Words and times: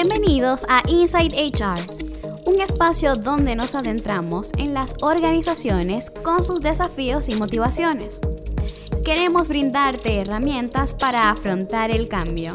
Bienvenidos 0.00 0.64
a 0.68 0.80
Inside 0.88 1.34
HR, 1.34 1.80
un 2.46 2.60
espacio 2.60 3.16
donde 3.16 3.56
nos 3.56 3.74
adentramos 3.74 4.52
en 4.56 4.72
las 4.72 4.94
organizaciones 5.00 6.10
con 6.10 6.44
sus 6.44 6.60
desafíos 6.60 7.28
y 7.28 7.34
motivaciones. 7.34 8.20
Queremos 9.04 9.48
brindarte 9.48 10.20
herramientas 10.20 10.94
para 10.94 11.30
afrontar 11.30 11.90
el 11.90 12.06
cambio, 12.06 12.54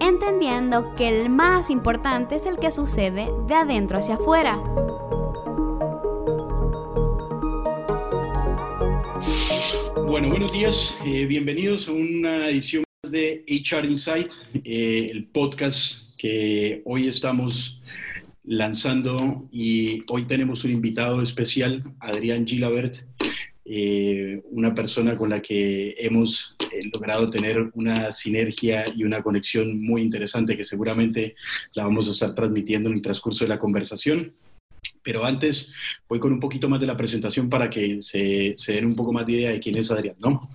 entendiendo 0.00 0.94
que 0.94 1.08
el 1.08 1.30
más 1.30 1.68
importante 1.68 2.36
es 2.36 2.46
el 2.46 2.58
que 2.58 2.70
sucede 2.70 3.26
de 3.48 3.54
adentro 3.54 3.98
hacia 3.98 4.14
afuera. 4.14 4.54
Bueno, 10.06 10.28
buenos 10.28 10.52
días, 10.52 10.94
eh, 11.04 11.26
bienvenidos 11.26 11.88
a 11.88 11.90
una 11.90 12.48
edición 12.50 12.84
de 13.02 13.44
HR 13.48 13.84
Insight, 13.84 14.32
eh, 14.62 15.08
el 15.10 15.26
podcast 15.26 16.03
que 16.24 16.80
hoy 16.86 17.06
estamos 17.06 17.82
lanzando 18.44 19.46
y 19.52 20.04
hoy 20.08 20.24
tenemos 20.24 20.64
un 20.64 20.70
invitado 20.70 21.20
especial, 21.20 21.84
Adrián 22.00 22.46
Gilabert, 22.46 22.96
eh, 23.66 24.40
una 24.50 24.74
persona 24.74 25.18
con 25.18 25.28
la 25.28 25.42
que 25.42 25.94
hemos 25.98 26.56
eh, 26.72 26.88
logrado 26.90 27.28
tener 27.28 27.70
una 27.74 28.14
sinergia 28.14 28.86
y 28.88 29.04
una 29.04 29.22
conexión 29.22 29.78
muy 29.82 30.00
interesante 30.00 30.56
que 30.56 30.64
seguramente 30.64 31.34
la 31.74 31.84
vamos 31.84 32.08
a 32.08 32.12
estar 32.12 32.34
transmitiendo 32.34 32.88
en 32.88 32.94
el 32.94 33.02
transcurso 33.02 33.44
de 33.44 33.50
la 33.50 33.58
conversación. 33.58 34.32
Pero 35.02 35.26
antes 35.26 35.74
voy 36.08 36.20
con 36.20 36.32
un 36.32 36.40
poquito 36.40 36.70
más 36.70 36.80
de 36.80 36.86
la 36.86 36.96
presentación 36.96 37.50
para 37.50 37.68
que 37.68 38.00
se, 38.00 38.54
den 38.68 38.86
un 38.86 38.96
poco 38.96 39.12
más 39.12 39.26
de 39.26 39.32
idea 39.34 39.50
de 39.50 39.60
quién 39.60 39.76
es 39.76 39.90
Adrián, 39.90 40.16
¿no? 40.20 40.48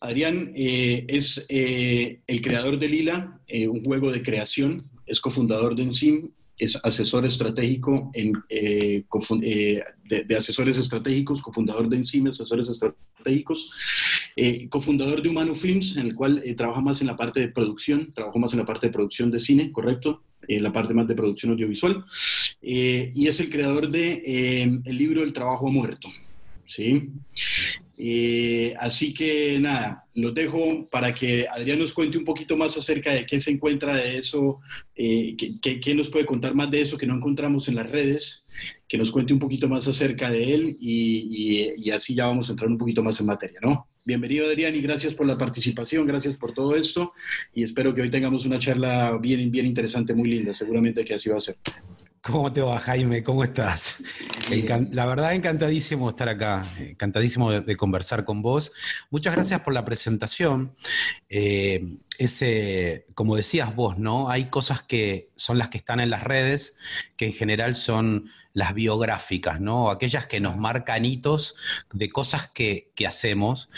Adrián 0.00 0.52
eh, 0.56 1.04
es 1.08 1.44
el 1.50 2.40
creador 2.40 2.78
de 2.78 2.88
Lila, 2.88 3.38
un 3.68 3.84
juego 3.84 4.10
de 4.10 4.22
creación, 4.22 4.89
es 5.10 5.20
cofundador 5.20 5.74
de 5.74 5.82
Enzim 5.82 6.30
es 6.60 6.78
asesor 6.84 7.24
estratégico 7.24 8.12
eh, 8.14 8.32
eh, 8.50 9.82
de, 10.04 10.36
asesores 10.36 10.78
estratégicos, 10.78 11.40
cofundador 11.40 11.88
de 11.88 11.96
Encima, 11.96 12.30
asesores 12.30 12.68
estratégicos, 12.68 13.72
eh, 14.36 14.68
cofundador 14.68 15.22
de 15.22 15.30
Humano 15.30 15.54
Films, 15.54 15.96
en 15.96 16.06
el 16.06 16.14
cual 16.14 16.42
trabaja 16.56 16.82
más 16.82 17.00
en 17.00 17.06
la 17.06 17.16
parte 17.16 17.40
de 17.40 17.48
producción, 17.48 18.12
trabaja 18.14 18.38
más 18.38 18.52
en 18.52 18.58
la 18.58 18.66
parte 18.66 18.88
de 18.88 18.92
producción 18.92 19.30
de 19.30 19.40
cine, 19.40 19.72
correcto, 19.72 20.22
en 20.46 20.62
la 20.62 20.72
parte 20.72 20.92
más 20.92 21.08
de 21.08 21.14
producción 21.14 21.52
audiovisual, 21.52 22.04
y 22.60 23.26
es 23.26 23.40
el 23.40 23.48
creador 23.48 23.90
de 23.90 24.80
el 24.84 24.98
libro 24.98 25.22
El 25.22 25.32
trabajo 25.32 25.70
muerto. 25.70 26.08
¿sí? 26.66 27.10
Eh, 28.02 28.74
así 28.80 29.12
que 29.12 29.58
nada, 29.60 30.06
los 30.14 30.32
dejo 30.32 30.88
para 30.90 31.12
que 31.12 31.46
Adrián 31.46 31.78
nos 31.78 31.92
cuente 31.92 32.16
un 32.16 32.24
poquito 32.24 32.56
más 32.56 32.74
acerca 32.78 33.12
de 33.12 33.26
qué 33.26 33.38
se 33.38 33.50
encuentra 33.50 33.94
de 33.94 34.16
eso, 34.16 34.60
eh, 34.96 35.36
qué, 35.36 35.94
nos 35.94 36.08
puede 36.08 36.24
contar 36.24 36.54
más 36.54 36.70
de 36.70 36.80
eso 36.80 36.96
que 36.96 37.06
no 37.06 37.16
encontramos 37.16 37.68
en 37.68 37.74
las 37.74 37.90
redes, 37.90 38.46
que 38.88 38.96
nos 38.96 39.10
cuente 39.10 39.34
un 39.34 39.38
poquito 39.38 39.68
más 39.68 39.86
acerca 39.86 40.30
de 40.30 40.54
él 40.54 40.78
y, 40.80 41.90
así 41.90 42.14
ya 42.14 42.26
vamos 42.26 42.48
a 42.48 42.52
entrar 42.52 42.70
un 42.70 42.78
poquito 42.78 43.02
más 43.02 43.20
en 43.20 43.26
materia, 43.26 43.60
¿no? 43.60 43.86
Bienvenido 44.02 44.46
Adrián 44.46 44.74
y 44.74 44.80
gracias 44.80 45.14
por 45.14 45.26
la 45.26 45.36
participación, 45.36 46.06
gracias 46.06 46.36
por 46.36 46.54
todo 46.54 46.74
esto 46.76 47.12
y 47.54 47.64
espero 47.64 47.94
que 47.94 48.00
hoy 48.00 48.10
tengamos 48.10 48.46
una 48.46 48.58
charla 48.58 49.18
bien, 49.20 49.50
bien 49.50 49.66
interesante, 49.66 50.14
muy 50.14 50.30
linda, 50.30 50.54
seguramente 50.54 51.04
que 51.04 51.12
así 51.12 51.28
va 51.28 51.36
a 51.36 51.40
ser. 51.40 51.56
¿Cómo 52.22 52.52
te 52.52 52.60
va, 52.60 52.78
Jaime? 52.78 53.22
¿Cómo 53.22 53.44
estás? 53.44 54.02
la 54.90 55.06
verdad, 55.06 55.34
encantadísimo 55.34 56.06
de 56.06 56.10
estar 56.10 56.28
acá, 56.28 56.66
encantadísimo 56.78 57.50
de, 57.50 57.76
conversar 57.78 58.26
con 58.26 58.42
vos. 58.42 58.72
Muchas 59.08 59.34
gracias 59.34 59.60
por 59.60 59.72
la 59.72 59.86
presentación. 59.86 60.74
Eh, 61.30 61.96
ese, 62.18 63.06
como 63.14 63.36
decías 63.36 63.74
vos, 63.74 63.98
¿no? 63.98 64.28
Hay 64.28 64.50
cosas 64.50 64.82
que 64.82 65.30
son 65.34 65.56
las 65.56 65.70
que 65.70 65.78
están 65.78 65.98
en 65.98 66.10
las 66.10 66.22
redes, 66.22 66.76
que 67.16 67.26
en 67.26 67.32
general 67.32 67.74
son 67.74 68.30
las 68.52 68.74
biográficas, 68.74 69.58
¿no? 69.58 69.90
Aquellas 69.90 70.26
que 70.26 70.40
nos 70.40 70.58
marcan 70.58 71.06
hitos 71.06 71.54
de 71.90 72.10
cosas 72.10 72.50
que, 72.50 72.92
hacemos. 73.06 73.70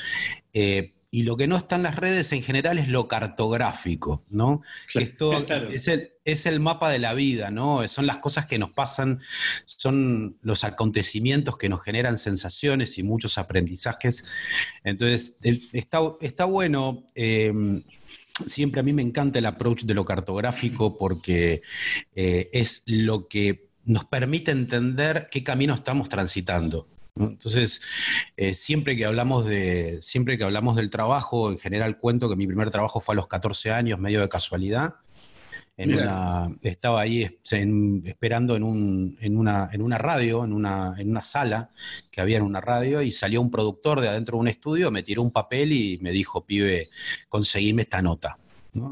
Eh, 0.52 0.94
y 1.14 1.24
lo 1.24 1.36
que 1.36 1.46
no 1.46 1.58
está 1.58 1.76
en 1.76 1.82
las 1.82 1.96
redes 1.96 2.32
en 2.32 2.42
general 2.42 2.78
es 2.78 2.88
lo 2.88 3.06
cartográfico, 3.06 4.24
¿no? 4.30 4.62
Esto 4.94 5.44
es, 5.70 5.86
el, 5.86 6.12
es 6.24 6.46
el 6.46 6.58
mapa 6.58 6.88
de 6.88 6.98
la 6.98 7.12
vida, 7.12 7.50
¿no? 7.50 7.86
Son 7.86 8.06
las 8.06 8.16
cosas 8.16 8.46
que 8.46 8.58
nos 8.58 8.72
pasan, 8.72 9.20
son 9.66 10.38
los 10.40 10.64
acontecimientos 10.64 11.58
que 11.58 11.68
nos 11.68 11.82
generan 11.82 12.16
sensaciones 12.16 12.96
y 12.96 13.02
muchos 13.02 13.36
aprendizajes. 13.36 14.24
Entonces, 14.84 15.36
está, 15.74 16.00
está 16.22 16.46
bueno. 16.46 17.04
Em, 17.14 17.82
siempre 18.46 18.80
a 18.80 18.82
mí 18.82 18.94
me 18.94 19.02
encanta 19.02 19.38
el 19.38 19.44
approach 19.44 19.82
de 19.82 19.92
lo 19.92 20.06
cartográfico 20.06 20.96
porque 20.96 21.60
eh, 22.14 22.48
es 22.54 22.84
lo 22.86 23.28
que 23.28 23.68
nos 23.84 24.06
permite 24.06 24.50
entender 24.50 25.28
qué 25.30 25.44
camino 25.44 25.74
estamos 25.74 26.08
transitando. 26.08 26.88
Entonces, 27.14 27.82
eh, 28.36 28.54
siempre, 28.54 28.96
que 28.96 29.04
hablamos 29.04 29.44
de, 29.44 29.98
siempre 30.00 30.38
que 30.38 30.44
hablamos 30.44 30.76
del 30.76 30.90
trabajo, 30.90 31.50
en 31.50 31.58
general 31.58 31.98
cuento 31.98 32.28
que 32.28 32.36
mi 32.36 32.46
primer 32.46 32.70
trabajo 32.70 33.00
fue 33.00 33.14
a 33.14 33.16
los 33.16 33.28
14 33.28 33.70
años, 33.70 33.98
medio 33.98 34.20
de 34.20 34.28
casualidad. 34.28 34.94
En 35.74 35.94
una, 35.94 36.54
estaba 36.60 37.00
ahí 37.00 37.38
esperando 38.04 38.56
en, 38.56 38.62
un, 38.62 39.16
en, 39.20 39.38
una, 39.38 39.70
en 39.72 39.80
una 39.80 39.96
radio, 39.96 40.44
en 40.44 40.52
una, 40.52 40.94
en 40.98 41.10
una 41.10 41.22
sala 41.22 41.70
que 42.10 42.20
había 42.20 42.36
en 42.36 42.42
una 42.42 42.60
radio, 42.60 43.00
y 43.02 43.10
salió 43.10 43.40
un 43.40 43.50
productor 43.50 44.00
de 44.00 44.08
adentro 44.08 44.36
de 44.36 44.42
un 44.42 44.48
estudio, 44.48 44.90
me 44.90 45.02
tiró 45.02 45.22
un 45.22 45.30
papel 45.30 45.72
y 45.72 45.98
me 46.02 46.12
dijo, 46.12 46.44
pibe, 46.44 46.88
conseguime 47.28 47.82
esta 47.82 48.02
nota. 48.02 48.38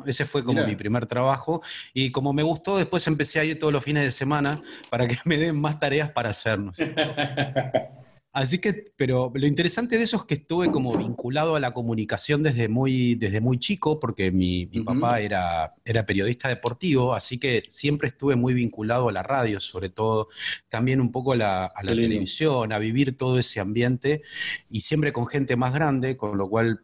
Ese 0.04 0.26
fue 0.26 0.44
como 0.44 0.66
mi 0.66 0.76
primer 0.76 1.06
trabajo 1.06 1.62
y 1.94 2.10
como 2.10 2.34
me 2.34 2.42
gustó, 2.42 2.76
después 2.76 3.06
empecé 3.06 3.40
a 3.40 3.44
ir 3.44 3.58
todos 3.58 3.72
los 3.72 3.82
fines 3.82 4.02
de 4.02 4.10
semana 4.10 4.60
para 4.90 5.06
que 5.06 5.16
me 5.24 5.38
den 5.38 5.58
más 5.58 5.80
tareas 5.80 6.10
para 6.10 6.30
hacernos. 6.30 6.76
Así 8.32 8.58
que, 8.58 8.92
pero 8.96 9.32
lo 9.34 9.46
interesante 9.46 9.98
de 9.98 10.04
eso 10.04 10.18
es 10.18 10.22
que 10.22 10.34
estuve 10.34 10.70
como 10.70 10.96
vinculado 10.96 11.56
a 11.56 11.60
la 11.60 11.74
comunicación 11.74 12.44
desde 12.44 12.68
muy, 12.68 13.16
desde 13.16 13.40
muy 13.40 13.58
chico, 13.58 13.98
porque 13.98 14.30
mi, 14.30 14.66
papá 14.66 15.20
era, 15.20 15.74
era 15.84 16.06
periodista 16.06 16.48
deportivo, 16.48 17.12
así 17.12 17.38
que 17.38 17.64
siempre 17.66 18.06
estuve 18.06 18.36
muy 18.36 18.54
vinculado 18.54 19.08
a 19.08 19.12
la 19.12 19.24
radio, 19.24 19.58
sobre 19.58 19.88
todo, 19.88 20.28
también 20.68 21.00
un 21.00 21.10
poco 21.10 21.32
a 21.32 21.36
la, 21.36 21.72
televisión, 21.84 22.72
a 22.72 22.78
vivir 22.78 23.16
todo 23.16 23.36
ese 23.36 23.58
ambiente, 23.58 24.22
y 24.70 24.82
siempre 24.82 25.12
con 25.12 25.26
gente 25.26 25.56
más 25.56 25.74
grande, 25.74 26.16
con 26.16 26.38
lo 26.38 26.48
cual 26.48 26.82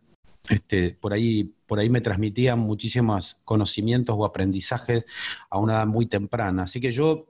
este, 0.48 0.96
por, 1.00 1.12
ahí, 1.12 1.54
por 1.66 1.78
ahí 1.78 1.90
me 1.90 2.00
transmitían 2.00 2.58
muchísimos 2.58 3.40
conocimientos 3.44 4.16
o 4.18 4.24
aprendizajes 4.24 5.04
a 5.48 5.58
una 5.58 5.74
edad 5.74 5.86
muy 5.86 6.06
temprana. 6.06 6.62
Así 6.62 6.80
que 6.80 6.90
yo 6.90 7.26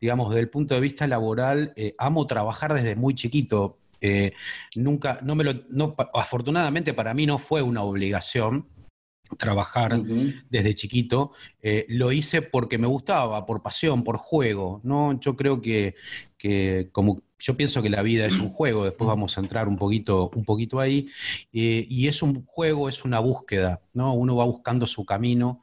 digamos, 0.00 0.30
desde 0.30 0.40
el 0.42 0.50
punto 0.50 0.74
de 0.74 0.80
vista 0.80 1.06
laboral, 1.06 1.72
eh, 1.76 1.94
amo 1.98 2.26
trabajar 2.26 2.74
desde 2.74 2.96
muy 2.96 3.14
chiquito. 3.14 3.78
Eh, 4.00 4.32
nunca, 4.76 5.18
no 5.22 5.34
me 5.34 5.44
lo, 5.44 5.54
no, 5.70 5.94
afortunadamente 6.12 6.92
para 6.92 7.14
mí 7.14 7.26
no 7.26 7.38
fue 7.38 7.62
una 7.62 7.82
obligación 7.82 8.68
trabajar 9.38 10.00
desde 10.50 10.74
chiquito. 10.74 11.32
Eh, 11.66 11.86
lo 11.88 12.12
hice 12.12 12.42
porque 12.42 12.76
me 12.76 12.86
gustaba, 12.86 13.46
por 13.46 13.62
pasión, 13.62 14.04
por 14.04 14.18
juego. 14.18 14.82
¿no? 14.84 15.18
Yo 15.18 15.34
creo 15.34 15.62
que, 15.62 15.94
que 16.36 16.90
como 16.92 17.22
yo 17.44 17.58
pienso 17.58 17.82
que 17.82 17.90
la 17.90 18.02
vida 18.02 18.24
es 18.24 18.38
un 18.38 18.48
juego, 18.50 18.84
después 18.84 19.06
vamos 19.06 19.36
a 19.36 19.40
entrar 19.40 19.68
un 19.68 19.76
poquito, 19.76 20.30
un 20.34 20.44
poquito 20.44 20.80
ahí, 20.80 21.08
eh, 21.52 21.86
y 21.88 22.08
es 22.08 22.22
un 22.22 22.44
juego, 22.46 22.88
es 22.88 23.04
una 23.04 23.18
búsqueda, 23.18 23.82
¿no? 23.92 24.14
Uno 24.14 24.36
va 24.36 24.44
buscando 24.44 24.86
su 24.86 25.04
camino 25.04 25.60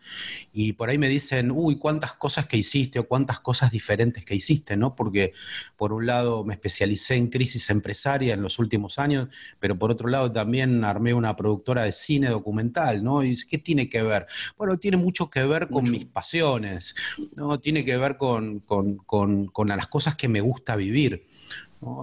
y 0.53 0.73
por 0.73 0.89
ahí 0.89 0.97
me 0.97 1.09
dicen, 1.09 1.51
uy, 1.51 1.77
cuántas 1.77 2.13
cosas 2.13 2.45
que 2.45 2.57
hiciste 2.57 2.99
o 2.99 3.07
cuántas 3.07 3.39
cosas 3.39 3.71
diferentes 3.71 4.23
que 4.23 4.35
hiciste, 4.35 4.77
¿no? 4.77 4.95
Porque 4.95 5.33
por 5.75 5.91
un 5.91 6.05
lado 6.05 6.43
me 6.43 6.53
especialicé 6.53 7.15
en 7.15 7.29
crisis 7.29 7.69
empresaria 7.69 8.35
en 8.35 8.43
los 8.43 8.59
últimos 8.59 8.99
años, 8.99 9.29
pero 9.59 9.77
por 9.77 9.91
otro 9.91 10.07
lado 10.07 10.31
también 10.31 10.83
armé 10.83 11.13
una 11.13 11.35
productora 11.35 11.83
de 11.83 11.91
cine 11.91 12.29
documental, 12.29 13.03
¿no? 13.03 13.23
¿Y 13.23 13.35
qué 13.47 13.57
tiene 13.57 13.89
que 13.89 14.03
ver? 14.03 14.27
Bueno, 14.55 14.77
tiene 14.77 14.97
mucho 14.97 15.29
que 15.31 15.43
ver 15.45 15.67
con 15.67 15.90
mis 15.91 16.05
pasiones, 16.05 16.95
¿no? 17.35 17.59
Tiene 17.59 17.85
que 17.85 17.97
ver 17.97 18.17
con, 18.17 18.59
con, 18.61 18.97
con, 18.97 19.47
con 19.47 19.67
las 19.67 19.87
cosas 19.87 20.15
que 20.15 20.27
me 20.27 20.41
gusta 20.41 20.75
vivir. 20.75 21.23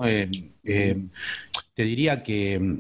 Eh, 0.05 0.31
eh, 0.65 1.07
te 1.75 1.83
diría 1.85 2.23
que 2.23 2.59
mm, 2.59 2.79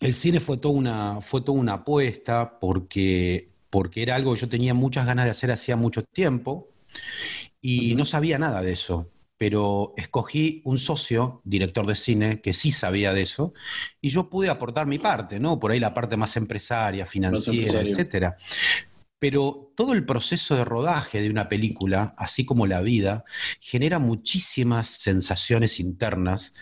el 0.00 0.14
cine 0.14 0.40
fue 0.40 0.58
toda 0.58 0.74
una, 0.74 1.20
fue 1.20 1.40
toda 1.40 1.58
una 1.58 1.74
apuesta 1.74 2.58
porque, 2.60 3.48
porque 3.70 4.02
era 4.02 4.14
algo 4.14 4.34
que 4.34 4.40
yo 4.40 4.48
tenía 4.48 4.74
muchas 4.74 5.06
ganas 5.06 5.24
de 5.24 5.30
hacer 5.30 5.50
hacía 5.50 5.76
mucho 5.76 6.04
tiempo 6.04 6.68
y 7.60 7.94
no 7.94 8.04
sabía 8.04 8.38
nada 8.38 8.62
de 8.62 8.72
eso. 8.72 9.10
Pero 9.38 9.92
escogí 9.98 10.62
un 10.64 10.78
socio, 10.78 11.42
director 11.44 11.84
de 11.86 11.94
cine, 11.94 12.40
que 12.40 12.54
sí 12.54 12.72
sabía 12.72 13.12
de 13.12 13.20
eso, 13.20 13.52
y 14.00 14.08
yo 14.08 14.30
pude 14.30 14.48
aportar 14.48 14.86
mi 14.86 14.98
parte, 14.98 15.38
¿no? 15.38 15.60
Por 15.60 15.72
ahí 15.72 15.78
la 15.78 15.92
parte 15.92 16.16
más 16.16 16.38
empresaria, 16.38 17.04
financiera, 17.04 17.82
etcétera. 17.82 18.38
Pero 19.18 19.72
todo 19.76 19.94
el 19.94 20.04
proceso 20.04 20.56
de 20.56 20.64
rodaje 20.64 21.20
de 21.22 21.30
una 21.30 21.48
película, 21.48 22.14
así 22.18 22.44
como 22.44 22.66
la 22.66 22.82
vida, 22.82 23.24
genera 23.60 23.98
muchísimas 23.98 24.88
sensaciones 24.88 25.80
internas 25.80 26.52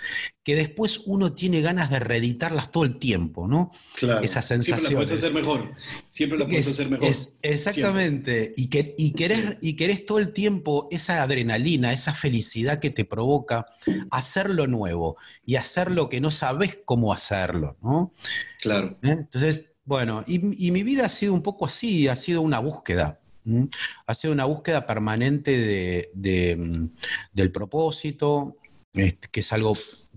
que 0.45 0.55
después 0.55 1.03
uno 1.07 1.35
tiene 1.35 1.63
ganas 1.63 1.91
de 1.91 1.99
reeditarlas 1.99 2.71
todo 2.71 2.85
el 2.85 2.99
tiempo, 2.99 3.49
¿no? 3.49 3.73
Claro. 3.97 4.25
Esas 4.25 4.47
sensaciones. 4.47 4.87
Siempre 4.87 4.95
la 4.95 5.07
puedes 5.07 5.19
hacer 5.19 5.35
mejor. 5.35 5.75
Siempre 6.11 6.39
la 6.39 6.47
puedes 6.47 6.69
hacer 6.69 6.91
mejor. 6.91 7.09
exactamente. 7.43 8.55
Y, 8.57 8.69
que, 8.69 8.95
y, 8.99 9.13
querés, 9.13 9.57
y 9.61 9.75
querés 9.75 10.07
todo 10.07 10.19
el 10.19 10.33
tiempo 10.33 10.87
esa 10.93 11.23
adrenalina, 11.23 11.93
esa 11.93 12.15
felicidad 12.15 12.79
que 12.79 12.91
te 12.91 13.05
provoca 13.05 13.67
hacer 14.11 14.51
lo 14.51 14.67
nuevo 14.67 15.17
y 15.45 15.57
hacer 15.57 15.91
lo 15.91 16.09
que 16.09 16.21
no 16.21 16.31
sabes 16.31 16.79
cómo 16.85 17.13
hacerlo, 17.13 17.79
¿no? 17.83 18.13
Claro. 18.61 18.99
¿Eh? 19.03 19.11
Entonces, 19.11 19.74
bueno, 19.85 20.25
y, 20.27 20.39
mi 20.39 20.83
vida 20.83 21.07
ha 21.07 21.11
sido 21.11 21.35
un 21.35 21.43
poco 21.43 21.67
así, 21.67 22.09
ha 22.09 22.17
sido 22.17 22.41
una 22.41 22.59
búsqueda. 22.59 23.21
Ha 24.07 24.15
sido 24.15 24.33
una 24.33 24.47
búsqueda 24.47 24.87
permanente 24.87 26.11
mm, 26.15 26.87
del 27.33 27.53
propósito, 27.53 28.57
este, 28.95 29.29
que 29.29 29.41
es 29.41 29.53
algo 29.53 29.75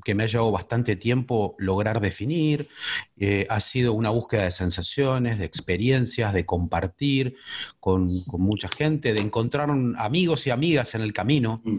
que 0.07 0.15
me 0.15 0.23
ha 0.23 0.27
llevado 0.27 0.51
bastante 0.51 0.95
tiempo 0.95 1.55
lograr 1.57 1.99
definir. 1.99 2.69
Eh, 3.17 3.45
ha 3.49 3.59
sido 3.59 3.91
una 3.91 4.09
búsqueda 4.09 4.43
de 4.43 4.51
sensaciones, 4.51 5.37
de 5.37 5.43
experiencias, 5.43 6.31
de 6.31 6.45
compartir 6.45 7.35
con, 7.81 8.23
mucha 8.27 8.69
gente, 8.69 9.13
de 9.13 9.19
encontrar 9.19 9.69
amigos 9.97 10.47
y 10.47 10.51
amigas 10.51 10.95
en 10.95 11.01
el 11.01 11.11
camino, 11.11 11.61
mm. 11.65 11.77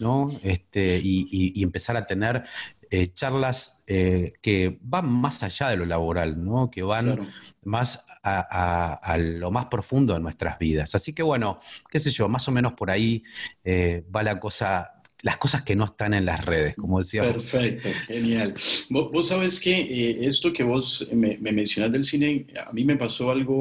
¿no? 0.00 0.40
Este, 0.42 0.98
y, 1.02 1.62
empezar 1.62 1.98
a 1.98 2.06
tener 2.06 2.44
eh, 2.90 3.12
charlas 3.12 3.82
eh, 3.86 4.34
que 4.40 4.78
van 4.80 5.10
más 5.10 5.42
allá 5.42 5.68
de 5.68 5.76
lo 5.76 5.86
laboral, 5.86 6.44
¿no? 6.44 6.70
que 6.70 6.82
van 6.82 7.28
más 7.64 8.06
a, 8.22 9.16
lo 9.18 9.50
más 9.50 9.66
profundo 9.66 10.14
de 10.14 10.20
nuestras 10.20 10.58
vidas. 10.58 10.94
Así 10.94 11.12
que 11.12 11.22
bueno, 11.22 11.58
qué 11.90 11.98
sé 11.98 12.10
yo, 12.10 12.28
más 12.28 12.46
o 12.48 12.52
menos 12.52 12.72
por 12.74 12.90
ahí 12.90 13.22
eh, 13.64 14.04
va 14.14 14.22
la 14.22 14.40
cosa, 14.40 15.02
las 15.22 15.36
cosas 15.36 15.62
que 15.62 15.76
no 15.76 15.84
están 15.84 16.14
en 16.14 16.24
las 16.24 16.44
redes, 16.44 16.74
como 16.74 16.98
decía. 16.98 17.22
Perfecto, 17.22 17.88
genial. 18.06 18.54
Vos, 18.90 19.28
sabes 19.28 19.60
que 19.60 20.26
esto 20.26 20.52
que 20.52 20.64
vos 20.64 21.06
me, 21.12 21.38
me 21.38 21.52
mencionas 21.52 21.92
del 21.92 22.04
cine, 22.04 22.46
a 22.66 22.72
mí 22.72 22.84
me 22.84 22.96
pasó 22.96 23.30
algo 23.30 23.56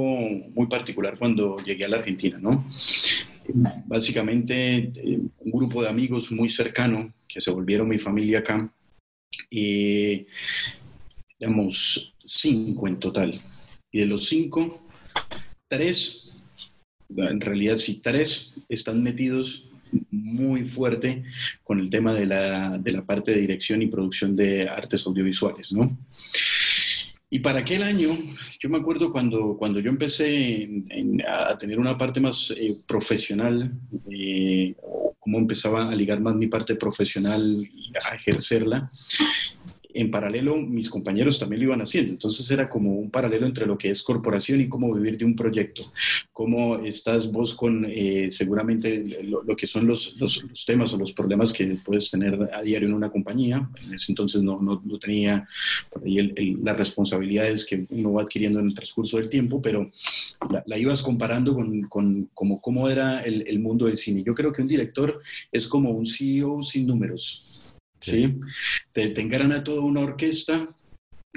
muy 0.54 0.68
particular 0.68 1.18
cuando 1.18 1.58
llegué 1.58 1.86
a 1.86 1.90
la 1.90 1.98
Argentina, 1.98 2.38
¿no? 2.40 2.66
Básicamente, 3.86 4.92
un 5.40 5.52
grupo 5.52 5.82
de 5.82 5.90
amigos 5.90 6.32
muy 6.32 6.50
cercano 6.50 7.14
que 7.28 7.42
se 7.42 7.52
volvieron 7.52 7.88
mi 7.88 8.00
familia 8.00 8.40
acá, 8.40 8.72
y 9.50 10.26
digamos, 11.40 12.16
cinco 12.26 12.88
en 12.88 13.00
total. 13.00 13.42
Y 13.92 14.00
de 14.00 14.06
los 14.06 14.28
cinco, 14.28 14.88
tres, 15.68 16.30
en 17.16 17.42
realidad 17.42 17.78
sí, 17.78 18.02
tres 18.02 18.54
están 18.70 19.04
metidos 19.04 19.66
muy 20.12 20.66
fuerte 20.66 21.24
con 21.64 21.80
el 21.80 21.90
tema 21.90 22.14
de 22.14 22.26
la, 22.26 22.78
de 22.78 22.92
la 22.92 23.06
parte 23.06 23.32
de 23.32 23.42
dirección 23.42 23.82
y 23.82 23.88
producción 23.88 24.36
de 24.36 24.68
artes 24.68 25.06
audiovisuales, 25.06 25.72
¿no? 25.72 25.98
Y 27.30 27.40
para 27.40 27.60
aquel 27.60 27.84
año, 27.84 28.18
yo 28.60 28.70
me 28.70 28.78
acuerdo 28.78 29.12
cuando, 29.12 29.58
cuando 29.58 29.80
yo 29.80 29.90
empecé 29.90 30.70
a 31.28 31.58
tener 31.58 31.80
una 31.80 31.98
parte 31.98 32.20
más 32.20 32.54
eh, 32.56 32.78
profesional, 32.88 33.74
eh, 34.10 34.76
cómo 35.26 35.40
empezaba 35.40 35.90
a 35.90 35.96
ligar 35.96 36.22
más 36.22 36.36
mi 36.36 36.46
parte 36.46 36.76
profesional 36.76 37.68
y 37.74 37.92
a 37.98 38.14
ejercerla, 38.14 38.92
en 39.96 40.12
paralelo 40.12 40.58
mis 40.58 40.90
compañeros 40.90 41.40
también 41.40 41.62
lo 41.62 41.68
iban 41.68 41.82
haciendo. 41.82 42.12
Entonces 42.12 42.50
era 42.52 42.70
como 42.70 42.94
un 42.94 43.10
paralelo 43.10 43.48
entre 43.48 43.66
lo 43.66 43.78
que 43.78 43.90
es 43.90 44.04
corporación 44.04 44.60
y 44.60 44.68
cómo 44.68 44.94
vivir 44.94 45.18
de 45.18 45.26
un 45.26 45.36
proyecto. 45.36 45.92
Cómo 46.34 46.78
estás 46.80 47.32
vos 47.32 47.56
con 47.56 47.86
eh, 47.88 48.30
seguramente 48.30 49.24
lo, 49.24 49.56
que 49.56 49.68
son 49.68 49.88
los, 49.88 50.18
los, 50.18 50.44
temas 50.66 50.94
o 50.94 50.98
los 50.98 51.14
problemas 51.14 51.54
que 51.54 51.78
puedes 51.84 52.12
tener 52.12 52.50
a 52.54 52.62
diario 52.62 52.90
en 52.90 52.94
una 52.94 53.10
compañía. 53.10 53.70
En 53.86 53.94
ese 53.94 54.12
entonces 54.12 54.42
no, 54.42 54.60
no, 54.60 55.00
tenía 55.00 55.48
por 55.90 56.04
las 56.06 56.78
responsabilidades 56.78 57.66
que 57.66 57.86
uno 57.90 58.14
va 58.14 58.24
adquiriendo 58.24 58.60
en 58.60 58.68
el 58.68 58.76
transcurso 58.76 59.18
del 59.18 59.30
tiempo, 59.30 59.62
pero 59.62 59.90
la, 60.66 60.78
ibas 60.78 61.02
comparando 61.02 61.54
con, 61.54 61.84
con 61.84 62.30
como, 62.34 62.60
cómo 62.62 62.90
era 62.90 63.22
el, 63.22 63.48
el 63.48 63.60
mundo 63.60 63.86
del 63.86 63.98
cine. 63.98 64.24
Yo 64.24 64.36
creo 64.36 64.52
que 64.52 64.62
un 64.62 64.68
director 64.68 65.22
es 65.52 65.68
como 65.68 65.92
un 65.92 66.06
CEO 66.06 66.64
sin 66.64 66.86
números. 66.86 67.46
¿Sí? 68.02 68.36
Te, 68.92 69.10
te 69.10 69.22
engrana 69.22 69.64
toda 69.64 69.82
una 69.82 70.02
orquesta 70.02 70.68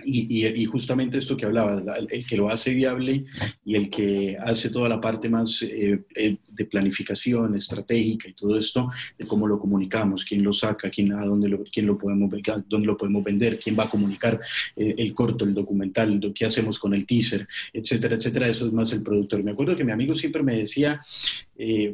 y, 0.05 0.65
justamente 0.67 1.19
esto 1.19 1.37
que 1.37 1.47
hablaba, 1.47 1.83
el 2.11 2.27
que 2.27 2.37
lo 2.37 2.49
hace 2.49 2.73
viable 2.73 3.25
y 3.65 3.75
el 3.75 3.91
que 3.91 4.37
hace 4.41 4.71
toda 4.71 4.89
la 4.89 5.01
parte 5.01 5.29
más 5.29 5.63
eh, 5.63 6.05
eh, 6.15 6.37
de 6.59 6.67
planificación 6.67 7.55
estratégica 7.55 8.29
y 8.29 8.35
todo 8.35 8.59
esto, 8.59 8.91
de 9.17 9.27
cómo 9.27 9.47
lo 9.47 9.59
comunicamos, 9.59 10.25
quién 10.25 10.43
lo 10.43 10.53
saca, 10.53 10.91
quién, 10.91 11.13
a 11.13 11.25
dónde 11.25 11.49
lo, 11.49 11.63
quién 11.65 11.87
lo 11.87 11.97
podemos, 11.97 12.31
dónde 12.69 12.87
lo 12.87 12.97
podemos 12.97 13.25
vender, 13.25 13.59
quién 13.59 13.79
va 13.79 13.85
a 13.85 13.91
comunicar 13.91 14.41
eh, 14.77 14.95
el 14.99 15.15
corto, 15.15 15.45
el 15.45 15.55
documental, 15.55 16.21
qué 16.35 16.45
hacemos 16.45 16.79
con 16.79 16.93
el 16.93 17.07
teaser, 17.07 17.47
etcétera, 17.73 18.17
etcétera. 18.17 18.49
Eso 18.49 18.67
es 18.67 18.73
más 18.73 18.93
el 18.93 19.03
productor. 19.03 19.43
Me 19.43 19.53
acuerdo 19.53 19.77
que 19.77 19.85
mi 19.85 19.93
amigo 19.93 20.15
siempre 20.15 20.43
me 20.43 20.57
decía, 20.57 21.01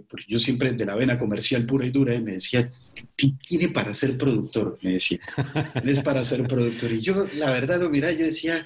porque 0.08 0.26
yo 0.28 0.38
siempre 0.38 0.72
de 0.72 0.84
la 0.84 0.94
vena 0.94 1.18
comercial 1.18 1.64
pura 1.66 1.86
y 1.86 1.90
dura, 1.90 2.14
y 2.14 2.22
me 2.22 2.32
decía, 2.32 2.70
tiene 3.46 3.68
para 3.68 3.92
ser 3.94 4.16
productor, 4.16 4.78
me 4.82 4.92
decía. 4.92 5.18
Tienes 5.82 6.00
para 6.00 6.24
ser 6.24 6.46
productor. 6.46 6.92
Y 6.92 7.00
yo, 7.00 7.26
la 7.36 7.50
verdad, 7.50 7.80
lo 7.80 7.90
miraba, 7.90 8.12
yo 8.12 8.24
decía, 8.24 8.64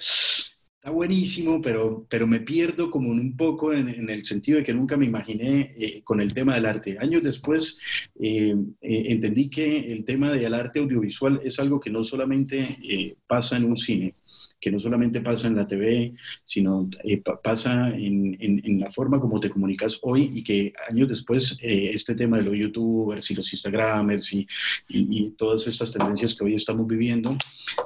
está 0.78 0.90
buenísimo, 0.90 1.60
pero, 1.60 2.06
pero 2.08 2.25
me 2.25 2.38
pierdo 2.38 2.88
como 2.88 3.10
un 3.10 3.36
poco 3.36 3.72
en, 3.72 4.08
el 4.08 4.25
sentido 4.25 4.58
de 4.58 4.64
que 4.64 4.72
nunca 4.72 4.96
me 4.96 5.06
imaginé 5.06 5.72
eh, 5.76 6.02
con 6.04 6.20
el 6.20 6.32
tema 6.32 6.54
del 6.54 6.66
arte. 6.66 6.96
Años 7.00 7.22
después 7.25 7.76
eh, 8.20 8.54
eh, 8.80 9.02
entendí 9.06 9.50
que 9.50 9.92
el 9.92 10.04
tema 10.04 10.32
del 10.32 10.54
arte 10.54 10.78
audiovisual 10.78 11.40
es 11.42 11.58
algo 11.58 11.80
que 11.80 11.90
no 11.90 12.04
solamente 12.04 13.16
pasa 13.26 13.56
en 13.56 13.64
un 13.64 13.76
cine, 13.76 14.14
que 14.60 14.70
no 14.70 14.81
solamente 14.81 15.20
pasa 15.20 15.46
en 15.46 15.56
la 15.56 15.66
TV, 15.66 16.14
sino 16.43 16.88
eh, 17.05 17.22
pasa 17.43 17.90
en, 17.90 18.37
en, 18.40 18.81
la 18.81 18.90
forma 18.90 19.20
como 19.20 19.40
te 19.40 19.50
comunicas 19.50 19.99
hoy 20.02 20.31
y 20.32 20.43
que 20.43 20.72
años 20.88 21.08
después 21.08 21.56
eh, 21.60 21.90
este 21.93 22.14
tema 22.14 22.38
de 22.38 22.44
los 22.44 22.56
youtubers 22.56 23.31
y 23.31 23.34
los 23.34 23.52
instagramers 23.52 24.32
y, 24.32 24.46
y, 24.88 25.31
todas 25.37 25.66
estas 25.66 25.93
tendencias 25.93 26.34
que 26.34 26.44
hoy 26.44 26.55
estamos 26.55 26.87
viviendo, 26.87 27.37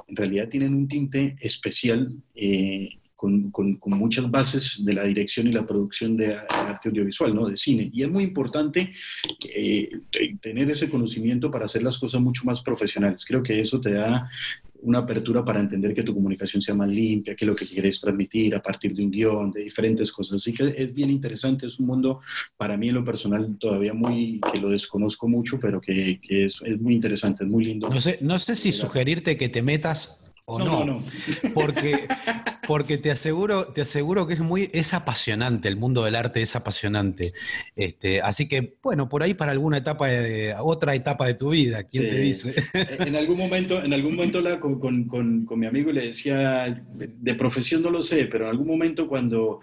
en 0.07 0.15
realidad 0.15 0.49
tienen 0.49 0.73
un 0.73 0.87
tinte 0.87 1.35
especial. 1.39 2.11
Eh, 2.35 2.97
con, 3.15 3.51
con, 3.51 3.79
muchas 3.85 4.29
bases 4.29 4.83
de 4.83 4.93
la 4.93 5.05
dirección 5.05 5.47
y 5.47 5.53
la 5.53 5.65
producción 5.65 6.17
de 6.17 6.35
arte 6.35 6.89
audiovisual, 6.89 7.33
¿no? 7.33 7.47
de 7.47 7.55
cine. 7.55 7.89
Y 7.93 8.03
es 8.03 8.09
muy 8.09 8.25
importante 8.25 8.91
tener 10.41 10.69
ese 10.69 10.89
conocimiento 10.89 11.49
para 11.49 11.63
hacer 11.63 11.83
las 11.83 11.97
cosas 11.97 12.19
mucho 12.19 12.43
más 12.43 12.61
profesionales. 12.61 13.23
Creo 13.25 13.41
que 13.41 13.61
eso 13.61 13.79
te 13.79 13.93
da 13.93 14.29
una 14.83 14.99
apertura 14.99 15.43
para 15.43 15.59
entender 15.59 15.93
que 15.93 16.03
tu 16.03 16.13
comunicación 16.13 16.61
sea 16.61 16.75
más 16.75 16.89
limpia, 16.89 17.35
que 17.35 17.45
lo 17.45 17.55
que 17.55 17.65
quieres 17.65 17.99
transmitir 17.99 18.55
a 18.55 18.61
partir 18.61 18.93
de 18.93 19.03
un 19.03 19.11
guion, 19.11 19.51
de 19.51 19.63
diferentes 19.63 20.11
cosas. 20.11 20.37
Así 20.37 20.53
que 20.53 20.73
es 20.77 20.93
bien 20.93 21.09
interesante, 21.09 21.67
es 21.67 21.79
un 21.79 21.87
mundo 21.87 22.21
para 22.57 22.77
mí 22.77 22.89
en 22.89 22.95
lo 22.95 23.03
personal 23.03 23.57
todavía 23.57 23.93
muy, 23.93 24.39
que 24.51 24.59
lo 24.59 24.69
desconozco 24.69 25.27
mucho, 25.27 25.59
pero 25.59 25.81
que, 25.81 26.19
que 26.21 26.45
es, 26.45 26.61
es, 26.65 26.79
muy 26.79 26.93
interesante, 26.93 27.43
es 27.43 27.49
muy 27.49 27.63
lindo. 27.65 27.89
No 27.89 28.01
sé, 28.01 28.17
no 28.21 28.39
sé 28.39 28.55
si 28.55 28.71
sugerirte 28.71 29.37
que 29.37 29.49
te 29.49 29.61
metas 29.61 30.22
o 30.45 30.59
no, 30.59 30.83
no, 30.83 31.03
Porque, 31.53 32.07
porque 32.67 32.97
te 32.97 33.11
aseguro, 33.11 33.67
te 33.67 33.81
aseguro 33.81 34.27
que 34.27 34.33
es 34.33 34.39
muy, 34.41 34.69
es 34.73 34.93
apasionante, 34.93 35.69
el 35.69 35.77
mundo 35.77 36.03
del 36.03 36.15
arte 36.15 36.41
es 36.41 36.55
apasionante. 36.55 37.33
Este, 37.75 38.21
así 38.21 38.47
que, 38.49 38.75
bueno, 38.83 39.07
por 39.07 39.23
ahí 39.23 39.33
para 39.33 39.53
alguna 39.53 39.77
etapa 39.77 40.07
de, 40.07 40.53
otra 40.59 40.95
etapa 40.95 41.27
de 41.27 41.35
tu 41.35 41.49
vida, 41.49 41.83
¿quién 41.83 42.09
te 42.09 42.19
dice? 42.19 42.55
En 42.73 43.15
algún 43.15 43.37
momento, 43.37 43.81
en 43.81 43.93
algún 43.93 44.15
momento 44.15 44.41
la, 44.41 44.59
con, 44.59 44.79
con, 44.79 45.05
con, 45.45 45.59
mi 45.59 45.65
amigo 45.65 45.91
le 45.91 46.07
decía, 46.07 46.83
de 46.93 47.35
profesión 47.35 47.81
no 47.81 47.89
lo 47.89 48.01
sé, 48.01 48.25
pero 48.25 48.45
en 48.45 48.51
algún 48.51 48.67
momento 48.67 49.07
cuando, 49.07 49.61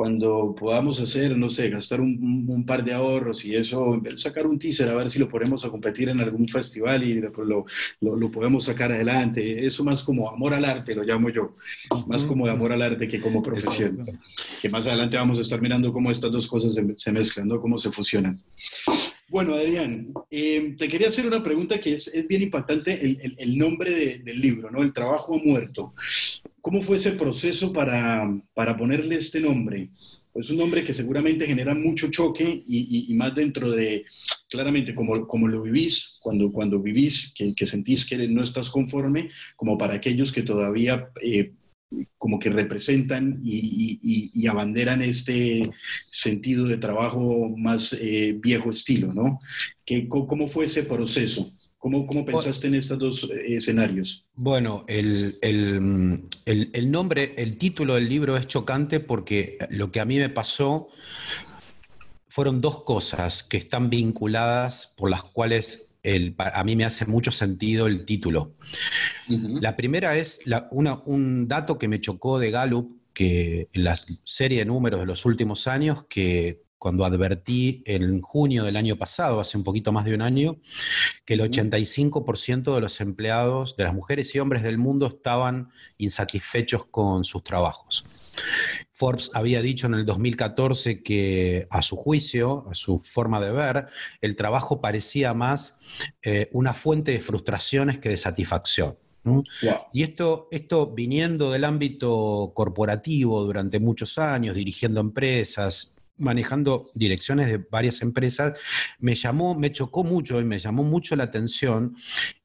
cuando 0.00 0.54
podamos 0.58 0.98
hacer, 0.98 1.36
no 1.36 1.50
sé, 1.50 1.68
gastar 1.68 2.00
un, 2.00 2.64
par 2.66 2.82
de 2.82 2.94
ahorros 2.94 3.44
y 3.44 3.54
eso, 3.54 4.00
sacar 4.16 4.46
un 4.46 4.58
teaser 4.58 4.88
a 4.88 4.94
ver 4.94 5.10
si 5.10 5.18
lo 5.18 5.28
ponemos 5.28 5.62
a 5.64 5.68
competir 5.68 6.08
en 6.08 6.20
algún 6.20 6.48
festival 6.48 7.02
y 7.02 7.20
después 7.20 7.46
lo, 7.46 7.66
lo, 8.00 8.30
podemos 8.30 8.64
sacar 8.64 8.92
adelante. 8.92 9.66
Eso 9.66 9.84
más 9.84 10.02
como 10.02 10.19
amor 10.28 10.54
al 10.54 10.64
arte, 10.64 10.94
lo 10.94 11.02
llamo 11.02 11.28
yo, 11.30 11.56
más 12.06 12.24
como 12.24 12.46
de 12.46 12.52
amor 12.52 12.72
al 12.72 12.82
arte 12.82 13.08
que 13.08 13.20
como 13.20 13.42
profesión. 13.42 14.06
Que 14.60 14.68
más 14.68 14.86
adelante 14.86 15.16
vamos 15.16 15.38
a 15.38 15.42
estar 15.42 15.60
mirando 15.60 15.92
cómo 15.92 16.10
estas 16.10 16.30
dos 16.30 16.46
cosas 16.46 16.74
se, 16.74 17.12
mezclan, 17.12 17.48
¿no? 17.48 17.60
cómo 17.60 17.78
se 17.78 17.90
fusionan. 17.90 18.40
Bueno, 19.28 19.54
Adrián, 19.54 20.12
eh, 20.30 20.74
te 20.76 20.88
quería 20.88 21.06
hacer 21.06 21.26
una 21.26 21.42
pregunta 21.42 21.80
que 21.80 21.94
es, 21.94 22.08
es 22.08 22.26
bien 22.26 22.42
impactante, 22.42 23.00
el, 23.00 23.36
el, 23.38 23.56
nombre 23.56 24.18
del 24.18 24.40
libro, 24.40 24.70
¿no? 24.72 24.82
El 24.82 24.92
trabajo 24.92 25.36
ha 25.36 25.38
muerto. 25.38 25.94
¿Cómo 26.60 26.82
fue 26.82 26.96
ese 26.96 27.12
proceso 27.12 27.72
para, 27.72 28.28
para 28.54 28.76
ponerle 28.76 29.16
este 29.16 29.40
nombre? 29.40 29.88
Es 30.40 30.50
un 30.50 30.56
nombre 30.56 30.84
que 30.84 30.92
seguramente 30.92 31.46
genera 31.46 31.74
mucho 31.74 32.10
choque 32.10 32.62
y, 32.66 33.12
más 33.14 33.34
dentro 33.34 33.70
de, 33.70 34.04
claramente, 34.48 34.94
como, 34.94 35.26
como 35.26 35.48
lo 35.48 35.62
vivís, 35.62 36.16
cuando, 36.20 36.50
cuando 36.50 36.80
vivís, 36.80 37.32
que, 37.34 37.54
que, 37.54 37.66
sentís 37.66 38.04
que 38.04 38.26
no 38.28 38.42
estás 38.42 38.70
conforme, 38.70 39.30
como 39.56 39.76
para 39.76 39.94
aquellos 39.94 40.32
que 40.32 40.42
todavía 40.42 41.10
eh, 41.22 41.52
como 42.18 42.38
que 42.38 42.50
representan 42.50 43.40
y, 43.42 44.46
abanderan 44.46 45.00
este 45.02 45.62
sentido 46.10 46.66
de 46.66 46.76
trabajo 46.76 47.48
más 47.56 47.92
eh, 47.92 48.36
viejo 48.36 48.70
estilo, 48.70 49.12
¿no? 49.12 49.38
¿Qué, 49.84 50.08
¿Cómo 50.08 50.48
fue 50.48 50.64
ese 50.64 50.82
proceso? 50.82 51.52
¿Cómo, 51.80 52.06
cómo 52.06 52.26
pensaste 52.26 52.66
en 52.66 52.74
estos 52.74 52.98
dos 52.98 53.30
eh, 53.32 53.56
escenarios? 53.56 54.26
Bueno, 54.34 54.84
el, 54.86 55.38
el, 55.40 56.22
el, 56.44 56.90
nombre, 56.90 57.32
el 57.38 57.56
título 57.56 57.94
del 57.94 58.06
libro 58.06 58.36
es 58.36 58.46
chocante 58.46 59.00
porque 59.00 59.56
lo 59.70 59.90
que 59.90 60.00
a 60.00 60.04
mí 60.04 60.18
me 60.18 60.28
pasó 60.28 60.88
fueron 62.28 62.60
dos 62.60 62.84
cosas 62.84 63.42
que 63.42 63.56
están 63.56 63.88
vinculadas 63.88 64.92
por 64.98 65.08
las 65.08 65.24
cuales 65.24 65.94
a 66.36 66.64
mí 66.64 66.76
me 66.76 66.84
hace 66.84 67.06
mucho 67.06 67.30
sentido 67.30 67.86
el 67.86 68.04
título. 68.04 68.52
La 69.28 69.74
primera 69.74 70.18
es 70.18 70.40
un 70.70 71.48
dato 71.48 71.78
que 71.78 71.88
me 71.88 72.00
chocó 72.00 72.38
de 72.38 72.50
Gallup, 72.50 73.00
que 73.14 73.70
en 73.72 73.84
la 73.84 73.98
serie 74.24 74.58
de 74.58 74.64
números 74.66 75.00
de 75.00 75.06
los 75.06 75.24
últimos 75.24 75.66
años, 75.66 76.04
que 76.10 76.62
cuando 76.80 77.04
advertí 77.04 77.82
en 77.84 78.22
junio 78.22 78.64
del 78.64 78.76
año 78.76 78.96
pasado, 78.96 79.38
hace 79.38 79.58
un 79.58 79.64
poquito 79.64 79.92
más 79.92 80.06
de 80.06 80.14
un 80.14 80.22
año, 80.22 80.56
que 81.26 81.34
el 81.34 81.40
85% 81.42 82.74
de 82.74 82.80
los 82.80 83.02
empleados, 83.02 83.76
de 83.76 83.84
las 83.84 83.94
mujeres 83.94 84.34
y 84.34 84.38
hombres 84.38 84.62
del 84.62 84.78
mundo, 84.78 85.06
estaban 85.06 85.68
insatisfechos 85.98 86.86
con 86.86 87.24
sus 87.24 87.44
trabajos. 87.44 88.06
Forbes 88.92 89.30
había 89.34 89.60
dicho 89.60 89.88
en 89.88 89.94
el 89.94 90.06
2014 90.06 91.02
que 91.02 91.66
a 91.68 91.82
su 91.82 91.96
juicio, 91.96 92.66
a 92.70 92.74
su 92.74 92.98
forma 93.00 93.40
de 93.40 93.52
ver, 93.52 93.88
el 94.22 94.34
trabajo 94.34 94.80
parecía 94.80 95.34
más 95.34 95.80
eh, 96.22 96.48
una 96.52 96.72
fuente 96.72 97.12
de 97.12 97.20
frustraciones 97.20 97.98
que 97.98 98.08
de 98.08 98.16
satisfacción. 98.16 98.96
Y 99.92 100.02
esto, 100.02 100.48
esto 100.50 100.86
viniendo 100.94 101.50
del 101.50 101.64
ámbito 101.64 102.52
corporativo 102.54 103.44
durante 103.44 103.78
muchos 103.78 104.16
años, 104.16 104.56
dirigiendo 104.56 104.98
empresas, 105.00 105.99
manejando 106.20 106.90
direcciones 106.94 107.48
de 107.48 107.58
varias 107.58 108.02
empresas, 108.02 108.58
me 108.98 109.14
llamó, 109.14 109.54
me 109.54 109.72
chocó 109.72 110.04
mucho 110.04 110.40
y 110.40 110.44
me 110.44 110.58
llamó 110.58 110.84
mucho 110.84 111.16
la 111.16 111.24
atención. 111.24 111.96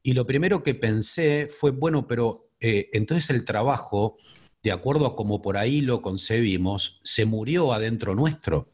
Y 0.01 0.13
lo 0.13 0.25
primero 0.25 0.63
que 0.63 0.75
pensé 0.75 1.47
fue, 1.47 1.71
bueno, 1.71 2.07
pero 2.07 2.49
eh, 2.59 2.89
entonces 2.93 3.29
el 3.29 3.45
trabajo 3.45 4.17
de 4.65 4.71
acuerdo 4.71 5.05
a 5.05 5.15
como 5.15 5.43
por 5.43 5.57
ahí 5.57 5.81
lo 5.81 6.01
concebimos, 6.01 6.99
se 7.03 7.25
murió 7.25 7.71
adentro 7.71 8.15
nuestro. 8.15 8.71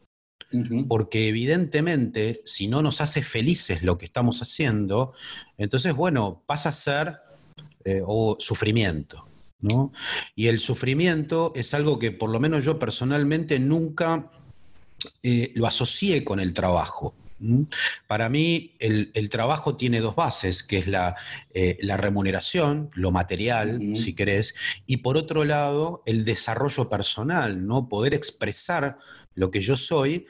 Porque 0.87 1.29
evidentemente, 1.29 2.41
si 2.43 2.67
no 2.67 2.81
nos 2.81 2.99
hace 2.99 3.21
felices 3.21 3.83
lo 3.83 3.97
que 3.97 4.05
estamos 4.05 4.41
haciendo, 4.41 5.13
entonces, 5.57 5.93
bueno, 5.93 6.43
pasa 6.45 6.69
a 6.69 6.73
ser 6.73 7.19
eh, 7.85 8.01
o 8.05 8.35
sufrimiento. 8.39 9.27
¿no? 9.59 9.91
Y 10.35 10.47
el 10.47 10.59
sufrimiento 10.59 11.51
es 11.55 11.73
algo 11.73 11.99
que 11.99 12.11
por 12.11 12.29
lo 12.29 12.39
menos 12.39 12.65
yo 12.65 12.79
personalmente 12.79 13.59
nunca 13.59 14.31
eh, 15.23 15.51
lo 15.55 15.67
asocié 15.67 16.23
con 16.23 16.39
el 16.39 16.53
trabajo. 16.53 17.15
Para 18.07 18.29
mí, 18.29 18.75
el, 18.79 19.29
trabajo 19.29 19.75
tiene 19.75 19.99
dos 19.99 20.15
bases, 20.15 20.61
que 20.61 20.77
es 20.77 20.87
la, 20.87 21.15
eh, 21.53 21.77
remuneración, 21.97 22.91
lo 22.93 23.11
material, 23.11 23.95
si 23.95 24.13
querés, 24.13 24.53
y 24.85 24.97
por 24.97 25.17
otro 25.17 25.43
lado, 25.43 26.03
el 26.05 26.23
desarrollo 26.23 26.87
personal, 26.87 27.65
¿no? 27.65 27.89
Poder 27.89 28.13
expresar 28.13 28.99
lo 29.33 29.49
que 29.49 29.59
yo 29.59 29.75
soy 29.75 30.27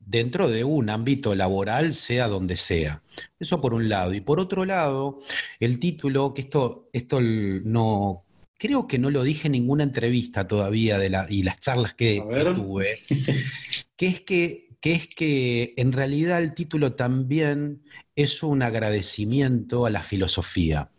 dentro 0.00 0.48
de 0.48 0.64
un 0.64 0.90
ámbito 0.90 1.34
laboral, 1.34 1.94
sea 1.94 2.28
donde 2.28 2.56
sea. 2.56 3.02
Eso 3.38 3.60
por 3.60 3.72
un 3.72 3.88
lado. 3.88 4.12
Y 4.12 4.20
por 4.20 4.38
otro 4.38 4.66
lado, 4.66 5.20
el 5.60 5.78
título, 5.78 6.34
que 6.34 6.42
esto, 6.42 6.90
esto 6.92 7.20
no 7.20 8.24
creo 8.58 8.88
que 8.88 8.98
no 8.98 9.10
lo 9.10 9.22
dije 9.22 9.46
en 9.46 9.52
ninguna 9.52 9.84
entrevista 9.84 10.48
todavía 10.48 10.98
de 10.98 11.10
la, 11.10 11.26
y 11.30 11.44
las 11.44 11.60
charlas 11.60 11.94
que 11.94 12.22
tuve, 12.54 12.96
que 13.98 14.06
es 14.06 14.20
que 14.22 14.68
que 14.80 14.92
es 14.92 15.08
que 15.08 15.74
en 15.76 15.92
realidad 15.92 16.42
el 16.42 16.54
título 16.54 16.94
también 16.94 17.82
es 18.14 18.42
un 18.42 18.62
agradecimiento 18.62 19.86
a 19.86 19.90
la 19.90 20.02
filosofía, 20.02 20.90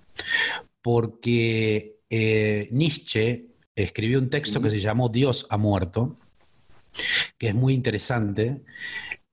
porque 0.81 1.99
eh, 2.09 2.67
Nietzsche 2.71 3.47
escribió 3.75 4.19
un 4.19 4.29
texto 4.29 4.61
que 4.61 4.69
se 4.69 4.79
llamó 4.79 5.09
Dios 5.09 5.47
ha 5.49 5.57
muerto, 5.57 6.15
que 7.37 7.49
es 7.49 7.55
muy 7.55 7.73
interesante, 7.73 8.63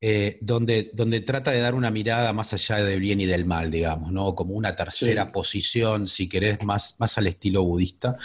eh, 0.01 0.39
donde, 0.41 0.91
donde, 0.93 1.21
trata 1.21 1.51
de 1.51 1.61
dar 1.61 1.75
una 1.75 1.91
mirada 1.91 2.33
más 2.33 2.53
allá 2.53 2.85
del 2.85 3.01
bien 3.01 3.21
y 3.21 3.25
del 3.25 3.47
mal, 3.47 3.71
digamos, 3.71 4.13
¿no? 4.13 4.35
Como 4.35 4.55
una 4.55 4.77
tercera 4.77 5.33
posición, 5.33 6.07
si 6.07 6.29
querés, 6.29 6.63
más, 6.63 6.97
más 7.01 7.19
al 7.19 7.27
estilo 7.27 7.65
budista. 7.65 8.17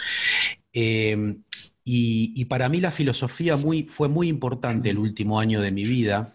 Eh, 0.72 1.34
y, 1.84 2.44
para 2.44 2.68
mí 2.68 2.80
la 2.80 2.92
filosofía 2.92 3.58
fue 3.88 4.08
muy 4.08 4.28
importante 4.28 4.90
el 4.90 4.98
último 4.98 5.40
año 5.40 5.60
de 5.60 5.72
mi 5.72 5.84
vida, 5.84 6.34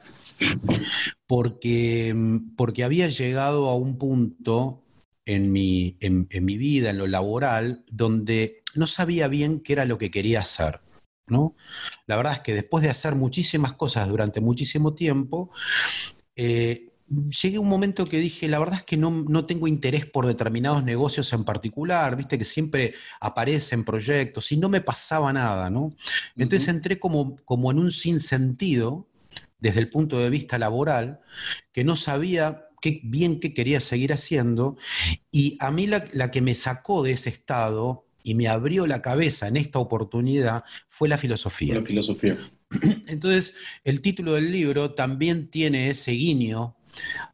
porque, 1.26 2.14
porque 2.58 2.84
había 2.84 3.08
llegado 3.08 3.70
a 3.70 3.76
un 3.76 3.98
punto 3.98 4.84
en 5.26 5.52
mi, 5.52 5.98
en, 6.00 6.28
mi 6.42 6.58
vida, 6.58 6.90
en 6.90 6.98
lo 6.98 7.08
laboral, 7.08 7.84
donde 7.90 8.62
no 8.76 8.88
sabía 8.88 9.28
bien 9.28 9.62
qué 9.62 9.74
era 9.74 9.86
lo 9.86 9.98
que 9.98 10.12
quería 10.12 10.42
hacer. 10.42 10.82
¿no? 11.28 11.56
La 12.06 12.16
verdad 12.16 12.34
es 12.34 12.40
que 12.40 12.54
después 12.54 12.84
de 12.84 12.90
hacer 12.90 13.16
muchísimas 13.16 13.74
cosas 13.74 14.08
durante 14.08 14.40
muchísimo 14.40 14.96
tiempo, 14.96 15.52
eh, 16.36 16.94
llegué 17.10 17.58
a 17.58 17.62
un 17.62 17.70
momento 17.70 18.06
que 18.06 18.20
dije, 18.20 18.48
la 18.48 18.60
verdad 18.60 18.80
es 18.80 18.84
que 18.84 18.98
no, 18.98 19.46
tengo 19.46 19.68
interés 19.68 20.06
por 20.06 20.28
determinados 20.28 20.84
negocios 20.84 21.32
en 21.34 21.44
particular, 21.44 22.16
viste 22.16 22.38
que 22.38 22.46
siempre 22.46 22.94
aparecen 23.20 23.84
proyectos 23.84 24.52
y 24.52 24.58
no 24.58 24.70
me 24.70 24.82
pasaba 24.82 25.32
nada, 25.32 25.70
¿no? 25.70 25.94
Entonces 26.36 26.68
entré 26.68 27.00
como, 27.00 27.38
como 27.46 27.72
en 27.72 27.80
un 27.80 27.92
sinsentido 27.92 29.08
desde 29.60 29.80
el 29.80 29.90
punto 29.90 30.20
de 30.20 30.30
vista 30.30 30.58
laboral, 30.58 31.22
que 31.72 31.84
no 31.84 31.96
sabía 31.96 32.68
qué, 32.82 33.00
bien 33.04 33.40
qué 33.40 33.54
quería 33.54 33.82
seguir 33.82 34.14
haciendo, 34.14 34.78
y 35.32 35.58
a 35.60 35.72
mí 35.72 35.88
la, 35.88 36.06
la 36.14 36.30
que 36.30 36.42
me 36.42 36.56
sacó 36.56 37.04
de 37.04 37.12
ese 37.12 37.30
estado 37.30 38.06
y 38.22 38.36
me 38.36 38.50
abrió 38.50 38.86
la 38.86 39.02
cabeza 39.02 39.48
en 39.48 39.56
esta 39.56 39.80
oportunidad 39.80 40.66
fue 40.90 41.08
la 41.08 41.18
filosofía. 41.18 41.76
La 41.76 41.86
filosofía. 41.86 42.38
Entonces, 43.08 43.56
el 43.86 44.02
título 44.02 44.34
del 44.34 44.52
libro 44.52 44.94
también 44.94 45.48
tiene 45.48 45.90
ese 45.90 46.12
guiño 46.12 46.77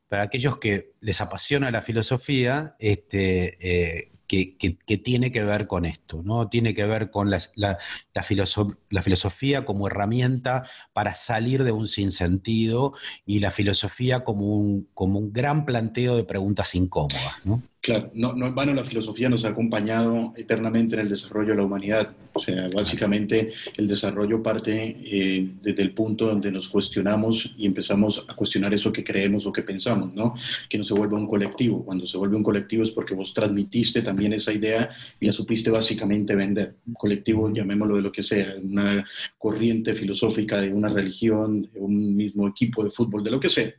para 0.08 0.24
aquellos 0.24 0.58
que 0.58 0.93
les 1.00 1.22
apasiona 1.22 1.72
la 1.72 1.82
filosofía, 1.82 2.75
este, 2.79 3.58
eh, 3.60 4.13
que, 4.27 4.98
tiene 5.03 5.32
que 5.32 5.43
ver 5.43 5.67
con 5.67 5.86
esto, 5.86 6.22
¿no? 6.24 6.50
Tiene 6.50 6.74
que 6.74 6.86
ver 6.86 7.12
con 7.12 7.29
la, 7.29 7.77
filosofía 8.24 9.65
como 9.65 9.88
herramienta 9.88 10.67
para 10.93 11.13
salir 11.13 11.63
de 11.63 11.72
un 11.72 11.88
sinsentido 11.88 12.93
y 13.25 13.39
la 13.39 13.51
filosofía 13.51 14.24
como 14.24 14.48
un, 14.48 14.89
como 14.93 15.20
un 15.20 15.34
gran 15.34 15.65
planteo 15.65 16.15
de 16.15 16.24
preguntas 16.24 16.74
incómodas, 16.75 17.36
¿no? 17.43 17.62
Claro, 17.84 18.12
no, 18.13 18.32
no 18.32 18.48
en 18.48 18.56
vano 18.56 18.74
la 18.74 18.86
filosofía 18.86 19.28
nos 19.28 19.44
ha 19.44 19.50
acompañado 19.50 20.34
eternamente 20.38 20.96
en 20.96 21.02
el 21.02 21.10
desarrollo 21.10 21.50
de 21.50 21.58
la 21.58 21.66
humanidad. 21.66 22.13
O 22.32 22.40
sea, 22.40 22.68
básicamente 22.74 23.50
el 23.75 23.90
desarrollo 23.90 24.42
parte 24.42 24.98
eh, 25.04 25.50
desde 25.62 25.84
el 25.84 25.92
punto 25.92 26.28
donde 26.28 26.50
nos 26.50 26.70
cuestionamos 26.70 27.54
y 27.58 27.66
empezamos 27.66 28.25
a 28.28 28.36
cuestionar 28.36 28.74
eso 28.74 28.92
que 28.94 29.04
creemos 29.04 29.46
o 29.46 29.52
que 29.52 29.63
pensamos, 29.63 30.13
¿no? 30.16 30.34
Que 30.70 30.78
no 30.78 30.86
se 30.86 30.94
vuelva 30.94 31.18
un 31.18 31.28
colectivo. 31.28 31.84
Cuando 31.84 32.08
se 32.08 32.18
vuelve 32.18 32.38
un 32.38 32.42
colectivo 32.42 32.84
es 32.84 32.92
porque 32.92 33.16
vos 33.16 33.34
transmitiste 33.34 34.02
también 34.02 34.32
esa 34.32 34.54
idea 34.54 34.90
y 35.20 35.28
la 35.28 35.34
supiste 35.34 35.70
básicamente 35.70 36.36
vender. 36.36 36.75
Un 36.88 36.94
colectivo, 36.94 37.52
llamémoslo 37.54 37.98
de 37.98 38.02
lo 38.02 38.13
que 38.13 38.24
sea, 38.24 38.56
una 38.63 39.06
corriente 39.38 39.94
filosófica 39.94 40.62
de 40.62 40.72
una 40.72 40.88
religión, 40.88 41.63
de 41.63 41.80
un 41.82 42.16
mismo 42.16 42.48
equipo 42.48 42.82
de 42.82 42.92
fútbol, 42.92 43.25
de 43.25 43.32
lo 43.32 43.42
que 43.42 43.50
sea. 43.50 43.74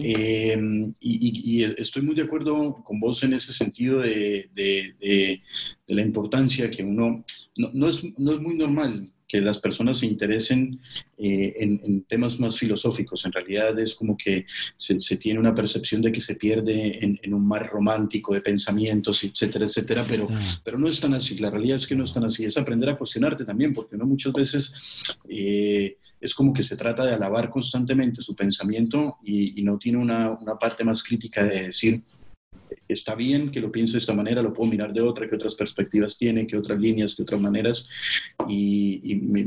Eh, 0.00 0.58
y, 1.00 1.60
y 1.60 1.64
estoy 1.64 2.00
muy 2.00 2.14
de 2.14 2.22
acuerdo 2.22 2.82
con 2.82 2.98
vos 2.98 3.22
en 3.22 3.25
ese 3.34 3.52
sentido 3.52 4.00
de, 4.00 4.48
de, 4.54 5.42
la 5.86 6.02
importancia 6.02 6.70
que 6.70 6.82
uno, 6.82 7.24
no, 7.56 7.88
es, 7.88 8.02
no, 8.18 8.34
es, 8.34 8.40
muy 8.40 8.56
normal 8.56 9.10
que 9.28 9.40
las 9.40 9.58
personas 9.58 9.98
se 9.98 10.06
interesen 10.06 10.78
eh, 11.18 11.54
en, 11.58 12.02
temas 12.04 12.38
más 12.38 12.58
filosóficos. 12.58 13.24
En 13.24 13.32
realidad 13.32 13.78
es 13.80 13.94
como 13.94 14.16
que 14.16 14.46
se, 14.76 15.00
se 15.00 15.16
tiene 15.16 15.40
una 15.40 15.54
percepción 15.54 16.00
de 16.00 16.12
que 16.12 16.20
se 16.20 16.36
pierde 16.36 17.04
en, 17.04 17.34
un 17.34 17.46
mar 17.46 17.68
romántico 17.68 18.34
de 18.34 18.40
pensamientos, 18.40 19.24
etcétera, 19.24 19.66
etcétera, 19.66 20.04
pero, 20.08 20.28
pero 20.62 20.78
no 20.78 20.88
es 20.88 21.00
tan 21.00 21.14
así. 21.14 21.38
La 21.38 21.50
realidad 21.50 21.76
es 21.76 21.86
que 21.86 21.96
no 21.96 22.04
es 22.04 22.12
tan 22.12 22.24
así. 22.24 22.44
Es 22.44 22.56
aprender 22.56 22.88
a 22.88 22.96
cuestionarte 22.96 23.44
también, 23.44 23.74
porque 23.74 23.96
no 23.96 24.06
muchas 24.06 24.32
veces... 24.32 24.72
Eh, 25.28 25.96
es 26.20 26.34
como 26.34 26.52
que 26.52 26.62
se 26.62 26.76
trata 26.76 27.04
de 27.04 27.14
alabar 27.14 27.50
constantemente 27.50 28.22
su 28.22 28.34
pensamiento 28.34 29.18
y, 29.22 29.60
y 29.60 29.62
no 29.62 29.78
tiene 29.78 29.98
una, 29.98 30.30
una, 30.30 30.58
parte 30.58 30.82
más 30.82 31.02
crítica 31.02 31.44
de 31.44 31.66
decir, 31.68 32.02
está 32.88 33.14
bien 33.14 33.50
que 33.50 33.60
lo 33.60 33.72
piense 33.72 33.92
de 33.92 33.98
esta 33.98 34.12
manera, 34.12 34.42
lo 34.42 34.52
puedo 34.52 34.70
mirar 34.70 34.92
de 34.92 35.00
otra, 35.00 35.28
que 35.28 35.34
otras 35.34 35.54
perspectivas 35.54 36.16
tiene, 36.16 36.46
que 36.46 36.56
otras 36.56 36.78
líneas, 36.78 37.14
que 37.14 37.22
otras 37.22 37.40
maneras. 37.40 37.88
Y, 38.48 39.00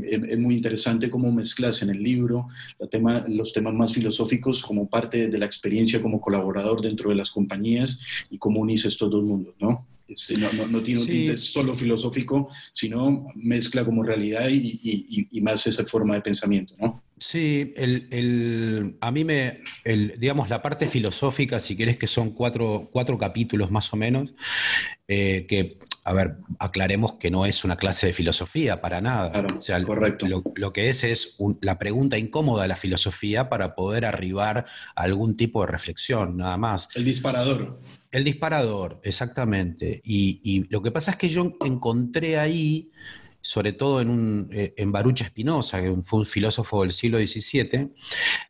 es 0.06 0.38
muy 0.38 0.56
interesante 0.56 1.10
cómo 1.10 1.32
mezclas 1.32 1.82
en 1.82 1.90
el 1.90 2.02
libro 2.02 2.48
tema, 2.90 3.24
los 3.28 3.52
temas 3.52 3.74
más 3.74 3.92
filosóficos 3.92 4.62
como 4.62 4.88
parte 4.88 5.28
de 5.28 5.38
la 5.38 5.46
experiencia 5.46 6.02
como 6.02 6.20
colaborador 6.20 6.82
dentro 6.82 7.10
de 7.10 7.16
las 7.16 7.30
compañías 7.30 7.98
y 8.30 8.38
cómo 8.38 8.60
unís 8.60 8.84
estos 8.84 9.10
dos 9.10 9.24
mundos, 9.24 9.54
¿no? 9.60 9.86
no, 10.70 10.80
tiene 10.82 11.00
un 11.00 11.06
tinte 11.06 11.36
solo 11.36 11.74
filosófico, 11.74 12.48
sino 12.72 13.28
mezcla 13.36 13.84
como 13.84 14.02
realidad 14.02 14.48
y, 14.50 15.28
y, 15.30 15.40
más 15.40 15.66
esa 15.66 15.84
forma 15.84 16.14
de 16.14 16.20
pensamiento, 16.20 16.74
¿no? 16.78 17.02
Sí, 17.20 17.74
el, 17.76 18.96
a 19.02 19.10
mí 19.10 19.24
me, 19.24 19.60
el, 19.84 20.18
digamos, 20.18 20.48
la 20.48 20.62
parte 20.62 20.86
filosófica, 20.86 21.60
si 21.60 21.76
querés 21.76 21.98
que 21.98 22.06
son 22.06 22.30
cuatro, 22.30 22.88
cuatro 22.90 23.18
capítulos 23.18 23.70
más 23.70 23.92
o 23.92 23.98
menos, 23.98 24.32
eh, 25.06 25.44
que, 25.46 25.76
a 26.04 26.14
ver, 26.14 26.38
aclaremos 26.58 27.16
que 27.16 27.30
no 27.30 27.44
es 27.44 27.62
una 27.62 27.76
clase 27.76 28.06
de 28.06 28.14
filosofía 28.14 28.80
para 28.80 29.02
nada. 29.02 29.46
o 29.54 29.60
sea, 29.60 29.82
correcto. 29.84 30.26
Lo, 30.54 30.72
que 30.72 30.88
es 30.88 31.04
es 31.04 31.36
la 31.60 31.78
pregunta 31.78 32.16
incómoda 32.16 32.62
de 32.62 32.68
la 32.68 32.76
filosofía 32.76 33.50
para 33.50 33.74
poder 33.74 34.06
arribar 34.06 34.64
a 34.96 35.02
algún 35.02 35.36
tipo 35.36 35.60
de 35.60 35.70
reflexión, 35.70 36.38
nada 36.38 36.56
más. 36.56 36.88
El 36.94 37.04
disparador. 37.04 37.82
El 38.10 38.24
disparador, 38.24 38.98
exactamente. 39.04 40.00
Y, 40.02 40.40
y 40.42 40.64
lo 40.70 40.80
que 40.80 40.90
pasa 40.90 41.10
es 41.10 41.18
que 41.18 41.28
yo 41.28 41.54
encontré 41.60 42.38
ahí 42.38 42.90
sobre 43.42 43.72
todo 43.72 44.00
en, 44.00 44.10
un, 44.10 44.50
eh, 44.52 44.74
en 44.76 44.92
Baruch 44.92 45.24
Spinoza, 45.24 45.80
que 45.80 45.94
fue 46.02 46.20
un 46.20 46.26
filósofo 46.26 46.82
del 46.82 46.92
siglo 46.92 47.18
XVII, 47.18 47.90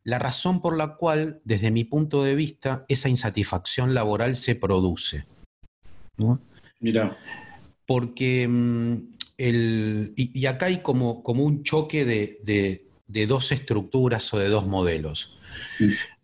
la 0.04 0.18
razón 0.18 0.60
por 0.60 0.76
la 0.76 0.96
cual, 0.96 1.40
desde 1.44 1.70
mi 1.70 1.84
punto 1.84 2.24
de 2.24 2.34
vista, 2.34 2.84
esa 2.88 3.08
insatisfacción 3.08 3.94
laboral 3.94 4.36
se 4.36 4.56
produce. 4.56 5.26
Mira. 6.80 7.16
Porque 7.86 8.46
mm, 8.48 8.96
el, 9.38 10.12
y, 10.16 10.46
acá 10.46 10.66
hay 10.66 10.80
como, 10.80 11.22
como 11.22 11.44
un 11.44 11.62
choque 11.62 12.04
de, 12.04 12.38
de, 12.42 13.26
dos 13.26 13.52
estructuras 13.52 14.32
o 14.34 14.38
de 14.38 14.48
dos 14.48 14.66
modelos. 14.66 15.38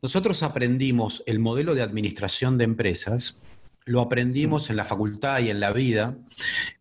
Nosotros 0.02 0.42
aprendimos 0.42 1.22
el 1.26 1.38
modelo 1.38 1.74
de 1.74 1.82
administración 1.82 2.58
de 2.58 2.64
empresas 2.64 3.40
lo 3.86 4.00
aprendimos 4.00 4.68
en 4.68 4.76
la 4.76 4.84
facultad 4.84 5.38
y 5.38 5.48
en 5.48 5.60
la 5.60 5.72
vida 5.72 6.18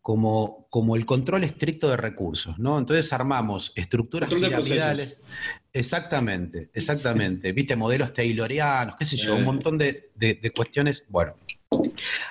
como, 0.01 0.67
como 0.71 0.95
el 0.95 1.05
control 1.05 1.43
estricto 1.43 1.87
de 1.87 1.97
recursos, 1.97 2.57
¿no? 2.57 2.79
Entonces 2.79 3.13
armamos 3.13 3.71
estructuras 3.75 4.27
piramidales. 4.27 5.19
Exactamente, 5.71 6.71
exactamente. 6.73 7.51
Viste, 7.51 7.75
modelos 7.75 8.11
taylorianos, 8.11 8.95
qué 8.95 9.05
sé 9.05 9.17
yo, 9.17 9.35
un 9.35 9.41
eh. 9.41 9.45
montón 9.45 9.77
de, 9.77 10.51
cuestiones. 10.55 11.05
Bueno. 11.07 11.35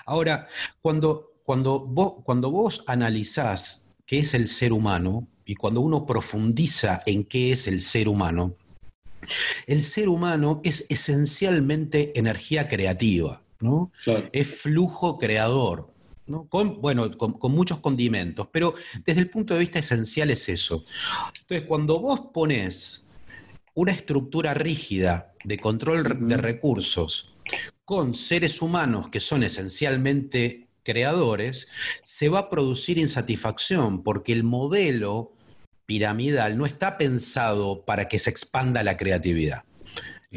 Ahora, 0.07 0.49
cuando, 0.83 1.35
cuando, 1.45 1.79
vos, 1.79 2.15
cuando 2.25 2.51
vos 2.51 2.83
analizás 2.89 3.93
qué 4.05 4.19
es 4.19 4.35
el 4.35 4.49
ser 4.49 4.73
humano 4.73 5.29
y 5.45 5.55
cuando 5.55 5.83
uno 5.83 6.05
profundiza 6.05 7.01
en 7.07 7.23
qué 7.23 7.53
es 7.53 7.69
el 7.69 7.81
ser 7.81 8.09
humano, 8.09 8.57
el 9.69 9.85
ser 9.85 10.09
humano 10.09 10.61
es 10.65 10.87
esencialmente 10.89 12.19
energía 12.19 12.67
creativa. 12.67 13.44
Es 14.33 14.61
flujo 14.63 15.19
creador. 15.19 15.91
Con, 16.49 16.81
bueno, 16.81 17.19
con, 17.19 17.53
muchos 17.53 17.81
condimentos, 17.81 18.49
pero 18.51 18.75
desde 19.05 19.21
el 19.21 19.29
punto 19.29 19.53
de 19.53 19.61
vista 19.61 19.79
esencial 19.79 20.31
es 20.31 20.49
eso. 20.49 20.87
Entonces, 21.41 21.67
cuando 21.67 22.01
vos 22.01 22.29
pones 22.33 23.11
una 23.75 23.93
estructura 23.93 24.55
rígida 24.55 25.35
de 25.45 25.59
control 25.59 26.27
de 26.27 26.37
recursos 26.39 27.35
con 27.85 28.15
seres 28.15 28.63
humanos 28.63 29.11
que 29.11 29.21
son 29.21 29.43
esencialmente 29.43 30.69
creadores, 30.83 31.69
se 32.03 32.31
va 32.31 32.39
a 32.39 32.51
producir 32.51 32.97
insatisfacción 32.99 34.03
porque 34.03 34.33
el 34.33 34.45
modelo 34.45 35.33
piramidal 35.87 36.57
no 36.57 36.67
está 36.67 36.97
pensado 36.97 37.85
para 37.85 38.09
que 38.09 38.19
se 38.19 38.31
expanda 38.31 38.83
la 38.83 38.97
creatividad. 38.97 39.65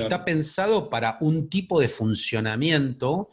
Está 0.04 0.26
pensado 0.26 0.90
para 0.90 1.18
un 1.22 1.50
tipo 1.50 1.80
de 1.80 1.90
funcionamiento 1.90 3.30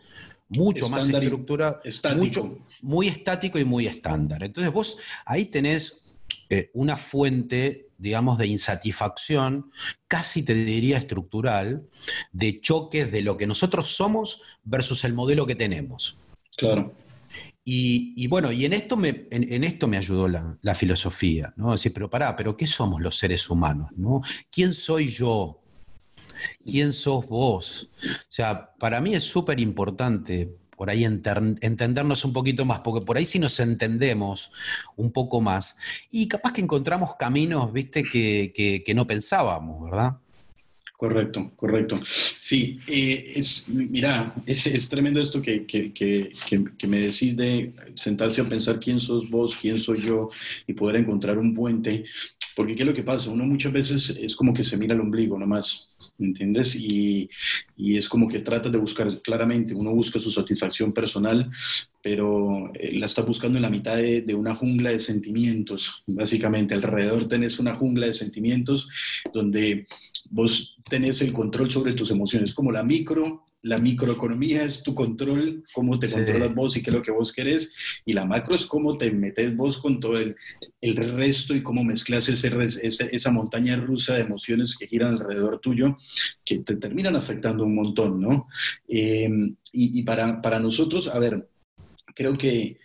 mucho 0.48 0.88
más 0.88 1.08
estructurado, 1.08 1.80
mucho, 2.16 2.58
muy 2.82 3.08
estático 3.08 3.58
y 3.58 3.64
muy 3.64 3.86
estándar. 3.86 4.42
Entonces 4.42 4.72
vos 4.72 4.98
ahí 5.24 5.46
tenés 5.46 6.04
eh, 6.50 6.70
una 6.74 6.96
fuente, 6.96 7.88
digamos, 7.98 8.38
de 8.38 8.46
insatisfacción, 8.46 9.70
casi 10.06 10.42
te 10.42 10.54
diría 10.54 10.98
estructural, 10.98 11.88
de 12.32 12.60
choques 12.60 13.10
de 13.10 13.22
lo 13.22 13.36
que 13.36 13.46
nosotros 13.46 13.88
somos 13.88 14.40
versus 14.62 15.04
el 15.04 15.14
modelo 15.14 15.46
que 15.46 15.54
tenemos. 15.54 16.18
Claro. 16.56 16.94
Y, 17.66 18.26
bueno, 18.26 18.52
y 18.52 18.66
en 18.66 18.74
esto 18.74 18.94
me, 18.94 19.26
en, 19.30 19.64
esto 19.64 19.88
me 19.88 19.96
ayudó 19.96 20.28
la, 20.28 20.74
filosofía, 20.74 21.54
¿no? 21.56 21.72
Decir, 21.72 21.94
pero 21.94 22.10
pará, 22.10 22.36
pero 22.36 22.56
¿qué 22.58 22.66
somos 22.66 23.00
los 23.00 23.16
seres 23.16 23.48
humanos? 23.48 23.90
¿no? 23.96 24.20
¿Quién 24.50 24.74
soy 24.74 25.08
yo? 25.08 25.63
Quién 26.64 26.92
sos 26.92 27.26
vos. 27.26 27.90
O 28.02 28.32
sea, 28.32 28.72
para 28.78 29.00
mí 29.00 29.14
es 29.14 29.24
súper 29.24 29.60
importante 29.60 30.50
por 30.76 30.90
ahí 30.90 31.04
entendernos 31.04 32.24
un 32.24 32.32
poquito 32.32 32.64
más, 32.64 32.80
porque 32.80 33.04
por 33.04 33.16
ahí 33.16 33.24
sí 33.24 33.38
nos 33.38 33.58
entendemos 33.60 34.50
un 34.96 35.12
poco 35.12 35.40
más. 35.40 35.76
Y 36.10 36.28
capaz 36.28 36.52
que 36.52 36.60
encontramos 36.60 37.16
caminos, 37.16 37.72
viste, 37.72 38.02
que, 38.02 38.92
no 38.94 39.06
pensábamos, 39.06 39.84
¿verdad? 39.84 40.16
Correcto, 40.96 41.52
correcto. 41.56 42.00
Sí, 42.04 42.78
eh, 42.86 43.32
es, 43.36 43.68
mira, 43.68 44.34
es, 44.46 44.88
tremendo 44.88 45.20
esto 45.20 45.42
que, 45.42 45.66
que, 45.66 46.86
me 46.86 47.00
decís 47.00 47.36
de 47.36 47.72
sentarse 47.94 48.40
a 48.40 48.44
pensar 48.44 48.78
quién 48.80 49.00
sos 49.00 49.28
vos, 49.28 49.56
quién 49.60 49.78
soy 49.78 50.00
yo 50.00 50.30
y 50.66 50.72
poder 50.72 50.96
encontrar 50.96 51.38
un 51.38 51.54
puente. 51.54 52.04
Porque 52.56 52.74
¿qué 52.74 52.82
es 52.82 52.86
lo 52.86 52.94
que 52.94 53.02
pasa? 53.02 53.30
Uno 53.30 53.44
muchas 53.44 53.72
veces 53.72 54.10
es 54.10 54.36
como 54.36 54.54
que 54.54 54.64
se 54.64 54.76
mira 54.76 54.94
el 54.94 55.00
ombligo 55.00 55.38
nomás 55.38 55.88
¿me 56.18 56.26
entiendes? 56.26 56.74
Y, 56.74 57.28
y, 57.76 57.96
es 57.96 58.08
como 58.08 58.28
que 58.28 58.40
trata 58.40 58.68
de 58.68 58.78
buscar 58.78 59.20
claramente, 59.22 59.74
uno 59.74 59.92
busca 59.92 60.20
su 60.20 60.30
satisfacción 60.30 60.92
personal, 60.92 61.50
pero 62.02 62.70
eh, 62.74 62.96
la 62.98 63.06
está 63.06 63.22
buscando 63.22 63.58
en 63.58 63.62
la 63.62 63.70
mitad 63.70 63.96
de, 63.96 64.22
de, 64.22 64.34
una 64.34 64.54
jungla 64.54 64.90
de 64.90 65.00
sentimientos, 65.00 66.02
básicamente. 66.06 66.74
Alrededor 66.74 67.26
tenés 67.26 67.58
una 67.58 67.74
jungla 67.74 68.06
de 68.06 68.12
sentimientos 68.12 68.88
donde 69.32 69.86
vos 70.30 70.76
tenés 70.88 71.20
el 71.22 71.32
control 71.32 71.70
sobre 71.70 71.94
tus 71.94 72.10
emociones, 72.10 72.54
como 72.54 72.70
la 72.70 72.82
micro 72.82 73.43
la 73.64 73.78
microeconomía 73.78 74.62
es 74.62 74.82
tu 74.82 74.94
control, 74.94 75.64
cómo 75.72 75.98
te 75.98 76.10
controlas 76.10 76.54
vos 76.54 76.76
y 76.76 76.82
qué 76.82 76.90
es 76.90 76.96
lo 76.96 77.02
que 77.02 77.10
vos 77.10 77.32
querés, 77.32 77.72
y 78.04 78.12
la 78.12 78.26
macro 78.26 78.54
es 78.54 78.66
cómo 78.66 78.98
te 78.98 79.10
metes 79.10 79.56
vos 79.56 79.78
con 79.78 80.00
todo 80.00 80.18
el, 80.18 80.36
el 80.82 80.96
resto 80.96 81.54
y 81.54 81.62
cómo 81.62 81.82
mezclas 81.82 82.28
ese, 82.28 82.52
esa, 82.86 83.30
montaña 83.30 83.76
rusa 83.76 84.14
de 84.14 84.20
emociones 84.20 84.76
que 84.76 84.86
giran 84.86 85.14
alrededor 85.14 85.60
tuyo, 85.60 85.96
que 86.44 86.58
te 86.58 86.76
terminan 86.76 87.16
afectando 87.16 87.64
un 87.64 87.74
montón, 87.74 88.20
¿no? 88.20 88.48
Eh, 88.86 89.30
y, 89.72 90.02
para, 90.02 90.42
para 90.42 90.60
nosotros, 90.60 91.08
a 91.08 91.18
ver, 91.18 91.48
creo 92.14 92.36
que 92.36 92.78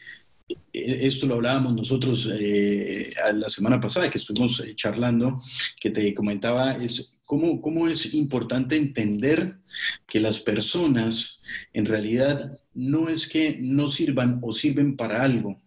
esto 0.72 1.28
lo 1.28 1.36
hablábamos 1.36 1.76
nosotros 1.76 2.30
eh, 2.32 3.12
la 3.34 3.50
semana 3.50 3.82
pasada 3.82 4.10
que 4.10 4.18
estuvimos 4.18 4.62
eh, 4.62 4.74
charlando, 4.76 5.44
que 5.80 5.92
te 5.92 6.14
comentaba, 6.14 6.78
es 6.78 7.19
cómo, 7.30 7.62
cómo 7.62 7.88
es 7.88 8.12
importante 8.16 8.76
entender 8.76 9.60
que 10.08 10.20
las 10.20 10.40
personas 10.40 11.38
en 11.74 11.86
realidad 11.86 12.60
no 12.74 13.08
es 13.08 13.28
que 13.28 13.60
no 13.62 13.88
sirvan 13.88 14.40
o 14.42 14.52
sirven 14.52 14.98
para 14.98 15.22
algo, 15.22 15.62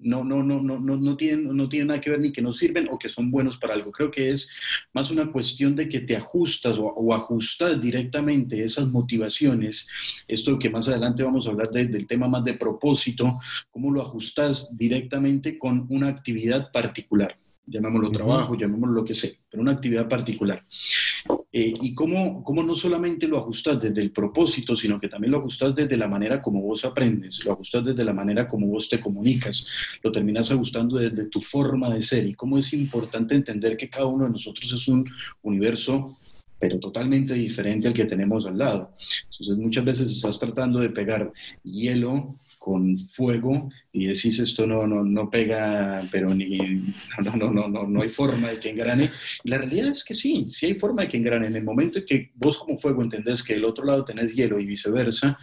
no, 0.00 0.24
no, 0.24 0.42
no, 0.42 0.60
no, 0.60 0.80
no, 0.80 0.96
no, 0.96 1.16
tienen, 1.16 1.56
no 1.56 1.68
tienen 1.68 1.86
nada 1.88 2.00
que 2.00 2.10
ver 2.10 2.18
ni 2.18 2.32
que 2.32 2.42
no 2.42 2.52
sirven 2.52 2.88
o 2.90 2.98
que 2.98 3.08
son 3.08 3.30
buenos 3.30 3.56
para 3.58 3.74
algo. 3.74 3.92
Creo 3.92 4.10
que 4.10 4.30
es 4.32 4.48
más 4.92 5.12
una 5.12 5.30
cuestión 5.30 5.76
de 5.76 5.88
que 5.88 6.00
te 6.00 6.16
ajustas 6.16 6.76
o, 6.80 7.14
ajustas 7.14 7.80
directamente 7.80 8.64
esas 8.64 8.88
motivaciones. 8.88 9.86
Esto 10.26 10.58
que 10.58 10.68
más 10.68 10.88
adelante 10.88 11.22
vamos 11.22 11.46
a 11.46 11.50
hablar 11.50 11.70
del 11.70 12.08
tema 12.08 12.26
más 12.26 12.44
de 12.44 12.54
propósito, 12.54 13.38
cómo 13.70 13.92
lo 13.92 14.02
ajustas 14.02 14.76
directamente 14.76 15.58
con 15.58 15.86
una 15.90 16.08
actividad 16.08 16.72
particular 16.72 17.36
llamémoslo 17.68 18.10
trabajo, 18.10 18.56
llamémoslo 18.56 18.94
lo 18.94 19.04
que 19.04 19.14
sea, 19.14 19.30
pero 19.50 19.62
una 19.62 19.72
actividad 19.72 20.08
particular. 20.08 20.64
Eh, 21.52 21.74
y 21.80 21.94
cómo, 21.94 22.42
cómo, 22.44 22.62
no 22.62 22.76
solamente 22.76 23.26
lo 23.26 23.38
ajustas 23.38 23.80
desde 23.80 24.02
el 24.02 24.12
propósito, 24.12 24.76
sino 24.76 25.00
que 25.00 25.08
también 25.08 25.32
lo 25.32 25.38
ajustas 25.38 25.74
desde 25.74 25.96
la 25.96 26.08
manera 26.08 26.42
como 26.42 26.60
vos 26.60 26.84
aprendes, 26.84 27.44
lo 27.44 27.52
ajustas 27.52 27.84
desde 27.84 28.04
la 28.04 28.12
manera 28.12 28.46
como 28.46 28.66
vos 28.66 28.88
te 28.88 29.00
comunicas, 29.00 29.66
lo 30.02 30.12
terminas 30.12 30.50
ajustando 30.50 30.98
desde 30.98 31.26
tu 31.26 31.40
forma 31.40 31.92
de 31.94 32.02
ser 32.02 32.26
y 32.26 32.34
cómo 32.34 32.58
es 32.58 32.72
importante 32.72 33.34
entender 33.34 33.76
que 33.76 33.88
cada 33.88 34.06
uno 34.06 34.24
de 34.24 34.30
nosotros 34.30 34.72
es 34.72 34.88
un 34.88 35.08
universo 35.42 36.18
pero 36.60 36.78
totalmente 36.80 37.34
diferente 37.34 37.86
al 37.86 37.94
que 37.94 38.04
tenemos 38.04 38.44
al 38.44 38.58
lado. 38.58 38.92
Entonces 39.30 39.56
muchas 39.56 39.84
veces 39.84 40.10
estás 40.10 40.38
tratando 40.38 40.80
de 40.80 40.90
pegar 40.90 41.32
hielo 41.62 42.36
con 42.68 42.98
fuego 42.98 43.70
y 43.94 44.08
decís 44.08 44.38
esto 44.40 44.66
no, 44.66 44.86
no, 44.86 45.02
no 45.02 45.30
pega, 45.30 46.02
pero 46.12 46.34
ni, 46.34 46.58
no, 47.24 47.34
no, 47.34 47.50
no, 47.50 47.66
no, 47.66 47.86
no 47.86 48.02
hay 48.02 48.10
forma 48.10 48.48
de 48.48 48.58
que 48.58 48.68
engrane. 48.68 49.10
La 49.44 49.56
realidad 49.56 49.88
es 49.92 50.04
que 50.04 50.12
sí, 50.12 50.48
sí 50.50 50.66
hay 50.66 50.74
forma 50.74 51.00
de 51.00 51.08
que 51.08 51.16
engrane. 51.16 51.46
En 51.46 51.56
el 51.56 51.64
momento 51.64 51.98
en 51.98 52.04
que 52.04 52.30
vos 52.34 52.58
como 52.58 52.76
fuego 52.76 53.02
entendés 53.02 53.42
que 53.42 53.54
del 53.54 53.64
otro 53.64 53.86
lado 53.86 54.04
tenés 54.04 54.34
hielo 54.34 54.60
y 54.60 54.66
viceversa, 54.66 55.38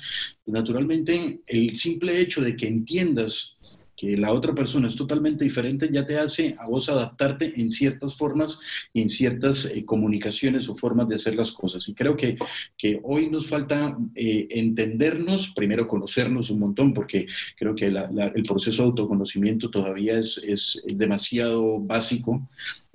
naturalmente 0.45 1.39
el 1.47 1.75
simple 1.75 2.19
hecho 2.19 2.41
de 2.41 2.55
que 2.55 2.67
entiendas 2.67 3.54
que 3.95 4.17
la 4.17 4.33
otra 4.33 4.53
persona 4.53 4.87
es 4.87 4.95
totalmente 4.95 5.43
diferente, 5.43 5.89
ya 5.91 6.05
te 6.05 6.17
hace 6.17 6.55
a 6.59 6.67
vos 6.67 6.89
adaptarte 6.89 7.53
en 7.59 7.71
ciertas 7.71 8.15
formas 8.15 8.59
y 8.93 9.01
en 9.01 9.09
ciertas 9.09 9.65
eh, 9.65 9.85
comunicaciones 9.85 10.67
o 10.69 10.75
formas 10.75 11.07
de 11.07 11.15
hacer 11.15 11.35
las 11.35 11.51
cosas. 11.51 11.87
Y 11.87 11.93
creo 11.93 12.15
que, 12.17 12.37
que 12.77 12.99
hoy 13.03 13.29
nos 13.29 13.47
falta 13.47 13.97
eh, 14.15 14.47
entendernos, 14.51 15.49
primero 15.55 15.87
conocernos 15.87 16.49
un 16.49 16.59
montón, 16.59 16.93
porque 16.93 17.25
creo 17.57 17.75
que 17.75 17.87
el 17.87 18.43
proceso 18.47 18.83
de 18.83 18.89
autoconocimiento 18.89 19.69
todavía 19.69 20.19
es, 20.19 20.39
es 20.43 20.81
demasiado 20.95 21.79
básico 21.79 22.47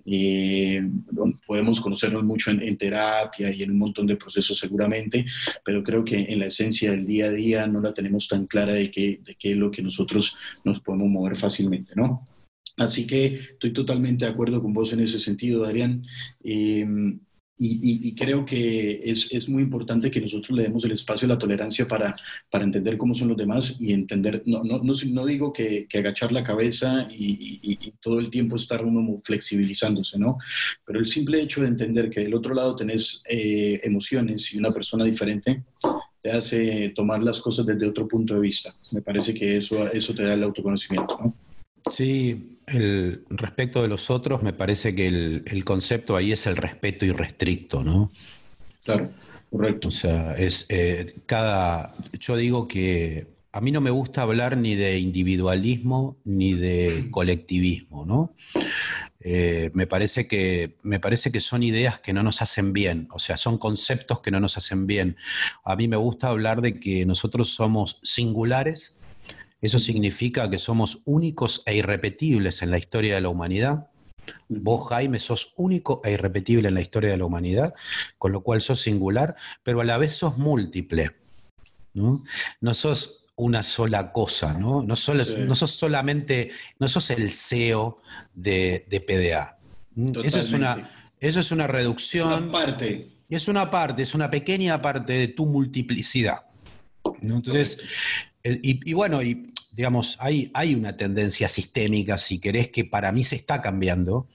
eh, 0.04 0.82
podemos 1.46 1.80
conocernos 1.80 2.24
mucho 2.24 2.50
en, 2.50 2.76
terapia 2.76 3.52
y 3.52 3.62
en 3.62 3.72
un 3.72 3.78
montón 3.78 4.06
de 4.06 4.16
procesos 4.16 4.58
seguramente, 4.58 5.26
pero 5.64 5.82
creo 5.82 6.04
que 6.04 6.16
en 6.16 6.38
la 6.38 6.46
esencia 6.46 6.90
del 6.90 7.06
día 7.06 7.26
a 7.26 7.32
día 7.32 7.66
no 7.66 7.80
la 7.80 7.94
tenemos 7.94 8.28
tan 8.28 8.46
clara 8.46 8.72
de 8.72 8.90
qué, 8.90 9.20
de 9.24 9.34
qué 9.34 9.52
es 9.52 9.56
lo 9.56 9.70
que 9.70 9.82
nosotros 9.82 10.36
nos 10.64 10.80
podemos 10.80 11.08
mover 11.08 11.36
fácilmente, 11.36 11.92
¿no? 11.94 12.24
Así 12.76 13.06
que 13.06 13.26
estoy 13.26 13.72
totalmente 13.72 14.24
de 14.24 14.30
acuerdo 14.30 14.62
con 14.62 14.72
vos 14.72 14.92
en 14.92 15.00
ese 15.00 15.20
sentido, 15.20 15.64
Adrián. 15.64 16.02
Eh, 16.42 16.86
y, 17.62 18.14
creo 18.14 18.44
que 18.46 19.00
es, 19.04 19.30
es, 19.32 19.48
muy 19.48 19.62
importante 19.62 20.10
que 20.10 20.20
nosotros 20.20 20.56
le 20.56 20.62
demos 20.62 20.84
el 20.84 20.92
espacio 20.92 21.26
a 21.26 21.28
la 21.28 21.38
tolerancia 21.38 21.86
para, 21.86 22.16
para 22.50 22.64
entender 22.64 22.96
cómo 22.96 23.14
son 23.14 23.28
los 23.28 23.36
demás 23.36 23.76
y 23.78 23.92
entender, 23.92 24.42
no, 24.46 24.64
no, 24.64 24.78
no, 24.78 24.94
no 25.06 25.26
digo 25.26 25.52
que, 25.52 25.86
que, 25.86 25.98
agachar 25.98 26.32
la 26.32 26.42
cabeza 26.42 27.06
y, 27.10 27.60
y, 27.62 27.92
todo 28.00 28.18
el 28.18 28.30
tiempo 28.30 28.56
estar 28.56 28.82
uno 28.84 29.20
flexibilizándose, 29.22 30.18
¿no? 30.18 30.38
Pero 30.86 31.00
el 31.00 31.06
simple 31.06 31.42
hecho 31.42 31.60
de 31.60 31.68
entender 31.68 32.08
que 32.08 32.20
del 32.20 32.34
otro 32.34 32.54
lado 32.54 32.74
tenés 32.74 33.22
eh, 33.28 33.80
emociones 33.82 34.52
y 34.54 34.58
una 34.58 34.72
persona 34.72 35.04
diferente, 35.04 35.62
te 36.22 36.30
hace 36.30 36.90
tomar 36.90 37.22
las 37.22 37.40
cosas 37.42 37.66
desde 37.66 37.86
otro 37.86 38.08
punto 38.08 38.34
de 38.34 38.40
vista. 38.40 38.74
Me 38.92 39.02
parece 39.02 39.34
que 39.34 39.58
eso, 39.58 39.86
eso 39.90 40.14
te 40.14 40.22
da 40.22 40.34
el 40.34 40.42
autoconocimiento, 40.42 41.18
¿no? 41.20 41.49
Sí, 41.90 42.58
el, 42.66 43.24
respecto 43.30 43.82
de 43.82 43.88
los 43.88 44.10
otros, 44.10 44.42
me 44.42 44.52
parece 44.52 44.94
que 44.94 45.06
el, 45.06 45.64
concepto 45.64 46.16
ahí 46.16 46.32
es 46.32 46.46
el 46.46 46.56
respeto 46.56 47.04
irrestricto, 47.04 47.82
¿no? 47.82 48.10
Claro, 48.84 49.10
correcto. 49.50 49.88
O 49.88 49.90
sea, 49.90 50.36
es 50.36 50.66
eh, 50.68 51.14
cada. 51.26 51.94
Yo 52.18 52.36
digo 52.36 52.68
que 52.68 53.26
a 53.52 53.60
mí 53.60 53.72
no 53.72 53.80
me 53.80 53.90
gusta 53.90 54.22
hablar 54.22 54.56
ni 54.56 54.74
de 54.74 54.98
individualismo 54.98 56.16
ni 56.24 56.54
de 56.54 57.08
colectivismo, 57.10 58.04
¿no? 58.04 58.34
Eh, 59.22 59.70
me, 59.74 59.86
parece 59.86 60.26
que, 60.26 60.76
me 60.82 60.98
parece 60.98 61.30
que 61.30 61.40
son 61.40 61.62
ideas 61.62 62.00
que 62.00 62.12
no 62.12 62.22
nos 62.22 62.40
hacen 62.40 62.72
bien, 62.72 63.08
o 63.12 63.18
sea, 63.18 63.36
son 63.36 63.58
conceptos 63.58 64.20
que 64.20 64.30
no 64.30 64.40
nos 64.40 64.56
hacen 64.56 64.86
bien. 64.86 65.16
A 65.64 65.76
mí 65.76 65.88
me 65.88 65.96
gusta 65.96 66.28
hablar 66.28 66.62
de 66.62 66.80
que 66.80 67.04
nosotros 67.04 67.50
somos 67.50 67.98
singulares 68.02 68.96
eso 69.60 69.78
significa 69.78 70.48
que 70.48 70.58
somos 70.58 71.00
únicos 71.04 71.62
e 71.66 71.76
irrepetibles 71.76 72.62
en 72.62 72.70
la 72.70 72.78
historia 72.78 73.14
de 73.14 73.20
la 73.20 73.28
humanidad. 73.28 73.88
Vos, 74.48 74.88
Jaime, 74.88 75.18
sos 75.18 75.52
único 75.56 76.00
e 76.04 76.12
irrepetible 76.12 76.68
en 76.68 76.74
la 76.74 76.80
historia 76.80 77.10
de 77.10 77.16
la 77.16 77.24
humanidad, 77.24 77.74
con 78.18 78.32
lo 78.32 78.42
cual 78.42 78.62
sos 78.62 78.80
singular, 78.80 79.34
pero 79.62 79.80
a 79.80 79.84
la 79.84 79.98
vez 79.98 80.12
sos 80.12 80.38
múltiple. 80.38 81.16
No, 81.92 82.22
no 82.60 82.74
sos 82.74 83.26
una 83.36 83.62
sola 83.62 84.12
cosa, 84.12 84.54
¿no? 84.54 84.82
No, 84.82 84.94
no 84.94 85.54
sos 85.56 85.70
solamente, 85.72 86.50
no 86.78 86.88
sos 86.88 87.10
el 87.10 87.30
CEO 87.30 88.00
de, 88.34 88.84
PDA. 89.06 89.58
Eso 90.22 90.40
es, 90.40 90.52
una, 90.52 91.14
eso 91.18 91.40
es 91.40 91.50
una 91.50 91.66
reducción. 91.66 92.30
Es 92.30 92.38
una 92.38 92.52
parte. 92.52 93.10
Es 93.28 93.48
una 93.48 93.70
parte, 93.70 94.02
es 94.02 94.14
una 94.14 94.30
pequeña 94.30 94.82
parte 94.82 95.14
de 95.14 95.28
tu 95.28 95.46
multiplicidad. 95.46 96.46
Entonces, 97.22 97.78
y, 98.42 98.92
bueno, 98.92 99.22
y 99.22 99.49
digamos, 99.72 100.16
hay, 100.20 100.50
hay 100.54 100.74
una 100.74 100.96
tendencia 100.96 101.48
sistémica, 101.48 102.18
si 102.18 102.38
querés, 102.38 102.68
que 102.68 102.84
para 102.84 103.12
mí 103.12 103.22
se 103.22 103.36
está 103.36 103.62
cambiando 103.62 104.26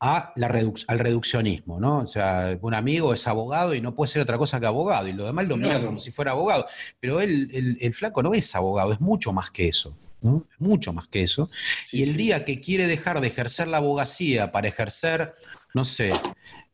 a 0.00 0.32
la 0.36 0.48
al 0.86 0.98
reduccionismo, 0.98 1.78
¿no? 1.78 1.98
O 1.98 2.06
sea, 2.06 2.58
un 2.60 2.74
amigo 2.74 3.14
es 3.14 3.26
abogado 3.26 3.74
y 3.74 3.80
no 3.80 3.94
puede 3.94 4.10
ser 4.10 4.22
otra 4.22 4.38
cosa 4.38 4.60
que 4.60 4.66
abogado, 4.66 5.08
y 5.08 5.12
lo 5.12 5.26
demás 5.26 5.46
lo 5.46 5.56
mira 5.56 5.80
como 5.84 5.98
si 5.98 6.10
fuera 6.10 6.32
abogado. 6.32 6.66
Pero 7.00 7.20
él, 7.20 7.76
el, 7.80 7.94
flaco 7.94 8.22
no 8.22 8.34
es 8.34 8.54
abogado, 8.54 8.92
es 8.92 9.00
mucho 9.00 9.32
más 9.32 9.50
que 9.50 9.68
eso. 9.68 9.96
¿no? 10.20 10.46
Mucho 10.58 10.92
más 10.92 11.08
que 11.08 11.22
eso. 11.22 11.50
y 11.90 12.02
el 12.02 12.16
día 12.16 12.44
que 12.44 12.60
quiere 12.60 12.86
dejar 12.86 13.20
de 13.20 13.26
ejercer 13.26 13.68
la 13.68 13.78
abogacía 13.78 14.52
para 14.52 14.68
ejercer, 14.68 15.34
no 15.74 15.84
sé, 15.84 16.12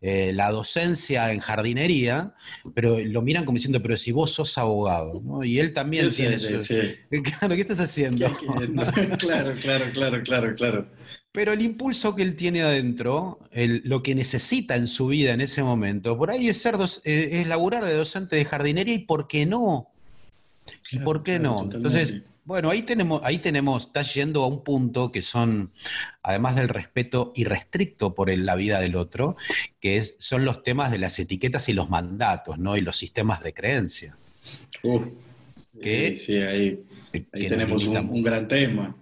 eh, 0.01 0.33
la 0.33 0.51
docencia 0.53 1.33
en 1.33 1.41
jardinería, 1.41 2.35
pero 2.75 3.01
lo 3.01 3.21
miran 3.21 3.45
como 3.45 3.57
diciendo, 3.57 3.83
pero 3.83 3.97
si 3.97 4.13
vos 4.13 4.31
sos 4.31 4.57
abogado, 4.57 5.21
¿no? 5.25 5.43
Y 5.43 5.59
él 5.59 5.73
también 5.73 6.11
tiene 6.11 6.37
eso. 6.37 6.59
Claro, 7.11 7.55
¿qué 7.57 7.61
estás 7.63 7.81
haciendo? 7.81 8.27
claro, 9.19 9.55
claro, 9.55 9.87
claro, 9.93 10.23
claro, 10.23 10.55
claro. 10.55 10.89
Pero 11.33 11.53
el 11.53 11.63
impulso 11.63 12.15
que 12.15 12.23
él 12.23 12.37
tiene 12.37 12.63
adentro, 12.63 13.41
lo 13.53 14.03
que 14.03 14.15
necesita 14.15 14.77
en 14.77 14.87
su 14.87 15.09
vida 15.09 15.33
en 15.33 15.41
ese 15.41 15.63
momento, 15.63 16.17
por 16.17 16.31
ahí 16.31 16.49
es, 16.49 16.59
ser 16.59 16.77
eh, 17.05 17.29
es 17.33 17.49
laburar 17.49 17.85
de 17.85 17.95
docente 17.95 18.37
de 18.37 18.45
jardinería 18.45 18.95
y 18.95 19.01
por 19.01 19.29
qué 19.29 19.47
no. 19.47 19.91
¿Y 20.91 20.99
por 21.01 21.23
qué 21.23 21.39
no? 21.39 21.69
Entonces, 21.73 22.23
bueno, 22.49 22.71
ahí 22.71 22.81
tenemos, 22.81 23.21
ahí 23.25 23.41
tenemos, 23.41 23.89
está 23.89 24.01
yendo 24.01 24.43
a 24.43 24.47
un 24.47 24.65
punto 24.65 25.13
que 25.13 25.21
son, 25.21 25.71
además 26.23 26.57
del 26.57 26.71
respeto 26.71 27.31
irrestricto 27.37 28.15
por 28.15 28.35
la 28.35 28.57
vida 28.57 28.81
del 28.81 28.97
otro, 28.97 29.37
que 29.81 29.99
es, 29.99 30.17
son 30.19 30.47
los 30.47 30.63
temas 30.63 30.91
de 30.91 30.97
las 30.97 31.19
etiquetas 31.19 31.69
y 31.69 31.75
los 31.75 31.91
mandatos, 31.91 32.59
¿no? 32.59 32.79
Y 32.79 32.81
los 32.81 32.97
sistemas 32.97 33.43
de 33.43 33.53
creencia. 33.53 34.17
que, 35.79 36.17
sí, 36.17 36.37
ahí, 36.37 36.83
tenemos 37.33 37.87
un, 37.87 38.23
gran 38.23 38.49
tema. 38.49 38.97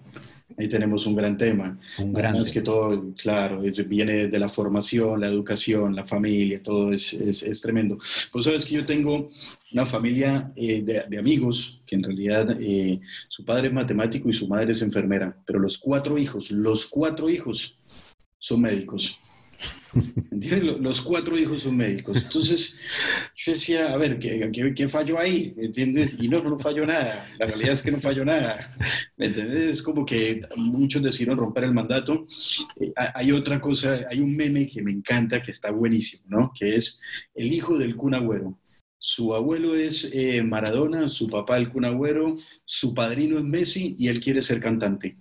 Ahí 0.58 0.68
tenemos 0.68 1.06
un 1.06 1.14
gran 1.14 1.36
tema. 1.36 1.78
Un 1.98 2.12
gran 2.12 2.36
Es 2.36 2.50
que 2.50 2.62
todo, 2.62 3.12
claro, 3.14 3.62
viene 3.86 4.28
de 4.28 4.38
la 4.38 4.48
formación, 4.48 5.20
la 5.20 5.28
educación, 5.28 5.94
la 5.94 6.04
familia, 6.04 6.62
todo 6.62 6.92
es, 6.92 7.12
es, 7.12 7.60
tremendo. 7.60 7.98
Pues 8.32 8.44
sabes 8.44 8.64
que 8.64 8.74
yo 8.74 8.86
tengo 8.86 9.28
una 9.72 9.84
familia 9.84 10.52
eh, 10.56 10.82
de, 10.82 11.18
amigos 11.18 11.82
que 11.86 11.96
en 11.96 12.02
realidad 12.02 12.56
eh, 12.60 13.00
su 13.28 13.44
padre 13.44 13.68
es 13.68 13.74
matemático 13.74 14.28
y 14.28 14.32
su 14.32 14.48
madre 14.48 14.72
es 14.72 14.82
enfermera, 14.82 15.36
pero 15.46 15.58
los 15.58 15.76
cuatro 15.78 16.16
hijos, 16.16 16.50
los 16.50 16.86
cuatro 16.86 17.28
hijos 17.28 17.78
son 18.38 18.62
médicos. 18.62 19.18
Los 20.80 21.00
cuatro 21.00 21.38
hijos 21.38 21.62
son 21.62 21.76
médicos. 21.76 22.16
Entonces, 22.16 22.78
yo 23.34 23.52
decía, 23.52 23.92
a 23.92 23.96
ver, 23.96 24.18
¿qué, 24.18 24.50
qué, 24.74 24.88
falló 24.88 25.18
ahí? 25.18 25.54
¿Me 25.56 25.66
entiendes? 25.66 26.14
Y 26.18 26.28
no, 26.28 26.42
no 26.42 26.58
falló 26.58 26.86
nada. 26.86 27.26
La 27.38 27.46
realidad 27.46 27.72
es 27.72 27.82
que 27.82 27.90
no 27.90 28.00
falló 28.00 28.24
nada. 28.24 28.74
¿Me 29.16 29.26
entiendes? 29.26 29.70
Es 29.70 29.82
como 29.82 30.04
que 30.04 30.40
muchos 30.56 31.02
decidieron 31.02 31.38
romper 31.38 31.64
el 31.64 31.74
mandato. 31.74 32.26
Eh, 32.80 32.92
hay 32.96 33.32
otra 33.32 33.60
cosa, 33.60 34.06
hay 34.10 34.20
un 34.20 34.36
meme 34.36 34.68
que 34.68 34.82
me 34.82 34.92
encanta, 34.92 35.42
que 35.42 35.52
está 35.52 35.70
buenísimo, 35.70 36.24
¿no? 36.28 36.52
Que 36.58 36.76
es 36.76 37.00
el 37.34 37.52
hijo 37.52 37.78
del 37.78 37.96
cunagüero. 37.96 38.58
Su 38.98 39.34
abuelo 39.34 39.76
es 39.76 40.10
eh, 40.12 40.42
Maradona, 40.42 41.08
su 41.08 41.28
papá 41.28 41.58
el 41.58 41.70
cunagüero, 41.70 42.36
su 42.64 42.94
padrino 42.94 43.38
es 43.38 43.44
Messi 43.44 43.94
y 43.98 44.08
él 44.08 44.20
quiere 44.20 44.42
ser 44.42 44.60
cantante. 44.60 45.16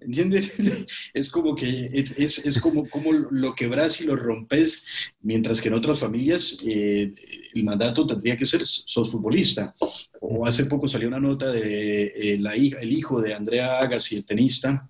¿Entiendes? 0.00 0.56
Es 1.14 1.30
como 1.30 1.54
que 1.54 1.88
es, 2.16 2.38
es 2.38 2.60
como, 2.60 2.88
como 2.88 3.12
lo 3.12 3.54
quebras 3.54 4.00
y 4.00 4.04
lo 4.04 4.16
rompes, 4.16 4.84
mientras 5.20 5.60
que 5.60 5.68
en 5.68 5.74
otras 5.74 5.98
familias 5.98 6.56
eh, 6.64 7.12
el 7.54 7.64
mandato 7.64 8.06
tendría 8.06 8.36
que 8.36 8.46
ser 8.46 8.64
sos 8.64 9.10
futbolista. 9.10 9.74
O 10.20 10.46
hace 10.46 10.66
poco 10.66 10.86
salió 10.86 11.08
una 11.08 11.20
nota 11.20 11.50
de 11.50 12.12
eh, 12.14 12.38
la 12.38 12.56
hija, 12.56 12.80
el 12.80 12.92
hijo 12.92 13.20
de 13.20 13.34
Andrea 13.34 13.78
Agassi, 13.78 14.16
el 14.16 14.26
tenista, 14.26 14.88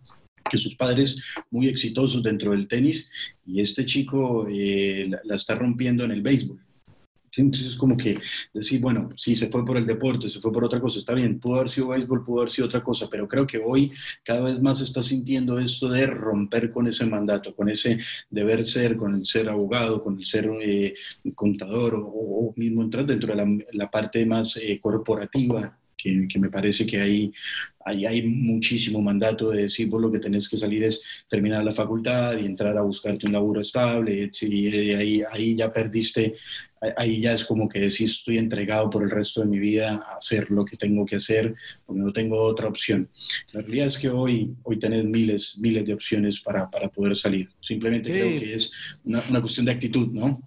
que 0.50 0.58
sus 0.58 0.74
padres 0.74 1.16
muy 1.50 1.68
exitosos 1.68 2.22
dentro 2.22 2.52
del 2.52 2.68
tenis, 2.68 3.08
y 3.46 3.60
este 3.60 3.86
chico 3.86 4.46
eh, 4.50 5.10
la 5.24 5.36
está 5.36 5.54
rompiendo 5.54 6.04
en 6.04 6.10
el 6.10 6.22
béisbol. 6.22 6.67
Entonces 7.42 7.70
es 7.70 7.76
como 7.76 7.96
que 7.96 8.18
decir, 8.52 8.80
bueno, 8.80 9.10
sí, 9.16 9.36
se 9.36 9.48
fue 9.48 9.64
por 9.64 9.76
el 9.76 9.86
deporte, 9.86 10.28
se 10.28 10.40
fue 10.40 10.52
por 10.52 10.64
otra 10.64 10.80
cosa, 10.80 10.98
está 10.98 11.14
bien, 11.14 11.38
pudo 11.38 11.56
haber 11.56 11.68
sido 11.68 11.88
béisbol, 11.88 12.24
pudo 12.24 12.40
haber 12.40 12.50
sido 12.50 12.66
otra 12.66 12.82
cosa, 12.82 13.08
pero 13.10 13.28
creo 13.28 13.46
que 13.46 13.58
hoy 13.58 13.92
cada 14.24 14.40
vez 14.40 14.60
más 14.60 14.78
se 14.78 14.84
está 14.84 15.02
sintiendo 15.02 15.58
esto 15.58 15.88
de 15.88 16.06
romper 16.06 16.70
con 16.70 16.86
ese 16.86 17.06
mandato, 17.06 17.54
con 17.54 17.68
ese 17.68 17.98
deber 18.30 18.66
ser, 18.66 18.96
con 18.96 19.14
el 19.14 19.26
ser 19.26 19.48
abogado, 19.48 20.02
con 20.02 20.18
el 20.18 20.26
ser 20.26 20.50
eh, 20.62 20.94
contador 21.34 21.94
o, 21.96 22.52
mismo 22.56 22.82
entrar 22.82 23.06
dentro 23.06 23.34
de 23.34 23.66
la, 23.72 23.90
parte 23.90 24.24
más 24.26 24.56
eh, 24.56 24.80
corporativa 24.80 25.78
que, 25.98 26.38
me 26.38 26.48
parece 26.48 26.86
que 26.86 27.00
ahí, 27.00 27.32
hay 27.84 28.22
muchísimo 28.22 29.02
mandato 29.02 29.50
de 29.50 29.62
decir, 29.62 29.88
vos 29.88 30.00
lo 30.00 30.12
que 30.12 30.20
tenés 30.20 30.48
que 30.48 30.56
salir 30.56 30.84
es 30.84 31.02
terminar 31.28 31.64
la 31.64 31.72
facultad 31.72 32.38
y 32.38 32.46
entrar 32.46 32.76
a 32.78 32.82
buscarte 32.82 33.26
un 33.26 33.32
laburo 33.32 33.60
estable, 33.60 34.30
y 34.40 34.94
ahí, 34.94 35.22
ahí 35.30 35.56
ya 35.56 35.72
perdiste, 35.72 36.36
ahí 36.96 37.20
ya 37.20 37.32
es 37.32 37.44
como 37.44 37.68
que 37.68 37.80
decís, 37.80 38.12
estoy 38.12 38.38
entregado 38.38 38.90
por 38.90 39.02
el 39.02 39.10
resto 39.10 39.40
de 39.40 39.46
mi 39.46 39.58
vida 39.58 40.02
a 40.06 40.16
hacer 40.16 40.50
lo 40.50 40.64
que 40.64 40.76
tengo 40.76 41.04
que 41.04 41.16
hacer, 41.16 41.54
porque 41.84 42.00
no 42.00 42.12
tengo 42.12 42.40
otra 42.40 42.68
opción. 42.68 43.08
La 43.52 43.60
realidad 43.60 43.86
es 43.86 43.98
que 43.98 44.08
hoy, 44.08 44.54
hoy 44.62 44.78
tenés 44.78 45.04
miles, 45.04 45.56
miles 45.58 45.84
de 45.84 45.94
opciones 45.94 46.40
para, 46.40 46.70
para 46.70 46.88
poder 46.88 47.16
salir. 47.16 47.48
Simplemente 47.60 48.10
creo 48.10 48.40
que 48.40 48.54
es 48.54 48.72
una, 49.04 49.24
una 49.28 49.40
cuestión 49.40 49.66
de 49.66 49.72
actitud, 49.72 50.08
¿no? 50.12 50.42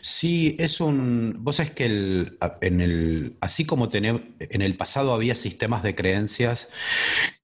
Sí, 0.00 0.56
es 0.58 0.80
un. 0.80 1.36
Vos 1.40 1.56
sabés 1.56 1.72
que 1.72 1.86
el, 1.86 2.38
en 2.60 2.80
el, 2.80 3.36
así 3.40 3.64
como 3.64 3.88
tenemos, 3.88 4.22
en 4.38 4.62
el 4.62 4.76
pasado 4.76 5.12
había 5.12 5.34
sistemas 5.34 5.82
de 5.82 5.94
creencias 5.94 6.68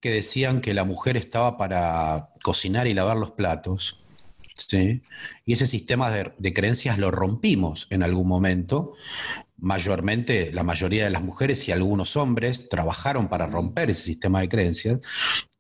que 0.00 0.11
decían 0.11 0.61
que 0.61 0.74
la 0.74 0.85
mujer 0.85 1.16
estaba 1.16 1.57
para 1.59 2.31
cocinar 2.42 2.87
y 2.87 2.94
lavar 2.94 3.16
los 3.16 3.33
platos. 3.33 4.04
¿Sí? 4.57 5.03
Y 5.45 5.53
ese 5.53 5.67
sistema 5.67 6.11
de, 6.11 6.55
creencias 6.55 6.99
lo 6.99 7.11
rompimos 7.11 7.87
en 7.90 8.03
algún 8.03 8.29
momento. 8.29 8.95
Mayormente, 9.57 10.53
la 10.53 10.64
mayoría 10.64 11.05
de 11.05 11.11
las 11.11 11.23
mujeres 11.23 11.69
y 11.69 11.73
algunos 11.73 12.17
hombres 12.17 12.69
trabajaron 12.69 13.29
para 13.29 13.47
romper 13.47 13.90
ese 13.90 14.03
sistema 14.03 14.40
de 14.40 14.49
creencias. 14.49 15.01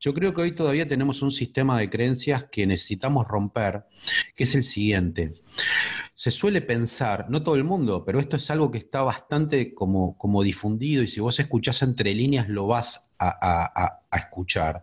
Yo 0.00 0.12
creo 0.12 0.34
que 0.34 0.42
hoy 0.42 0.52
todavía 0.52 0.86
tenemos 0.86 1.22
un 1.22 1.30
sistema 1.30 1.78
de 1.78 1.88
creencias 1.88 2.44
que 2.50 2.66
necesitamos 2.66 3.26
romper, 3.26 3.84
que 4.36 4.44
es 4.44 4.54
el 4.54 4.64
siguiente. 4.64 5.32
Se 6.14 6.30
suele 6.30 6.60
pensar, 6.60 7.26
no 7.30 7.42
todo 7.42 7.54
el 7.54 7.64
mundo, 7.64 8.04
pero 8.04 8.20
esto 8.20 8.36
es 8.36 8.50
algo 8.50 8.70
que 8.70 8.78
está 8.78 9.02
bastante 9.02 9.74
como, 9.74 10.18
como 10.18 10.42
difundido 10.42 11.02
y 11.02 11.08
si 11.08 11.20
vos 11.20 11.40
escuchás 11.40 11.82
entre 11.82 12.14
líneas 12.14 12.48
lo 12.48 12.66
vas 12.66 13.12
a, 13.18 14.00
escuchar, 14.12 14.82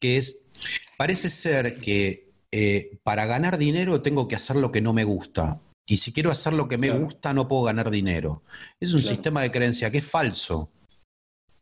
que 0.00 0.16
es, 0.16 0.50
parece 0.96 1.30
ser 1.30 1.78
que 1.78 2.25
eh, 2.58 2.96
para 3.02 3.26
ganar 3.26 3.58
dinero 3.58 4.00
tengo 4.00 4.26
que 4.28 4.34
hacer 4.34 4.56
lo 4.56 4.72
que 4.72 4.80
no 4.80 4.94
me 4.94 5.04
gusta. 5.04 5.60
Y 5.86 5.98
si 5.98 6.10
quiero 6.10 6.30
hacer 6.30 6.54
lo 6.54 6.68
que 6.68 6.78
me 6.78 6.90
gusta, 6.90 7.34
no 7.34 7.48
puedo 7.48 7.64
ganar 7.64 7.90
dinero. 7.90 8.44
Es 8.80 8.94
un 8.94 9.02
sistema 9.02 9.42
de 9.42 9.50
creencia 9.52 9.90
que 9.90 9.98
es 9.98 10.06
falso. 10.06 10.70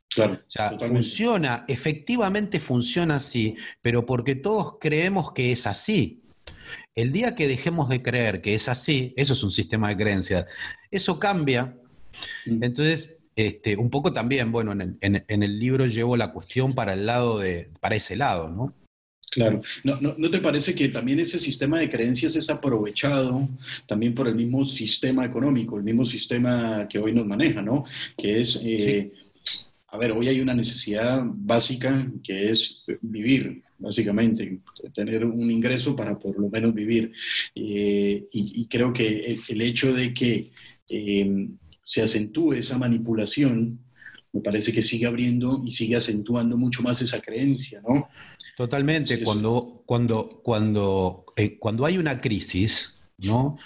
Claro, 0.08 0.34
o 0.34 0.38
sea, 0.50 0.78
funciona, 0.78 1.64
efectivamente 1.66 2.60
funciona 2.60 3.16
así, 3.16 3.56
pero 3.82 4.06
porque 4.06 4.36
todos 4.36 4.76
creemos 4.80 5.32
que 5.32 5.50
es 5.50 5.66
así. 5.66 6.22
El 6.94 7.10
día 7.10 7.34
que 7.34 7.48
dejemos 7.48 7.88
de 7.88 8.00
creer 8.00 8.40
que 8.40 8.54
es 8.54 8.68
así, 8.68 9.12
eso 9.16 9.32
es 9.32 9.42
un 9.42 9.50
sistema 9.50 9.88
de 9.88 9.96
creencias, 9.96 10.46
eso 10.92 11.18
cambia. 11.18 11.76
Mm. 12.46 12.62
Entonces, 12.62 13.24
este, 13.34 13.76
un 13.76 13.90
poco 13.90 14.12
también, 14.12 14.52
bueno, 14.52 14.70
en 14.70 15.42
el, 15.42 15.58
libro 15.58 15.86
llevo 15.86 16.16
la 16.16 16.30
cuestión 16.30 16.72
para 16.72 16.92
el 16.92 17.04
lado 17.04 17.40
de, 17.40 17.72
para 17.80 17.96
ese 17.96 18.14
lado, 18.14 18.48
¿no? 18.48 18.72
Claro. 19.34 19.62
¿No, 19.82 19.98
no, 20.00 20.30
te 20.30 20.38
parece 20.38 20.76
que 20.76 20.90
también 20.90 21.18
ese 21.18 21.40
sistema 21.40 21.80
de 21.80 21.90
creencias 21.90 22.36
es 22.36 22.48
aprovechado 22.48 23.48
también 23.88 24.14
por 24.14 24.28
el 24.28 24.36
mismo 24.36 24.64
sistema 24.64 25.24
económico, 25.24 25.76
el 25.76 25.82
mismo 25.82 26.04
sistema 26.04 26.86
que 26.88 27.00
hoy 27.00 27.12
nos 27.12 27.26
maneja, 27.26 27.60
¿no? 27.60 27.84
Que 28.16 28.40
es 28.40 28.60
eh, 28.62 29.10
a 29.88 29.96
ver, 29.96 30.12
hoy 30.12 30.28
hay 30.28 30.40
una 30.40 30.54
necesidad 30.54 31.22
básica 31.24 32.10
que 32.22 32.50
es 32.50 32.82
vivir, 33.00 33.62
básicamente, 33.78 34.58
tener 34.92 35.24
un 35.24 35.50
ingreso 35.50 35.94
para 35.94 36.18
por 36.18 36.38
lo 36.38 36.48
menos 36.48 36.74
vivir. 36.74 37.12
Eh, 37.54 38.24
y, 38.32 38.66
creo 38.66 38.92
que 38.92 39.38
el, 39.48 39.62
hecho 39.62 39.92
de 39.92 40.14
que 40.14 40.50
eh, 40.88 41.48
se 41.80 42.02
acentúe 42.02 42.54
esa 42.54 42.76
manipulación, 42.76 43.78
me 44.32 44.40
parece 44.40 44.72
que 44.72 44.82
sigue 44.82 45.06
abriendo 45.06 45.62
y 45.64 45.72
sigue 45.72 45.94
acentuando 45.94 46.56
mucho 46.56 46.82
más 46.82 47.00
esa 47.00 47.20
creencia, 47.20 47.80
¿no? 47.80 48.08
Totalmente. 48.56 49.22
cuando, 49.22 49.82
cuando, 49.86 50.40
cuando, 50.42 51.26
eh, 51.36 51.58
cuando 51.58 51.86
hay 51.86 51.98
una 51.98 52.20
crisis, 52.20 53.00
¿no? 53.18 53.58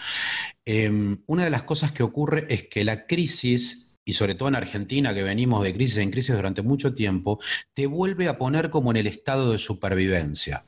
Em, 0.64 1.18
una 1.27 1.44
de 1.44 1.51
las 1.51 1.62
cosas 1.62 1.92
que 1.92 2.03
ocurre 2.03 2.46
es 2.48 2.64
que 2.68 2.85
la 2.85 3.07
crisis 3.07 3.88
y 4.09 4.14
sobre 4.14 4.35
todo 4.35 4.48
en 4.48 4.55
Argentina, 4.55 5.12
que 5.12 5.22
venimos 5.22 5.62
de 5.62 5.74
crisis 5.74 5.98
en 5.98 6.11
crisis 6.11 6.35
durante 6.35 6.62
mucho 6.62 6.94
tiempo, 6.94 7.38
te 7.74 7.87
vuelve 7.87 8.27
a 8.27 8.38
poner 8.38 8.70
como 8.70 8.90
en 8.90 8.96
el 8.96 9.07
estado 9.07 9.53
de 9.53 9.59
supervivencia. 9.59 10.64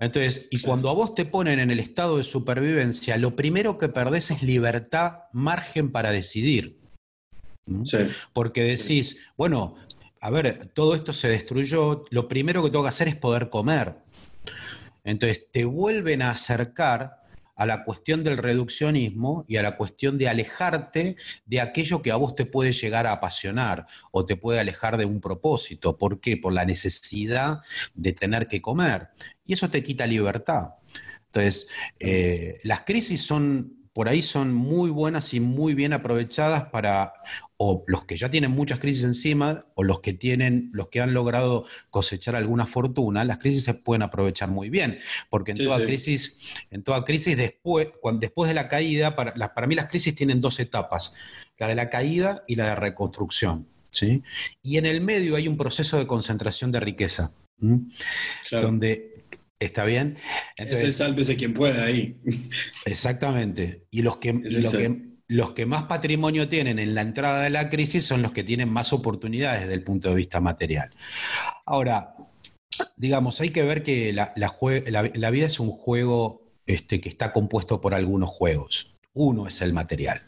Entonces, 0.00 0.48
y 0.50 0.60
cuando 0.62 0.90
a 0.90 0.94
vos 0.94 1.14
te 1.14 1.24
ponen 1.24 1.60
en 1.60 1.70
el 1.70 1.78
estado 1.78 2.16
de 2.16 2.24
supervivencia, 2.24 3.16
lo 3.18 3.36
primero 3.36 3.78
que 3.78 3.88
perdés 3.88 4.32
es 4.32 4.42
libertad, 4.42 5.20
margen 5.32 5.92
para 5.92 6.10
decidir. 6.10 6.80
Porque 8.32 8.64
decís, 8.64 9.24
bueno, 9.36 9.76
a 10.20 10.30
ver, 10.30 10.66
todo 10.74 10.94
esto 10.94 11.12
se 11.12 11.28
destruyó, 11.28 12.04
lo 12.10 12.28
primero 12.28 12.62
que 12.62 12.70
tengo 12.70 12.84
que 12.84 12.90
hacer 12.90 13.08
es 13.08 13.16
poder 13.16 13.50
comer. 13.50 13.96
Entonces, 15.04 15.46
te 15.52 15.64
vuelven 15.64 16.22
a 16.22 16.30
acercar 16.30 17.22
a 17.54 17.64
la 17.64 17.84
cuestión 17.84 18.22
del 18.22 18.36
reduccionismo 18.36 19.44
y 19.48 19.56
a 19.56 19.62
la 19.62 19.76
cuestión 19.76 20.18
de 20.18 20.28
alejarte 20.28 21.16
de 21.46 21.60
aquello 21.60 22.02
que 22.02 22.10
a 22.10 22.16
vos 22.16 22.34
te 22.34 22.44
puede 22.44 22.72
llegar 22.72 23.06
a 23.06 23.12
apasionar 23.12 23.86
o 24.10 24.26
te 24.26 24.36
puede 24.36 24.60
alejar 24.60 24.98
de 24.98 25.06
un 25.06 25.20
propósito. 25.20 25.96
¿Por 25.96 26.20
qué? 26.20 26.36
Por 26.36 26.52
la 26.52 26.66
necesidad 26.66 27.60
de 27.94 28.12
tener 28.12 28.46
que 28.46 28.60
comer. 28.60 29.08
Y 29.46 29.54
eso 29.54 29.70
te 29.70 29.82
quita 29.82 30.06
libertad. 30.06 30.74
Entonces, 31.26 31.68
eh, 31.98 32.60
las 32.62 32.82
crisis 32.82 33.22
son 33.22 33.76
por 33.96 34.10
ahí 34.10 34.20
son 34.20 34.52
muy 34.52 34.90
buenas 34.90 35.32
y 35.32 35.40
muy 35.40 35.72
bien 35.72 35.94
aprovechadas 35.94 36.64
para 36.64 37.14
o 37.58 37.84
los 37.86 38.04
que 38.04 38.16
ya 38.16 38.30
tienen 38.30 38.50
muchas 38.50 38.78
crisis 38.78 39.04
encima 39.04 39.66
o 39.74 39.82
los 39.82 40.00
que 40.00 40.12
tienen 40.12 40.70
los 40.72 40.88
que 40.88 41.00
han 41.00 41.14
logrado 41.14 41.64
cosechar 41.90 42.36
alguna 42.36 42.66
fortuna, 42.66 43.24
las 43.24 43.38
crisis 43.38 43.64
se 43.64 43.74
pueden 43.74 44.02
aprovechar 44.02 44.50
muy 44.50 44.68
bien, 44.68 44.98
porque 45.30 45.52
en 45.52 45.58
toda 45.58 45.82
crisis 45.84 46.38
en 46.70 46.82
toda 46.82 47.04
crisis 47.04 47.36
después 47.36 47.88
cuando, 48.00 48.20
después 48.20 48.48
de 48.48 48.54
la 48.54 48.68
caída 48.68 49.16
para, 49.16 49.32
para 49.54 49.66
mí 49.66 49.74
las 49.74 49.88
crisis 49.88 50.14
tienen 50.14 50.40
dos 50.40 50.60
etapas, 50.60 51.14
la 51.58 51.68
de 51.68 51.74
la 51.74 51.88
caída 51.88 52.44
y 52.46 52.56
la 52.56 52.70
de 52.70 52.74
reconstrucción, 52.76 53.66
¿sí? 53.90 54.22
Y 54.62 54.76
en 54.76 54.86
el 54.86 55.00
medio 55.00 55.36
hay 55.36 55.48
un 55.48 55.56
proceso 55.56 55.98
de 55.98 56.06
concentración 56.06 56.72
de 56.72 56.80
riqueza. 56.80 57.32
donde 58.50 59.16
¿Está 59.58 59.86
bien? 59.86 60.18
Entonces, 60.58 60.96
sálvese 60.96 61.34
quien 61.36 61.54
pueda 61.54 61.84
ahí. 61.84 62.18
Exactamente. 62.84 63.86
Y 63.90 64.02
los 64.02 64.18
que, 64.18 64.34
los 65.28 65.52
que 65.52 65.66
más 65.66 65.84
patrimonio 65.84 66.48
tienen 66.48 66.78
en 66.78 66.94
la 66.94 67.02
entrada 67.02 67.42
de 67.42 67.50
la 67.50 67.68
crisis 67.68 68.06
son 68.06 68.22
los 68.22 68.32
que 68.32 68.44
tienen 68.44 68.68
más 68.68 68.92
oportunidades 68.92 69.62
desde 69.62 69.74
el 69.74 69.82
punto 69.82 70.08
de 70.08 70.14
vista 70.14 70.40
material. 70.40 70.90
Ahora, 71.64 72.14
digamos, 72.96 73.40
hay 73.40 73.50
que 73.50 73.62
ver 73.62 73.82
que 73.82 74.12
la, 74.12 74.32
la, 74.36 75.30
vida 75.30 75.46
es 75.46 75.60
un 75.60 75.70
juego 75.70 76.42
este, 76.66 77.00
que 77.00 77.08
está 77.08 77.32
compuesto 77.32 77.80
por 77.80 77.94
algunos 77.94 78.30
juegos. 78.30 78.94
Uno 79.14 79.48
es 79.48 79.62
el 79.62 79.72
material. 79.72 80.22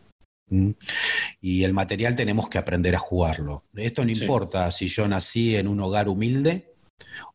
Y 1.41 1.65
el 1.65 1.75
material 1.75 2.17
tenemos 2.17 2.49
que 2.49 2.59
aprender 2.59 2.95
a 2.97 2.99
jugarlo. 2.99 3.65
Esto 3.75 4.05
no 4.05 4.11
importa 4.11 4.71
si 4.73 4.89
yo 4.89 5.07
nací 5.07 5.57
en 5.57 5.69
un 5.69 5.79
hogar 5.81 6.09
humilde 6.09 6.73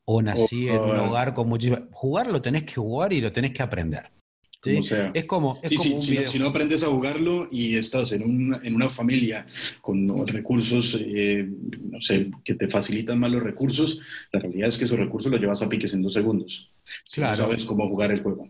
o 0.06 0.22
nací 0.22 0.68
en 0.68 0.82
un 0.82 0.98
hogar 0.98 1.34
con 1.34 1.48
muchísima... 1.48 1.84
Jugar 1.92 2.32
lo 2.32 2.42
tenés 2.42 2.64
que 2.64 2.74
jugar 2.74 3.14
y 3.14 3.22
lo 3.22 3.32
tenés 3.32 3.52
que 3.52 3.62
aprender. 3.62 4.10
Es 4.64 5.26
como, 5.26 5.60
si, 5.64 6.40
no, 6.40 6.48
aprendes 6.48 6.84
a 6.84 6.88
jugarlo 6.88 7.48
y 7.52 7.76
estás 7.76 8.14
en, 8.14 8.24
un, 8.24 8.58
en 8.64 8.76
una 8.76 8.88
familia 8.88 9.46
con 9.82 10.26
recursos, 10.28 10.98
eh, 11.00 11.50
no 11.92 12.00
sé, 12.00 12.32
que 12.46 12.56
te 12.56 12.70
facilitan 12.70 13.20
más 13.20 13.32
los 13.32 13.44
recursos, 13.44 14.00
la 14.32 14.40
realidad 14.40 14.70
es 14.70 14.78
que 14.78 14.86
esos 14.86 14.98
recursos 14.98 15.32
los 15.32 15.42
llevas 15.42 15.62
a 15.62 15.70
piques 15.70 15.94
en 15.94 16.02
dos 16.02 16.14
segundos. 16.14 16.70
claro. 17.12 17.32
no 17.32 17.44
sabes 17.44 17.66
cómo 17.66 17.88
jugar 17.90 18.12
el 18.12 18.22
juego. 18.22 18.48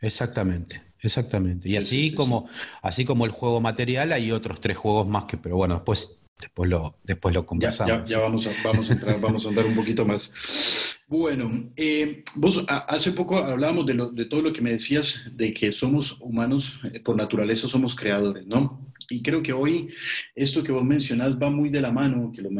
Exactamente. 0.00 0.82
Exactamente. 1.00 1.68
Y 1.68 1.76
así 1.76 2.12
como, 2.12 2.48
así 2.82 3.04
como 3.04 3.24
el 3.24 3.30
juego 3.30 3.60
material, 3.60 4.12
hay 4.12 4.32
otros 4.32 4.60
tres 4.60 4.76
juegos 4.76 5.06
más 5.06 5.26
que, 5.26 5.36
pero 5.36 5.56
bueno, 5.56 5.74
después 5.74 6.20
Después 6.40 6.70
lo, 6.70 6.96
después 7.02 7.34
lo 7.34 7.44
conversamos. 7.44 8.08
Ya, 8.08 8.20
vamos, 8.20 8.46
a, 8.46 8.50
vamos, 8.64 8.88
a 8.88 8.92
entrar, 8.92 9.20
vamos 9.20 9.44
a 9.44 9.48
andar 9.48 9.66
un 9.66 9.74
poquito 9.74 10.06
más. 10.06 10.96
Bueno, 11.08 11.70
eh, 11.74 12.22
vos 12.36 12.64
hace 12.68 13.12
poco 13.12 13.38
hablábamos 13.38 13.86
de, 13.86 13.94
lo, 13.94 14.10
de 14.10 14.26
todo 14.26 14.42
lo 14.42 14.52
que 14.52 14.60
me 14.60 14.72
decías, 14.72 15.30
de 15.32 15.52
que 15.52 15.72
somos 15.72 16.20
humanos, 16.20 16.80
eh, 16.92 17.00
por 17.00 17.16
naturaleza 17.16 17.66
somos 17.66 17.96
creadores, 17.96 18.46
¿no? 18.46 18.88
Y 19.10 19.22
creo 19.22 19.42
que 19.42 19.54
hoy 19.54 19.88
esto 20.34 20.62
que 20.62 20.70
vos 20.70 20.84
mencionás 20.84 21.38
va 21.40 21.48
muy 21.48 21.70
de 21.70 21.80
la 21.80 21.90
mano, 21.90 22.30
que 22.30 22.42
lo, 22.42 22.50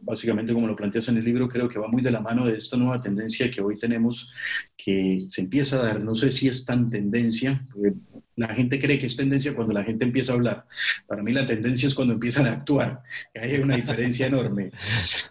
básicamente 0.00 0.54
como 0.54 0.66
lo 0.66 0.74
planteas 0.74 1.08
en 1.08 1.18
el 1.18 1.24
libro, 1.24 1.46
creo 1.46 1.68
que 1.68 1.78
va 1.78 1.88
muy 1.88 2.00
de 2.00 2.10
la 2.10 2.20
mano 2.20 2.46
de 2.46 2.56
esta 2.56 2.78
nueva 2.78 3.02
tendencia 3.02 3.50
que 3.50 3.60
hoy 3.60 3.78
tenemos, 3.78 4.32
que 4.76 5.26
se 5.28 5.42
empieza 5.42 5.76
a 5.76 5.84
dar, 5.84 6.02
no 6.02 6.14
sé 6.14 6.32
si 6.32 6.48
es 6.48 6.64
tan 6.64 6.88
tendencia, 6.88 7.66
la 8.36 8.48
gente 8.48 8.80
cree 8.80 8.98
que 8.98 9.06
es 9.06 9.16
tendencia 9.16 9.54
cuando 9.54 9.72
la 9.72 9.84
gente 9.84 10.04
empieza 10.04 10.32
a 10.32 10.34
hablar. 10.36 10.66
Para 11.06 11.22
mí 11.22 11.32
la 11.32 11.46
tendencia 11.46 11.86
es 11.86 11.94
cuando 11.94 12.14
empiezan 12.14 12.46
a 12.46 12.52
actuar, 12.52 13.02
hay 13.34 13.56
una 13.56 13.76
diferencia 13.76 14.26
enorme, 14.26 14.70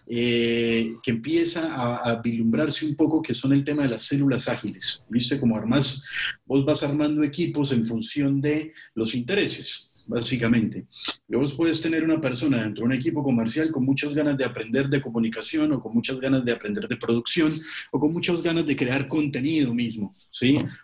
eh, 0.06 0.94
que 1.02 1.10
empieza 1.10 1.74
a, 1.74 1.96
a, 1.96 2.22
vislumbrarse 2.22 2.86
un 2.86 2.96
poco 2.96 3.22
que 3.22 3.34
son 3.34 3.52
el 3.52 3.64
tema 3.64 3.82
de 3.82 3.90
las 3.90 4.02
células 4.02 4.48
ágiles. 4.48 5.02
¿Viste? 5.08 5.38
Como 5.38 5.56
armas, 5.56 6.02
vos 6.46 6.64
vas 6.64 6.82
armando 6.82 7.22
equipos 7.22 7.72
en 7.72 7.84
función 7.84 8.40
de 8.40 8.72
los 8.94 9.14
intereses. 9.14 9.90
básicamente. 10.06 10.86
Y 11.28 11.36
vos 11.36 11.54
puedes 11.54 11.80
tener 11.80 12.04
una 12.04 12.20
persona 12.20 12.62
dentro 12.62 12.82
de 12.82 12.86
un 12.86 12.92
equipo 12.92 13.22
comercial 13.22 13.70
con 13.70 13.84
muchas 13.84 14.12
ganas 14.14 14.36
de 14.36 14.44
aprender 14.44 14.88
de 14.88 15.00
comunicación 15.00 15.72
o 15.72 15.80
con 15.80 15.94
muchas 15.94 16.18
ganas 16.20 16.44
de 16.44 16.52
aprender 16.52 16.86
de 16.88 16.96
producción 16.96 17.60
o 17.90 17.98
con 17.98 18.12
muchas 18.12 18.42
ganas 18.42 18.66
de 18.66 18.76
crear 18.76 19.08
contenido 19.08 19.72
mismo, 19.74 20.14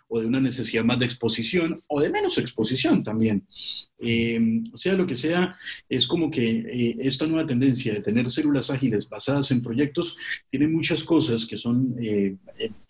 O 0.07 0.19
de 0.19 0.27
una 0.27 0.39
necesidad 0.39 0.83
más 0.83 0.99
de 0.99 1.05
exposición 1.05 1.81
o 1.87 1.99
de 1.99 2.09
menos 2.09 2.37
exposición 2.37 3.03
también. 3.03 3.43
Eh, 4.03 4.63
sea 4.73 4.93
lo 4.93 5.05
que 5.05 5.15
sea, 5.15 5.55
es 5.87 6.07
como 6.07 6.31
que 6.31 6.49
eh, 6.49 6.97
esta 7.01 7.27
nueva 7.27 7.45
tendencia 7.45 7.93
de 7.93 8.01
tener 8.01 8.31
células 8.31 8.71
ágiles 8.71 9.07
basadas 9.07 9.51
en 9.51 9.61
proyectos 9.61 10.17
tiene 10.49 10.67
muchas 10.67 11.03
cosas 11.03 11.45
que 11.45 11.55
son 11.55 11.95
eh, 12.01 12.35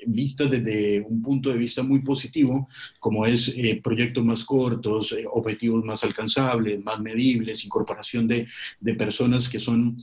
vistas 0.08 0.50
desde 0.50 1.02
un 1.02 1.22
punto 1.22 1.50
de 1.50 1.58
vista 1.58 1.84
muy 1.84 2.00
positivo, 2.00 2.70
como 3.00 3.26
es 3.26 3.54
proyectos 3.84 4.24
más 4.24 4.46
cortos, 4.46 5.14
objetivos 5.34 5.84
más 5.84 6.04
alcanzables, 6.04 6.82
más 6.82 7.00
medibles, 7.02 7.66
incorporación 7.66 8.28
de, 8.28 8.48
de 8.80 8.94
personas 8.96 9.50
que 9.50 9.60
son, 9.60 10.02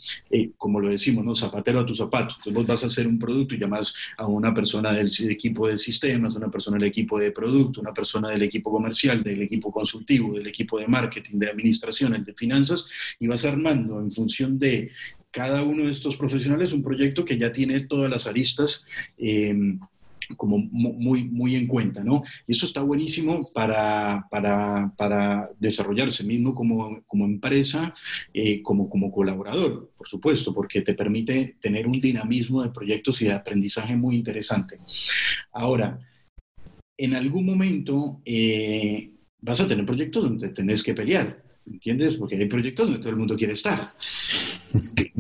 como 0.57 0.79
lo 0.79 0.91
decimos, 0.91 1.25
¿no? 1.25 1.35
zapatero 1.35 1.81
a 1.81 1.87
tu 1.87 1.95
zapato. 1.95 2.35
Entonces 2.37 2.55
vos 2.55 2.67
vas 2.67 2.85
a 2.85 2.87
hacer 2.89 3.07
un 3.07 3.19
producto 3.19 3.55
y 3.55 3.59
llamas 3.59 3.95
a 4.17 4.27
una 4.27 4.53
persona 4.53 4.93
del 4.93 5.11
equipo 5.31 5.67
de 5.67 5.79
sistemas, 5.79 6.37
una 6.37 6.48
persona 6.51 6.79
del 6.79 6.89
equipo 6.89 7.19
de 7.19 7.33
producto, 7.33 7.81
una 7.81 7.93
persona 7.93 8.31
del 8.31 8.43
equipo 8.43 8.71
comercial, 8.71 9.23
del 9.23 9.43
equipo 9.43 9.71
consultivo, 9.71 10.35
del 10.35 10.47
equipo 10.47 10.79
de 10.79 10.89
marketing, 10.89 11.39
de 11.39 11.51
administración, 11.51 12.15
el 12.15 12.25
de 12.25 12.35
finanzas, 12.35 12.89
y 13.19 13.27
vas 13.27 13.45
armando 13.45 14.01
en 14.01 14.11
función 14.11 14.59
de 14.59 14.91
cada 15.31 15.63
uno 15.63 15.85
de 15.85 15.91
estos 15.91 16.17
profesionales 16.17 16.73
un 16.73 16.83
proyecto 16.83 17.25
que 17.25 17.39
ya 17.39 17.53
tiene 17.53 17.81
todas 17.81 18.11
las 18.11 18.27
aristas. 18.27 18.85
Em, 19.17 19.79
como 20.37 20.59
muy, 20.59 21.25
muy 21.25 21.55
en 21.55 21.67
cuenta, 21.67 22.05
¿no? 22.05 22.23
Y 22.47 22.53
eso 22.53 22.67
está 22.67 22.83
buenísimo 22.83 23.51
para, 23.53 24.27
para, 24.31 24.93
para 24.97 25.51
desarrollarse 25.59 26.25
mismo 26.25 26.55
como, 26.55 27.03
como 27.07 27.25
empresa, 27.25 27.95
eh, 28.35 28.63
como, 28.63 28.89
como 28.91 29.11
colaborador, 29.11 29.91
por 29.97 30.09
supuesto, 30.09 30.53
porque 30.53 30.83
te 30.83 30.95
permite 30.95 31.57
tener 31.61 31.87
un 31.87 32.01
dinamismo 32.01 32.63
de 32.63 32.71
proyectos 32.71 33.23
y 33.23 33.27
de 33.27 33.33
aprendizaje 33.33 33.97
muy 33.97 34.17
interesante. 34.17 34.79
Ahora, 35.53 35.99
en 36.99 37.15
algún 37.15 37.47
momento 37.47 38.21
eh, 38.25 39.13
vas 39.41 39.61
a 39.61 39.69
tener 39.69 39.87
proyectos 39.87 40.25
donde 40.25 40.49
tenés 40.49 40.83
que 40.83 40.95
pelear, 40.95 41.43
¿entiendes? 41.65 42.17
Porque 42.17 42.37
hay 42.37 42.47
proyectos 42.47 42.87
donde 42.87 42.99
todo 42.99 43.11
el 43.11 43.17
mundo 43.17 43.37
quiere 43.37 43.53
estar. 43.53 43.93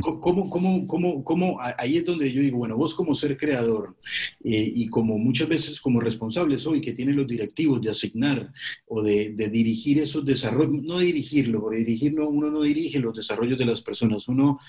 ¿Cómo, 0.00 0.50
cómo, 0.50 0.86
cómo, 0.86 1.24
cómo, 1.24 1.58
ahí 1.78 1.96
es 1.96 2.04
donde 2.04 2.32
yo 2.32 2.42
digo, 2.42 2.58
bueno, 2.58 2.76
vos 2.76 2.94
como 2.94 3.14
ser 3.14 3.36
creador 3.36 3.96
eh, 4.44 4.72
y 4.74 4.88
como 4.88 5.18
muchas 5.18 5.48
veces 5.48 5.80
como 5.80 6.00
responsable 6.00 6.58
soy, 6.58 6.80
que 6.80 6.92
tiene 6.92 7.14
los 7.14 7.26
directivos 7.26 7.80
de 7.80 7.90
asignar 7.90 8.52
o 8.86 9.02
de, 9.02 9.30
de, 9.30 9.48
dirigir 9.48 9.98
esos 9.98 10.24
desarrollos, 10.24 10.82
no 10.82 10.98
dirigirlo, 10.98 11.60
porque 11.60 11.78
dirigir 11.78 12.20
uno 12.20 12.50
no 12.50 12.62
dirige 12.62 13.00
los 13.00 13.16
desarrollos 13.16 13.58
de 13.58 13.64
las 13.64 13.82
personas, 13.82 14.28
uno 14.28 14.60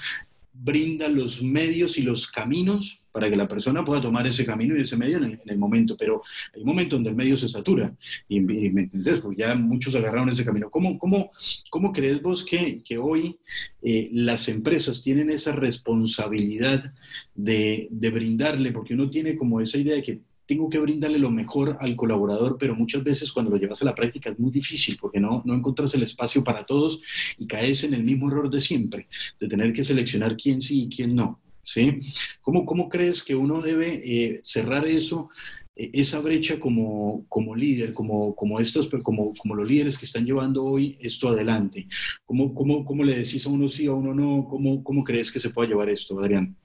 brinda 0.61 1.07
los 1.07 1.41
medios 1.41 1.97
y 1.97 2.01
los 2.01 2.27
caminos 2.27 2.99
para 3.11 3.29
que 3.29 3.35
la 3.35 3.47
persona 3.47 3.83
pueda 3.83 4.01
tomar 4.01 4.27
ese 4.27 4.45
camino 4.45 4.77
y 4.77 4.81
ese 4.81 4.95
medio 4.95 5.17
en 5.17 5.41
el, 5.43 5.57
momento. 5.57 5.97
Pero 5.97 6.21
hay 6.53 6.61
un 6.61 6.67
momento 6.67 6.95
donde 6.95 7.09
el 7.09 7.15
medio 7.15 7.35
se 7.37 7.49
satura, 7.49 7.93
y, 8.27 8.39
me 8.39 8.81
entendés, 8.81 9.19
porque 9.19 9.41
ya 9.41 9.55
muchos 9.55 9.95
agarraron 9.95 10.29
ese 10.29 10.45
camino. 10.45 10.69
¿Cómo, 10.69 10.97
cómo, 10.99 11.31
cómo 11.69 11.91
crees 11.91 12.21
vos 12.21 12.45
que, 12.45 12.81
que 12.83 12.97
hoy 12.97 13.37
eh, 13.81 14.09
las 14.13 14.47
empresas 14.47 15.01
tienen 15.01 15.29
esa 15.31 15.53
responsabilidad 15.53 16.93
de, 17.33 17.87
de 17.89 18.11
brindarle, 18.11 18.71
porque 18.71 18.93
uno 18.93 19.09
tiene 19.09 19.35
como 19.35 19.59
esa 19.59 19.77
idea 19.77 19.95
de 19.95 20.03
que 20.03 20.19
tengo 20.49 20.67
que 20.67 20.79
brindarle 20.79 21.19
lo 21.19 21.29
mejor 21.29 21.77
al 21.79 21.95
colaborador, 21.95 22.57
pero 22.59 22.73
muchas 22.75 23.03
veces 23.03 23.31
cuando 23.31 23.51
lo 23.51 23.57
llevas 23.57 23.83
a 23.83 23.85
la 23.85 23.93
práctica 23.93 24.31
es 24.31 24.39
muy 24.39 24.49
difícil 24.49 24.97
porque 24.99 25.19
no, 25.19 25.43
no 25.45 25.53
encuentras 25.53 25.93
el 25.93 26.01
espacio 26.01 26.43
para 26.43 26.65
todos 26.65 26.99
y 27.37 27.45
caes 27.45 27.83
en 27.83 27.93
el 27.93 28.03
mismo 28.03 28.29
error 28.29 28.49
de 28.49 28.59
siempre, 28.59 29.07
de 29.39 29.47
tener 29.47 29.71
que 29.73 29.83
seleccionar 29.83 30.35
quién 30.35 30.59
sí 30.59 30.85
y 30.85 30.89
quién 30.89 31.13
no. 31.13 31.39
¿sí? 31.61 31.99
¿Cómo, 32.41 32.65
cómo 32.65 32.89
crees 32.89 33.21
que 33.21 33.35
uno 33.35 33.61
debe 33.61 34.01
eh, 34.03 34.39
cerrar 34.41 34.87
eso, 34.87 35.29
eh, 35.75 35.91
esa 35.93 36.19
brecha 36.19 36.59
como, 36.59 37.27
como 37.29 37.55
líder, 37.55 37.93
como, 37.93 38.33
como, 38.33 38.59
estos, 38.59 38.89
como, 39.03 39.35
como 39.35 39.53
los 39.53 39.67
líderes 39.67 39.99
que 39.99 40.07
están 40.07 40.25
llevando 40.25 40.63
hoy 40.65 40.97
esto 40.99 41.27
adelante? 41.27 41.87
¿Cómo, 42.25 42.55
cómo, 42.55 42.83
cómo 42.83 43.03
le 43.03 43.15
decís 43.15 43.45
a 43.45 43.49
uno 43.49 43.69
sí, 43.69 43.85
a 43.85 43.93
uno 43.93 44.15
no? 44.15 44.47
¿Cómo, 44.49 44.83
cómo 44.83 45.03
crees 45.03 45.31
que 45.31 45.39
se 45.39 45.51
pueda 45.51 45.69
llevar 45.69 45.89
esto, 45.89 46.19
Adrián? 46.19 46.55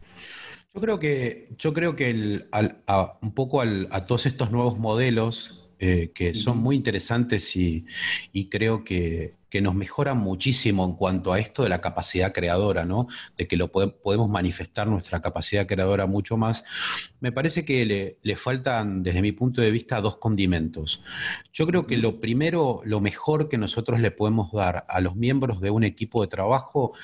Yo 0.75 0.81
creo 0.81 0.99
que, 0.99 1.49
yo 1.57 1.73
creo 1.73 1.95
que 1.95 2.47
un 3.21 3.35
poco 3.35 3.61
a 3.63 4.07
todos 4.07 4.27
estos 4.27 4.51
nuevos 4.51 4.77
modelos 4.77 5.65
eh, 5.79 6.11
que 6.13 6.35
son 6.35 6.59
muy 6.59 6.75
interesantes 6.77 7.55
y, 7.57 7.85
creo 8.51 8.83
que, 8.83 9.33
nos 9.63 9.75
mejoran 9.77 10.19
muchísimo 10.19 10.85
en 10.85 10.95
cuanto 10.95 11.33
a 11.33 11.39
esto 11.39 11.63
de 11.63 11.69
la 11.69 11.81
capacidad 11.81 12.33
creadora, 12.33 12.85
¿no? 12.85 13.07
De 13.37 13.47
que 13.47 13.57
lo 13.57 13.71
podemos 13.71 14.29
manifestar 14.29 14.89
nuestra 14.89 15.23
capacidad 15.23 15.69
creadora 15.69 16.07
mucho 16.07 16.37
más. 16.37 16.65
Me 17.21 17.31
parece 17.31 17.65
que 17.65 17.85
le, 17.85 18.19
le, 18.23 18.35
faltan, 18.35 19.05
desde 19.05 19.23
mi 19.23 19.31
punto 19.31 19.61
de 19.61 19.71
vista, 19.71 20.01
dos 20.01 20.17
condimentos. 20.17 21.05
Yo 21.53 21.69
creo 21.69 21.87
que 21.87 21.99
lo 21.99 22.21
primero, 22.21 22.81
lo 22.85 23.01
mejor 23.01 23.49
que 23.49 23.59
nosotros 23.59 24.01
le 24.01 24.11
podemos 24.11 24.51
dar 24.51 24.87
a 24.89 25.01
los 25.01 25.15
miembros 25.15 25.61
de 25.61 25.71
un 25.71 25.85
equipo 25.85 26.21
de 26.23 26.27
trabajo 26.27 26.95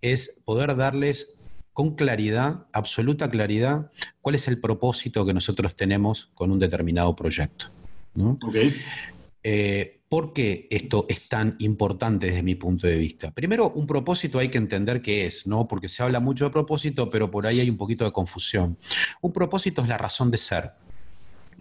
es 0.00 0.40
poder 0.44 0.74
darles 0.74 1.36
con 1.72 1.94
claridad, 1.94 2.66
absoluta 2.72 3.30
claridad, 3.30 3.90
cuál 4.20 4.34
es 4.34 4.48
el 4.48 4.60
propósito 4.60 5.24
que 5.24 5.34
nosotros 5.34 5.74
tenemos 5.74 6.30
con 6.34 6.50
un 6.50 6.58
determinado 6.58 7.14
proyecto. 7.16 7.66
Eh, 9.42 10.00
¿Por 10.08 10.34
qué 10.34 10.68
esto 10.70 11.06
es 11.08 11.26
tan 11.26 11.56
importante 11.60 12.26
desde 12.26 12.42
mi 12.42 12.54
punto 12.54 12.86
de 12.86 12.98
vista? 12.98 13.30
Primero, 13.30 13.70
un 13.70 13.86
propósito 13.86 14.38
hay 14.38 14.50
que 14.50 14.58
entender 14.58 15.00
qué 15.00 15.26
es, 15.26 15.46
¿no? 15.46 15.66
Porque 15.66 15.88
se 15.88 16.02
habla 16.02 16.20
mucho 16.20 16.44
de 16.44 16.50
propósito, 16.50 17.08
pero 17.08 17.30
por 17.30 17.46
ahí 17.46 17.60
hay 17.60 17.70
un 17.70 17.78
poquito 17.78 18.04
de 18.04 18.12
confusión. 18.12 18.76
Un 19.22 19.32
propósito 19.32 19.80
es 19.80 19.88
la 19.88 19.96
razón 19.96 20.30
de 20.30 20.36
ser. 20.36 20.72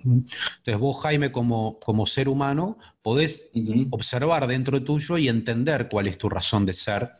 Entonces 0.03 0.77
vos, 0.77 0.99
Jaime, 1.01 1.31
como, 1.31 1.79
como 1.79 2.05
ser 2.05 2.27
humano, 2.27 2.77
podés 3.01 3.49
observar 3.89 4.47
dentro 4.47 4.83
tuyo 4.83 5.17
y 5.17 5.29
entender 5.29 5.87
cuál 5.89 6.07
es 6.07 6.17
tu 6.17 6.27
razón 6.27 6.65
de 6.65 6.73
ser 6.73 7.11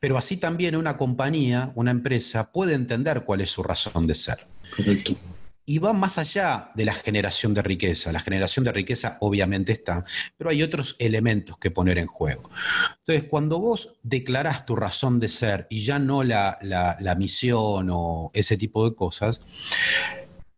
pero 0.00 0.16
así 0.16 0.38
también 0.38 0.74
una 0.74 0.96
compañía, 0.96 1.72
una 1.74 1.90
empresa, 1.90 2.50
puede 2.50 2.74
entender 2.74 3.24
cuál 3.24 3.42
es 3.42 3.50
su 3.50 3.62
razón 3.62 4.06
de 4.06 4.14
ser. 4.14 4.46
Correcto. 4.74 5.14
Y 5.66 5.78
va 5.78 5.92
más 5.92 6.18
allá 6.18 6.72
de 6.74 6.84
la 6.84 6.94
generación 6.94 7.54
de 7.54 7.62
riqueza. 7.62 8.10
La 8.10 8.18
generación 8.18 8.64
de 8.64 8.72
riqueza 8.72 9.18
obviamente 9.20 9.70
está, 9.72 10.04
pero 10.36 10.50
hay 10.50 10.64
otros 10.64 10.96
elementos 10.98 11.58
que 11.58 11.70
poner 11.70 11.98
en 11.98 12.08
juego. 12.08 12.50
Entonces, 12.98 13.28
cuando 13.28 13.60
vos 13.60 13.94
declarás 14.02 14.66
tu 14.66 14.74
razón 14.74 15.20
de 15.20 15.28
ser 15.28 15.68
y 15.70 15.84
ya 15.84 16.00
no 16.00 16.24
la, 16.24 16.58
la 16.60 17.14
misión 17.14 17.88
o 17.92 18.32
ese 18.34 18.56
tipo 18.56 18.88
de 18.88 18.96
cosas, 18.96 19.42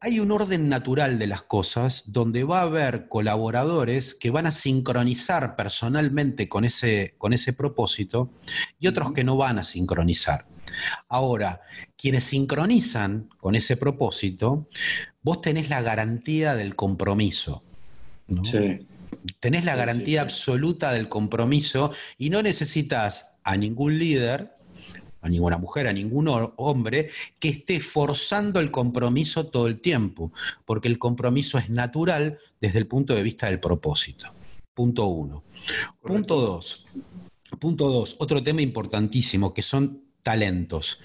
hay 0.04 0.18
un 0.18 0.32
orden 0.32 0.68
natural 0.68 1.16
de 1.16 1.28
las 1.28 1.44
cosas 1.44 2.02
donde 2.06 2.42
va 2.42 2.58
a 2.58 2.64
haber 2.64 3.06
colaboradores 3.08 4.16
que 4.16 4.30
van 4.30 4.48
a 4.48 4.52
sincronizar 4.52 5.54
personalmente 5.54 6.48
con 6.48 6.64
ese, 6.64 7.14
con 7.18 7.32
ese 7.32 7.52
propósito 7.52 8.32
y 8.80 8.88
otros 8.88 9.12
que 9.12 9.22
no 9.22 9.36
van 9.36 9.60
a 9.60 9.64
sincronizar. 9.64 10.46
Ahora, 11.08 11.60
quienes 11.96 12.24
sincronizan 12.24 13.28
con 13.38 13.54
ese 13.54 13.76
propósito, 13.76 14.68
vos 15.22 15.40
tenés 15.40 15.70
la 15.70 15.82
garantía 15.82 16.56
del 16.56 16.74
compromiso. 16.74 17.62
Tenés 19.38 19.64
la 19.64 19.76
garantía 19.76 20.22
absoluta 20.22 20.92
del 20.92 21.08
compromiso 21.08 21.92
y 22.18 22.30
no 22.30 22.42
necesitas 22.42 23.36
a 23.44 23.56
ningún 23.56 24.00
líder 24.00 24.56
a 25.22 25.28
ninguna 25.28 25.56
mujer, 25.56 25.86
a 25.86 25.92
ningún 25.92 26.28
hombre, 26.56 27.08
que 27.38 27.48
esté 27.48 27.80
forzando 27.80 28.60
el 28.60 28.70
compromiso 28.70 29.46
todo 29.46 29.68
el 29.68 29.80
tiempo, 29.80 30.32
porque 30.66 30.88
el 30.88 30.98
compromiso 30.98 31.56
es 31.58 31.70
natural 31.70 32.38
desde 32.60 32.80
el 32.80 32.86
punto 32.86 33.14
de 33.14 33.22
vista 33.22 33.46
del 33.46 33.60
propósito. 33.60 34.34
Punto 34.74 35.06
uno. 35.06 35.44
Punto 36.02 36.40
dos. 36.40 36.86
Punto 37.58 37.88
dos, 37.88 38.16
otro 38.18 38.42
tema 38.42 38.62
importantísimo, 38.62 39.54
que 39.54 39.62
son 39.62 40.02
talentos, 40.22 41.00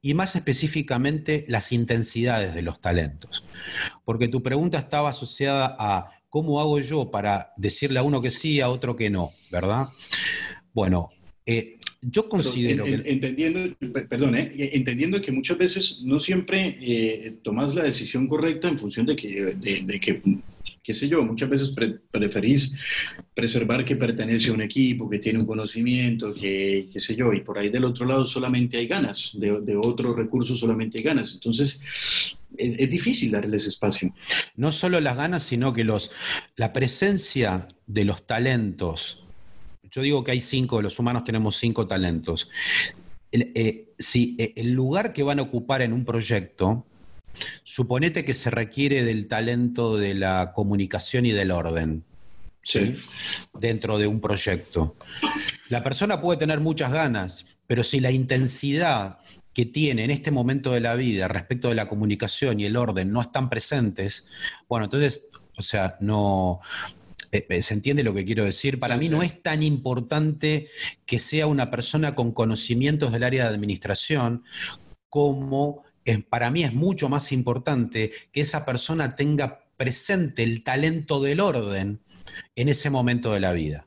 y 0.00 0.14
más 0.14 0.34
específicamente 0.34 1.44
las 1.48 1.72
intensidades 1.72 2.54
de 2.54 2.62
los 2.62 2.80
talentos. 2.80 3.44
Porque 4.04 4.28
tu 4.28 4.42
pregunta 4.42 4.78
estaba 4.78 5.10
asociada 5.10 5.76
a 5.78 6.10
cómo 6.28 6.60
hago 6.60 6.78
yo 6.80 7.10
para 7.10 7.52
decirle 7.56 7.98
a 7.98 8.02
uno 8.02 8.22
que 8.22 8.30
sí, 8.30 8.60
a 8.60 8.68
otro 8.68 8.96
que 8.96 9.10
no, 9.10 9.32
¿verdad? 9.50 9.88
Bueno, 10.72 11.10
eh, 11.44 11.76
yo 12.02 12.28
considero 12.28 12.84
Entendiendo, 12.84 13.76
perdón, 14.08 14.34
eh, 14.34 14.70
entendiendo 14.72 15.22
que 15.22 15.30
muchas 15.30 15.56
veces 15.56 16.00
no 16.02 16.18
siempre 16.18 16.76
eh, 16.80 17.36
tomas 17.42 17.72
la 17.74 17.84
decisión 17.84 18.26
correcta 18.26 18.68
en 18.68 18.76
función 18.76 19.06
de 19.06 19.14
que, 19.14 19.54
de, 19.54 20.00
que 20.00 20.20
qué 20.82 20.94
sé 20.94 21.08
yo, 21.08 21.22
muchas 21.22 21.48
veces 21.48 21.72
preferís 22.10 22.72
preservar 23.34 23.84
que 23.84 23.94
pertenece 23.94 24.50
a 24.50 24.54
un 24.54 24.62
equipo, 24.62 25.08
que 25.08 25.20
tiene 25.20 25.38
un 25.38 25.46
conocimiento, 25.46 26.34
que 26.34 26.88
qué 26.92 26.98
sé 26.98 27.14
yo, 27.14 27.32
y 27.32 27.40
por 27.40 27.56
ahí 27.56 27.68
del 27.68 27.84
otro 27.84 28.04
lado 28.04 28.26
solamente 28.26 28.78
hay 28.78 28.88
ganas, 28.88 29.30
de, 29.34 29.60
de 29.60 29.76
otros 29.76 30.16
recursos 30.16 30.58
solamente 30.58 30.98
hay 30.98 31.04
ganas. 31.04 31.34
Entonces, 31.34 31.80
es, 32.58 32.74
es, 32.78 32.90
difícil 32.90 33.30
darles 33.30 33.66
espacio. 33.66 34.12
No 34.56 34.72
solo 34.72 35.00
las 35.00 35.16
ganas, 35.16 35.44
sino 35.44 35.72
que 35.72 35.84
los, 35.84 36.10
la 36.56 36.72
presencia 36.72 37.68
de 37.86 38.04
los 38.04 38.26
talentos 38.26 39.21
yo 39.92 40.00
digo 40.00 40.24
que 40.24 40.32
hay 40.32 40.40
cinco, 40.40 40.80
los 40.80 40.98
humanos 40.98 41.22
tenemos 41.22 41.56
cinco 41.56 41.86
talentos. 41.86 42.50
Eh, 43.30 43.92
si 43.98 44.36
eh, 44.38 44.54
el 44.56 44.72
lugar 44.72 45.12
que 45.12 45.22
van 45.22 45.38
a 45.38 45.42
ocupar 45.42 45.82
en 45.82 45.92
un 45.92 46.04
proyecto, 46.04 46.86
suponete 47.62 48.24
que 48.24 48.34
se 48.34 48.50
requiere 48.50 49.04
del 49.04 49.28
talento 49.28 49.96
de 49.96 50.14
la 50.14 50.52
comunicación 50.54 51.26
y 51.26 51.32
del 51.32 51.50
orden. 51.50 52.04
Sí. 52.64 52.96
Dentro 53.58 53.98
de 53.98 54.06
un 54.06 54.20
proyecto. 54.20 54.96
La 55.68 55.82
persona 55.82 56.20
puede 56.20 56.38
tener 56.38 56.60
muchas 56.60 56.92
ganas, 56.92 57.46
pero 57.66 57.82
si 57.82 58.00
la 58.00 58.10
intensidad 58.10 59.18
que 59.52 59.66
tiene 59.66 60.04
en 60.04 60.10
este 60.10 60.30
momento 60.30 60.72
de 60.72 60.80
la 60.80 60.94
vida 60.94 61.28
respecto 61.28 61.68
de 61.68 61.74
la 61.74 61.88
comunicación 61.88 62.60
y 62.60 62.64
el 62.64 62.76
orden 62.76 63.12
no 63.12 63.20
están 63.20 63.50
presentes, 63.50 64.26
bueno, 64.68 64.84
entonces, 64.84 65.26
o 65.56 65.62
sea, 65.62 65.96
no, 66.00 66.60
¿Se 67.32 67.72
entiende 67.72 68.02
lo 68.02 68.12
que 68.12 68.26
quiero 68.26 68.44
decir? 68.44 68.78
Para 68.78 68.98
mí 68.98 69.08
no 69.08 69.22
es 69.22 69.42
tan 69.42 69.62
importante 69.62 70.68
que 71.06 71.18
sea 71.18 71.46
una 71.46 71.70
persona 71.70 72.14
con 72.14 72.32
conocimientos 72.32 73.10
del 73.10 73.24
área 73.24 73.44
de 73.44 73.54
administración 73.54 74.44
como 75.08 75.84
para 76.28 76.50
mí 76.50 76.62
es 76.64 76.74
mucho 76.74 77.08
más 77.08 77.32
importante 77.32 78.12
que 78.32 78.40
esa 78.40 78.64
persona 78.66 79.16
tenga 79.16 79.64
presente 79.76 80.42
el 80.42 80.62
talento 80.62 81.20
del 81.22 81.40
orden 81.40 82.00
en 82.54 82.68
ese 82.68 82.90
momento 82.90 83.32
de 83.32 83.40
la 83.40 83.52
vida. 83.52 83.86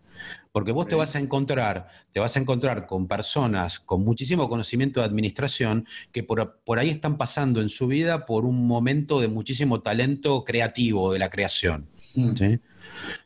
Porque 0.52 0.72
vos 0.72 0.88
te 0.88 0.96
vas 0.96 1.16
a 1.16 1.20
encontrar, 1.20 1.90
te 2.14 2.20
vas 2.20 2.36
a 2.38 2.40
encontrar 2.40 2.88
con 2.88 3.08
personas 3.08 3.80
con 3.80 4.04
muchísimo 4.04 4.48
conocimiento 4.50 5.02
de 5.02 5.06
administración 5.06 5.86
que 6.12 6.24
por, 6.24 6.80
ahí 6.80 6.90
están 6.90 7.18
pasando 7.18 7.62
en 7.62 7.70
su 7.70 7.88
vida 7.88 8.26
por 8.26 8.46
un 8.46 8.66
momento 8.66 9.20
de 9.20 9.28
muchísimo 9.28 9.82
talento 9.82 10.46
creativo 10.46 11.12
de 11.12 11.20
la 11.20 11.30
creación. 11.30 11.88
Mm. 12.16 12.32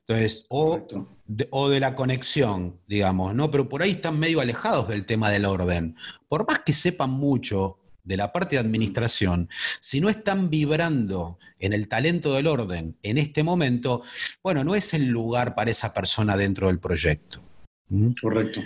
Entonces, 0.01 0.45
o 0.49 0.87
de, 1.25 1.47
o 1.51 1.69
de, 1.69 1.79
la 1.79 1.95
conexión, 1.95 2.79
digamos, 2.87 3.35
¿no? 3.35 3.51
Pero 3.51 3.69
por 3.69 3.81
ahí 3.81 3.91
están 3.91 4.19
medio 4.19 4.41
alejados 4.41 4.87
del 4.87 5.05
tema 5.05 5.29
del 5.29 5.45
orden. 5.45 5.95
Por 6.27 6.47
más 6.47 6.59
que 6.59 6.73
sepan 6.73 7.11
mucho 7.11 7.77
de 8.03 8.17
la 8.17 8.31
parte 8.31 8.55
de 8.55 8.61
administración, 8.61 9.49
si 9.79 10.01
no 10.01 10.09
están 10.09 10.49
vibrando 10.49 11.37
en 11.59 11.73
el 11.73 11.87
talento 11.87 12.33
del 12.33 12.47
orden 12.47 12.97
en 13.03 13.17
este 13.17 13.43
momento, 13.43 14.01
bueno, 14.41 14.63
no 14.63 14.75
es 14.75 14.93
el 14.93 15.07
lugar 15.07 15.53
para 15.53 15.71
esa 15.71 15.93
persona 15.93 16.35
dentro 16.35 16.67
del 16.67 16.79
proyecto. 16.79 17.41
¿Mm? 17.89 18.11
Correcto. 18.21 18.61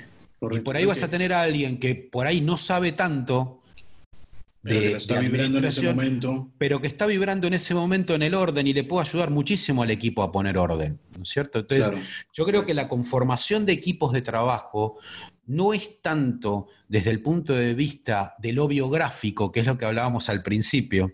Y 0.52 0.60
por 0.60 0.76
ahí 0.76 0.86
vas 0.86 1.04
a 1.04 1.10
tener 1.10 1.34
a 1.34 1.42
alguien 1.42 1.80
que 1.80 1.96
por 1.96 2.28
ahí 2.28 2.42
no 2.42 2.58
sabe 2.58 2.92
tanto 2.92 3.63
de, 4.64 4.94
está 4.94 5.20
vibrando 5.20 5.58
en 5.58 5.66
ese 5.66 5.94
momento. 5.94 6.52
pero 6.58 6.80
que 6.80 6.88
está 6.88 7.06
vibrando 7.06 7.48
en 7.48 7.54
ese 7.54 7.74
momento 7.74 8.16
en 8.16 8.22
el 8.22 8.34
orden 8.34 8.66
y 8.66 8.74
le 8.74 8.86
puede 8.86 9.06
ayudar 9.06 9.30
muchísimo 9.30 9.84
al 9.84 9.92
equipo 9.92 10.24
a 10.24 10.32
poner 10.32 10.58
orden, 10.58 11.00
¿no 11.18 11.24
es 11.24 11.30
cierto? 11.30 11.60
Entonces, 11.60 11.92
yo 12.32 12.46
creo 12.46 12.66
que 12.66 12.74
la 12.74 12.88
conformación 12.88 13.66
de 13.66 13.74
equipos 13.74 14.14
de 14.14 14.22
trabajo 14.22 14.98
no 15.46 15.74
es 15.74 16.02
tanto 16.02 16.68
desde 16.88 17.12
el 17.12 17.22
punto 17.22 17.54
de 17.54 17.74
vista 17.74 18.36
de 18.40 18.54
lo 18.54 18.68
biográfico, 18.68 19.52
que 19.52 19.60
es 19.60 19.68
lo 19.68 19.78
que 19.78 19.86
hablábamos 19.86 20.30
al 20.30 20.42
principio, 20.42 21.12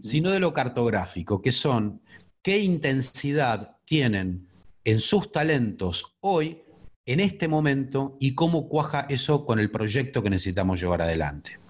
sino 0.00 0.30
de 0.30 0.38
lo 0.38 0.52
cartográfico, 0.52 1.42
que 1.42 1.50
son 1.50 2.00
qué 2.42 2.60
intensidad 2.60 3.76
tienen 3.84 4.48
en 4.84 5.00
sus 5.00 5.32
talentos 5.32 6.16
hoy, 6.20 6.62
en 7.06 7.18
este 7.18 7.48
momento, 7.48 8.16
y 8.20 8.34
cómo 8.34 8.68
cuaja 8.68 9.06
eso 9.08 9.44
con 9.44 9.58
el 9.58 9.70
proyecto 9.70 10.22
que 10.22 10.30
necesitamos 10.30 10.80
llevar 10.80 11.02
adelante. 11.02 11.61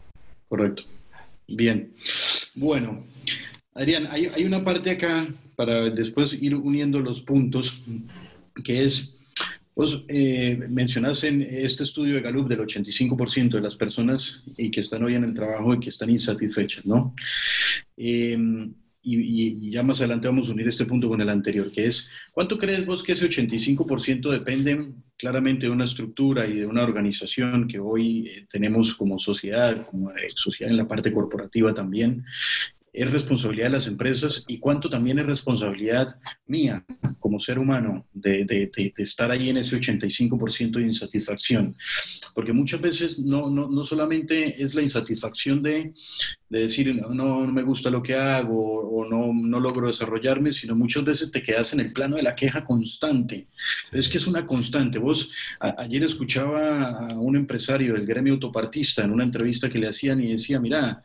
Correcto. 0.53 0.83
Bien. 1.49 1.95
Bueno, 2.55 3.07
Adrián, 3.73 4.07
hay, 4.11 4.45
una 4.45 4.63
parte 4.63 4.91
acá 4.91 5.27
para 5.57 5.89
después 5.89 6.35
ir 6.35 6.55
uniendo 6.55 7.01
los 7.01 7.23
puntos, 7.23 7.81
que 8.63 8.85
es 8.85 9.19
Vos 9.75 10.05
eh, 10.09 10.61
mencionaste 10.69 11.29
en 11.29 11.41
este 11.41 11.85
estudio 11.85 12.17
de 12.17 12.21
Gallup 12.21 12.49
del 12.49 12.61
85% 12.61 13.53
de 13.53 13.63
las 13.63 13.77
personas 13.77 14.45
y 14.59 14.71
que 14.71 14.81
están 14.81 15.03
hoy 15.03 15.15
en 15.15 15.25
el 15.25 15.33
trabajo 15.33 15.73
y 15.73 15.81
que 15.81 15.89
están 15.89 16.11
insatisfechas, 16.11 16.85
¿no? 16.85 17.15
Em, 17.97 18.75
y, 19.03 19.71
ya 19.71 19.83
más 19.83 20.01
adelante 20.01 20.29
vamos 20.29 20.51
a 20.51 20.53
unir 20.53 20.69
este 20.69 20.85
punto 20.85 21.09
con 21.09 21.23
el 21.23 21.31
anterior, 21.31 21.73
que 21.73 21.87
es, 21.87 22.11
¿cuánto 22.33 22.59
crees 22.59 22.85
vos 22.85 23.03
que 23.03 23.13
ese 23.13 23.27
85% 23.27 24.31
depende 24.31 24.93
claramente 25.23 25.67
de 25.67 25.73
una 25.73 25.85
estructura 25.85 26.49
y 26.49 26.55
de 26.55 26.67
una 26.67 26.83
organización 26.83 27.69
que 27.69 27.79
hoy 27.79 28.27
eh, 28.27 28.47
tenemos 28.51 28.93
como 28.93 29.21
sociedad, 29.21 29.87
como 29.89 30.11
eh, 30.11 30.31
sociedad 30.35 30.73
en 30.73 30.77
la 30.77 30.89
parte 30.89 31.13
corporativa 31.13 31.73
también, 31.73 32.25
es 32.93 33.11
responsabilidad 33.11 33.67
de 33.67 33.73
las 33.73 33.87
empresas 33.87 34.45
y 34.47 34.59
cuánto 34.59 34.91
también 34.91 35.19
es 35.19 35.27
responsabilidad 35.27 36.17
mía 36.47 36.85
como 37.19 37.41
ser 37.41 37.59
humano 37.59 38.07
de, 38.13 38.71
estar 38.99 39.31
ahí 39.31 39.49
en 39.49 39.57
ese 39.57 39.81
85% 39.81 40.73
de 40.73 40.83
insatisfacción. 40.83 41.75
Porque 42.35 42.53
muchas 42.53 42.81
veces 42.81 43.19
no, 43.19 43.49
no, 43.49 43.69
no 43.69 43.85
solamente 43.85 44.63
es 44.63 44.75
la 44.75 44.83
insatisfacción 44.83 45.63
de, 45.63 45.95
decir 46.51 46.95
no, 46.95 47.11
no, 47.11 47.47
me 47.47 47.63
gusta 47.63 47.89
lo 47.89 48.03
que 48.03 48.15
hago 48.15 48.81
o 48.81 49.09
no, 49.09 49.33
no 49.33 49.59
logro 49.59 49.87
desarrollarme, 49.87 50.53
sino 50.53 50.75
muchas 50.75 51.05
veces 51.05 51.31
te 51.31 51.43
quedas 51.43 51.73
en 51.73 51.81
el 51.81 51.93
plano 51.93 52.17
de 52.17 52.23
la 52.23 52.35
queja 52.35 52.65
constante. 52.65 53.47
Es 53.91 54.09
que 54.09 54.19
es 54.19 54.27
una 54.27 54.45
constante. 54.45 54.99
Vos, 54.99 55.31
ayer 55.61 56.05
escuchaba 56.05 57.07
a 57.07 57.15
un 57.15 57.37
empresario 57.37 57.95
del 57.95 58.05
gremio 58.05 58.35
autopartista 58.35 59.03
en 59.05 59.13
una 59.13 59.25
entrevista 59.25 59.71
que 59.71 59.79
le 59.79 59.89
hacían 59.89 60.21
y 60.21 60.33
decía, 60.33 60.61
mira, 60.61 61.03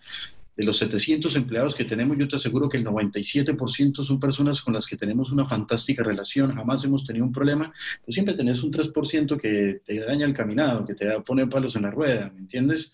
de 0.58 0.64
los 0.64 0.78
700 0.80 1.36
empleados 1.36 1.76
que 1.76 1.86
tenemos, 1.86 2.18
yo 2.18 2.28
te 2.28 2.36
aseguro 2.36 2.68
que 2.68 2.78
el 2.78 2.86
97% 2.86 4.03
son 4.03 4.20
personas 4.20 4.62
con 4.64 4.74
las 4.74 4.88
que 4.88 4.97
tenemos 4.97 5.32
una 5.32 5.45
fantástica 5.45 6.03
relación, 6.03 6.55
jamás 6.55 6.84
hemos 6.84 7.05
tenido 7.05 7.26
un 7.26 7.32
problema, 7.32 7.72
pues 8.03 8.16
siempre 8.16 8.34
tenés 8.34 8.64
un 8.64 8.72
3% 8.72 9.39
que 9.39 9.82
te 9.86 9.99
daña 9.99 10.26
el 10.26 10.34
caminado, 10.34 10.84
que 10.84 10.95
te 10.95 11.08
pone 11.22 11.45
palos 11.45 11.76
en 11.76 11.84
la 11.84 11.91
rueda, 11.91 12.32
¿me 12.34 12.39
entiendes? 12.39 12.91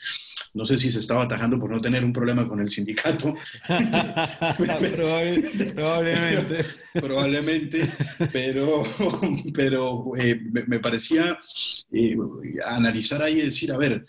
No 0.53 0.66
sé 0.66 0.78
si 0.78 0.91
se 0.91 0.99
estaba 0.99 1.24
atajando 1.24 1.57
por 1.57 1.70
no 1.70 1.82
tener 1.82 2.03
un 2.03 2.14
problema 2.14 2.47
con 2.47 2.59
el 2.59 2.70
sindicato. 2.70 3.34
probablemente. 4.95 6.66
probablemente, 6.93 7.89
pero, 8.32 8.84
pero 9.53 10.11
eh, 10.18 10.39
me, 10.68 10.80
parecía 10.80 11.39
eh, 11.91 12.16
analizar 12.66 13.24
ahí 13.24 13.39
y 13.39 13.45
decir, 13.45 13.72
a 13.72 13.78
ver, 13.78 14.05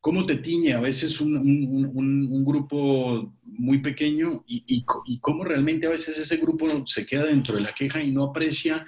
cómo 0.00 0.24
te 0.24 0.36
tiñe 0.36 0.72
a 0.72 0.80
veces 0.80 1.20
un, 1.20 2.44
grupo 2.44 3.32
muy 3.44 3.78
pequeño 3.78 4.42
y, 4.46 4.84
cómo 5.20 5.44
realmente 5.44 5.86
a 5.86 5.90
veces 5.90 6.18
ese 6.18 6.38
grupo 6.38 6.86
se 6.86 7.04
queda 7.04 7.26
dentro 7.26 7.54
de 7.54 7.60
la 7.60 7.72
queja 7.72 8.02
y 8.02 8.10
no 8.10 8.24
aprecia 8.24 8.86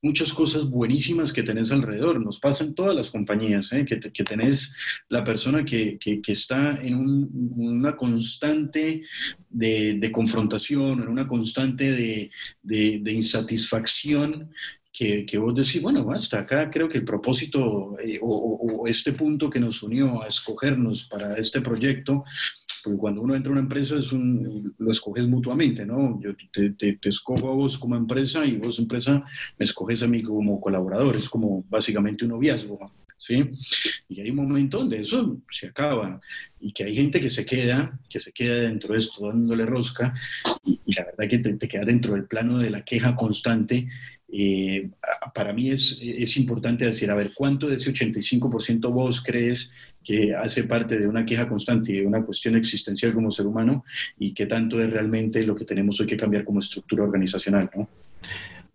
muchas 0.00 0.32
cosas 0.32 0.68
buenísimas 0.68 1.32
que 1.32 1.42
tenés 1.42 1.70
alrededor. 1.70 2.20
Nos 2.20 2.38
pasa 2.38 2.64
en 2.64 2.74
todas 2.74 2.96
las 2.96 3.10
compañías, 3.10 3.72
¿eh? 3.72 3.84
que, 3.84 4.24
tenés 4.24 4.72
la 5.08 5.22
persona 5.22 5.64
que, 5.64 5.98
está 6.26 6.78
en 6.82 7.28
una 7.56 7.94
constante 7.96 9.02
de, 9.50 10.10
confrontación, 10.12 11.02
en 11.02 11.08
una 11.08 11.28
constante 11.28 11.92
de, 11.92 12.30
de 12.62 13.12
insatisfacción 13.12 14.50
que, 14.94 15.26
que, 15.26 15.38
vos 15.38 15.52
decís, 15.52 15.82
bueno, 15.82 16.08
hasta 16.12 16.38
acá 16.38 16.70
creo 16.70 16.88
que 16.88 16.98
el 16.98 17.04
propósito 17.04 17.96
eh, 18.00 18.20
o, 18.22 18.84
este 18.86 19.12
punto 19.12 19.50
que 19.50 19.58
nos 19.58 19.82
unió 19.82 20.22
a 20.22 20.28
escogernos 20.28 21.04
para 21.04 21.34
este 21.34 21.60
proyecto, 21.60 22.24
porque 22.84 22.98
cuando 22.98 23.22
uno 23.22 23.34
entra 23.34 23.50
a 23.50 23.54
una 23.54 23.62
empresa 23.62 23.98
es 23.98 24.12
un, 24.12 24.72
lo 24.78 24.92
escoges 24.92 25.26
mutuamente, 25.26 25.84
¿no? 25.84 26.20
Yo 26.22 26.30
te, 26.52 26.70
te, 26.70 27.08
escojo 27.08 27.50
a 27.50 27.54
vos 27.54 27.76
como 27.76 27.96
empresa 27.96 28.46
y 28.46 28.56
vos 28.56 28.78
empresa 28.78 29.24
me 29.58 29.64
escoges 29.64 30.02
a 30.04 30.06
mí 30.06 30.22
como 30.22 30.60
colaborador, 30.60 31.16
es 31.16 31.28
como 31.28 31.64
básicamente 31.68 32.24
un 32.24 32.30
noviazgo. 32.30 32.78
¿Sí? 33.16 33.38
Y 34.08 34.20
hay 34.20 34.30
un 34.30 34.36
momento 34.36 34.78
donde 34.78 35.00
eso 35.00 35.40
se 35.50 35.68
acaba 35.68 36.20
y 36.60 36.72
que 36.72 36.84
hay 36.84 36.94
gente 36.94 37.20
que 37.20 37.30
se 37.30 37.46
queda, 37.46 37.98
que 38.10 38.20
se 38.20 38.32
queda 38.32 38.56
dentro 38.56 38.92
de 38.92 38.98
esto 38.98 39.28
dándole 39.28 39.64
rosca 39.64 40.12
y, 40.62 40.78
y 40.84 40.92
la 40.92 41.06
verdad 41.06 41.28
que 41.30 41.38
te, 41.38 41.54
te, 41.54 41.68
queda 41.68 41.86
dentro 41.86 42.12
del 42.12 42.26
plano 42.26 42.58
de 42.58 42.68
la 42.68 42.84
queja 42.84 43.16
constante 43.16 43.88
eh, 44.32 44.90
para 45.34 45.52
mí 45.52 45.70
es, 45.70 45.98
es 46.00 46.36
importante 46.36 46.84
decir, 46.84 47.10
a 47.10 47.14
ver, 47.14 47.32
¿cuánto 47.34 47.68
de 47.68 47.76
ese 47.76 47.92
85% 47.92 48.90
vos 48.92 49.22
crees 49.22 49.70
que 50.02 50.34
hace 50.34 50.64
parte 50.64 50.98
de 50.98 51.06
una 51.06 51.24
queja 51.24 51.48
constante 51.48 51.92
y 51.92 52.00
de 52.00 52.06
una 52.06 52.22
cuestión 52.22 52.56
existencial 52.56 53.14
como 53.14 53.30
ser 53.30 53.46
humano 53.46 53.84
y 54.18 54.34
qué 54.34 54.46
tanto 54.46 54.82
es 54.82 54.90
realmente 54.90 55.42
lo 55.42 55.54
que 55.54 55.64
tenemos 55.64 56.00
hoy 56.00 56.06
que 56.06 56.16
cambiar 56.16 56.44
como 56.44 56.60
estructura 56.60 57.04
organizacional? 57.04 57.70
¿no? 57.74 57.88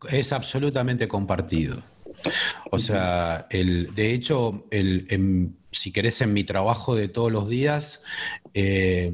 Es 0.10 0.34
absolutamente 0.34 1.08
compartido. 1.08 1.84
O 2.72 2.80
sea, 2.80 3.48
el, 3.50 3.94
de 3.94 4.14
hecho, 4.14 4.66
el, 4.72 5.52
si 5.72 5.92
querés, 5.92 6.22
en 6.22 6.34
mi 6.34 6.44
trabajo 6.44 6.96
de 6.96 7.08
todos 7.08 7.32
los 7.32 7.48
días, 7.48 8.02
eh, 8.54 9.14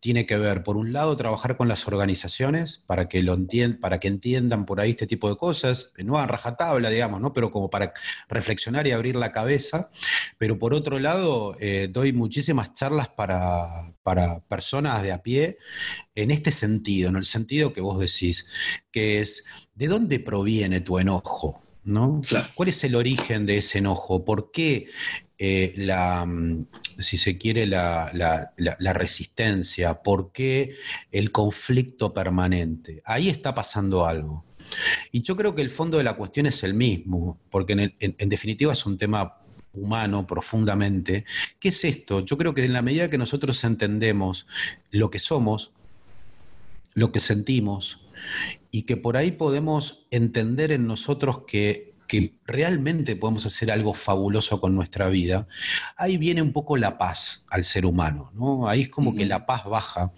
tiene 0.00 0.26
que 0.26 0.36
ver, 0.36 0.62
por 0.62 0.76
un 0.76 0.92
lado, 0.92 1.16
trabajar 1.16 1.56
con 1.56 1.68
las 1.68 1.86
organizaciones 1.86 2.82
para 2.86 3.08
que, 3.08 3.22
lo 3.22 3.38
para 3.80 4.00
que 4.00 4.08
entiendan 4.08 4.66
por 4.66 4.80
ahí 4.80 4.90
este 4.90 5.06
tipo 5.06 5.28
de 5.28 5.36
cosas, 5.36 5.92
no 6.04 6.18
a 6.18 6.26
rajatabla, 6.26 6.90
digamos, 6.90 7.20
¿no? 7.20 7.32
pero 7.32 7.50
como 7.50 7.70
para 7.70 7.92
reflexionar 8.28 8.86
y 8.86 8.92
abrir 8.92 9.16
la 9.16 9.32
cabeza. 9.32 9.90
Pero 10.38 10.58
por 10.58 10.74
otro 10.74 10.98
lado, 10.98 11.56
eh, 11.60 11.88
doy 11.90 12.12
muchísimas 12.12 12.74
charlas 12.74 13.08
para, 13.08 13.92
para 14.02 14.40
personas 14.40 15.02
de 15.02 15.12
a 15.12 15.22
pie 15.22 15.58
en 16.14 16.30
este 16.30 16.52
sentido, 16.52 17.08
en 17.08 17.16
el 17.16 17.24
sentido 17.24 17.72
que 17.72 17.80
vos 17.80 17.98
decís, 17.98 18.48
que 18.90 19.20
es, 19.20 19.44
¿de 19.74 19.88
dónde 19.88 20.20
proviene 20.20 20.80
tu 20.80 20.98
enojo? 20.98 21.62
¿no? 21.84 22.22
¿Cuál 22.54 22.68
es 22.68 22.84
el 22.84 22.94
origen 22.94 23.46
de 23.46 23.58
ese 23.58 23.78
enojo? 23.78 24.24
¿Por 24.24 24.52
qué 24.52 24.88
eh, 25.38 25.72
la, 25.76 26.24
mm, 26.24 26.66
si 26.98 27.16
se 27.16 27.38
quiere, 27.38 27.66
la, 27.66 28.52
resistencia? 28.94 30.02
¿Por 30.02 30.32
qué 30.32 30.76
el 31.10 31.32
conflicto 31.32 32.12
permanente? 32.12 33.02
Ahí 33.04 33.28
está 33.28 33.54
pasando 33.54 34.06
algo. 34.06 34.44
Y 35.10 35.22
yo 35.22 35.36
creo 35.36 35.54
que 35.54 35.62
el 35.62 35.70
fondo 35.70 35.98
de 35.98 36.04
la 36.04 36.16
cuestión 36.16 36.46
es 36.46 36.62
el 36.62 36.74
mismo, 36.74 37.38
porque 37.50 37.94
en, 37.98 38.28
definitiva 38.28 38.72
es 38.72 38.86
un 38.86 38.98
tema 38.98 39.38
humano 39.72 40.26
profundamente. 40.26 41.24
¿Qué 41.58 41.68
es 41.68 41.84
esto? 41.84 42.20
Yo 42.20 42.38
creo 42.38 42.54
que 42.54 42.64
en 42.64 42.72
la 42.72 42.82
medida 42.82 43.10
que 43.10 43.18
nosotros 43.18 43.62
entendemos 43.64 44.46
lo 44.90 45.10
que 45.10 45.18
somos, 45.18 45.72
lo 46.94 47.10
que 47.10 47.20
sentimos, 47.20 48.00
y 48.70 48.82
que 48.82 48.96
por 48.96 49.16
ahí 49.16 49.32
podemos 49.32 50.06
entender 50.10 50.72
en 50.72 50.86
nosotros 50.86 51.42
que 51.46 51.91
que 52.12 52.34
realmente 52.44 53.16
podemos 53.16 53.46
hacer 53.46 53.70
algo 53.70 53.94
fabuloso 53.94 54.60
con 54.60 54.74
nuestra 54.74 55.08
vida, 55.08 55.48
ahí 55.96 56.18
viene 56.18 56.42
un 56.42 56.52
poco 56.52 56.76
la 56.76 56.98
paz 56.98 57.46
al 57.48 57.64
ser 57.64 57.86
humano, 57.86 58.30
¿no? 58.34 58.68
Ahí 58.68 58.82
es 58.82 58.90
como 58.90 59.14
que 59.14 59.24
la 59.24 59.46
paz 59.46 59.64
baja 59.64 60.12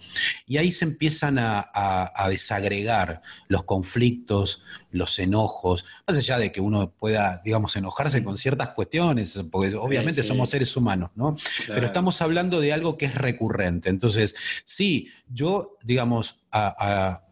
y 0.45 0.57
ahí 0.57 0.73
se 0.73 0.83
empiezan 0.83 1.37
a, 1.39 2.27
desagregar 2.29 3.21
los 3.47 3.63
conflictos, 3.63 4.61
los 4.91 5.17
enojos, 5.19 5.85
más 6.05 6.17
allá 6.17 6.37
de 6.37 6.51
que 6.51 6.59
uno 6.59 6.91
pueda, 6.91 7.41
digamos, 7.45 7.77
enojarse 7.77 8.25
con 8.25 8.35
ciertas 8.37 8.71
cuestiones, 8.71 9.39
porque 9.49 9.73
obviamente 9.77 10.21
somos 10.21 10.49
seres 10.49 10.75
humanos, 10.75 11.11
¿no? 11.15 11.37
Pero 11.65 11.85
estamos 11.85 12.21
hablando 12.21 12.59
de 12.59 12.73
algo 12.73 12.97
que 12.97 13.05
es 13.05 13.15
recurrente. 13.15 13.87
Entonces, 13.87 14.35
sí, 14.65 15.07
yo, 15.29 15.77
digamos, 15.81 16.43
a 16.51 17.24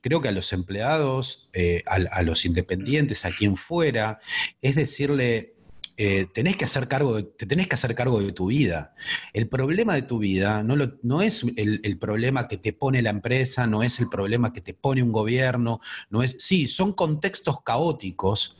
creo 0.00 0.20
que 0.20 0.28
a 0.28 0.32
los 0.32 0.52
empleados, 0.52 1.48
eh, 1.52 1.82
a, 1.86 2.22
los 2.22 2.44
independientes, 2.44 3.24
a 3.24 3.30
quien 3.30 3.56
fuera, 3.56 4.20
es 4.60 4.76
decirle, 4.76 5.54
eh, 5.98 6.26
tenés 6.32 6.56
que 6.56 6.64
hacer 6.64 6.88
cargo 6.88 7.22
te 7.22 7.44
tenés 7.44 7.68
que 7.68 7.74
hacer 7.74 7.94
cargo 7.94 8.20
de 8.20 8.32
tu 8.32 8.46
vida. 8.46 8.94
El 9.34 9.48
problema 9.48 9.94
de 9.94 10.02
tu 10.02 10.18
vida 10.18 10.62
no, 10.62 10.74
no 11.02 11.22
es 11.22 11.44
el, 11.56 11.98
problema 11.98 12.48
que 12.48 12.56
te 12.56 12.72
pone 12.72 13.02
la 13.02 13.10
empresa, 13.10 13.66
no 13.66 13.82
es 13.82 14.00
el 14.00 14.08
problema 14.08 14.52
que 14.52 14.62
te 14.62 14.72
pone 14.72 15.02
un 15.02 15.12
gobierno, 15.12 15.80
no 16.08 16.22
es, 16.22 16.36
sí, 16.38 16.66
son 16.66 16.92
contextos 16.94 17.62
caóticos, 17.62 18.56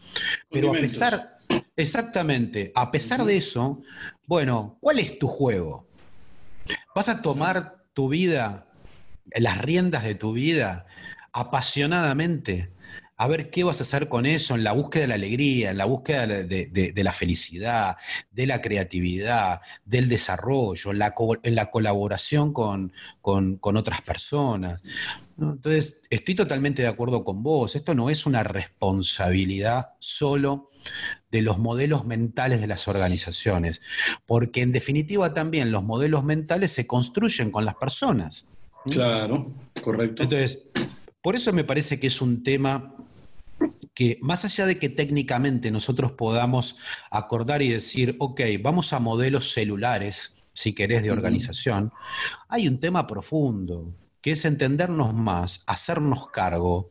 pero 0.50 0.70
a 0.70 0.74
pesar, 0.74 1.38
exactamente, 1.74 2.70
a 2.74 2.90
pesar 2.90 3.24
de 3.24 3.38
eso, 3.38 3.82
bueno, 4.26 4.76
¿cuál 4.80 4.98
es 4.98 5.18
tu 5.18 5.26
juego? 5.26 5.86
¿Vas 6.94 7.08
a 7.08 7.22
tomar 7.22 7.82
tu 7.94 8.08
vida 8.08 8.71
las 9.34 9.58
riendas 9.58 10.04
de 10.04 10.14
tu 10.14 10.32
vida 10.32 10.86
apasionadamente, 11.32 12.70
a 13.16 13.28
ver 13.28 13.50
qué 13.50 13.62
vas 13.62 13.78
a 13.80 13.84
hacer 13.84 14.08
con 14.08 14.26
eso 14.26 14.54
en 14.54 14.64
la 14.64 14.72
búsqueda 14.72 15.02
de 15.02 15.08
la 15.08 15.14
alegría, 15.14 15.70
en 15.70 15.78
la 15.78 15.84
búsqueda 15.84 16.26
de, 16.26 16.92
la 16.96 17.12
felicidad, 17.12 17.96
de 18.32 18.46
la 18.46 18.60
creatividad, 18.60 19.60
del 19.84 20.08
desarrollo, 20.08 20.90
en 20.90 20.98
la, 21.54 21.70
colaboración 21.70 22.52
con, 22.52 22.92
otras 23.22 24.02
personas. 24.02 24.82
Entonces, 25.40 26.00
estoy 26.10 26.34
totalmente 26.34 26.82
de 26.82 26.88
acuerdo 26.88 27.22
con 27.22 27.42
vos. 27.42 27.76
Esto 27.76 27.94
no 27.94 28.10
es 28.10 28.26
una 28.26 28.42
responsabilidad 28.42 29.90
solo 30.00 30.70
de 31.30 31.42
los 31.42 31.58
modelos 31.58 32.04
mentales 32.04 32.60
de 32.60 32.66
las 32.66 32.88
organizaciones, 32.88 33.82
porque 34.26 34.62
en 34.62 34.72
definitiva 34.72 35.32
también 35.32 35.70
los 35.70 35.84
modelos 35.84 36.24
mentales 36.24 36.72
se 36.72 36.86
construyen 36.88 37.52
con 37.52 37.64
las 37.64 37.76
personas. 37.76 38.46
Claro, 38.84 39.52
correcto. 39.82 40.22
Entonces, 40.22 40.64
por 41.22 41.36
eso 41.36 41.52
me 41.52 41.64
parece 41.64 42.00
que 42.00 42.08
es 42.08 42.20
un 42.20 42.42
tema 42.42 42.94
que 43.94 44.18
más 44.22 44.44
allá 44.44 44.66
de 44.66 44.78
que 44.78 44.88
técnicamente 44.88 45.70
nosotros 45.70 46.12
podamos 46.12 46.76
acordar 47.10 47.62
y 47.62 47.68
decir, 47.68 48.16
ok, 48.18 48.40
vamos 48.60 48.92
a 48.92 48.98
modelos 48.98 49.52
celulares, 49.52 50.36
si 50.54 50.74
querés, 50.74 51.02
de 51.02 51.10
organización, 51.10 51.92
hay 52.48 52.68
un 52.68 52.80
tema 52.80 53.06
profundo, 53.06 53.94
que 54.20 54.32
es 54.32 54.44
entendernos 54.44 55.14
más, 55.14 55.62
hacernos 55.66 56.28
cargo, 56.30 56.90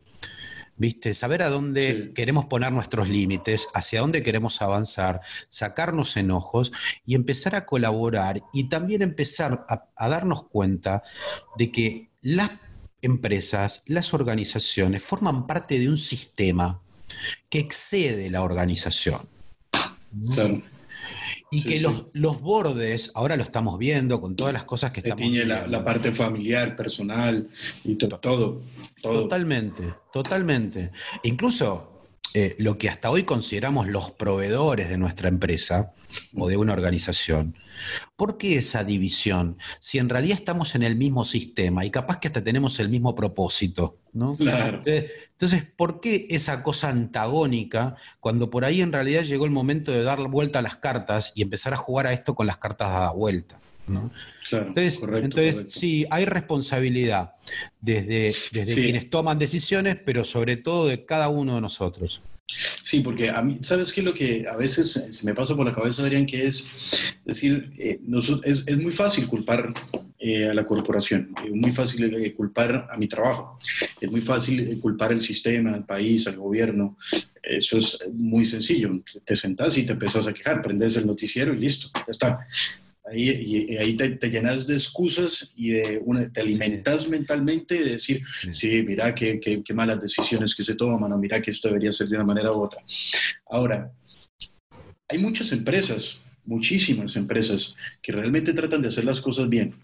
¿viste? 0.82 1.14
Saber 1.14 1.42
a 1.42 1.48
dónde 1.48 2.12
queremos 2.12 2.46
poner 2.46 2.72
nuestros 2.72 3.08
límites, 3.08 3.68
hacia 3.72 4.00
dónde 4.00 4.24
queremos 4.24 4.60
avanzar, 4.60 5.20
sacarnos 5.48 6.16
enojos 6.16 6.72
y 7.06 7.14
empezar 7.14 7.54
a 7.54 7.66
colaborar 7.66 8.42
y 8.52 8.64
también 8.64 9.00
empezar 9.00 9.64
a, 9.68 10.08
darnos 10.08 10.48
cuenta 10.48 11.04
de 11.56 11.70
que 11.70 12.10
las 12.20 12.50
empresas, 13.00 13.84
las 13.86 14.12
organizaciones 14.12 15.04
forman 15.04 15.46
parte 15.46 15.78
de 15.78 15.88
un 15.88 15.98
sistema 15.98 16.82
que 17.48 17.60
excede 17.60 18.28
la 18.28 18.42
organización. 18.42 19.20
Y 21.50 21.62
que 21.64 21.80
Los, 21.80 22.06
los, 22.12 22.40
bordes, 22.40 23.10
ahora 23.14 23.36
lo 23.36 23.42
estamos 23.42 23.78
viendo 23.78 24.20
con 24.20 24.36
todas 24.36 24.52
las 24.52 24.64
cosas 24.64 24.90
que 24.90 25.00
estamos 25.00 25.20
tiene 25.20 25.44
la, 25.44 25.66
la, 25.66 25.84
parte 25.84 26.12
familiar, 26.12 26.76
personal 26.76 27.48
y 27.84 27.96
todo, 27.96 28.18
todo. 28.18 28.62
Totalmente, 29.02 29.94
totalmente. 30.12 30.90
Incluso 31.24 31.92
eh, 32.34 32.56
lo 32.58 32.78
que 32.78 32.88
hasta 32.88 33.10
hoy 33.10 33.24
consideramos 33.24 33.88
los 33.88 34.10
proveedores 34.12 34.88
de 34.88 34.96
nuestra 34.96 35.28
empresa 35.28 35.92
o 36.36 36.48
de 36.48 36.56
una 36.56 36.72
organización. 36.72 37.56
¿Por 38.16 38.38
qué 38.38 38.56
esa 38.56 38.84
división? 38.84 39.56
Si 39.80 39.98
en 39.98 40.08
realidad 40.08 40.38
estamos 40.38 40.74
en 40.74 40.82
el 40.82 40.96
mismo 40.96 41.24
sistema 41.24 41.84
y 41.84 41.90
capaz 41.90 42.18
que 42.18 42.28
hasta 42.28 42.44
tenemos 42.44 42.78
el 42.80 42.88
mismo 42.88 43.14
propósito, 43.14 43.98
¿no? 44.12 44.36
Claro. 44.36 44.82
Eh, 44.84 45.10
entonces, 45.32 45.64
¿por 45.64 46.00
qué 46.00 46.26
esa 46.30 46.62
cosa 46.62 46.90
antagónica 46.90 47.96
cuando 48.20 48.50
por 48.50 48.64
ahí 48.64 48.80
en 48.80 48.92
realidad 48.92 49.22
llegó 49.22 49.44
el 49.44 49.50
momento 49.50 49.90
de 49.90 50.02
dar 50.02 50.20
vuelta 50.28 50.60
a 50.60 50.62
las 50.62 50.76
cartas 50.76 51.32
y 51.34 51.42
empezar 51.42 51.72
a 51.72 51.76
jugar 51.76 52.06
a 52.06 52.12
esto 52.12 52.34
con 52.34 52.46
las 52.46 52.58
cartas 52.58 52.88
a 52.88 53.12
vuelta? 53.12 53.58
entonces, 54.50 55.66
sí, 55.68 56.06
hay 56.10 56.24
responsabilidad 56.24 57.34
desde, 57.80 58.32
desde 58.52 58.74
quienes 58.74 59.10
toman 59.10 59.38
decisiones, 59.38 59.96
pero 59.96 60.24
sobre 60.24 60.56
todo 60.56 60.86
de 60.86 61.04
cada 61.04 61.28
uno 61.28 61.56
de 61.56 61.60
nosotros. 61.60 62.22
Sí, 62.82 63.00
porque 63.00 63.30
a 63.30 63.42
mí, 63.42 63.58
¿sabes 63.62 63.92
qué? 63.92 64.02
Lo 64.02 64.14
que 64.14 64.46
a 64.48 64.56
veces 64.56 65.02
se 65.08 65.26
me 65.26 65.34
pasa 65.34 65.56
por 65.56 65.66
la 65.66 65.74
cabeza, 65.74 66.02
Adrián, 66.02 66.26
que 66.26 66.46
es 66.46 66.66
decir, 67.24 67.70
eh, 67.78 68.00
es, 68.44 68.62
es, 68.66 68.78
muy 68.78 68.92
fácil 68.92 69.26
culpar 69.26 69.72
eh, 70.18 70.48
a 70.48 70.54
la 70.54 70.64
corporación, 70.64 71.34
es 71.44 71.52
muy 71.52 71.72
fácil 71.72 72.14
eh, 72.14 72.32
culpar 72.34 72.88
a 72.90 72.96
mi 72.96 73.08
trabajo, 73.08 73.58
es 74.00 74.10
muy 74.10 74.20
fácil 74.20 74.78
culpar 74.80 75.12
al 75.12 75.22
sistema, 75.22 75.74
al 75.74 75.84
país, 75.84 76.26
al 76.26 76.36
gobierno. 76.36 76.96
Eso 77.42 77.76
es 77.76 77.98
muy 78.12 78.46
sencillo. 78.46 79.00
Te 79.24 79.34
sentás 79.34 79.76
y 79.76 79.82
te 79.82 79.92
empezás 79.92 80.28
a 80.28 80.32
quejar, 80.32 80.62
prendes 80.62 80.96
el 80.96 81.06
noticiero 81.06 81.52
y 81.52 81.58
listo, 81.58 81.90
ya 81.94 82.04
está. 82.08 82.46
Ahí, 83.04 83.28
y, 83.68 83.76
ahí 83.76 83.96
te, 83.96 84.30
llenas 84.30 84.66
de 84.66 84.74
excusas 84.74 85.52
y 85.56 85.70
de 85.70 86.00
una, 86.04 86.32
te 86.32 86.40
alimentas 86.40 87.08
mentalmente 87.08 87.82
de 87.82 87.90
decir, 87.92 88.22
sí, 88.52 88.84
mira 88.86 89.14
qué, 89.14 89.40
qué, 89.40 89.62
qué, 89.64 89.74
malas 89.74 90.00
decisiones 90.00 90.54
que 90.54 90.62
se 90.62 90.76
toman, 90.76 91.12
o 91.12 91.18
mira 91.18 91.42
que 91.42 91.50
esto 91.50 91.68
debería 91.68 91.92
ser 91.92 92.08
de 92.08 92.16
una 92.16 92.24
manera 92.24 92.52
u 92.52 92.62
otra. 92.62 92.82
Ahora, 93.50 93.92
hay 95.08 95.18
muchas 95.18 95.50
empresas 95.50 96.16
muchísimas 96.44 97.16
empresas 97.16 97.74
que 98.02 98.12
realmente 98.12 98.52
tratan 98.52 98.82
de 98.82 98.88
hacer 98.88 99.04
las 99.04 99.20
cosas 99.20 99.48
bien, 99.48 99.74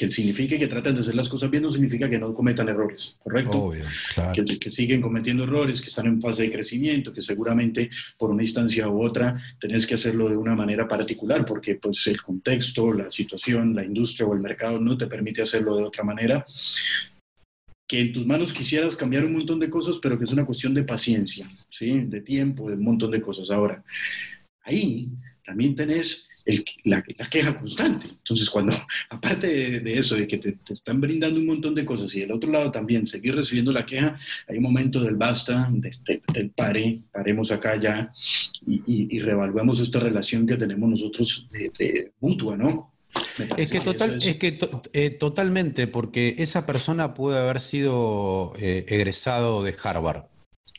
que 0.00 0.10
signifique 0.10 0.58
que 0.58 0.66
tratan 0.66 0.94
de 0.94 1.02
hacer 1.02 1.14
las 1.14 1.28
cosas 1.28 1.50
bien 1.50 1.62
no 1.62 1.70
significa 1.70 2.08
que 2.08 2.18
no 2.18 2.32
cometan 2.32 2.66
errores, 2.70 3.18
¿correcto? 3.18 3.64
Obvio, 3.64 3.84
claro. 4.14 4.32
que, 4.58 4.70
siguen 4.70 5.02
cometiendo 5.02 5.42
errores, 5.42 5.82
que 5.82 5.88
están 5.88 6.06
en 6.06 6.22
fase 6.22 6.44
de 6.44 6.50
crecimiento, 6.50 7.12
que 7.12 7.20
seguramente 7.20 7.90
por 8.16 8.30
una 8.30 8.42
instancia 8.42 8.88
u 8.88 9.04
otra 9.04 9.38
tenés 9.60 9.86
que 9.86 9.96
hacerlo 9.96 10.30
de 10.30 10.38
una 10.38 10.54
manera 10.54 10.88
particular, 10.88 11.44
porque 11.44 11.74
pues 11.74 12.06
el 12.06 12.22
contexto, 12.22 12.94
la 12.94 13.10
situación, 13.10 13.74
la 13.74 13.84
industria 13.84 14.26
o 14.26 14.32
el 14.32 14.40
mercado 14.40 14.80
no 14.80 14.96
te 14.96 15.06
permite 15.06 15.42
hacerlo 15.42 15.76
de 15.76 15.84
otra 15.84 16.02
manera 16.02 16.46
que 17.86 18.00
en 18.00 18.14
tus 18.14 18.24
manos 18.24 18.54
quisieras 18.54 18.96
cambiar 18.96 19.26
un 19.26 19.34
montón 19.34 19.60
de 19.60 19.68
cosas, 19.68 19.98
pero 20.00 20.16
que 20.16 20.24
es 20.24 20.32
una 20.32 20.46
cuestión 20.46 20.72
de 20.72 20.84
paciencia, 20.84 21.46
¿sí? 21.68 22.04
de 22.06 22.22
tiempo, 22.22 22.70
de 22.70 22.76
un 22.76 22.84
montón 22.84 23.10
de 23.10 23.20
cosas. 23.20 23.50
Ahora, 23.50 23.84
ahí 24.62 25.10
también 25.44 25.74
tenés 25.74 26.26
la, 26.84 27.02
queja 27.02 27.58
constante. 27.58 28.06
Entonces, 28.08 28.48
cuando, 28.50 28.74
aparte 29.10 29.80
de, 29.80 29.98
eso, 29.98 30.16
de 30.16 30.26
que 30.26 30.38
te, 30.38 30.58
están 30.68 31.00
brindando 31.00 31.38
un 31.38 31.46
montón 31.46 31.74
de 31.74 31.84
cosas 31.84 32.14
y 32.14 32.20
del 32.20 32.32
otro 32.32 32.50
lado 32.50 32.70
también 32.70 33.06
seguir 33.06 33.34
recibiendo 33.34 33.72
la 33.72 33.86
queja, 33.86 34.16
hay 34.48 34.56
un 34.56 34.62
momento 34.62 35.02
del 35.02 35.16
basta, 35.16 35.70
del 35.70 36.50
pare, 36.50 37.00
paremos 37.12 37.50
acá 37.52 37.76
ya 37.76 38.12
y, 38.66 38.82
y, 38.86 39.20
revaluemos 39.20 39.80
esta 39.80 40.00
relación 40.00 40.46
que 40.46 40.56
tenemos 40.56 40.88
nosotros 40.88 41.48
de, 41.50 42.12
mutua, 42.20 42.56
¿no? 42.56 42.92
Es 43.56 43.72
que, 43.72 43.80
total, 43.80 44.18
es... 44.22 44.36
que 44.36 44.58
eh, 44.92 45.10
totalmente, 45.10 45.88
porque 45.88 46.36
esa 46.38 46.64
persona 46.64 47.14
puede 47.14 47.38
haber 47.40 47.60
sido 47.60 48.52
eh, 48.56 48.84
egresado 48.88 49.64
de 49.64 49.74
Harvard. 49.82 50.26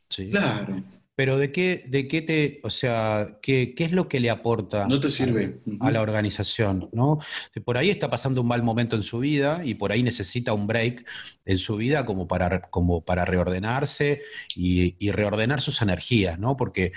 ¿sí? 0.09 0.29
Claro 0.29 0.81
Pero 1.21 1.37
¿de 1.37 1.51
qué, 1.51 1.85
de 1.87 2.07
qué 2.07 2.23
te, 2.23 2.59
o 2.63 2.71
sea, 2.71 3.37
qué, 3.43 3.75
qué 3.75 3.83
es 3.83 3.91
lo 3.91 4.07
que 4.07 4.19
le 4.19 4.31
aporta 4.31 4.87
no 4.87 4.99
te 4.99 5.11
sirve. 5.11 5.59
A, 5.79 5.91
la 5.91 6.01
organización? 6.01 6.89
¿no? 6.93 7.19
Por 7.63 7.77
ahí 7.77 7.91
está 7.91 8.09
pasando 8.09 8.41
un 8.41 8.47
mal 8.47 8.63
momento 8.63 8.95
en 8.95 9.03
su 9.03 9.19
vida 9.19 9.61
y 9.63 9.75
por 9.75 9.91
ahí 9.91 10.01
necesita 10.01 10.53
un 10.53 10.65
break 10.65 11.05
en 11.45 11.59
su 11.59 11.75
vida 11.75 12.07
como 12.07 12.27
para, 12.27 12.61
como 12.71 13.01
para 13.01 13.23
reordenarse 13.23 14.23
y, 14.55 15.11
reordenar 15.11 15.61
sus 15.61 15.83
energías, 15.83 16.39
¿no? 16.39 16.57
Porque 16.57 16.91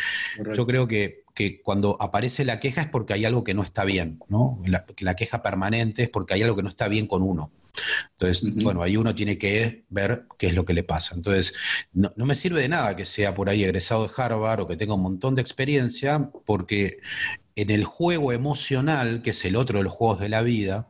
yo 0.54 0.66
creo 0.66 0.88
que 0.88 1.22
que 1.34 1.60
cuando 1.60 1.98
aparece 2.00 2.46
la 2.46 2.60
queja 2.60 2.80
es 2.80 2.88
porque 2.88 3.12
hay 3.12 3.26
algo 3.26 3.44
que 3.44 3.52
no 3.52 3.62
está 3.62 3.84
bien, 3.84 4.20
¿no? 4.28 4.62
La, 4.64 4.86
la 5.00 5.16
queja 5.16 5.42
permanente 5.42 6.04
es 6.04 6.08
porque 6.08 6.32
hay 6.32 6.42
algo 6.42 6.56
que 6.56 6.62
no 6.62 6.70
está 6.70 6.88
bien 6.88 7.06
con 7.06 7.22
uno. 7.22 7.50
Entonces, 8.12 8.54
bueno, 8.62 8.82
ahí 8.82 8.96
uno 8.96 9.14
tiene 9.14 9.38
que 9.38 9.84
ver 9.88 10.26
qué 10.38 10.48
es 10.48 10.54
lo 10.54 10.64
que 10.64 10.74
le 10.74 10.84
pasa. 10.84 11.14
Entonces, 11.14 11.54
no, 11.92 12.12
me 12.16 12.34
sirve 12.34 12.60
de 12.60 12.68
nada 12.68 12.96
que 12.96 13.06
sea 13.06 13.34
por 13.34 13.48
ahí 13.48 13.64
egresado 13.64 14.06
de 14.06 14.12
Harvard 14.16 14.60
o 14.60 14.68
que 14.68 14.76
tenga 14.76 14.94
un 14.94 15.02
montón 15.02 15.34
de 15.34 15.42
experiencia, 15.42 16.30
porque 16.44 16.98
en 17.56 17.70
el 17.70 17.84
juego 17.84 18.32
emocional, 18.32 19.22
que 19.22 19.30
es 19.30 19.44
el 19.44 19.56
otro 19.56 19.78
de 19.78 19.84
los 19.84 19.92
juegos 19.92 20.20
de 20.20 20.28
la 20.28 20.42
vida, 20.42 20.88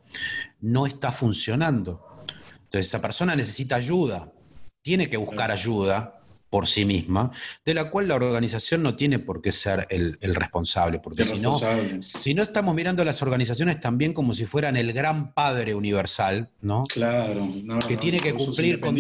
no 0.61 0.87
está 0.87 1.13
funcionando. 1.13 2.07
Entonces, 2.65 2.89
esa 2.89 3.01
persona 3.01 3.37
necesita 3.37 3.77
ayuda, 3.77 4.33
tiene 4.83 5.09
que 5.09 5.17
buscar 5.17 5.51
ayuda 5.51 6.24
por 6.51 6.69
sí 6.69 6.85
misma, 6.85 7.33
de 7.65 7.75
la 7.75 7.91
cual 7.91 8.09
la 8.09 8.15
organización 8.15 8.83
no 8.83 8.95
tiene 8.95 9.19
por 9.19 9.43
qué 9.43 9.51
ser 9.51 9.89
el, 9.91 10.17
responsable, 10.35 11.01
porque 11.01 11.25
si 11.25 11.41
no, 11.41 11.59
si 12.01 12.33
no 12.33 12.45
estamos 12.45 12.75
mirando 12.75 13.05
las 13.05 13.23
organizaciones 13.23 13.81
también 13.81 14.13
como 14.13 14.35
si 14.35 14.47
fueran 14.47 14.77
el 14.77 14.93
gran 14.93 15.33
padre 15.35 15.75
universal, 15.75 16.51
¿no? 16.61 16.85
Claro, 16.85 17.49
que 17.89 17.97
tiene 17.97 18.21
que 18.21 18.35
cumplir 18.35 18.79
con... 18.79 18.97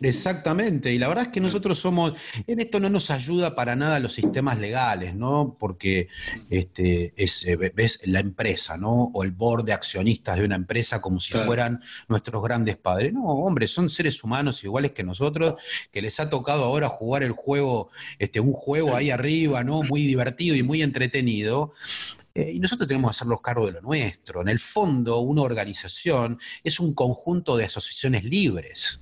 Exactamente, 0.00 0.92
y 0.92 0.98
la 0.98 1.08
verdad 1.08 1.24
es 1.24 1.30
que 1.30 1.40
nosotros 1.40 1.78
somos, 1.78 2.12
en 2.46 2.60
esto 2.60 2.78
no 2.78 2.90
nos 2.90 3.10
ayuda 3.10 3.54
para 3.54 3.74
nada 3.74 3.98
los 3.98 4.12
sistemas 4.12 4.58
legales, 4.58 5.14
¿no? 5.14 5.56
Porque 5.58 6.08
este, 6.50 7.14
es, 7.16 7.46
eh, 7.46 7.56
ves 7.56 8.02
la 8.06 8.20
empresa, 8.20 8.76
¿no? 8.76 9.10
O 9.14 9.24
el 9.24 9.30
board 9.30 9.64
de 9.64 9.72
accionistas 9.72 10.38
de 10.38 10.44
una 10.44 10.56
empresa 10.56 11.00
como 11.00 11.20
si 11.20 11.34
fueran 11.34 11.80
nuestros 12.08 12.42
grandes 12.42 12.76
padres. 12.76 13.12
No, 13.12 13.22
hombre, 13.22 13.66
son 13.66 13.88
seres 13.88 14.22
humanos 14.22 14.62
iguales 14.64 14.92
que 14.92 15.02
nosotros, 15.02 15.54
que 15.90 16.02
les 16.02 16.20
ha 16.20 16.28
tocado 16.28 16.65
ahora 16.66 16.88
jugar 16.88 17.22
el 17.22 17.32
juego, 17.32 17.90
este, 18.18 18.40
un 18.40 18.52
juego 18.52 18.94
ahí 18.94 19.10
arriba, 19.10 19.64
¿no? 19.64 19.82
Muy 19.82 20.06
divertido 20.06 20.54
y 20.56 20.62
muy 20.62 20.82
entretenido. 20.82 21.72
Eh, 22.34 22.52
y 22.54 22.60
nosotros 22.60 22.86
tenemos 22.86 23.10
que 23.10 23.16
hacernos 23.16 23.40
cargo 23.40 23.66
de 23.66 23.72
lo 23.72 23.80
nuestro. 23.80 24.42
En 24.42 24.48
el 24.48 24.58
fondo, 24.58 25.20
una 25.20 25.42
organización 25.42 26.38
es 26.62 26.78
un 26.80 26.94
conjunto 26.94 27.56
de 27.56 27.64
asociaciones 27.64 28.24
libres. 28.24 29.00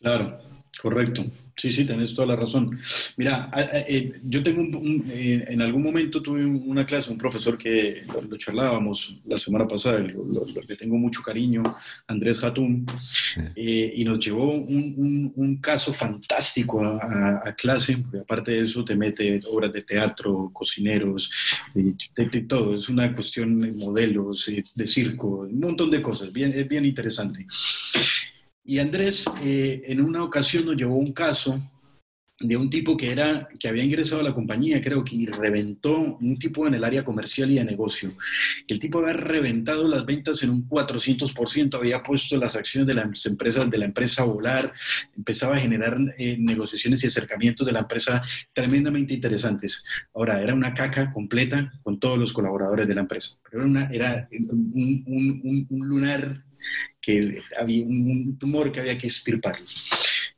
Claro, 0.00 0.38
correcto. 0.80 1.24
Sí, 1.60 1.70
sí, 1.70 1.84
tenés 1.84 2.14
toda 2.14 2.28
la 2.28 2.36
razón. 2.36 2.80
Mira, 3.18 3.50
eh, 3.86 4.18
yo 4.24 4.42
tengo 4.42 4.62
un, 4.62 5.04
eh, 5.10 5.44
en 5.46 5.60
algún 5.60 5.82
momento 5.82 6.22
tuve 6.22 6.42
una 6.42 6.86
clase, 6.86 7.10
un 7.10 7.18
profesor 7.18 7.58
que 7.58 8.02
lo, 8.30 8.38
charlábamos 8.38 9.14
la 9.26 9.36
semana 9.36 9.68
pasada, 9.68 9.98
lo, 9.98 10.24
que 10.66 10.74
tengo 10.74 10.96
mucho 10.96 11.20
cariño, 11.20 11.62
Andrés 12.06 12.42
Hatun, 12.42 12.86
eh, 13.54 13.92
y 13.94 14.02
nos 14.04 14.24
llevó 14.24 14.54
un, 14.54 15.58
caso 15.60 15.92
fantástico 15.92 16.82
a, 16.82 17.54
clase, 17.54 17.98
porque 17.98 18.20
aparte 18.20 18.52
de 18.52 18.64
eso 18.64 18.82
te 18.82 18.96
mete 18.96 19.38
obras 19.46 19.70
de 19.70 19.82
teatro, 19.82 20.50
cocineros, 20.54 21.30
de, 21.74 22.40
todo, 22.48 22.74
es 22.74 22.88
una 22.88 23.14
cuestión 23.14 23.60
de 23.60 23.72
modelos, 23.72 24.50
de 24.74 24.86
circo, 24.86 25.40
un 25.40 25.60
montón 25.60 25.90
de 25.90 26.00
cosas, 26.00 26.32
bien, 26.32 26.54
es 26.54 26.66
bien 26.66 26.86
interesante. 26.86 27.46
Y 28.64 28.78
Andrés 28.78 29.24
eh, 29.42 29.82
en 29.86 30.00
una 30.00 30.22
ocasión 30.22 30.66
nos 30.66 30.76
llevó 30.76 30.96
un 30.96 31.12
caso 31.12 31.60
de 32.40 32.56
un 32.56 32.70
tipo 32.70 32.96
que 32.96 33.12
era 33.12 33.48
que 33.58 33.68
había 33.68 33.84
ingresado 33.84 34.22
a 34.22 34.24
la 34.24 34.34
compañía, 34.34 34.80
creo 34.80 35.04
que 35.04 35.14
y 35.14 35.26
reventó 35.26 36.16
un 36.20 36.38
tipo 36.38 36.66
en 36.66 36.74
el 36.74 36.84
área 36.84 37.04
comercial 37.04 37.50
y 37.50 37.56
de 37.56 37.64
negocio. 37.64 38.12
El 38.66 38.78
tipo 38.78 38.98
había 38.98 39.12
reventado 39.12 39.86
las 39.86 40.06
ventas 40.06 40.42
en 40.42 40.50
un 40.50 40.66
400%, 40.66 41.74
había 41.74 42.02
puesto 42.02 42.36
las 42.38 42.56
acciones 42.56 42.86
de 42.86 42.94
las 42.94 43.26
empresas 43.26 43.70
de 43.70 43.78
la 43.78 43.84
empresa 43.84 44.22
a 44.22 44.24
volar, 44.24 44.72
empezaba 45.14 45.56
a 45.56 45.60
generar 45.60 45.98
eh, 46.16 46.38
negociaciones 46.38 47.04
y 47.04 47.08
acercamientos 47.08 47.66
de 47.66 47.72
la 47.72 47.80
empresa 47.80 48.22
tremendamente 48.54 49.12
interesantes. 49.12 49.84
Ahora 50.14 50.42
era 50.42 50.54
una 50.54 50.72
caca 50.72 51.12
completa 51.12 51.70
con 51.82 52.00
todos 52.00 52.18
los 52.18 52.32
colaboradores 52.32 52.88
de 52.88 52.94
la 52.94 53.02
empresa. 53.02 53.36
Pero 53.44 53.62
era, 53.62 53.70
una, 53.70 53.88
era 53.90 54.28
un, 54.32 55.04
un, 55.06 55.66
un 55.68 55.88
lunar 55.88 56.42
que 57.00 57.42
había 57.58 57.84
un 57.84 58.38
tumor 58.38 58.72
que 58.72 58.80
había 58.80 58.98
que 58.98 59.06
extirparlo. 59.06 59.66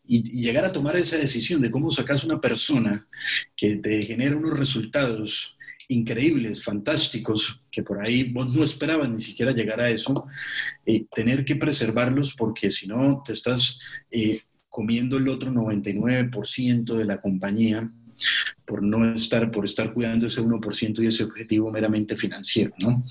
Y, 0.05 0.43
llegar 0.43 0.65
a 0.65 0.73
tomar 0.73 0.97
esa 0.97 1.17
decisión 1.17 1.61
de 1.63 1.71
cómo 1.71 1.91
sacas 1.91 2.25
una 2.25 2.41
persona 2.41 3.07
que 3.57 3.77
te 3.77 4.03
genera 4.03 4.37
unos 4.37 4.59
resultados 4.59 5.57
increíbles, 5.89 6.63
fantásticos, 6.65 7.61
que 7.71 7.83
por 7.83 8.01
ahí 8.01 8.25
vos 8.25 8.55
no 8.55 8.65
esperabas 8.65 9.11
ni 9.11 9.21
siquiera 9.21 9.53
llegar 9.53 9.81
a 9.81 9.91
eso, 9.91 10.27
eh, 10.87 11.05
tener 11.15 11.45
que 11.45 11.57
preservarlos 11.57 12.35
porque 12.35 12.71
si 12.71 12.87
no 12.87 13.23
te 13.25 13.33
estás 13.33 13.79
eh, 14.11 14.43
comiendo 14.69 15.19
el 15.19 15.29
otro 15.29 15.51
99% 15.51 16.95
de 16.95 17.05
la 17.05 17.21
compañía 17.21 17.91
por 18.65 18.83
no 18.83 19.15
estar, 19.15 19.51
por 19.51 19.65
estar 19.65 19.93
cuidando 19.93 20.27
ese 20.27 20.41
1% 20.41 21.03
y 21.03 21.07
ese 21.07 21.25
objetivo 21.25 21.71
meramente 21.71 22.17
financiero, 22.17 22.73
¿no? 22.81 23.05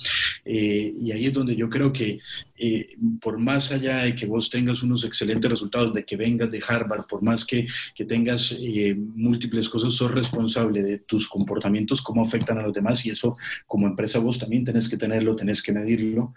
Eh, 0.45 0.93
y 0.99 1.11
ahí 1.11 1.25
es 1.25 1.33
donde 1.33 1.55
yo 1.55 1.69
creo 1.69 1.91
que 1.91 2.19
eh, 2.57 2.95
por 3.19 3.37
más 3.37 3.71
allá 3.71 3.99
de 3.99 4.15
que 4.15 4.25
vos 4.25 4.49
tengas 4.49 4.81
unos 4.81 5.03
excelentes 5.03 5.49
resultados, 5.49 5.93
de 5.93 6.05
que 6.05 6.17
vengas 6.17 6.49
de 6.49 6.63
Harvard, 6.67 7.05
por 7.05 7.21
más 7.21 7.45
que, 7.45 7.67
que 7.95 8.05
tengas 8.05 8.55
eh, 8.59 8.95
múltiples 8.95 9.69
cosas, 9.69 9.93
sos 9.93 10.11
responsable 10.11 10.81
de 10.81 10.99
tus 10.99 11.27
comportamientos, 11.27 12.01
cómo 12.01 12.21
afectan 12.21 12.57
a 12.59 12.63
los 12.63 12.73
demás 12.73 13.05
y 13.05 13.09
eso 13.09 13.37
como 13.67 13.87
empresa 13.87 14.19
vos 14.19 14.39
también 14.39 14.63
tenés 14.63 14.87
que 14.89 14.97
tenerlo, 14.97 15.35
tenés 15.35 15.61
que 15.61 15.73
medirlo 15.73 16.33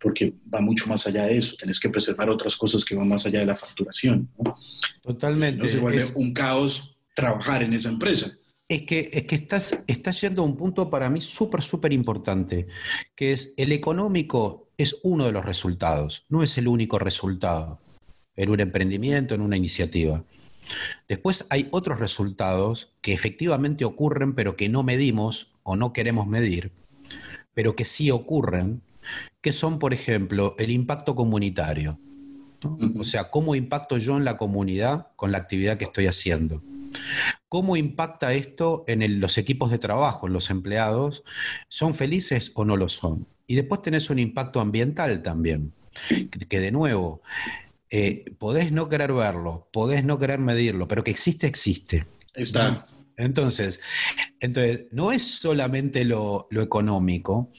porque 0.00 0.32
va 0.52 0.60
mucho 0.60 0.86
más 0.86 1.06
allá 1.06 1.26
de 1.26 1.36
eso. 1.36 1.56
Tenés 1.56 1.78
que 1.78 1.90
preservar 1.90 2.30
otras 2.30 2.56
cosas 2.56 2.84
que 2.84 2.94
van 2.94 3.06
más 3.06 3.26
allá 3.26 3.40
de 3.40 3.46
la 3.46 3.54
facturación. 3.54 4.30
¿no? 4.38 4.56
Totalmente. 5.02 5.68
se 5.68 5.78
vuelve 5.78 6.04
un 6.14 6.32
caos 6.32 6.96
trabajar 7.20 7.62
en 7.62 7.72
esa 7.74 7.88
empresa. 7.88 8.32
Es 8.68 8.82
que, 8.82 9.10
es 9.12 9.24
que 9.24 9.34
estás, 9.34 9.82
estás 9.86 10.20
yendo 10.20 10.42
a 10.42 10.44
un 10.44 10.56
punto 10.56 10.88
para 10.90 11.10
mí 11.10 11.20
súper, 11.20 11.62
súper 11.62 11.92
importante, 11.92 12.68
que 13.16 13.32
es 13.32 13.52
el 13.56 13.72
económico 13.72 14.68
es 14.78 14.96
uno 15.02 15.26
de 15.26 15.32
los 15.32 15.44
resultados, 15.44 16.24
no 16.28 16.42
es 16.42 16.56
el 16.56 16.68
único 16.68 16.98
resultado 16.98 17.80
en 18.36 18.48
un 18.48 18.60
emprendimiento, 18.60 19.34
en 19.34 19.42
una 19.42 19.56
iniciativa. 19.56 20.24
Después 21.08 21.46
hay 21.50 21.68
otros 21.70 21.98
resultados 21.98 22.94
que 23.00 23.12
efectivamente 23.12 23.84
ocurren, 23.84 24.34
pero 24.34 24.56
que 24.56 24.68
no 24.68 24.82
medimos 24.82 25.50
o 25.62 25.76
no 25.76 25.92
queremos 25.92 26.26
medir, 26.26 26.72
pero 27.54 27.76
que 27.76 27.84
sí 27.84 28.10
ocurren, 28.10 28.82
que 29.42 29.52
son, 29.52 29.78
por 29.78 29.92
ejemplo, 29.92 30.54
el 30.58 30.70
impacto 30.70 31.14
comunitario. 31.14 31.98
O 32.98 33.04
sea, 33.04 33.30
cómo 33.30 33.54
impacto 33.54 33.96
yo 33.98 34.16
en 34.16 34.24
la 34.24 34.36
comunidad 34.36 35.08
con 35.16 35.32
la 35.32 35.38
actividad 35.38 35.78
que 35.78 35.84
estoy 35.84 36.06
haciendo. 36.06 36.62
¿Cómo 37.48 37.76
impacta 37.76 38.32
esto 38.32 38.84
en 38.86 39.20
los 39.20 39.38
equipos 39.38 39.70
de 39.70 39.78
trabajo, 39.78 40.26
en 40.26 40.32
los 40.32 40.50
empleados? 40.50 41.24
¿Son 41.68 41.94
felices 41.94 42.52
o 42.54 42.64
no 42.64 42.76
lo 42.76 42.88
son? 42.88 43.26
Y 43.46 43.56
después 43.56 43.82
tenés 43.82 44.10
un 44.10 44.18
impacto 44.18 44.60
ambiental 44.60 45.22
también, 45.22 45.72
que, 46.48 46.60
de 46.60 46.70
nuevo, 46.70 47.22
eh, 47.90 48.24
podés 48.38 48.70
no 48.70 48.88
querer 48.88 49.12
verlo, 49.12 49.68
podés 49.72 50.04
no 50.04 50.18
querer 50.18 50.38
medirlo, 50.38 50.86
pero 50.86 51.02
que 51.02 51.10
existe, 51.10 51.46
existe. 51.46 52.06
Está. 52.34 52.86
Entonces, 53.16 53.80
entonces, 54.40 54.86
no 54.92 55.12
es 55.12 55.22
solamente 55.22 56.04
lo, 56.04 56.48
económico, 56.50 57.52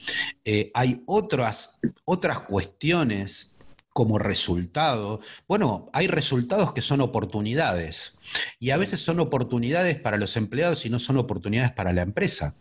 eh, 0.44 0.70
hay 0.74 1.02
otras, 1.06 1.78
otras 2.04 2.40
cuestiones 2.40 3.51
como 3.92 4.18
resultado, 4.18 5.20
bueno, 5.46 5.90
hay 5.92 6.06
resultados 6.06 6.72
que 6.72 6.82
son 6.82 7.00
oportunidades 7.00 8.16
y 8.58 8.70
a 8.70 8.76
veces 8.76 9.00
son 9.00 9.20
oportunidades 9.20 9.96
para 9.96 10.16
los 10.16 10.36
empleados 10.36 10.86
y 10.86 10.90
no 10.90 10.98
son 10.98 11.18
oportunidades 11.18 11.72
para 11.72 11.92
la 11.92 12.02
empresa. 12.02 12.54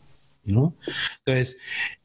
¿no? 0.43 0.75
Entonces, 1.19 1.57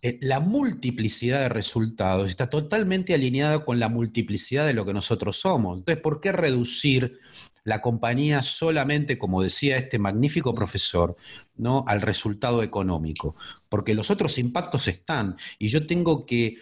eh, 0.03 0.19
la 0.21 0.41
multiplicidad 0.41 1.41
de 1.41 1.49
resultados 1.49 2.29
está 2.29 2.51
totalmente 2.51 3.15
alineada 3.15 3.65
con 3.65 3.81
la 3.81 3.89
multiplicidad 3.89 4.67
de 4.67 4.75
lo 4.75 4.85
que 4.85 4.93
nosotros 4.93 5.41
somos. 5.41 5.79
Entonces, 5.79 6.03
¿por 6.03 6.21
qué 6.21 6.33
reducir 6.33 7.19
la 7.65 7.81
compañía 7.81 8.43
solamente, 8.43 9.19
como 9.19 9.43
decía 9.43 9.77
este 9.77 9.99
magnífico 9.99 10.55
profesor, 10.55 11.17
¿no? 11.57 11.85
al 11.89 12.03
resultado 12.03 12.63
económico? 12.63 13.37
Porque 13.69 13.95
los 13.95 14.11
otros 14.11 14.39
impactos 14.39 14.87
están 14.87 15.37
y 15.59 15.69
yo 15.69 15.87
tengo 15.87 16.27
que 16.27 16.59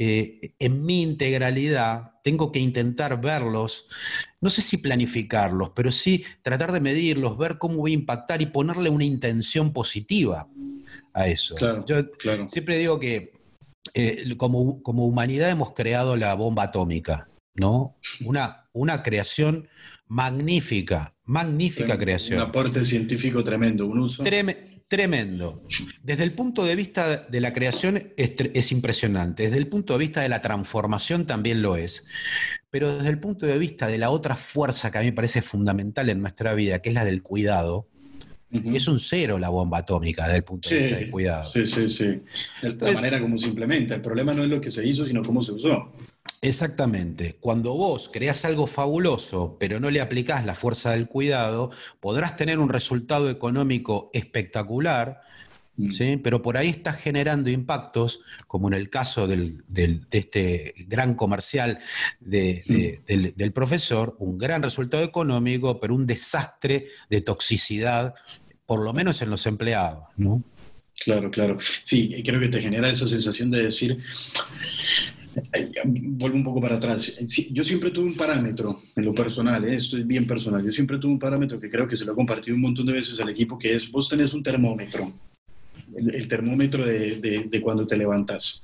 eh, 0.00 0.54
en 0.60 0.84
mi 0.86 1.02
integralidad 1.02 2.12
tengo 2.22 2.52
que 2.52 2.60
intentar 2.60 3.20
verlos, 3.20 3.88
no 4.40 4.48
sé 4.48 4.62
si 4.62 4.76
planificarlos, 4.76 5.72
pero 5.74 5.90
sí 5.90 6.24
tratar 6.42 6.70
de 6.70 6.80
medirlos, 6.80 7.36
ver 7.36 7.58
cómo 7.58 7.78
voy 7.78 7.90
a 7.90 7.94
impactar 7.94 8.40
y 8.40 8.46
ponerle 8.46 8.90
una 8.90 9.04
intención 9.04 9.72
positiva 9.72 10.48
a 11.12 11.26
eso. 11.26 11.56
Yo 11.84 11.96
siempre 12.46 12.78
digo 12.78 13.00
que 13.00 13.32
eh, 13.92 14.36
como, 14.36 14.82
como, 14.84 15.04
humanidad 15.04 15.50
hemos 15.50 15.72
creado 15.72 16.14
la 16.16 16.34
bomba 16.34 16.64
atómica, 16.64 17.28
¿no? 17.54 17.96
Una, 18.24 18.68
una 18.72 19.02
creación 19.02 19.68
magnífica, 20.06 21.16
magnífica 21.24 21.98
creación. 21.98 22.40
Un 22.40 22.48
aporte 22.48 22.84
científico 22.84 23.42
tremendo, 23.42 23.86
un 23.86 23.98
uso. 23.98 24.22
Tremendo. 24.88 25.62
Desde 26.02 26.24
el 26.24 26.32
punto 26.32 26.64
de 26.64 26.74
vista 26.74 27.18
de 27.28 27.40
la 27.40 27.52
creación 27.52 28.12
es, 28.16 28.72
impresionante, 28.72 29.44
desde 29.44 29.58
el 29.58 29.68
punto 29.68 29.92
de 29.92 29.98
vista 29.98 30.22
de 30.22 30.28
la 30.28 30.40
transformación 30.40 31.26
también 31.26 31.62
lo 31.62 31.76
es, 31.76 32.06
pero 32.70 32.96
desde 32.96 33.10
el 33.10 33.20
punto 33.20 33.46
de 33.46 33.58
vista 33.58 33.86
de 33.86 33.98
la 33.98 34.10
otra 34.10 34.34
fuerza 34.34 34.90
que 34.90 34.98
a 34.98 35.00
mí 35.02 35.08
me 35.08 35.12
parece 35.12 35.42
fundamental 35.42 36.08
en 36.08 36.20
nuestra 36.20 36.54
vida, 36.54 36.80
que 36.80 36.88
es 36.88 36.94
la 36.94 37.04
del 37.04 37.22
cuidado, 37.22 37.86
es 38.50 38.88
un 38.88 38.98
cero 38.98 39.38
la 39.38 39.50
bomba 39.50 39.78
atómica 39.78 40.24
desde 40.24 40.38
el 40.38 40.44
punto 40.44 40.70
de 40.70 40.78
vista 40.78 40.96
del 40.96 41.10
cuidado. 41.10 41.50
Sí, 41.50 41.66
sí, 41.66 41.88
sí. 41.88 42.22
De 42.62 42.74
la 42.80 42.92
manera 42.92 43.20
como 43.20 43.36
se 43.36 43.46
implementa. 43.46 43.94
El 43.94 44.00
problema 44.00 44.32
no 44.32 44.42
es 44.42 44.48
lo 44.48 44.58
que 44.58 44.70
se 44.70 44.86
hizo, 44.86 45.04
sino 45.04 45.22
cómo 45.22 45.42
se 45.42 45.52
usó. 45.52 45.92
Exactamente. 46.40 47.36
Cuando 47.40 47.74
vos 47.74 48.10
creas 48.12 48.44
algo 48.44 48.66
fabuloso, 48.66 49.56
pero 49.58 49.80
no 49.80 49.90
le 49.90 50.00
aplicás 50.00 50.46
la 50.46 50.54
fuerza 50.54 50.92
del 50.92 51.08
cuidado, 51.08 51.70
podrás 52.00 52.36
tener 52.36 52.58
un 52.58 52.68
resultado 52.68 53.28
económico 53.28 54.10
espectacular, 54.12 55.20
mm. 55.76 55.90
¿sí? 55.90 56.16
pero 56.22 56.40
por 56.40 56.56
ahí 56.56 56.68
estás 56.68 56.96
generando 56.96 57.50
impactos, 57.50 58.20
como 58.46 58.68
en 58.68 58.74
el 58.74 58.88
caso 58.88 59.26
de 59.26 60.00
este 60.12 60.74
gran 60.86 61.14
comercial 61.14 61.80
mm. 62.20 62.28
del, 62.28 63.34
del 63.36 63.52
profesor, 63.52 64.14
un 64.20 64.38
gran 64.38 64.62
resultado 64.62 65.02
económico, 65.02 65.80
pero 65.80 65.94
un 65.94 66.06
desastre 66.06 66.86
de 67.10 67.20
toxicidad, 67.20 68.14
por 68.64 68.84
lo 68.84 68.92
menos 68.92 69.22
en 69.22 69.30
los 69.30 69.44
empleados. 69.46 70.04
¿no? 70.16 70.44
Claro, 71.04 71.30
claro. 71.30 71.58
Sí, 71.82 72.22
creo 72.24 72.40
que 72.40 72.48
te 72.48 72.60
genera 72.60 72.90
esa 72.90 73.06
sensación 73.06 73.50
de 73.50 73.64
decir, 73.64 73.98
vuelvo 75.84 76.36
un 76.36 76.44
poco 76.44 76.60
para 76.60 76.76
atrás. 76.76 77.14
Yo 77.50 77.64
siempre 77.64 77.90
tuve 77.90 78.06
un 78.06 78.16
parámetro 78.16 78.80
en 78.94 79.04
lo 79.04 79.14
personal, 79.14 79.64
¿eh? 79.64 79.76
esto 79.76 79.98
es 79.98 80.06
bien 80.06 80.26
personal. 80.26 80.64
Yo 80.64 80.72
siempre 80.72 80.98
tuve 80.98 81.12
un 81.12 81.18
parámetro 81.18 81.58
que 81.60 81.70
creo 81.70 81.86
que 81.86 81.96
se 81.96 82.04
lo 82.04 82.12
he 82.12 82.14
compartido 82.14 82.54
un 82.54 82.62
montón 82.62 82.86
de 82.86 82.92
veces 82.92 83.18
al 83.20 83.28
equipo, 83.28 83.58
que 83.58 83.74
es 83.74 83.90
vos 83.90 84.08
tenés 84.08 84.32
un 84.34 84.42
termómetro, 84.42 85.12
el, 85.96 86.28
termómetro 86.28 86.86
de, 86.86 87.48
de, 87.50 87.60
cuando 87.60 87.86
te 87.86 87.96
levantas. 87.96 88.62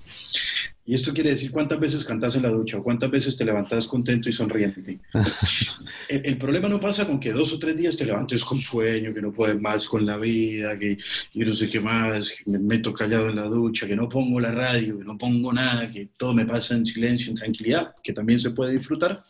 Y 0.86 0.94
esto 0.94 1.14
quiere 1.14 1.30
decir 1.30 1.50
cuántas 1.50 1.80
veces 1.80 2.04
cantas 2.04 2.36
en 2.36 2.42
la 2.42 2.50
ducha 2.50 2.76
o 2.76 2.82
cuántas 2.82 3.10
veces 3.10 3.34
te 3.36 3.44
levantas 3.44 3.86
contento 3.86 4.28
y 4.28 4.32
sonriente. 4.32 4.98
el, 6.10 6.36
problema 6.36 6.68
no 6.68 6.78
pasa 6.78 7.06
con 7.06 7.18
que 7.18 7.32
dos 7.32 7.54
o 7.54 7.58
tres 7.58 7.74
días 7.74 7.96
te 7.96 8.04
levantes 8.04 8.44
con 8.44 8.58
sueño, 8.58 9.14
que 9.14 9.22
no 9.22 9.32
puedes 9.32 9.58
más 9.58 9.88
con 9.88 10.04
la 10.04 10.18
vida, 10.18 10.78
que 10.78 10.98
yo 11.32 11.46
no 11.46 11.54
sé 11.54 11.68
qué 11.68 11.80
más, 11.80 12.30
que 12.30 12.50
me 12.50 12.58
meto 12.58 12.92
callado 12.92 13.30
en 13.30 13.36
la 13.36 13.44
ducha, 13.44 13.86
que 13.86 13.96
no 13.96 14.10
pongo 14.10 14.38
la 14.40 14.50
radio, 14.50 14.98
que 14.98 15.04
no 15.04 15.16
pongo 15.16 15.52
nada, 15.54 15.90
que 15.90 16.08
todo 16.18 16.34
me 16.34 16.44
pasa 16.44 16.74
en 16.74 16.84
silencio, 16.84 17.30
en 17.30 17.36
tranquilidad, 17.36 17.94
que 18.02 18.12
también 18.12 18.38
se 18.38 18.50
puede 18.50 18.76
disfrutar. 18.76 19.24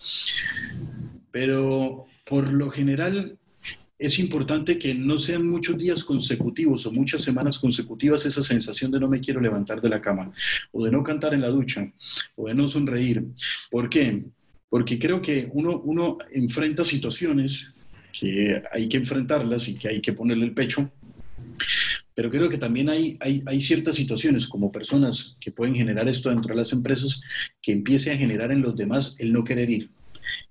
Pero 1.31 2.07
por 2.25 2.53
lo 2.53 2.71
general 2.71 3.39
es 4.05 4.19
importante 4.19 4.79
que 4.79 4.95
no 4.95 5.19
sean 5.19 5.49
muchos 5.49 5.79
días 5.79 6.05
consecutivos 6.05 6.87
o 6.87 6.93
muchas 6.93 7.23
semanas 7.23 7.59
consecutivas 7.59 8.27
esa 8.27 8.43
sensación 8.43 8.91
de 8.91 9.01
no 9.01 9.09
me 9.09 9.21
quiero 9.21 9.41
levantar 9.41 9.81
de 9.81 9.89
la 9.89 10.01
cama, 10.01 10.33
o 10.73 10.85
de 10.85 10.91
no 10.91 11.03
cantar 11.03 11.35
en 11.35 11.41
la 11.41 11.49
ducha, 11.49 11.91
o 12.37 12.49
de 12.49 12.55
no 12.55 12.69
sonreír. 12.69 13.25
¿Por 13.71 13.89
qué? 13.89 14.25
Porque 14.69 14.99
creo 14.99 15.23
que 15.23 15.49
uno, 15.53 15.81
uno 15.81 16.19
enfrenta 16.33 16.85
situaciones 16.85 17.67
que 18.13 18.63
hay 18.73 18.89
que 18.89 18.97
enfrentarlas 18.97 19.69
y 19.69 19.75
que 19.75 19.89
hay 19.89 20.01
que 20.01 20.13
ponerle 20.13 20.45
el 20.45 20.55
pecho, 20.55 20.91
pero 22.15 22.31
creo 22.31 22.49
que 22.49 22.59
también 22.59 22.89
hay, 22.89 23.17
hay, 23.21 23.43
hay, 23.47 23.61
ciertas 23.61 23.97
situaciones 23.97 24.47
como 24.47 24.71
personas 24.71 25.37
que 25.41 25.51
pueden 25.51 25.75
generar 25.75 26.09
esto 26.09 26.31
dentro 26.31 26.55
de 26.55 26.61
las 26.61 26.73
empresas 26.73 27.21
que 27.61 27.73
empiece 27.73 28.13
a 28.13 28.17
generar 28.17 28.53
en 28.53 28.63
los 28.63 28.77
demás 28.77 29.17
el 29.19 29.33
no 29.33 29.43
querer 29.43 29.71
ir 29.71 29.91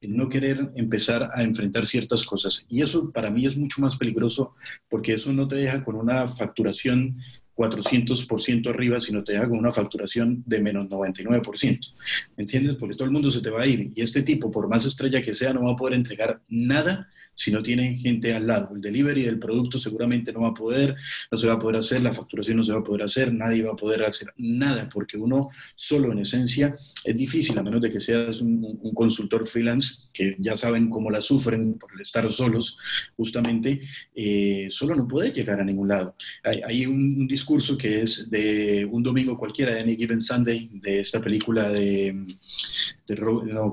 el 0.02 0.16
no 0.16 0.30
querer 0.30 0.72
empezar 0.76 1.30
a 1.34 1.44
enfrentar 1.44 1.86
ciertas 1.86 2.26
cosas. 2.26 2.66
Y 2.70 2.82
eso 2.82 3.12
para 3.12 3.30
mí 3.30 3.46
es 3.46 3.56
mucho 3.56 3.82
más 3.82 3.98
peligroso 3.98 4.56
porque 4.90 5.14
eso 5.14 5.32
no 5.34 5.48
te 5.48 5.56
deja 5.56 5.84
con 5.84 5.96
una 5.96 6.28
facturación 6.28 7.18
400% 7.56 8.70
arriba, 8.70 9.00
sino 9.00 9.24
te 9.24 9.34
deja 9.34 9.48
con 9.48 9.60
una 9.60 9.72
facturación 9.72 10.44
de 10.46 10.60
menos 10.62 10.88
99%. 10.88 11.94
¿Me 12.36 12.42
entiendes? 12.42 12.76
Porque 12.78 12.96
todo 12.96 13.06
el 13.06 13.12
mundo 13.12 13.30
se 13.30 13.42
te 13.42 13.50
va 13.50 13.62
a 13.62 13.68
ir 13.68 13.92
y 13.96 14.02
este 14.02 14.24
tipo, 14.24 14.52
por 14.52 14.68
más 14.68 14.86
estrella 14.86 15.22
que 15.22 15.34
sea, 15.34 15.54
no 15.54 15.66
va 15.66 15.74
a 15.74 15.76
poder 15.76 15.96
entregar 15.96 16.42
nada 16.48 17.08
si 17.36 17.52
no 17.52 17.62
tiene 17.64 17.98
gente 17.98 18.34
al 18.34 18.48
lado. 18.48 18.76
El 18.76 18.82
delivery 18.82 19.24
del 19.24 19.40
producto 19.40 19.78
seguramente 19.78 20.32
no 20.32 20.42
va 20.42 20.50
a 20.50 20.54
poder, 20.54 20.96
no 21.32 21.38
se 21.38 21.48
va 21.48 21.54
a 21.54 21.60
poder 21.60 21.78
hacer, 21.78 22.02
la 22.02 22.12
facturación 22.12 22.58
no 22.58 22.64
se 22.64 22.74
va 22.74 22.80
a 22.80 22.84
poder 22.84 23.04
hacer, 23.04 23.34
nadie 23.34 23.64
va 23.64 23.72
a 23.72 23.76
poder 23.76 24.04
hacer 24.04 24.34
nada, 24.38 24.90
porque 24.90 25.18
uno 25.18 25.50
solo 25.76 26.12
en 26.12 26.20
esencia 26.20 26.76
es 27.04 27.18
difícil, 27.18 27.58
a 27.58 27.64
menos 27.64 27.82
de 27.82 27.92
que 27.92 28.00
seas 28.00 28.42
un, 28.42 28.64
consultor 28.94 29.46
freelance, 29.48 29.96
que 30.14 30.36
ya 30.40 30.56
saben 30.56 30.90
cómo 30.90 31.10
la 31.10 31.22
sufren 31.22 31.78
por 31.78 31.90
estar 32.00 32.32
solos, 32.32 32.78
justamente, 33.16 33.82
eh, 34.16 34.68
solo 34.70 34.96
no 34.96 35.08
puede 35.08 35.32
llegar 35.32 35.60
a 35.60 35.64
ningún 35.64 35.88
lado. 35.88 36.16
Hay, 36.44 36.86
un, 36.86 37.28
discurso 37.28 37.78
que 37.78 38.02
es 38.02 38.30
de 38.30 38.88
un 38.90 39.02
domingo 39.02 39.38
cualquiera, 39.38 39.74
de 39.74 39.82
Any 39.82 39.96
Given 39.96 40.22
Sunday, 40.22 40.70
de 40.74 41.00
esta 41.00 41.22
película 41.22 41.70
de, 41.70 42.36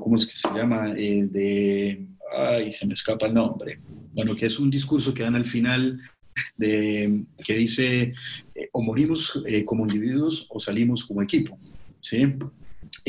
¿cómo 0.02 0.16
es 0.16 0.26
que 0.26 0.36
se 0.36 0.48
llama? 0.54 0.94
Eh, 0.96 1.26
de 1.30 2.06
ay, 2.36 2.72
se 2.72 2.86
me 2.86 2.94
escapa 2.94 3.26
el 3.26 3.34
nombre, 3.34 3.80
bueno, 4.12 4.34
que 4.34 4.46
es 4.46 4.58
un 4.58 4.70
discurso 4.70 5.14
que 5.14 5.22
dan 5.22 5.36
al 5.36 5.44
final 5.44 6.00
de, 6.56 7.24
que 7.44 7.54
dice, 7.54 8.14
eh, 8.54 8.68
o 8.72 8.82
morimos 8.82 9.42
eh, 9.46 9.64
como 9.64 9.86
individuos 9.86 10.46
o 10.48 10.58
salimos 10.60 11.04
como 11.04 11.22
equipo, 11.22 11.58
¿sí? 12.00 12.22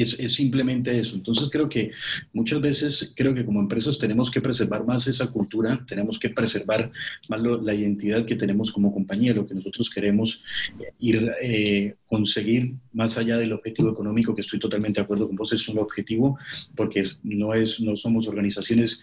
Es, 0.02 0.34
simplemente 0.34 0.98
eso. 0.98 1.16
Entonces 1.16 1.50
creo 1.52 1.70
que 1.70 1.92
muchas 2.34 2.62
veces, 2.62 3.14
creo 3.16 3.34
que 3.34 3.46
como 3.46 3.60
empresas 3.60 3.98
tenemos 3.98 4.32
que 4.32 4.42
preservar 4.42 4.86
más 4.86 5.08
esa 5.08 5.28
cultura, 5.28 5.84
tenemos 5.88 6.20
que 6.20 6.30
preservar 6.30 6.92
más 7.30 7.42
la 7.42 7.74
identidad 7.74 8.26
que 8.26 8.36
tenemos 8.36 8.72
como 8.72 8.94
compañía, 8.94 9.34
lo 9.34 9.46
que 9.46 9.56
nosotros 9.56 9.90
queremos 9.90 10.44
eh, 10.80 10.94
ir, 11.00 11.32
eh, 11.42 11.96
conseguir 12.06 12.74
más 12.94 13.18
allá 13.18 13.38
del 13.38 13.54
objetivo 13.54 13.90
económico, 13.90 14.36
que 14.36 14.42
estoy 14.42 14.60
totalmente 14.60 15.00
de 15.00 15.04
acuerdo 15.04 15.28
con 15.28 15.36
vos, 15.36 15.54
es 15.54 15.68
un 15.70 15.80
objetivo, 15.80 16.38
porque 16.76 17.04
no, 17.24 17.54
es, 17.54 17.80
no 17.80 17.96
somos 17.96 18.28
organizaciones 18.28 19.02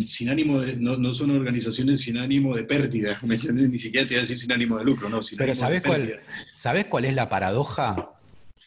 sin 0.00 0.28
ánimo 0.28 0.60
de, 0.60 0.76
no, 0.76 0.96
no 0.96 1.14
son 1.14 1.30
organizaciones 1.30 2.00
sin 2.00 2.18
ánimo 2.18 2.56
de 2.56 2.64
pérdida, 2.64 3.18
¿me 3.22 3.36
entiendes? 3.36 3.70
Ni 3.70 3.78
siquiera 3.78 4.06
te 4.06 4.14
voy 4.14 4.18
a 4.18 4.22
decir 4.22 4.38
sin 4.38 4.52
ánimo 4.52 4.78
de 4.78 4.84
lucro, 4.84 5.08
no. 5.08 5.20
Pero 5.36 5.54
¿sabes 5.54 5.82
cuál, 5.82 6.20
¿sabes 6.54 6.86
cuál 6.86 7.04
es 7.04 7.14
la 7.14 7.28
paradoja? 7.28 8.12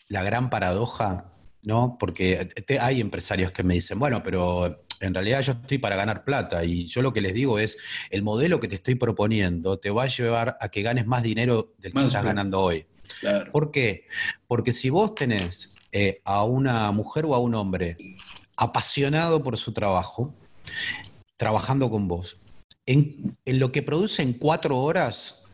La 0.08 0.24
gran 0.24 0.50
paradoja 0.50 1.35
¿no? 1.66 1.98
Porque 2.00 2.48
hay 2.80 3.02
empresarios 3.02 3.52
que 3.52 3.64
me 3.64 3.74
dicen, 3.74 4.00
bueno, 4.00 4.22
pero 4.24 4.78
en 5.02 5.14
realidad 5.14 5.42
yo 5.42 5.54
estoy 5.54 5.80
para 5.80 5.96
ganar 5.96 6.24
plata 6.24 6.64
y 6.64 6.86
yo 6.86 7.02
lo 7.02 7.12
que 7.12 7.22
les 7.22 7.34
digo 7.34 7.60
es, 7.60 7.78
el 8.12 8.22
modelo 8.22 8.60
que 8.60 8.68
te 8.68 8.76
estoy 8.76 8.96
proponiendo 8.96 9.78
te 9.80 9.90
va 9.90 10.04
a 10.04 10.08
llevar 10.08 10.58
a 10.62 10.70
que 10.70 10.84
ganes 10.84 11.06
más 11.06 11.24
dinero 11.24 11.74
del 11.80 11.92
que 11.92 12.04
estás 12.04 12.24
ganando 12.24 12.62
hoy. 12.62 12.86
¿Por 13.52 13.72
qué? 13.72 14.08
Porque 14.48 14.72
si 14.72 14.90
vos 14.90 15.16
tenés 15.16 15.76
eh, 15.92 16.22
a 16.24 16.44
una 16.44 16.92
mujer 16.92 17.26
o 17.26 17.36
a 17.36 17.40
un 17.40 17.56
hombre 17.56 17.98
apasionado 18.56 19.44
por 19.44 19.58
su 19.58 19.74
trabajo, 19.74 20.34
trabajando 21.36 21.90
con 21.90 22.08
vos, 22.08 22.38
en, 22.86 23.36
en 23.44 23.60
lo 23.60 23.72
que 23.72 23.82
produce 23.82 24.22
en 24.22 24.34
cuatro 24.34 24.78
horas, 24.78 25.45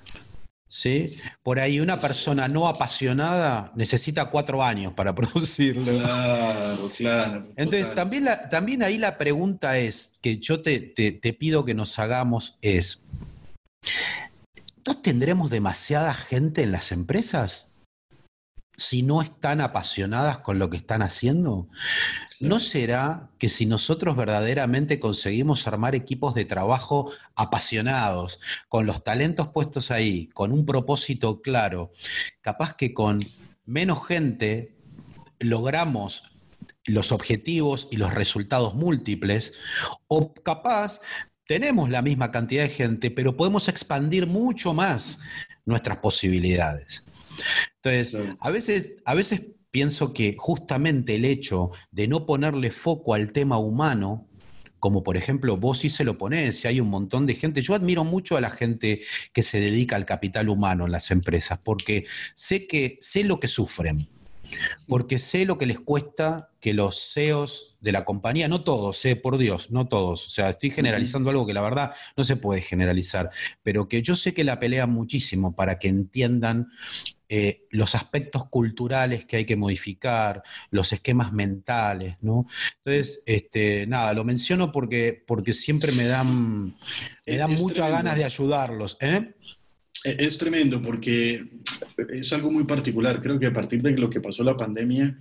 ¿sí? 0.72 1.18
Por 1.44 1.60
ahí 1.60 1.82
una 1.82 1.98
persona 1.98 2.48
no 2.48 2.68
apasionada 2.68 3.72
necesita 3.76 4.32
cuatro 4.32 4.64
años 4.64 4.94
para 4.94 5.14
producirlo. 5.16 5.84
Claro, 6.00 6.92
claro. 6.98 7.48
Entonces, 7.56 7.94
también, 7.94 8.28
también 8.50 8.82
ahí 8.82 8.98
la 8.98 9.18
pregunta 9.18 9.78
es, 9.78 10.14
que 10.22 10.38
yo 10.38 10.62
te, 10.62 10.80
te 10.80 11.34
pido 11.34 11.66
que 11.66 11.76
nos 11.76 12.00
hagamos, 12.00 12.58
es, 12.62 13.04
¿no 14.88 14.98
tendremos 14.98 15.52
demasiada 15.52 16.14
gente 16.14 16.64
en 16.64 16.72
las 16.72 16.92
empresas? 16.92 17.71
Si 18.82 19.04
no 19.04 19.22
están 19.22 19.62
apasionadas 19.62 20.40
con 20.40 20.60
lo 20.60 20.70
que 20.70 20.78
están 20.78 21.02
haciendo? 21.02 21.70
¿No 22.40 22.60
será 22.60 23.30
que 23.38 23.50
si 23.50 23.66
nosotros 23.66 24.16
verdaderamente 24.16 25.00
conseguimos 25.00 25.68
armar 25.68 25.94
equipos 25.94 26.34
de 26.34 26.46
trabajo 26.46 27.12
apasionados, 27.36 28.40
con 28.68 28.86
los 28.86 29.04
talentos 29.04 29.50
puestos 29.50 29.92
ahí, 29.92 30.28
con 30.30 30.52
un 30.52 30.66
propósito 30.66 31.42
claro, 31.42 31.92
capaz 32.42 32.76
que 32.76 32.94
con 32.94 33.20
menos 33.66 34.06
gente 34.06 34.76
logramos 35.40 36.32
los 36.86 37.12
objetivos 37.12 37.88
y 37.92 37.98
los 37.98 38.14
resultados 38.14 38.74
múltiples, 38.74 39.54
o 40.08 40.34
capaz 40.34 41.00
tenemos 41.46 41.90
la 41.90 42.02
misma 42.02 42.32
cantidad 42.32 42.64
de 42.64 42.70
gente, 42.70 43.12
pero 43.12 43.38
podemos 43.38 43.68
expandir 43.68 44.26
mucho 44.26 44.74
más 44.74 45.20
nuestras 45.66 45.98
posibilidades. 45.98 47.06
Entonces, 47.84 48.18
a, 48.40 48.50
veces, 48.50 48.98
a 49.06 49.14
veces 49.14 49.42
pienso 49.72 50.14
que 50.14 50.36
justamente 50.38 51.16
el 51.16 51.26
hecho 51.26 51.72
de 51.92 52.08
no 52.08 52.26
ponerle 52.26 52.72
foco 52.72 53.14
al 53.14 53.32
tema 53.32 53.58
humano, 53.58 54.28
como 54.80 55.04
por 55.04 55.16
ejemplo 55.16 55.58
vos 55.58 55.80
sí 55.80 55.90
se 55.90 56.04
lo 56.04 56.18
ponés, 56.18 56.64
y 56.64 56.68
hay 56.68 56.82
un 56.82 56.90
montón 56.90 57.26
de 57.26 57.36
gente, 57.36 57.62
yo 57.62 57.74
admiro 57.74 58.04
mucho 58.04 58.36
a 58.36 58.42
la 58.42 58.50
gente 58.50 59.02
que 59.32 59.44
se 59.44 59.60
dedica 59.60 59.96
al 59.96 60.06
capital 60.06 60.50
humano 60.50 60.86
en 60.86 60.92
las 60.92 61.12
empresas, 61.12 61.60
porque 61.64 62.06
sé 62.34 62.68
que 62.68 62.98
sé 63.00 63.24
lo 63.24 63.40
que 63.40 63.48
sufren. 63.48 64.10
porque 64.86 65.18
sé 65.18 65.46
lo 65.46 65.58
que 65.58 65.66
les 65.66 65.80
cuesta 65.80 66.50
que 66.60 66.74
los 66.74 67.14
CEOs 67.14 67.78
de 67.80 67.94
la 67.94 68.04
compañía, 68.04 68.50
no 68.50 68.66
todos, 68.66 69.06
eh, 69.06 69.16
por 69.16 69.38
Dios, 69.38 69.72
no 69.72 69.88
todos, 69.88 70.28
o 70.28 70.30
sea, 70.30 70.50
estoy 70.50 70.72
generalizando 70.72 71.30
algo 71.30 71.46
que 71.46 71.54
la 71.54 71.62
verdad 71.62 71.94
no 72.18 72.26
se 72.26 72.36
puede 72.36 72.60
generalizar, 72.60 73.30
pero 73.64 73.88
que 73.88 74.02
yo 74.02 74.16
sé 74.16 74.34
que 74.34 74.44
la 74.44 74.60
pelea 74.60 74.88
muchísimo 74.88 75.56
para 75.56 75.80
que 75.80 75.88
entiendan 75.88 76.68
eh, 77.34 77.64
los 77.70 77.96
aspectos 77.96 78.50
culturales 78.50 79.24
que 79.24 79.38
hay 79.38 79.46
que 79.46 79.56
modificar, 79.56 80.44
los 80.70 80.92
esquemas 80.92 81.32
mentales, 81.32 82.18
¿no? 82.20 82.46
Entonces, 82.84 83.24
este, 83.26 83.88
nada, 83.88 84.14
lo 84.14 84.26
menciono 84.26 84.70
porque, 84.74 85.24
porque 85.26 85.54
siempre 85.54 85.94
me 85.94 86.04
dan, 86.04 86.76
me 87.26 87.38
dan 87.38 87.54
muchas 87.54 87.90
ganas 87.90 88.18
de 88.18 88.26
ayudarlos. 88.26 88.98
¿eh? 89.00 89.34
Es 90.04 90.38
tremendo 90.40 90.82
porque 90.82 91.48
es 92.10 92.34
algo 92.34 92.52
muy 92.52 92.66
particular. 92.66 93.22
Creo 93.22 93.40
que 93.40 93.46
a 93.46 93.54
partir 93.54 93.82
de 93.82 93.92
lo 93.92 94.10
que 94.10 94.20
pasó 94.20 94.44
la 94.44 94.58
pandemia, 94.58 95.18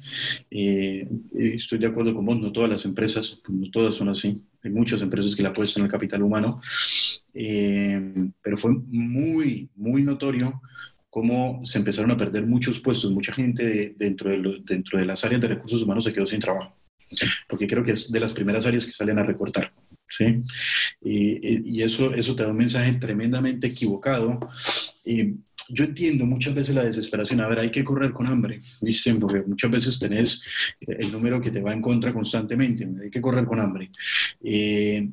eh, 0.50 1.06
estoy 1.38 1.78
de 1.78 1.86
acuerdo 1.86 2.12
con 2.12 2.26
vos, 2.26 2.40
no 2.40 2.50
todas 2.50 2.70
las 2.70 2.84
empresas, 2.86 3.40
no 3.46 3.70
todas 3.70 3.94
son 3.94 4.08
así. 4.08 4.42
Hay 4.64 4.72
muchas 4.72 5.00
empresas 5.00 5.36
que 5.36 5.44
la 5.44 5.50
apuestan 5.50 5.84
al 5.84 5.88
capital 5.88 6.24
humano, 6.24 6.60
eh, 7.34 8.32
pero 8.42 8.56
fue 8.56 8.72
muy, 8.72 9.70
muy 9.76 10.02
notorio 10.02 10.60
cómo 11.10 11.60
se 11.64 11.78
empezaron 11.78 12.12
a 12.12 12.16
perder 12.16 12.46
muchos 12.46 12.80
puestos, 12.80 13.10
mucha 13.10 13.32
gente 13.32 13.94
dentro, 13.98 14.30
de 14.30 14.62
dentro 14.64 14.98
de 14.98 15.04
las 15.04 15.24
áreas 15.24 15.40
de 15.40 15.48
recursos 15.48 15.82
humanos 15.82 16.04
se 16.04 16.12
quedó 16.12 16.26
sin 16.26 16.40
trabajo, 16.40 16.74
porque 17.48 17.66
creo 17.66 17.84
que 17.84 17.90
es 17.90 18.10
de 18.10 18.20
las 18.20 18.32
primeras 18.32 18.64
áreas 18.66 18.86
que 18.86 18.92
salen 18.92 19.18
a 19.18 19.24
recortar. 19.24 19.72
¿sí? 20.08 20.42
Y, 21.02 21.82
eso, 21.82 22.12
eso 22.14 22.34
te 22.34 22.42
da 22.42 22.50
un 22.50 22.56
mensaje 22.56 22.92
tremendamente 22.94 23.68
equivocado. 23.68 24.38
Y 25.04 25.34
yo 25.68 25.84
entiendo 25.84 26.26
muchas 26.26 26.54
veces 26.54 26.74
la 26.74 26.84
desesperación. 26.84 27.40
A 27.40 27.48
ver, 27.48 27.60
hay 27.60 27.70
que 27.70 27.84
correr 27.84 28.12
con 28.12 28.26
hambre, 28.26 28.62
¿viste? 28.80 29.14
Porque 29.14 29.42
muchas 29.42 29.70
veces 29.70 29.98
tenés 29.98 30.42
el 30.80 31.12
número 31.12 31.40
que 31.40 31.50
te 31.50 31.62
va 31.62 31.72
en 31.72 31.80
contra 31.80 32.12
constantemente. 32.12 32.86
Hay 33.02 33.10
que 33.10 33.20
correr 33.20 33.44
con 33.44 33.60
hambre. 33.60 33.90
Eh, 34.42 35.08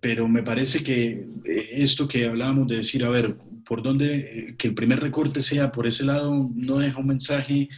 pero 0.00 0.26
me 0.28 0.42
parece 0.42 0.82
que 0.82 1.24
esto 1.44 2.08
que 2.08 2.26
hablábamos 2.26 2.68
de 2.68 2.78
decir, 2.78 3.04
a 3.04 3.10
ver, 3.10 3.36
por 3.70 3.84
dónde, 3.84 4.56
que 4.58 4.66
el 4.66 4.74
primer 4.74 4.98
recorte 4.98 5.40
sea 5.42 5.70
por 5.70 5.86
ese 5.86 6.02
lado, 6.02 6.50
no 6.56 6.80
deja 6.80 6.98
un 6.98 7.06
mensaje 7.06 7.68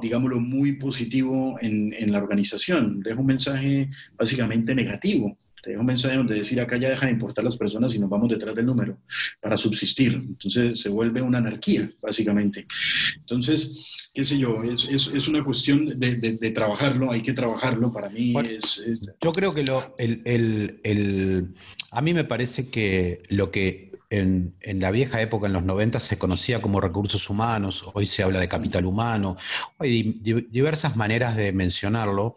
digámoslo, 0.00 0.38
muy 0.38 0.74
positivo 0.74 1.58
en, 1.60 1.92
en, 1.92 2.12
la 2.12 2.18
organización. 2.18 3.00
Deja 3.00 3.18
un 3.18 3.26
mensaje 3.26 3.90
básicamente 4.16 4.76
negativo. 4.76 5.36
Te 5.60 5.70
deja 5.70 5.80
un 5.80 5.86
mensaje 5.86 6.16
donde 6.16 6.36
decir 6.36 6.60
acá 6.60 6.76
ya 6.76 6.90
deja 6.90 7.06
de 7.06 7.12
importar 7.12 7.44
las 7.44 7.56
personas 7.56 7.92
y 7.96 7.98
nos 7.98 8.10
vamos 8.10 8.28
detrás 8.28 8.54
del 8.54 8.66
número 8.66 8.96
para 9.40 9.56
subsistir. 9.56 10.12
Entonces 10.12 10.80
se 10.80 10.88
vuelve 10.88 11.20
una 11.20 11.38
anarquía, 11.38 11.90
básicamente. 12.00 12.68
Entonces, 13.16 14.10
qué 14.14 14.24
sé 14.24 14.38
yo, 14.38 14.62
es, 14.62 14.84
es, 14.84 15.08
es 15.08 15.26
una 15.26 15.42
cuestión 15.42 15.98
de, 15.98 16.14
de, 16.14 16.50
trabajarlo, 16.52 17.10
hay 17.10 17.22
que 17.22 17.32
trabajarlo. 17.32 17.92
Para 17.92 18.08
mí 18.08 18.34
es, 18.48 18.80
Yo 19.20 19.32
creo 19.32 19.52
que 19.52 19.64
lo, 19.64 19.96
el, 19.98 20.22
el, 20.24 20.80
el, 20.84 21.54
a 21.90 22.00
mí 22.02 22.14
me 22.14 22.22
parece 22.22 22.68
que 22.68 23.22
lo 23.30 23.50
que 23.50 23.91
en, 24.12 24.80
la 24.80 24.90
vieja 24.90 25.22
época, 25.22 25.46
en 25.46 25.54
los 25.54 25.64
90, 25.64 25.98
se 25.98 26.18
conocía 26.18 26.60
como 26.60 26.80
recursos 26.80 27.30
humanos, 27.30 27.86
hoy 27.94 28.04
se 28.04 28.22
habla 28.22 28.40
de 28.40 28.48
capital 28.48 28.84
humano, 28.84 29.38
hay 29.78 30.02
diversas 30.50 30.96
maneras 30.96 31.34
de 31.34 31.52
mencionarlo. 31.52 32.36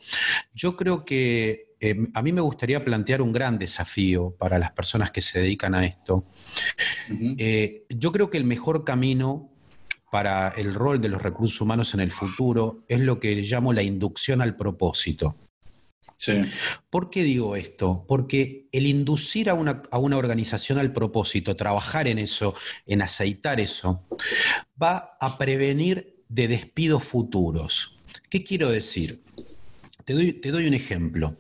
Yo 0.54 0.78
creo 0.78 1.04
que 1.04 1.76
eh, 1.82 2.08
a 2.14 2.22
mí 2.22 2.32
me 2.32 2.40
gustaría 2.40 2.84
plantear 2.86 3.22
un 3.22 3.34
gran 3.34 3.58
desafío 3.58 4.34
para 4.40 4.58
las 4.58 4.72
personas 4.72 5.12
que 5.12 5.22
se 5.22 5.40
dedican 5.40 5.76
a 5.76 5.86
esto. 5.86 6.24
Eh, 7.38 7.86
yo 7.90 8.14
creo 8.14 8.30
que 8.30 8.38
el 8.38 8.46
mejor 8.46 8.86
camino 8.86 9.50
para 10.10 10.50
el 10.50 10.74
rol 10.74 11.02
de 11.02 11.10
los 11.10 11.22
recursos 11.22 11.60
humanos 11.60 11.94
en 11.94 12.00
el 12.00 12.12
futuro 12.12 12.80
es 12.88 13.02
lo 13.02 13.20
que 13.20 13.36
llamo 13.36 13.74
la 13.74 13.84
inducción 13.84 14.42
al 14.42 14.56
propósito. 14.56 15.36
¿Por 16.90 17.10
qué 17.10 17.24
digo 17.24 17.56
esto? 17.56 18.06
Porque 18.08 18.68
el 18.72 18.88
inducir 18.88 19.50
a 19.50 19.54
una, 19.54 19.82
organización 19.92 20.80
al 20.80 20.94
propósito, 20.94 21.56
trabajar 21.56 22.08
en 22.08 22.20
eso, 22.20 22.54
en 22.86 23.02
aceitar 23.02 23.60
eso, 23.60 24.04
va 24.82 25.18
a 25.20 25.38
prevenir 25.38 26.24
de 26.30 26.48
despidos 26.48 27.04
futuros. 27.04 27.98
¿Qué 28.30 28.44
quiero 28.44 28.70
decir? 28.70 29.22
Te 30.06 30.14
doy, 30.14 30.68
un 30.68 30.74
ejemplo. 30.76 31.36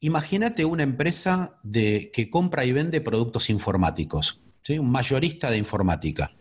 Imagínate 0.00 0.64
una 0.64 0.82
empresa 0.82 1.58
de, 1.62 2.10
que 2.12 2.30
compra 2.30 2.64
y 2.64 2.72
vende 2.72 3.00
productos 3.00 3.48
informáticos, 3.48 4.40
un 4.68 4.90
mayorista 4.90 5.50
de 5.50 5.58
informática. 5.58 6.32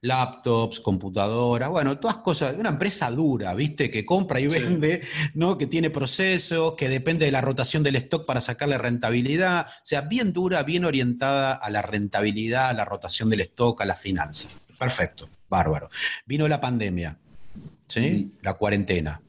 Laptops, 0.00 0.80
computadoras, 0.80 1.68
bueno, 1.68 1.98
todas 1.98 2.18
cosas, 2.18 2.54
una 2.58 2.70
empresa 2.70 3.10
dura, 3.10 3.54
¿viste? 3.54 3.90
Que 3.90 4.04
compra 4.04 4.40
y 4.40 4.46
vende, 4.46 5.02
¿no? 5.34 5.56
Que 5.56 5.66
tiene 5.66 5.90
procesos, 5.90 6.74
que 6.74 6.88
depende 6.88 7.26
de 7.26 7.32
la 7.32 7.40
rotación 7.40 7.82
del 7.82 7.96
stock 7.96 8.26
para 8.26 8.40
sacarle 8.40 8.78
rentabilidad, 8.78 9.66
o 9.66 9.80
sea, 9.84 10.02
bien 10.02 10.32
dura, 10.32 10.62
bien 10.62 10.84
orientada 10.84 11.54
a 11.54 11.70
la 11.70 11.82
rentabilidad, 11.82 12.70
a 12.70 12.72
la 12.72 12.84
rotación 12.84 13.30
del 13.30 13.42
stock, 13.42 13.80
a 13.80 13.84
las 13.84 14.00
finanzas. 14.00 14.60
Perfecto, 14.78 15.28
bárbaro. 15.48 15.88
Vino 16.26 16.48
la 16.48 16.60
pandemia, 16.60 17.16
¿sí? 17.86 18.32
La 18.42 18.54
cuarentena. 18.54 19.20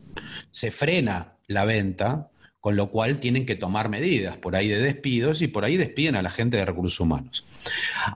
Se 0.52 0.72
frena 0.72 1.36
la 1.48 1.66
venta, 1.66 2.30
con 2.60 2.76
lo 2.76 2.90
cual 2.90 3.20
tienen 3.20 3.46
que 3.46 3.56
tomar 3.56 3.90
medidas 3.90 4.38
por 4.38 4.56
ahí 4.56 4.68
de 4.68 4.82
despidos 4.82 5.42
y 5.42 5.48
por 5.48 5.66
ahí 5.66 5.78
despiden 5.78 6.16
a 6.16 6.22
la 6.22 6.30
gente 6.30 6.58
de 6.58 6.66
recursos 6.66 7.00
humanos. 7.00 7.46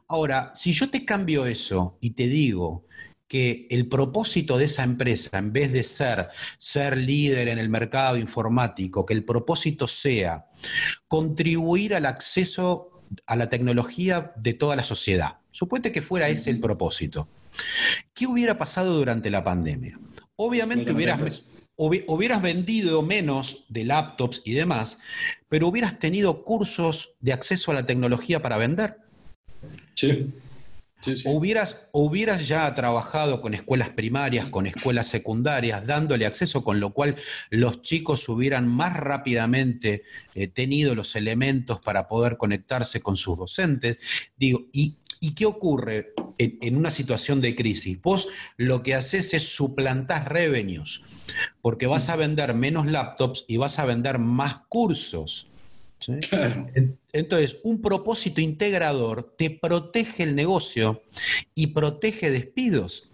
Ahora, 0.08 0.52
si 0.56 0.72
yo 0.72 0.90
te 0.90 1.06
cambio 1.06 1.46
eso 1.46 1.98
y 2.02 2.12
te 2.12 2.28
digo 2.28 2.86
que 3.28 3.68
el 3.70 3.88
propósito 3.88 4.58
de 4.58 4.66
esa 4.66 4.84
empresa, 4.84 5.38
en 5.38 5.52
vez 5.52 5.74
de 5.74 5.84
ser 5.84 6.30
ser 6.58 6.98
líder 6.98 7.50
en 7.50 7.60
el 7.60 7.70
mercado 7.70 8.18
informático, 8.18 9.06
que 9.06 9.14
el 9.14 9.24
propósito 9.24 9.88
sea 9.88 10.46
contribuir 11.08 11.94
al 11.94 12.06
acceso 12.06 13.04
a 13.26 13.36
la 13.36 13.50
tecnología 13.50 14.34
de 14.38 14.54
toda 14.54 14.76
la 14.76 14.84
sociedad. 14.84 15.40
Suponte 15.50 15.92
que 15.92 16.02
fuera 16.02 16.30
ese 16.30 16.50
el 16.50 16.60
propósito. 16.60 17.28
¿Qué 18.14 18.28
hubiera 18.28 18.58
pasado 18.58 18.96
durante 18.96 19.30
la 19.30 19.44
pandemia? 19.44 20.00
Obviamente 20.36 20.92
hubieras, 20.92 21.50
hubieras 21.76 22.42
vendido 22.42 23.02
menos 23.02 23.66
de 23.70 23.84
laptops 23.86 24.42
y 24.46 24.54
demás, 24.54 25.00
pero 25.50 25.68
hubieras 25.68 26.00
tenido 26.00 26.44
cursos 26.44 27.16
de 27.20 27.34
acceso 27.34 27.72
a 27.72 27.76
la 27.76 27.86
tecnología 27.86 28.42
para 28.42 28.58
vender. 28.58 29.07
Sí. 29.98 30.32
O, 31.26 31.32
hubieras, 31.32 31.82
hubieras 31.92 32.48
ya 32.48 32.74
trabajado 32.74 33.42
con 33.42 33.54
escuelas 33.54 33.90
primarias, 33.90 34.48
con 34.50 34.66
escuelas 34.66 35.08
secundarias, 35.08 35.86
dándole 35.86 36.26
acceso, 36.26 36.64
con 36.64 36.80
lo 36.80 36.92
cual 36.92 37.16
los 37.50 37.82
chicos 37.82 38.28
hubieran 38.30 38.68
más 38.68 38.98
rápidamente 38.98 40.04
eh, 40.36 40.48
tenido 40.48 40.96
los 40.96 41.16
elementos 41.16 41.80
para 41.80 42.08
poder 42.08 42.38
conectarse 42.38 43.00
con 43.02 43.16
sus 43.16 43.38
docentes. 43.38 43.98
Digo, 44.38 44.66
¿y, 44.72 44.98
qué 45.36 45.46
ocurre 45.46 46.14
en, 46.38 46.58
en, 46.62 46.78
una 46.78 46.92
situación 46.92 47.42
de 47.42 47.56
crisis? 47.56 48.02
Vos 48.02 48.28
lo 48.58 48.82
que 48.82 48.96
haces 48.96 49.34
es 49.34 49.56
suplantar 49.56 50.32
revenues 50.32 51.02
porque 51.62 51.88
vas 51.88 52.10
a 52.10 52.16
vender 52.16 52.54
menos 52.54 52.86
laptops 52.88 53.46
y 53.48 53.58
vas 53.58 53.80
a 53.80 53.86
vender 53.86 54.20
más 54.20 54.62
cursos. 54.70 55.48
Entonces, 57.18 57.58
un 57.64 57.82
propósito 57.82 58.42
integrador 58.42 59.34
te 59.38 59.50
protege 59.50 60.22
el 60.22 60.36
negocio 60.36 61.02
y 61.56 61.68
protege 61.68 62.30
despidos. 62.30 63.10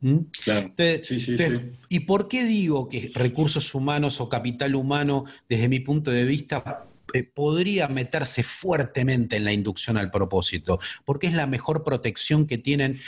¿Mm? 0.00 0.18
Claro. 0.42 0.72
sí, 0.76 1.20
sí, 1.20 1.38
sí. 1.38 1.44
¿Y 1.88 2.00
por 2.00 2.26
qué 2.26 2.44
digo 2.44 2.88
que 2.88 3.12
recursos 3.14 3.72
humanos 3.74 4.20
o 4.20 4.28
capital 4.28 4.74
humano, 4.74 5.24
desde 5.48 5.68
mi 5.68 5.78
punto 5.78 6.10
de 6.10 6.24
vista, 6.24 6.86
eh, 7.12 7.22
podría 7.22 7.86
meterse 7.86 8.42
fuertemente 8.42 9.36
en 9.36 9.44
la 9.44 9.52
inducción 9.52 9.96
al 9.98 10.10
propósito? 10.10 10.80
Porque 11.04 11.28
es 11.28 11.34
la 11.34 11.46
mejor 11.46 11.84
protección 11.84 12.44
que 12.44 12.58
tienen 12.58 12.98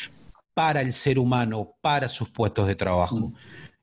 para 0.55 0.81
el 0.81 0.93
ser 0.93 1.19
humano, 1.19 1.75
para 1.81 2.09
sus 2.09 2.31
puestos 2.31 2.69
de 2.69 2.77
trabajo. 2.77 3.17
Mm. 3.17 3.35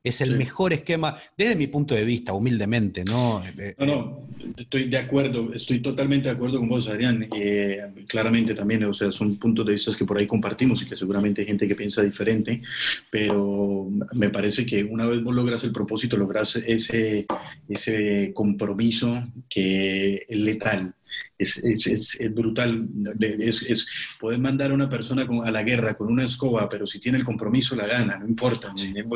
Es 0.06 0.20
el 0.20 0.36
mejor 0.36 0.72
esquema, 0.72 1.16
desde 1.36 1.56
mi 1.56 1.66
punto 1.66 1.92
de 1.96 2.04
vista, 2.04 2.32
humildemente, 2.32 3.04
¿no? 3.04 3.42
Eh, 3.44 3.74
no, 3.76 3.86
no, 3.86 4.28
estoy 4.56 4.84
de 4.84 4.98
acuerdo, 4.98 5.52
estoy 5.52 5.80
totalmente 5.80 6.28
de 6.28 6.34
acuerdo 6.34 6.60
con 6.60 6.68
vos, 6.68 6.86
Adrián. 6.88 7.28
Eh, 7.34 7.80
claramente 8.06 8.54
también, 8.54 8.84
o 8.84 8.92
sea, 8.92 9.10
son 9.10 9.36
puntos 9.36 9.66
de 9.66 9.72
vista 9.72 9.90
que 9.98 10.04
por 10.04 10.16
ahí 10.16 10.26
compartimos 10.28 10.80
y 10.82 10.86
que 10.86 10.94
seguramente 10.94 11.40
hay 11.40 11.48
gente 11.48 11.66
que 11.66 11.74
piensa 11.74 12.04
diferente, 12.04 12.62
pero 13.10 13.88
me 14.12 14.30
parece 14.30 14.64
que 14.64 14.84
una 14.84 15.06
vez 15.06 15.20
vos 15.24 15.34
logras 15.34 15.64
el 15.64 15.72
propósito, 15.72 16.16
logras 16.16 16.54
ese, 16.54 17.26
ese 17.68 18.30
compromiso 18.32 19.24
que 19.48 20.24
es 20.28 20.38
letal 20.38 20.94
es, 21.38 21.58
es, 21.58 22.16
es 22.18 22.34
brutal. 22.34 22.88
Es, 23.20 23.86
puedes 24.18 24.38
mandar 24.38 24.70
a 24.70 24.74
una 24.74 24.88
persona 24.88 25.26
a 25.44 25.50
la 25.50 25.62
guerra 25.62 25.96
con 25.96 26.08
una 26.08 26.24
escoba, 26.24 26.68
pero 26.68 26.86
si 26.86 26.98
tiene 26.98 27.18
el 27.18 27.24
compromiso 27.24 27.76
la 27.76 27.86
gana, 27.86 28.18
no 28.18 28.26
importa. 28.26 28.72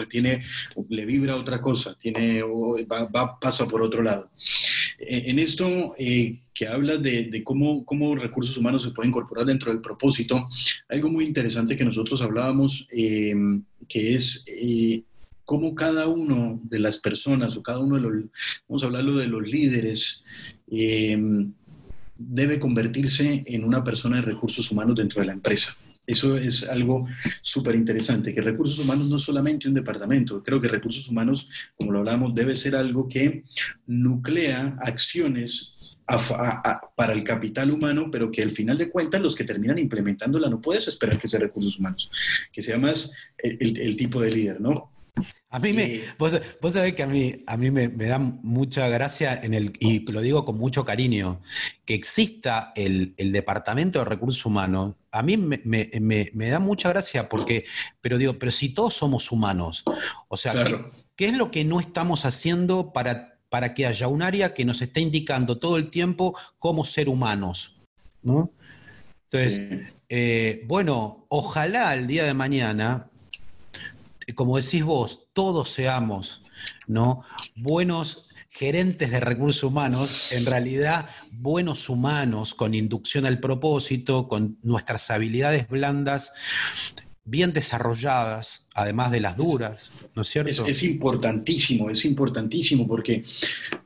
Tiene, 0.08 0.42
le 0.88 1.06
vibra 1.06 1.36
otra 1.36 1.60
cosa, 1.60 1.96
tiene, 1.98 2.42
va, 2.42 3.38
pasa 3.38 3.66
por 3.66 3.82
otro 3.82 4.02
lado. 4.02 4.30
E, 4.98 5.30
en 5.30 5.38
esto 5.38 5.94
eh, 5.98 6.40
que 6.52 6.66
hablas 6.66 7.02
de, 7.02 7.42
cómo, 7.44 7.84
cómo, 7.84 8.14
recursos 8.14 8.56
humanos 8.56 8.82
se 8.82 8.90
pueden 8.90 9.10
incorporar 9.10 9.46
dentro 9.46 9.72
del 9.72 9.80
propósito, 9.80 10.48
algo 10.88 11.08
muy 11.08 11.24
interesante 11.24 11.76
que 11.76 11.84
nosotros 11.84 12.20
hablábamos, 12.20 12.86
eh, 12.90 13.34
que 13.88 14.14
es 14.14 14.44
eh, 14.46 15.02
cómo 15.44 15.74
cada 15.74 16.06
uno 16.06 16.60
de 16.62 16.78
las 16.78 16.98
personas 16.98 17.56
o 17.56 17.62
cada 17.62 17.80
uno 17.80 17.96
de 17.96 18.02
los, 18.02 18.12
vamos 18.68 18.82
a 18.82 18.86
hablarlo 18.86 19.16
de 19.16 19.26
los 19.26 19.42
líderes, 19.42 20.22
em, 20.70 21.52
debe 22.22 22.60
convertirse 22.60 23.42
en 23.46 23.64
una 23.64 23.82
persona 23.82 24.16
de 24.16 24.22
recursos 24.22 24.70
humanos 24.70 24.96
dentro 24.96 25.20
de 25.20 25.26
la 25.26 25.32
empresa. 25.32 25.74
Eso 26.06 26.36
es 26.36 26.64
algo 26.64 27.06
súper 27.40 27.74
interesante, 27.74 28.34
que 28.34 28.40
recursos 28.40 28.78
humanos 28.78 29.08
no 29.08 29.16
es 29.16 29.22
solamente 29.22 29.68
un 29.68 29.74
departamento, 29.74 30.42
creo 30.42 30.60
que 30.60 30.68
recursos 30.68 31.08
humanos, 31.08 31.48
como 31.76 31.92
lo 31.92 32.00
hablamos, 32.00 32.34
debe 32.34 32.56
ser 32.56 32.74
algo 32.74 33.08
que 33.08 33.44
nuclea 33.86 34.76
acciones 34.80 35.74
para 36.96 37.12
el 37.12 37.22
capital 37.22 37.70
humano, 37.70 38.08
pero 38.10 38.30
que 38.30 38.42
al 38.42 38.50
final 38.50 38.76
de 38.76 38.90
cuentas 38.90 39.20
los 39.20 39.36
que 39.36 39.44
terminan 39.44 39.78
implementándola 39.78 40.48
no 40.48 40.60
puedes 40.60 40.88
esperar 40.88 41.18
que 41.18 41.28
sea 41.28 41.38
recursos 41.38 41.78
humanos, 41.78 42.10
que 42.52 42.62
sea 42.62 42.78
más 42.78 43.12
el, 43.38 43.96
tipo 43.96 44.20
de 44.20 44.32
líder, 44.32 44.60
¿no? 44.60 44.89
A 45.52 45.58
mí 45.58 45.72
me, 45.72 46.02
vos, 46.16 46.38
sabés 46.72 46.94
que 46.94 47.02
a 47.02 47.08
mí, 47.08 47.42
a 47.44 47.56
mí 47.56 47.70
me, 47.72 47.88
da 47.88 48.18
mucha 48.18 48.88
gracia 48.88 49.40
en 49.42 49.52
el, 49.52 49.72
y 49.80 50.10
lo 50.10 50.20
digo 50.20 50.44
con 50.44 50.56
mucho 50.56 50.84
cariño, 50.84 51.40
que 51.84 51.94
exista 51.94 52.72
el, 52.76 53.14
departamento 53.16 53.98
de 53.98 54.04
recursos 54.04 54.46
humanos. 54.46 54.94
A 55.10 55.22
mí 55.22 55.36
me, 55.36 56.50
da 56.50 56.60
mucha 56.60 56.90
gracia 56.90 57.28
porque, 57.28 57.64
pero 58.00 58.16
digo, 58.16 58.38
pero 58.38 58.52
si 58.52 58.68
todos 58.68 58.94
somos 58.94 59.32
humanos, 59.32 59.84
o 60.28 60.36
sea, 60.36 60.52
¿qué, 61.16 61.26
es 61.26 61.36
lo 61.36 61.50
que 61.50 61.64
no 61.64 61.80
estamos 61.80 62.24
haciendo 62.24 62.92
para 62.92 63.30
para 63.50 63.74
que 63.74 63.84
haya 63.84 64.06
un 64.08 64.22
área 64.22 64.54
que 64.54 64.64
nos 64.64 64.80
esté 64.80 65.00
indicando 65.00 65.58
todo 65.58 65.76
el 65.76 65.90
tiempo 65.90 66.38
cómo 66.58 66.84
ser 66.84 67.08
humanos. 67.08 67.80
¿no? 68.22 68.52
Entonces, 69.30 69.92
eh, 70.08 70.62
bueno, 70.66 71.26
ojalá 71.28 71.92
el 71.94 72.06
día 72.06 72.24
de 72.24 72.32
mañana, 72.32 73.09
como 74.34 74.56
decís 74.56 74.84
vos, 74.84 75.28
todos 75.32 75.70
seamos 75.70 76.42
¿no? 76.86 77.24
buenos 77.56 78.28
gerentes 78.50 79.10
de 79.10 79.20
recursos 79.20 79.62
humanos, 79.62 80.32
en 80.32 80.44
realidad 80.44 81.08
buenos 81.30 81.88
humanos 81.88 82.54
con 82.54 82.74
inducción 82.74 83.24
al 83.24 83.38
propósito, 83.38 84.28
con 84.28 84.58
nuestras 84.62 85.10
habilidades 85.10 85.68
blandas 85.68 86.32
bien 87.24 87.52
desarrolladas, 87.52 88.66
además 88.74 89.12
de 89.12 89.20
las 89.20 89.36
duras, 89.36 89.92
¿no 90.16 90.22
es 90.22 90.28
cierto? 90.28 90.66
Es, 90.66 90.82
importantísimo, 90.82 91.88
es 91.88 92.04
importantísimo, 92.04 92.88
porque 92.88 93.22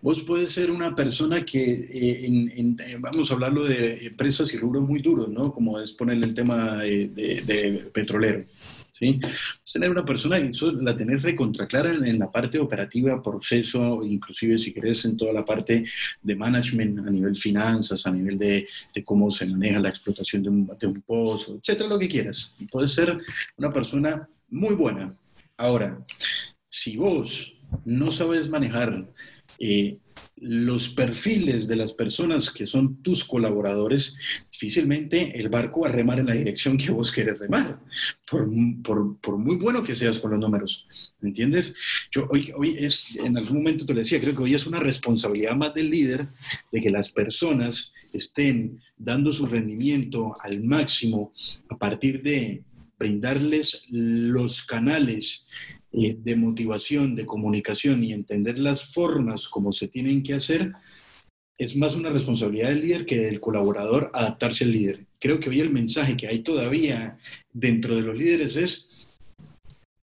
vos 0.00 0.22
puedes 0.22 0.50
ser 0.50 0.70
una 0.70 0.94
persona 0.94 1.44
que, 1.44 1.62
eh, 1.62 2.48
eh, 2.56 2.96
vamos 2.98 3.30
a 3.30 3.34
hablarlo 3.34 3.64
de 3.64 4.06
empresas 4.06 4.52
y 4.54 4.56
rubros 4.56 4.82
muy 4.88 5.02
duros, 5.02 5.28
¿no? 5.28 5.52
Como 5.52 5.78
es 5.78 5.92
ponerle 5.92 6.26
el 6.26 6.34
tema 6.34 6.76
de 6.82 7.90
petrolero. 7.92 8.44
¿Sí? 8.98 9.20
tener 9.70 9.90
una 9.90 10.04
persona, 10.04 10.38
eso 10.38 10.72
la 10.72 10.96
tener 10.96 11.20
recontraclara 11.22 11.94
en, 11.94 12.06
en 12.06 12.18
la 12.18 12.30
parte 12.30 12.58
operativa, 12.58 13.22
proceso, 13.22 14.04
inclusive 14.04 14.58
si 14.58 14.72
querés 14.72 15.04
en 15.04 15.16
toda 15.16 15.32
la 15.32 15.44
parte 15.44 15.84
de 16.22 16.36
management, 16.36 17.06
a 17.06 17.10
nivel 17.10 17.36
finanzas, 17.36 18.06
a 18.06 18.10
nivel 18.10 18.38
de, 18.38 18.66
cómo 19.04 19.30
se 19.30 19.46
maneja 19.46 19.78
la 19.78 19.88
explotación 19.88 20.42
de 20.42 20.48
un, 20.48 20.70
de 20.78 20.86
un 20.86 21.02
pozo, 21.02 21.56
etcétera, 21.56 21.88
lo 21.88 21.98
que 21.98 22.08
quieras. 22.08 22.54
Y 22.58 22.66
puedes 22.66 22.92
ser 22.92 23.18
una 23.56 23.72
persona 23.72 24.28
muy 24.48 24.74
buena. 24.74 25.12
Ahora, 25.56 25.98
si 26.66 26.96
vos 26.96 27.54
no 27.84 28.10
sabes 28.10 28.48
manejar 28.48 29.06
eh, 29.58 29.98
los 30.36 30.88
perfiles 30.88 31.68
de 31.68 31.76
las 31.76 31.92
personas 31.92 32.50
que 32.50 32.66
son 32.66 32.96
tus 33.02 33.24
colaboradores, 33.24 34.14
difícilmente 34.50 35.38
el 35.38 35.48
barco 35.48 35.82
va 35.82 35.88
a 35.88 35.92
remar 35.92 36.18
en 36.18 36.26
la 36.26 36.34
dirección 36.34 36.76
que 36.76 36.90
vos 36.90 37.12
querés 37.12 37.38
remar, 37.38 37.78
por, 38.28 38.46
muy 39.38 39.56
bueno 39.56 39.82
que 39.82 39.94
seas 39.94 40.18
con 40.18 40.32
los 40.32 40.40
números. 40.40 40.86
¿Me 41.20 41.28
entiendes? 41.28 41.74
Yo 42.10 42.26
hoy, 42.30 42.50
hoy 42.56 42.76
es, 42.78 43.16
en 43.16 43.36
algún 43.36 43.58
momento 43.58 43.86
te 43.86 43.94
lo 43.94 44.00
decía, 44.00 44.20
creo 44.20 44.34
que 44.34 44.42
hoy 44.42 44.54
es 44.54 44.66
una 44.66 44.80
responsabilidad 44.80 45.54
más 45.54 45.72
del 45.72 45.90
líder 45.90 46.28
de 46.72 46.80
que 46.80 46.90
las 46.90 47.10
personas 47.10 47.92
estén 48.12 48.80
dando 48.98 49.32
su 49.32 49.46
rendimiento 49.46 50.34
al 50.40 50.62
máximo 50.62 51.32
a 51.68 51.78
partir 51.78 52.22
de 52.22 52.62
brindarles 52.98 53.84
los 53.90 54.64
canales 54.64 55.46
eh, 55.96 56.16
de 56.18 56.36
motivación, 56.36 57.14
de 57.14 57.24
comunicación 57.24 58.02
y 58.02 58.12
entender 58.12 58.58
las 58.58 58.92
formas 58.92 59.48
como 59.48 59.70
se 59.70 59.86
tienen 59.86 60.22
que 60.22 60.34
hacer, 60.34 60.72
es 61.56 61.76
más 61.76 61.94
una 61.94 62.10
responsabilidad 62.10 62.70
del 62.70 62.80
líder 62.80 63.06
que 63.06 63.20
del 63.20 63.38
colaborador 63.38 64.10
adaptarse 64.12 64.64
al 64.64 64.72
líder. 64.72 65.06
Creo 65.20 65.38
que 65.38 65.50
hoy 65.50 65.60
el 65.60 65.70
mensaje 65.70 66.16
que 66.16 66.26
hay 66.26 66.40
todavía 66.40 67.18
dentro 67.52 67.94
de 67.94 68.02
los 68.02 68.16
líderes 68.16 68.56
es, 68.56 68.88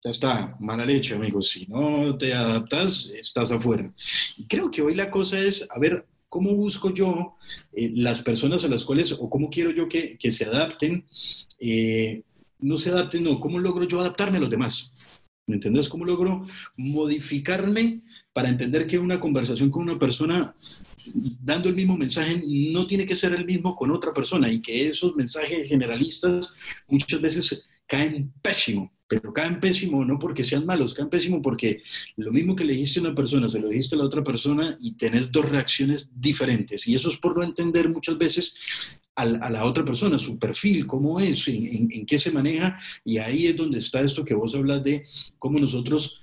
ya 0.04 0.10
está, 0.10 0.56
mala 0.60 0.86
leche, 0.86 1.14
amigos, 1.14 1.50
si 1.50 1.66
no 1.66 2.16
te 2.16 2.32
adaptas, 2.34 3.10
estás 3.12 3.50
afuera. 3.50 3.92
Creo 4.48 4.70
que 4.70 4.82
hoy 4.82 4.94
la 4.94 5.10
cosa 5.10 5.40
es, 5.40 5.66
a 5.70 5.78
ver, 5.78 6.06
¿cómo 6.28 6.54
busco 6.54 6.94
yo 6.94 7.34
eh, 7.72 7.90
las 7.94 8.22
personas 8.22 8.64
a 8.64 8.68
las 8.68 8.84
cuales, 8.84 9.12
o 9.12 9.28
cómo 9.28 9.50
quiero 9.50 9.72
yo 9.72 9.88
que, 9.88 10.16
que 10.16 10.30
se 10.30 10.44
adapten? 10.44 11.04
Eh, 11.58 12.22
no 12.60 12.76
se 12.76 12.90
adapten, 12.90 13.24
no, 13.24 13.40
¿cómo 13.40 13.58
logro 13.58 13.86
yo 13.86 14.00
adaptarme 14.00 14.38
a 14.38 14.40
los 14.40 14.50
demás? 14.50 14.92
¿Me 15.50 15.56
entiendes? 15.56 15.88
¿Cómo 15.88 16.04
logro 16.04 16.46
modificarme 16.76 18.02
para 18.32 18.48
entender 18.48 18.86
que 18.86 19.00
una 19.00 19.18
conversación 19.18 19.68
con 19.68 19.82
una 19.82 19.98
persona 19.98 20.54
dando 21.42 21.68
el 21.68 21.74
mismo 21.74 21.96
mensaje 21.96 22.40
no 22.46 22.86
tiene 22.86 23.04
que 23.04 23.16
ser 23.16 23.34
el 23.34 23.44
mismo 23.44 23.74
con 23.74 23.90
otra 23.90 24.14
persona 24.14 24.50
y 24.50 24.60
que 24.60 24.88
esos 24.88 25.16
mensajes 25.16 25.68
generalistas 25.68 26.54
muchas 26.86 27.20
veces 27.20 27.68
caen 27.86 28.32
pésimo, 28.40 28.92
pero 29.08 29.32
caen 29.32 29.58
pésimo 29.58 30.04
no 30.04 30.20
porque 30.20 30.44
sean 30.44 30.64
malos, 30.64 30.94
caen 30.94 31.08
pésimo 31.10 31.42
porque 31.42 31.82
lo 32.16 32.30
mismo 32.30 32.54
que 32.54 32.64
le 32.64 32.74
dijiste 32.74 33.00
a 33.00 33.02
una 33.02 33.14
persona, 33.14 33.48
se 33.48 33.58
lo 33.58 33.68
dijiste 33.68 33.96
a 33.96 33.98
la 33.98 34.04
otra 34.04 34.22
persona 34.22 34.76
y 34.78 34.92
tenés 34.92 35.32
dos 35.32 35.48
reacciones 35.48 36.10
diferentes. 36.14 36.86
Y 36.86 36.94
eso 36.94 37.08
es 37.08 37.16
por 37.16 37.36
no 37.36 37.42
entender 37.42 37.88
muchas 37.88 38.16
veces 38.16 38.54
a, 39.20 39.50
la 39.50 39.64
otra 39.64 39.84
persona, 39.84 40.18
su 40.18 40.38
perfil, 40.38 40.86
cómo 40.86 41.20
es, 41.20 41.46
en, 41.48 42.06
qué 42.06 42.18
se 42.18 42.30
maneja, 42.30 42.78
y 43.04 43.18
ahí 43.18 43.46
es 43.46 43.56
donde 43.56 43.78
está 43.78 44.00
esto 44.00 44.24
que 44.24 44.34
vos 44.34 44.54
hablas 44.54 44.82
de 44.84 45.04
cómo 45.38 45.58
nosotros 45.58 46.20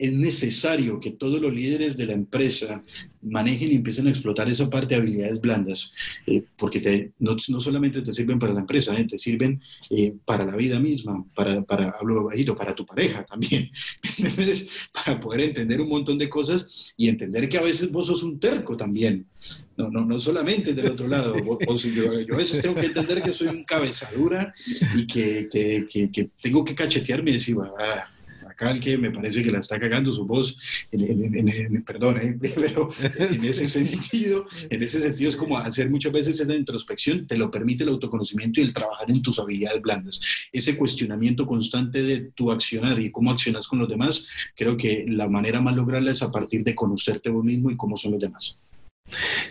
es 0.00 0.14
necesario 0.14 0.98
que 0.98 1.10
todos 1.10 1.42
los 1.42 1.52
líderes 1.52 1.94
de 1.94 2.06
la 2.06 2.14
empresa 2.14 2.82
manejen 3.20 3.70
y 3.70 3.74
empiecen 3.74 4.06
a 4.06 4.10
explotar 4.10 4.48
esa 4.48 4.70
parte 4.70 4.94
de 4.94 5.00
habilidades 5.02 5.38
blandas, 5.42 5.92
eh, 6.26 6.42
porque 6.56 7.12
no, 7.18 7.38
solamente 7.38 8.00
te 8.00 8.14
sirven 8.14 8.38
para 8.38 8.54
la 8.54 8.60
empresa, 8.60 8.98
eh, 8.98 9.04
te 9.04 9.18
sirven 9.18 9.60
eh, 9.90 10.14
para 10.24 10.46
la 10.46 10.56
vida 10.56 10.80
misma, 10.80 11.22
para, 11.34 11.60
para, 11.62 11.90
hablo 11.90 12.24
bajito, 12.24 12.56
para 12.56 12.74
tu 12.74 12.86
pareja 12.86 13.26
también, 13.26 13.70
para 14.94 15.20
poder 15.20 15.42
entender 15.42 15.82
un 15.82 15.90
montón 15.90 16.16
de 16.16 16.30
cosas 16.30 16.94
y 16.96 17.08
entender 17.08 17.46
que 17.50 17.58
a 17.58 17.62
veces 17.62 17.92
vos 17.92 18.06
sos 18.06 18.22
un 18.22 18.40
terco 18.40 18.78
también, 18.78 19.26
no, 19.76 19.90
no, 19.90 20.04
no 20.04 20.20
solamente 20.20 20.74
del 20.74 20.88
otro 20.88 21.08
lado, 21.08 21.36
yo, 21.36 22.10
a 22.10 22.36
veces 22.36 22.60
tengo 22.60 22.74
que 22.74 22.86
entender 22.86 23.22
que 23.22 23.32
soy 23.32 23.48
un 23.48 23.64
cabezadura 23.64 24.52
y 24.94 25.06
que, 25.06 25.48
que, 25.50 26.08
que, 26.12 26.30
tengo 26.40 26.64
que 26.64 26.74
cachetearme 26.74 27.30
y 27.30 27.34
decir, 27.34 27.56
ah, 27.78 28.08
que 28.82 28.98
me 28.98 29.10
parece 29.10 29.42
que 29.42 29.50
la 29.50 29.60
está 29.60 29.80
cagando 29.80 30.12
su 30.12 30.26
voz, 30.26 30.56
en, 30.92 31.82
perdón, 31.82 32.18
¿eh? 32.18 32.36
pero 32.54 32.90
en 33.00 33.44
ese 33.44 33.66
sentido, 33.66 34.46
en 34.68 34.82
ese 34.82 35.00
sentido 35.00 35.30
es 35.30 35.36
como 35.36 35.56
hacer 35.56 35.88
muchas 35.88 36.12
veces 36.12 36.40
esa 36.40 36.54
introspección, 36.54 37.26
te 37.26 37.38
lo 37.38 37.50
permite 37.50 37.84
el 37.84 37.90
autoconocimiento 37.90 38.60
y 38.60 38.64
el 38.64 38.74
trabajar 38.74 39.10
en 39.10 39.22
tus 39.22 39.38
habilidades 39.38 39.80
blandas. 39.80 40.20
Ese 40.52 40.76
cuestionamiento 40.76 41.46
constante 41.46 42.02
de 42.02 42.30
tu 42.34 42.50
accionar 42.50 43.00
y 43.00 43.10
cómo 43.10 43.30
accionas 43.30 43.66
con 43.66 43.78
los 43.78 43.88
demás, 43.88 44.26
creo 44.54 44.76
que 44.76 45.06
la 45.08 45.28
manera 45.28 45.60
más 45.60 45.74
lograrla 45.74 46.12
es 46.12 46.22
a 46.22 46.30
partir 46.30 46.62
de 46.62 46.74
conocerte 46.74 47.30
vos 47.30 47.44
mismo 47.44 47.70
y 47.70 47.76
cómo 47.76 47.96
son 47.96 48.12
los 48.12 48.20
demás. 48.20 48.58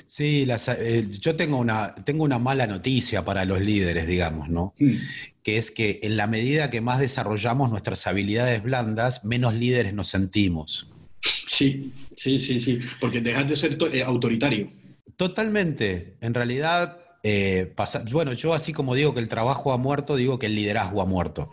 Sí, 0.07 0.47
eh, 0.49 1.07
yo 1.19 1.35
tengo 1.35 1.57
una, 1.57 1.95
tengo 1.95 2.23
una 2.23 2.39
mala 2.39 2.67
noticia 2.67 3.23
para 3.23 3.45
los 3.45 3.61
líderes, 3.61 4.07
digamos, 4.07 4.49
¿no? 4.49 4.73
Mm. 4.79 4.93
Que 5.43 5.57
es 5.57 5.71
que 5.71 5.99
en 6.03 6.17
la 6.17 6.27
medida 6.27 6.69
que 6.69 6.81
más 6.81 6.99
desarrollamos 6.99 7.71
nuestras 7.71 8.05
habilidades 8.07 8.61
blandas, 8.63 9.23
menos 9.23 9.53
líderes 9.53 9.93
nos 9.93 10.09
sentimos. 10.09 10.89
Sí, 11.21 11.93
sí, 12.15 12.39
sí, 12.39 12.59
sí, 12.59 12.79
porque 12.99 13.21
dejas 13.21 13.47
de 13.47 13.55
ser 13.55 13.77
eh, 13.93 14.03
autoritario. 14.03 14.71
Totalmente. 15.17 16.15
En 16.21 16.33
realidad, 16.33 16.97
eh, 17.23 17.73
bueno, 18.11 18.33
yo 18.33 18.53
así 18.53 18.73
como 18.73 18.95
digo 18.95 19.13
que 19.13 19.19
el 19.19 19.27
trabajo 19.27 19.73
ha 19.73 19.77
muerto, 19.77 20.15
digo 20.15 20.39
que 20.39 20.45
el 20.45 20.55
liderazgo 20.55 21.01
ha 21.01 21.05
muerto 21.05 21.49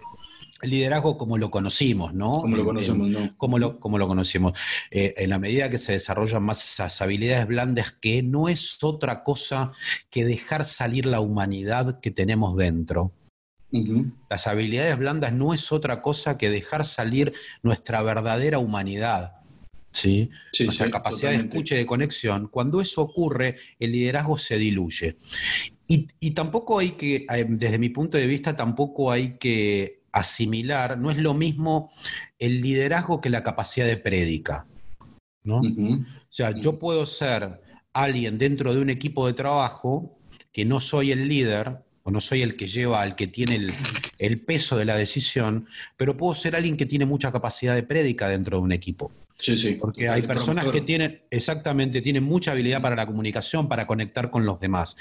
liderazgo 0.70 1.18
como 1.18 1.38
lo 1.38 1.50
conocimos, 1.50 2.14
¿no? 2.14 2.40
Como 2.40 2.56
lo 2.56 2.64
conocemos, 2.64 3.08
¿no? 3.08 3.36
Como 3.36 3.58
lo, 3.58 3.80
como 3.80 3.98
lo 3.98 4.08
conocimos. 4.08 4.58
Eh, 4.90 5.14
en 5.16 5.30
la 5.30 5.38
medida 5.38 5.70
que 5.70 5.78
se 5.78 5.92
desarrollan 5.92 6.42
más 6.42 6.64
esas 6.64 7.00
habilidades 7.00 7.46
blandas, 7.46 7.92
que 7.92 8.22
no 8.22 8.48
es 8.48 8.82
otra 8.82 9.22
cosa 9.24 9.72
que 10.10 10.24
dejar 10.24 10.64
salir 10.64 11.06
la 11.06 11.20
humanidad 11.20 12.00
que 12.00 12.10
tenemos 12.10 12.56
dentro. 12.56 13.12
Las 14.30 14.46
habilidades 14.46 14.96
blandas 14.96 15.32
no 15.32 15.52
es 15.52 15.70
otra 15.70 16.00
cosa 16.00 16.38
que 16.38 16.48
dejar 16.48 16.86
salir 16.86 17.34
nuestra 17.62 18.00
verdadera 18.00 18.58
humanidad. 18.58 19.32
¿sí? 19.96 20.30
nuestra 20.60 20.90
capacidad 20.90 21.30
de 21.30 21.36
escucha 21.36 21.74
y 21.74 21.78
de 21.78 21.86
conexión. 21.86 22.48
Cuando 22.48 22.80
eso 22.80 23.02
ocurre, 23.02 23.56
el 23.78 23.92
liderazgo 23.92 24.38
se 24.38 24.58
diluye. 24.58 25.16
Y, 25.88 26.08
y 26.20 26.32
tampoco 26.32 26.78
hay 26.78 26.92
que, 26.92 27.26
eh, 27.28 27.46
desde 27.48 27.78
mi 27.78 27.88
punto 27.88 28.18
de 28.18 28.26
vista, 28.26 28.56
tampoco 28.56 29.10
hay 29.10 29.38
que 29.38 30.02
asimilar, 30.16 30.96
no 30.96 31.10
es 31.10 31.18
lo 31.18 31.34
mismo 31.34 31.92
el 32.38 32.62
liderazgo 32.62 33.20
que 33.20 33.28
la 33.28 33.42
capacidad 33.42 33.86
de 33.86 33.98
prédica. 33.98 34.66
¿no? 35.44 35.60
O 35.60 36.04
sea, 36.30 36.58
yo 36.58 36.78
puedo 36.78 37.04
ser 37.06 37.60
alguien 37.92 38.38
dentro 38.38 38.74
de 38.74 38.80
un 38.80 38.90
equipo 38.90 39.26
de 39.26 39.34
trabajo 39.34 40.18
que 40.52 40.64
no 40.64 40.80
soy 40.80 41.12
el 41.12 41.28
líder 41.28 41.78
o 42.02 42.10
no 42.10 42.20
soy 42.20 42.40
el 42.40 42.56
que 42.56 42.66
lleva, 42.66 43.04
el 43.04 43.14
que 43.14 43.26
tiene 43.26 43.74
el, 44.18 44.40
peso 44.40 44.78
de 44.78 44.86
la 44.86 44.96
decisión, 44.96 45.68
pero 45.96 46.16
puedo 46.16 46.34
ser 46.34 46.56
alguien 46.56 46.76
que 46.76 46.86
tiene 46.86 47.04
mucha 47.04 47.30
capacidad 47.30 47.74
de 47.74 47.82
prédica 47.82 48.28
dentro 48.28 48.56
de 48.56 48.62
un 48.62 48.72
equipo. 48.72 49.12
Sí, 49.38 49.56
sí. 49.58 49.72
Porque 49.72 50.08
hay 50.08 50.22
personas 50.22 50.64
que 50.66 50.80
tienen, 50.80 51.20
exactamente, 51.30 52.00
tienen 52.00 52.24
mucha 52.24 52.52
habilidad 52.52 52.80
para 52.80 52.96
la 52.96 53.06
comunicación, 53.06 53.68
para 53.68 53.86
conectar 53.86 54.30
con 54.30 54.46
los 54.46 54.58
demás. 54.60 54.96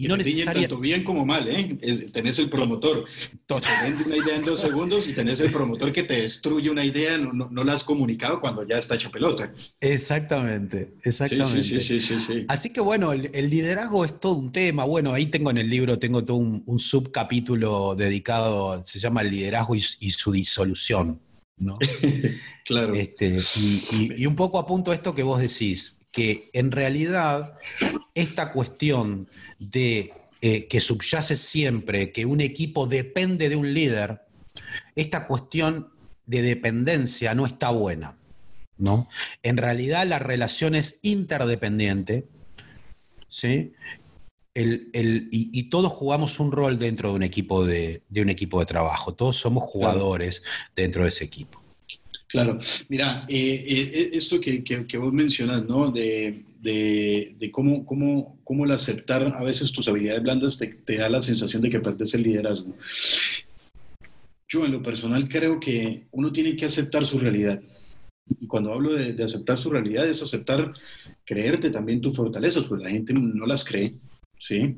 Y 0.00 0.08
no 0.08 0.16
necesariamente 0.16 0.68
tanto 0.68 0.80
bien 0.80 1.04
como 1.04 1.26
mal, 1.26 1.46
¿eh? 1.46 1.76
tenés 2.10 2.38
el 2.38 2.48
promotor. 2.48 3.04
Te 3.46 3.54
vende 3.82 4.04
una 4.04 4.16
idea 4.16 4.36
en 4.36 4.42
dos 4.42 4.58
segundos 4.58 5.06
y 5.06 5.12
tenés 5.12 5.40
el 5.40 5.52
promotor 5.52 5.92
que 5.92 6.04
te 6.04 6.22
destruye 6.22 6.70
una 6.70 6.82
idea, 6.82 7.18
no, 7.18 7.50
no, 7.50 7.64
la 7.64 7.74
has 7.74 7.84
comunicado 7.84 8.40
cuando 8.40 8.66
ya 8.66 8.78
está 8.78 8.94
hecha 8.94 9.10
pelota. 9.10 9.52
Exactamente, 9.78 10.94
exactamente. 11.02 11.64
Sí, 11.64 11.82
sí, 11.82 12.00
sí, 12.00 12.18
sí 12.18 12.46
Así 12.48 12.70
que 12.70 12.80
bueno, 12.80 13.12
el, 13.12 13.50
liderazgo 13.50 14.06
es 14.06 14.18
todo 14.18 14.36
un 14.36 14.50
tema. 14.50 14.84
Bueno, 14.84 15.12
ahí 15.12 15.26
tengo 15.26 15.50
en 15.50 15.58
el 15.58 15.68
libro, 15.68 15.98
tengo 15.98 16.24
todo 16.24 16.38
un, 16.38 16.80
subcapítulo 16.80 17.94
dedicado, 17.94 18.82
se 18.86 18.98
llama 18.98 19.20
El 19.20 19.32
liderazgo 19.32 19.74
y, 19.74 19.80
su 19.82 20.32
disolución. 20.32 21.20
¿no? 21.58 21.78
claro. 22.64 22.94
Este, 22.94 23.36
y, 23.56 24.22
y 24.22 24.24
un 24.24 24.34
poco 24.34 24.58
apunto 24.58 24.92
a 24.92 24.94
esto 24.94 25.14
que 25.14 25.22
vos 25.22 25.38
decís, 25.40 25.99
que 26.10 26.50
en 26.52 26.70
realidad 26.70 27.54
esta 28.14 28.52
cuestión 28.52 29.28
de 29.58 30.12
eh, 30.40 30.66
que 30.68 30.80
subyace 30.80 31.36
siempre 31.36 32.12
que 32.12 32.26
un 32.26 32.40
equipo 32.40 32.86
depende 32.86 33.48
de 33.48 33.56
un 33.56 33.74
líder, 33.74 34.22
esta 34.96 35.26
cuestión 35.26 35.90
de 36.26 36.42
dependencia 36.42 37.34
no 37.34 37.46
está 37.46 37.70
buena. 37.70 38.16
¿no? 38.80 39.08
En 39.42 39.56
realidad 39.56 40.06
la 40.06 40.18
relación 40.18 40.74
es 40.74 40.98
interdependiente, 41.02 42.26
¿sí? 43.28 43.72
y, 44.54 45.62
todos 45.64 45.92
jugamos 45.92 46.40
un 46.40 46.50
rol 46.50 46.78
dentro 46.78 47.10
de 47.10 47.14
un 47.16 47.22
equipo 47.22 47.64
de, 47.64 48.02
un 48.16 48.30
equipo 48.30 48.58
de 48.58 48.66
trabajo, 48.66 49.14
todos 49.14 49.36
somos 49.36 49.62
jugadores 49.62 50.42
dentro 50.74 51.02
de 51.02 51.10
ese 51.10 51.24
equipo. 51.24 51.59
Claro, 52.30 52.58
mira, 52.88 53.26
eh, 53.28 53.64
eh, 53.66 54.10
esto 54.12 54.40
que, 54.40 54.98
vos 54.98 55.12
mencionas, 55.12 55.66
¿no? 55.66 55.90
De, 55.90 56.44
cómo, 57.50 57.84
cómo, 57.84 58.38
cómo, 58.44 58.64
el 58.64 58.70
aceptar 58.70 59.34
a 59.36 59.42
veces 59.42 59.72
tus 59.72 59.88
habilidades 59.88 60.22
blandas 60.22 60.56
te, 60.56 60.96
da 60.96 61.08
la 61.08 61.22
sensación 61.22 61.60
de 61.60 61.70
que 61.70 61.80
perdes 61.80 62.14
el 62.14 62.22
liderazgo. 62.22 62.76
Yo 64.46 64.64
en 64.64 64.70
lo 64.70 64.80
personal 64.80 65.28
creo 65.28 65.58
que 65.58 66.06
uno 66.12 66.30
tiene 66.30 66.54
que 66.54 66.66
aceptar 66.66 67.04
su 67.04 67.18
realidad. 67.18 67.60
Y 68.40 68.46
cuando 68.46 68.72
hablo 68.72 68.92
de, 68.92 69.20
aceptar 69.24 69.58
su 69.58 69.68
realidad 69.70 70.08
es 70.08 70.22
aceptar, 70.22 70.72
creerte 71.24 71.70
también 71.70 72.00
tus 72.00 72.16
fortalezas, 72.16 72.64
pues 72.66 72.80
la 72.80 72.90
gente 72.90 73.12
no 73.12 73.44
las 73.44 73.64
cree, 73.64 73.94
¿sí? 74.38 74.76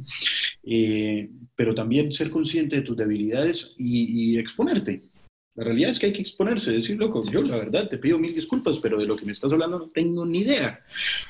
Eh, 0.65 1.29
pero 1.55 1.75
también 1.75 2.13
ser 2.13 2.31
consciente 2.31 2.77
de 2.77 2.83
tus 2.83 2.97
debilidades 2.97 3.73
y 3.77 4.39
exponerte. 4.39 5.12
La 5.55 5.65
realidad 5.65 5.91
es 5.91 5.99
que 5.99 6.07
hay 6.07 6.13
que 6.15 6.23
exponerse, 6.23 6.71
decir, 6.71 6.97
loco, 6.97 7.23
yo 7.31 7.43
la 7.43 7.59
verdad 7.59 7.87
te 7.87 7.99
pido 7.99 8.19
mil 8.19 8.35
disculpas, 8.35 8.79
pero 8.79 8.99
de 8.99 9.07
lo 9.07 9.17
que 9.17 9.27
me 9.27 9.33
estás 9.33 9.53
hablando 9.53 9.81
no 9.81 9.89
tengo 9.89 10.25
ni 10.25 10.41
idea. 10.41 10.81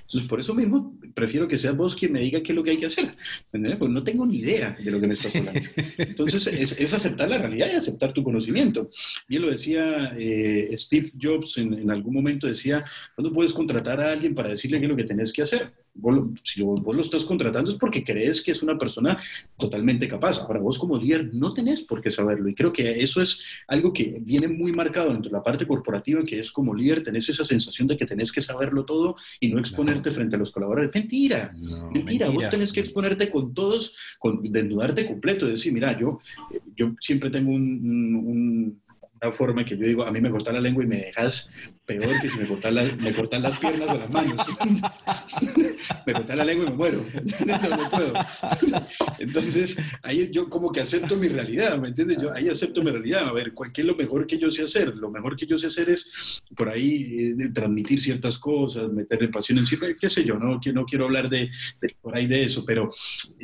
Entonces, 0.03 0.29
por 0.29 0.39
eso 0.39 0.55
mismo, 0.55 0.97
prefiero 1.13 1.49
que 1.49 1.59
seas 1.59 1.77
vos 1.77 1.97
quien 1.97 2.13
me 2.13 2.21
diga 2.21 2.41
qué 2.41 2.53
es 2.53 2.57
lo 2.57 2.63
que 2.63 2.71
hay 2.71 2.77
que 2.77 2.87
hacer. 2.87 3.17
Porque 3.51 3.89
no 3.89 4.05
tengo 4.05 4.25
ni 4.25 4.39
idea 4.39 4.77
de 4.79 4.91
lo 4.93 5.01
que 5.01 5.09
me 5.09 5.15
estás 5.15 5.35
hablando. 5.35 5.61
Entonces, 5.99 6.47
es, 6.47 6.93
aceptar 6.93 7.29
la 7.29 7.39
realidad 7.39 7.69
y 7.73 7.75
aceptar 7.75 8.13
tu 8.13 8.23
conocimiento. 8.23 8.89
Bien 9.27 9.43
lo 9.43 9.51
decía 9.51 10.15
eh, 10.17 10.71
Steve 10.77 11.11
Jobs 11.21 11.59
en, 11.59 11.75
en, 11.75 11.91
algún 11.91 12.15
momento, 12.15 12.47
decía, 12.47 12.85
¿cuándo 13.17 13.33
puedes 13.33 13.53
contratar 13.53 14.01
a 14.01 14.13
alguien 14.13 14.37
para 14.37 14.51
decirle 14.51 14.79
qué 14.79 14.85
es 14.85 14.91
lo 14.91 14.97
que 14.97 15.05
tenés 15.05 15.33
que 15.33 15.43
hacer? 15.43 15.73
Si 16.43 16.63
vos, 16.63 16.81
lo 16.83 17.01
estás 17.01 17.25
contratando 17.25 17.71
es 17.71 17.77
porque 17.77 18.03
crees 18.03 18.43
que 18.43 18.53
es 18.53 18.63
una 18.63 18.79
persona 18.79 19.19
totalmente 19.59 20.09
capaz. 20.09 20.39
Ahora, 20.41 20.61
vos 20.61 20.79
como 20.79 20.97
líder 20.97 21.35
no 21.35 21.53
tenés 21.53 21.83
por 21.83 22.01
qué 22.01 22.11
saberlo. 22.11 22.49
Y 22.49 22.55
creo 22.55 22.73
que 22.73 23.03
eso 23.03 23.21
es 23.21 23.41
algo 23.69 23.93
que 23.93 24.19
viene 24.21 24.49
muy 24.49 24.73
marcado 24.73 25.11
dentro 25.11 25.31
de 25.31 25.37
la 25.37 25.43
parte 25.43 25.67
corporativa, 25.67 26.25
que 26.25 26.41
es 26.41 26.51
como 26.51 26.75
líder 26.75 27.03
tenés 27.03 27.29
esa 27.29 27.45
sensación 27.45 27.89
de 27.89 27.97
que 27.97 28.07
tenés 28.07 28.33
que 28.33 28.41
saberlo 28.41 28.85
todo 28.85 29.17
y 29.39 29.49
no 29.49 29.59
exponerte 29.59 30.11
frente 30.11 30.37
a 30.37 30.39
los 30.39 30.51
colaboradores. 30.51 30.95
Mentira, 30.95 31.55
mentira, 31.93 32.29
Vos 32.31 32.49
tenés 32.49 32.73
que 32.73 32.81
exponerte 32.81 33.31
con 33.31 33.53
todos, 33.53 33.97
con, 34.19 34.43
desnudarte 34.43 35.07
completo. 35.07 35.47
Decir, 35.47 35.73
mira, 35.73 35.99
yo, 35.99 36.19
yo 36.75 36.95
siempre 37.01 37.31
tengo 37.31 37.51
un, 37.51 38.82
una 39.23 39.33
forma 39.33 39.65
que 39.65 39.77
yo 39.77 39.87
digo, 39.87 40.03
a 40.03 40.11
mí 40.11 40.21
me 40.21 40.31
corta 40.31 40.53
la 40.53 40.61
lengua 40.61 40.83
y 40.83 40.89
me 40.89 40.97
dejas 40.97 41.49
peor 41.87 42.21
que 42.21 42.29
si 42.29 42.39
me 42.39 42.47
cortan, 42.47 42.75
me 43.01 43.13
cortan 43.13 43.43
las 43.43 43.59
piernas 43.59 43.89
o 43.89 43.99
las 43.99 44.11
manos. 44.11 44.37
me 46.07 46.13
cortan 46.13 46.39
la 46.39 46.45
lengua 46.45 46.67
y 46.67 46.71
me 46.71 46.77
muero. 46.77 47.05
No, 47.73 47.91
puedo. 47.91 48.13
Entonces, 49.19 49.77
ahí 50.03 50.31
yo 50.31 50.49
como 50.49 50.71
que 50.71 50.81
acepto 50.81 51.17
mi 51.17 51.29
realidad, 51.29 51.79
¿me 51.79 51.89
entiendes? 51.89 52.19
Yo 52.21 52.33
ahí 52.33 52.49
acepto 52.49 52.83
mi 52.83 52.91
realidad. 52.91 53.29
A 53.29 53.33
ver, 53.33 53.53
¿qué 53.73 53.81
es 53.81 53.87
lo 53.87 53.97
mejor 53.97 54.27
que 54.27 54.39
yo 54.39 54.51
sé 54.51 54.63
hacer? 54.63 54.97
Lo 54.97 55.11
mejor 55.11 55.37
que 55.37 55.47
yo 55.47 55.59
sé 55.59 55.67
hacer 55.67 55.91
es 55.91 56.43
por 56.57 56.69
ahí 56.69 57.35
eh, 57.39 57.49
transmitir 57.53 58.01
ciertas 58.01 58.39
cosas, 58.39 58.93
meterle 58.93 59.29
pasión 59.29 59.59
en 59.59 59.67
sí, 59.67 59.77
qué 60.01 60.09
sé 60.09 60.25
yo, 60.25 60.39
no, 60.39 60.61
no 60.73 60.85
quiero 60.85 61.05
hablar 61.05 61.29
de, 61.29 61.51
por 62.01 62.17
ahí 62.17 62.27
de 62.27 62.45
eso, 62.45 62.65
pero 62.65 62.91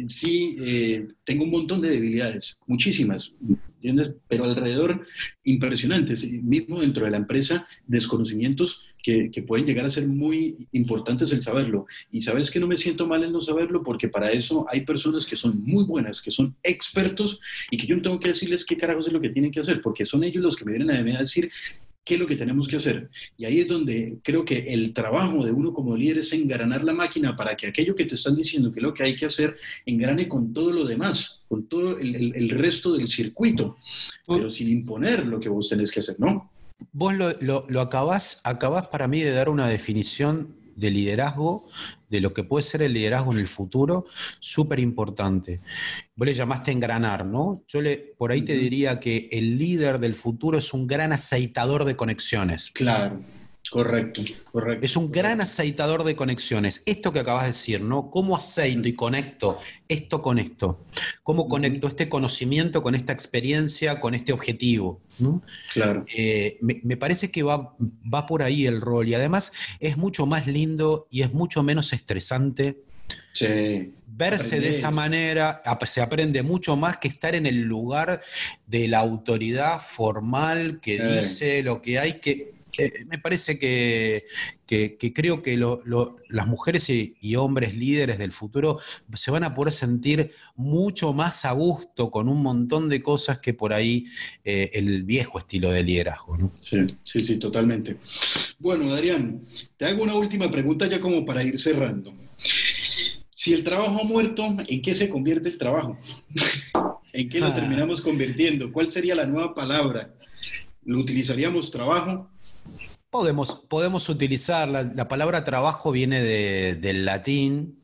sí 0.06 0.56
eh, 0.60 1.08
tengo 1.24 1.44
un 1.44 1.50
montón 1.50 1.80
de 1.80 1.90
debilidades, 1.90 2.58
muchísimas. 2.66 3.32
Pero 4.28 4.44
alrededor 4.44 5.06
impresionantes, 5.44 6.30
mismo 6.42 6.80
dentro 6.80 7.04
de 7.04 7.10
la 7.10 7.16
empresa, 7.16 7.66
desconocimientos 7.86 8.82
que, 9.02 9.30
que, 9.30 9.42
pueden 9.42 9.66
llegar 9.66 9.86
a 9.86 9.90
ser 9.90 10.06
muy 10.06 10.68
importantes 10.72 11.32
el 11.32 11.42
saberlo. 11.42 11.86
Y 12.10 12.22
sabes 12.22 12.50
que 12.50 12.60
no 12.60 12.66
me 12.66 12.76
siento 12.76 13.06
mal 13.06 13.22
en 13.22 13.32
no 13.32 13.40
saberlo 13.40 13.82
porque 13.82 14.08
para 14.08 14.30
eso 14.32 14.66
hay 14.68 14.82
personas 14.82 15.24
que 15.24 15.36
son 15.36 15.62
muy 15.64 15.84
buenas, 15.84 16.20
que 16.20 16.30
son 16.30 16.56
expertos 16.62 17.40
y 17.70 17.76
que 17.76 17.86
yo 17.86 17.96
no 17.96 18.02
tengo 18.02 18.20
que 18.20 18.28
decirles 18.28 18.64
qué 18.64 18.76
carajos 18.76 19.06
es 19.06 19.12
lo 19.12 19.20
que 19.20 19.30
tienen 19.30 19.50
que 19.50 19.60
hacer, 19.60 19.80
porque 19.80 20.04
son 20.04 20.24
ellos 20.24 20.42
los 20.42 20.56
que 20.56 20.64
me 20.64 20.72
vienen 20.72 20.90
a 20.90 21.20
decir 21.20 21.50
qué 22.08 22.14
es 22.14 22.20
lo 22.20 22.26
que 22.26 22.36
tenemos 22.36 22.66
que 22.66 22.76
hacer. 22.76 23.10
Y 23.36 23.44
ahí 23.44 23.60
es 23.60 23.68
donde 23.68 24.16
creo 24.22 24.42
que 24.42 24.60
el 24.60 24.94
trabajo 24.94 25.44
de 25.44 25.52
uno 25.52 25.74
como 25.74 25.94
líder 25.94 26.18
es 26.18 26.32
engranar 26.32 26.82
la 26.82 26.94
máquina 26.94 27.36
para 27.36 27.54
que 27.54 27.66
aquello 27.66 27.94
que 27.94 28.06
te 28.06 28.14
están 28.14 28.34
diciendo 28.34 28.72
que 28.72 28.78
es 28.78 28.82
lo 28.82 28.94
que 28.94 29.02
hay 29.02 29.14
que 29.14 29.26
hacer, 29.26 29.56
engrane 29.84 30.26
con 30.26 30.54
todo 30.54 30.72
lo 30.72 30.86
demás, 30.86 31.42
con 31.48 31.66
todo 31.66 31.98
el, 31.98 32.34
el, 32.34 32.48
resto 32.48 32.94
del 32.94 33.08
circuito, 33.08 33.76
pero 34.26 34.48
sin 34.48 34.70
imponer 34.70 35.26
lo 35.26 35.38
que 35.38 35.50
vos 35.50 35.68
tenés 35.68 35.90
que 35.90 36.00
hacer, 36.00 36.18
¿no? 36.18 36.50
Vos 36.92 37.14
lo, 37.14 37.32
lo, 37.40 37.66
lo 37.68 37.82
acabás, 37.82 38.40
acabás 38.42 38.86
para 38.86 39.06
mí 39.06 39.20
de 39.20 39.32
dar 39.32 39.50
una 39.50 39.68
definición 39.68 40.54
de 40.78 40.90
liderazgo, 40.90 41.68
de 42.08 42.20
lo 42.20 42.32
que 42.32 42.44
puede 42.44 42.62
ser 42.62 42.82
el 42.82 42.92
liderazgo 42.92 43.32
en 43.32 43.38
el 43.38 43.48
futuro, 43.48 44.06
súper 44.38 44.78
importante. 44.78 45.60
Vos 46.14 46.26
le 46.26 46.34
llamaste 46.34 46.70
engranar, 46.70 47.26
¿no? 47.26 47.62
Yo 47.66 47.82
le, 47.82 47.96
por 48.16 48.30
ahí 48.30 48.42
te 48.42 48.54
diría 48.54 49.00
que 49.00 49.28
el 49.32 49.58
líder 49.58 49.98
del 49.98 50.14
futuro 50.14 50.58
es 50.58 50.72
un 50.72 50.86
gran 50.86 51.12
aceitador 51.12 51.84
de 51.84 51.96
conexiones. 51.96 52.70
Claro. 52.70 53.20
Correcto, 53.70 54.22
correcto. 54.50 54.86
Es 54.86 54.96
un 54.96 55.12
gran 55.12 55.40
aceitador 55.40 56.04
de 56.04 56.16
conexiones. 56.16 56.82
Esto 56.86 57.12
que 57.12 57.18
acabas 57.18 57.44
de 57.44 57.48
decir, 57.48 57.82
¿no? 57.82 58.10
¿Cómo 58.10 58.36
aceito 58.36 58.88
y 58.88 58.94
conecto 58.94 59.58
esto 59.88 60.22
con 60.22 60.38
esto? 60.38 60.84
¿Cómo 61.22 61.48
conecto 61.48 61.86
este 61.86 62.08
conocimiento 62.08 62.82
con 62.82 62.94
esta 62.94 63.12
experiencia, 63.12 64.00
con 64.00 64.14
este 64.14 64.32
objetivo? 64.32 65.00
Claro. 65.72 66.06
Eh, 66.14 66.58
me, 66.60 66.96
parece 66.96 67.30
que 67.30 67.42
va, 67.42 67.74
va 67.78 68.26
por 68.26 68.42
ahí 68.42 68.66
el 68.66 68.80
rol 68.80 69.08
y 69.08 69.14
además 69.14 69.52
es 69.80 69.96
mucho 69.96 70.24
más 70.24 70.46
lindo 70.46 71.06
y 71.10 71.22
es 71.22 71.32
mucho 71.32 71.62
menos 71.62 71.92
estresante. 71.92 72.78
Verse 74.06 74.58
de 74.60 74.70
esa 74.70 74.90
manera 74.90 75.62
se 75.86 76.00
aprende 76.00 76.42
mucho 76.42 76.76
más 76.76 76.96
que 76.96 77.06
estar 77.06 77.34
en 77.36 77.46
el 77.46 77.62
lugar 77.62 78.20
de 78.66 78.88
la 78.88 78.98
autoridad 78.98 79.80
formal 79.80 80.80
que 80.80 81.00
dice 81.00 81.62
lo 81.62 81.80
que 81.80 82.00
hay 82.00 82.14
que 82.14 82.57
eh, 82.78 83.04
me 83.06 83.18
parece 83.18 83.58
que, 83.58 84.24
creo 84.66 85.42
que 85.42 85.56
las 85.56 86.46
mujeres 86.46 86.88
y, 86.88 87.36
hombres 87.36 87.76
líderes 87.76 88.18
del 88.18 88.32
futuro 88.32 88.78
se 89.14 89.30
van 89.30 89.44
a 89.44 89.52
poder 89.52 89.72
sentir 89.72 90.32
mucho 90.54 91.12
más 91.12 91.44
a 91.44 91.52
gusto 91.52 92.10
con 92.10 92.28
un 92.28 92.42
montón 92.42 92.88
de 92.88 93.02
cosas 93.02 93.40
que 93.40 93.54
por 93.54 93.72
ahí 93.72 94.06
eh, 94.44 94.70
el 94.74 95.02
viejo 95.02 95.38
estilo 95.38 95.70
de 95.70 95.82
liderazgo. 95.82 96.52
Sí, 96.60 96.86
sí, 97.02 97.20
sí, 97.20 97.36
totalmente. 97.36 97.96
Bueno, 98.58 98.92
Adrián, 98.92 99.42
te 99.76 99.86
hago 99.86 100.02
una 100.02 100.14
última 100.14 100.50
pregunta 100.50 100.86
ya 100.86 101.00
como 101.00 101.24
para 101.24 101.42
ir 101.42 101.58
cerrando. 101.58 102.14
Si 103.34 103.52
el 103.52 103.64
trabajo 103.64 104.00
ha 104.00 104.04
muerto, 104.04 104.56
¿en 104.66 104.82
qué 104.82 104.94
se 104.94 105.08
convierte 105.08 105.48
el 105.48 105.58
trabajo? 105.58 105.98
¿En 107.12 107.28
qué 107.28 107.40
lo 107.40 107.46
ah. 107.46 107.54
terminamos 107.54 108.00
convirtiendo? 108.00 108.72
¿Cuál 108.72 108.90
sería 108.90 109.14
la 109.14 109.26
nueva 109.26 109.54
palabra? 109.54 110.14
¿Lo 110.84 110.98
utilizaríamos 110.98 111.70
trabajo? 111.70 112.30
Podemos, 113.10 113.54
podemos 113.68 114.08
utilizar, 114.08 114.68
la, 114.68 115.08
palabra 115.08 115.42
trabajo 115.44 115.90
viene 115.90 116.22
del 116.22 117.04
latín 117.04 117.78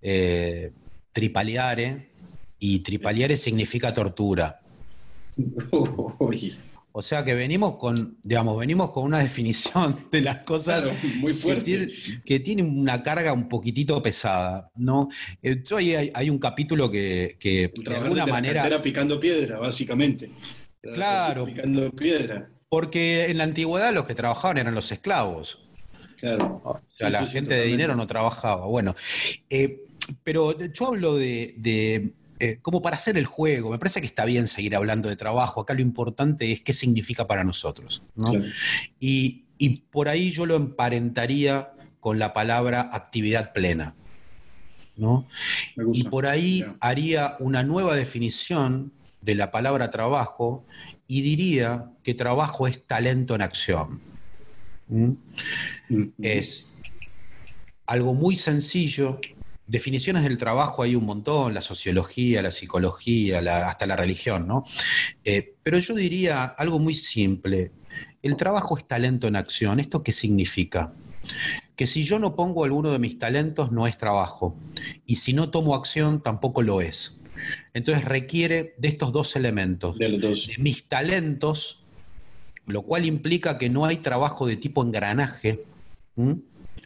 eh, 0.00 0.72
tripaliare, 1.12 2.08
y 2.58 2.80
tripaliare 2.80 3.36
significa 3.36 3.92
tortura. 3.92 4.60
O 6.90 7.02
sea 7.02 7.22
que 7.24 7.32
venimos 7.32 7.76
con, 7.76 8.18
digamos, 8.24 8.58
venimos 8.58 8.90
con 8.90 9.04
una 9.04 9.18
definición 9.22 9.94
de 10.10 10.20
las 10.20 10.42
cosas 10.42 10.84
muy 11.20 11.32
fuerte. 11.32 11.90
Que, 12.24 12.40
tiene, 12.40 12.64
una 12.64 13.04
carga 13.04 13.32
un 13.32 13.48
poquitito 13.48 14.02
pesada, 14.02 14.68
¿no? 14.74 15.08
Eh, 15.40 15.62
yo 15.62 15.76
hay, 15.76 16.10
hay 16.12 16.28
un 16.28 16.40
capítulo 16.40 16.90
que, 16.90 17.36
que 17.38 17.72
de 17.76 17.94
alguna 17.94 18.26
manera... 18.26 18.68
La 18.68 18.82
picando 18.82 19.20
piedra, 19.20 19.60
básicamente. 19.60 20.32
Claro. 20.82 21.44
Picando 21.44 21.92
piedra. 21.92 22.50
Porque 22.68 23.30
en 23.30 23.38
la 23.38 23.44
antigüedad 23.44 23.92
los 23.94 24.06
que 24.06 24.14
trabajaban 24.14 24.58
eran 24.58 24.74
los 24.74 24.92
esclavos. 24.92 25.68
Claro. 26.18 26.60
O 26.64 26.80
sea, 26.96 27.10
la 27.10 27.26
gente 27.26 27.54
de 27.54 27.64
dinero 27.64 27.94
no 27.94 28.06
trabajaba. 28.06 28.66
Bueno, 28.66 28.94
eh, 29.48 29.84
pero 30.22 30.58
yo 30.58 30.86
hablo 30.88 31.16
de, 31.16 32.12
eh, 32.40 32.58
como 32.60 32.82
para 32.82 32.96
hacer 32.96 33.16
el 33.16 33.26
juego. 33.26 33.70
Me 33.70 33.78
parece 33.78 34.00
que 34.00 34.06
está 34.06 34.24
bien 34.24 34.48
seguir 34.48 34.74
hablando 34.76 35.08
de 35.08 35.16
trabajo. 35.16 35.60
Acá 35.60 35.74
lo 35.74 35.80
importante 35.80 36.50
es 36.52 36.60
qué 36.60 36.72
significa 36.72 37.26
para 37.26 37.44
nosotros. 37.44 38.02
Y, 39.00 39.44
por 39.90 40.08
ahí 40.08 40.30
yo 40.30 40.46
lo 40.46 40.56
emparentaría 40.56 41.72
con 42.00 42.18
la 42.18 42.32
palabra 42.32 42.90
actividad 42.92 43.52
plena. 43.52 43.94
¿no? 44.96 45.28
Y 45.92 46.04
por 46.04 46.26
ahí 46.26 46.64
haría 46.80 47.36
una 47.38 47.62
nueva 47.62 47.94
definición 47.94 48.92
de 49.20 49.34
la 49.34 49.50
palabra 49.50 49.90
trabajo 49.90 50.64
y 51.08 51.22
diría 51.22 51.90
que 52.04 52.14
trabajo 52.14 52.68
es 52.68 52.86
talento 52.86 53.34
en 53.34 53.42
acción. 53.42 53.98
¿Mm? 54.88 55.12
Es 56.22 56.76
algo 57.86 58.12
muy 58.12 58.36
sencillo. 58.36 59.18
Definiciones 59.66 60.22
del 60.22 60.36
trabajo 60.38 60.82
hay 60.82 60.94
un 60.94 61.04
montón, 61.04 61.54
la 61.54 61.62
sociología, 61.62 62.42
la 62.42 62.50
psicología, 62.50 63.38
hasta 63.68 63.86
la 63.86 63.96
religión, 63.96 64.46
¿no? 64.46 64.64
Eh, 65.24 65.54
pero 65.62 65.78
yo 65.78 65.94
diría 65.94 66.44
algo 66.44 66.78
muy 66.78 66.94
simple. 66.94 67.72
El 68.22 68.36
trabajo 68.36 68.76
es 68.76 68.86
talento 68.86 69.26
en 69.28 69.36
acción. 69.36 69.80
¿Esto 69.80 70.02
qué 70.02 70.12
significa? 70.12 70.92
Que 71.74 71.86
si 71.86 72.02
yo 72.02 72.18
no 72.18 72.34
pongo 72.34 72.64
alguno 72.64 72.92
de 72.92 72.98
mis 72.98 73.18
talentos, 73.18 73.72
no 73.72 73.86
es 73.86 73.96
trabajo. 73.96 74.56
Y 75.06 75.16
si 75.16 75.32
no 75.32 75.50
tomo 75.50 75.74
acción, 75.74 76.22
tampoco 76.22 76.62
lo 76.62 76.80
es. 76.80 77.17
Entonces 77.74 78.04
requiere 78.04 78.74
de 78.78 78.88
estos 78.88 79.12
dos 79.12 79.36
elementos, 79.36 79.98
de, 79.98 80.36
mis 80.58 80.84
talentos, 80.84 81.84
lo 82.66 82.82
cual 82.82 83.06
implica 83.06 83.58
que 83.58 83.68
no 83.68 83.84
hay 83.84 83.98
trabajo 83.98 84.46
de 84.46 84.56
tipo 84.56 84.82
engranaje, 84.82 85.64
o 86.16 86.36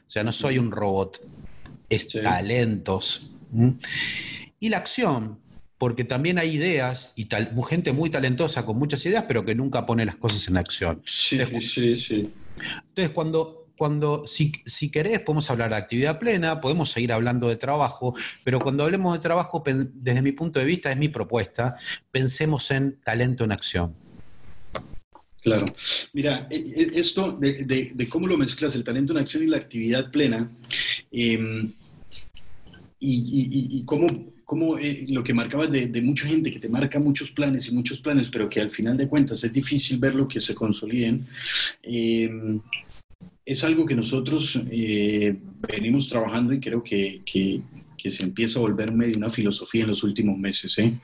sea, 0.08 0.24
no 0.24 0.32
soy 0.32 0.58
un 0.58 0.70
robot, 0.70 1.20
es 1.88 2.08
talentos. 2.08 3.30
Y 4.60 4.68
la 4.68 4.78
acción, 4.78 5.38
porque 5.78 6.04
también 6.04 6.38
hay 6.38 6.52
ideas 6.52 7.12
y 7.16 7.24
tal, 7.24 7.54
gente 7.68 7.92
muy 7.92 8.10
talentosa 8.10 8.64
con 8.64 8.78
muchas 8.78 9.04
ideas, 9.06 9.24
pero 9.26 9.44
que 9.44 9.54
nunca 9.54 9.84
pone 9.84 10.04
las 10.04 10.16
cosas 10.16 10.46
en 10.48 10.56
acción. 10.56 11.02
Sí, 11.04 11.40
sí, 11.60 11.96
sí. 11.96 12.32
Entonces, 12.88 13.10
cuando 13.10 13.61
cuando, 13.82 14.28
si, 14.28 14.52
si, 14.64 14.90
querés, 14.90 15.18
podemos 15.18 15.50
hablar 15.50 15.70
de 15.70 15.74
actividad 15.74 16.20
plena, 16.20 16.60
podemos 16.60 16.88
seguir 16.88 17.12
hablando 17.12 17.48
de 17.48 17.56
trabajo, 17.56 18.14
pero 18.44 18.60
cuando 18.60 18.84
hablemos 18.84 19.12
de 19.12 19.18
trabajo, 19.18 19.60
desde 19.66 20.22
mi 20.22 20.30
punto 20.30 20.60
de 20.60 20.64
vista, 20.64 20.92
es 20.92 20.96
mi 20.96 21.08
propuesta, 21.08 21.76
pensemos 22.12 22.70
en 22.70 23.00
talento 23.02 23.42
en 23.42 23.50
acción. 23.50 23.92
Claro. 25.42 25.64
Mira, 26.12 26.46
e, 26.48 26.58
e, 26.58 27.00
esto 27.00 27.32
de, 27.32 28.08
cómo 28.08 28.28
lo 28.28 28.36
mezclas, 28.36 28.76
el 28.76 28.84
talento 28.84 29.14
en 29.14 29.18
acción 29.18 29.42
y 29.42 29.48
la 29.48 29.56
actividad 29.56 30.12
plena, 30.12 30.48
em, 31.10 31.72
y, 33.00 33.82
cómo, 33.84 34.78
eh, 34.78 35.06
lo 35.08 35.24
que 35.24 35.34
marcabas 35.34 35.72
de, 35.72 36.02
mucha 36.02 36.28
gente 36.28 36.52
que 36.52 36.60
te 36.60 36.68
marca 36.68 37.00
muchos 37.00 37.32
planes 37.32 37.66
y 37.66 37.72
muchos 37.72 38.00
planes, 38.00 38.28
pero 38.28 38.48
que 38.48 38.60
al 38.60 38.70
final 38.70 38.96
de 38.96 39.08
cuentas 39.08 39.42
es 39.42 39.52
difícil 39.52 39.98
verlo 39.98 40.28
que 40.28 40.38
se 40.38 40.54
consoliden. 40.54 41.26
Eh, 41.82 42.30
es 43.52 43.64
algo 43.64 43.86
que 43.86 43.94
nosotros 43.94 44.60
eh, 44.70 45.36
venimos 45.68 46.08
trabajando 46.08 46.52
y 46.52 46.60
creo 46.60 46.82
que, 46.82 47.22
se 48.04 48.24
empieza 48.24 48.58
a 48.58 48.62
volver 48.62 48.90
medio 48.90 49.16
una 49.16 49.30
filosofía 49.30 49.82
en 49.82 49.90
los 49.90 50.02
últimos 50.02 50.36
meses. 50.36 50.76
¿eh? 50.78 50.98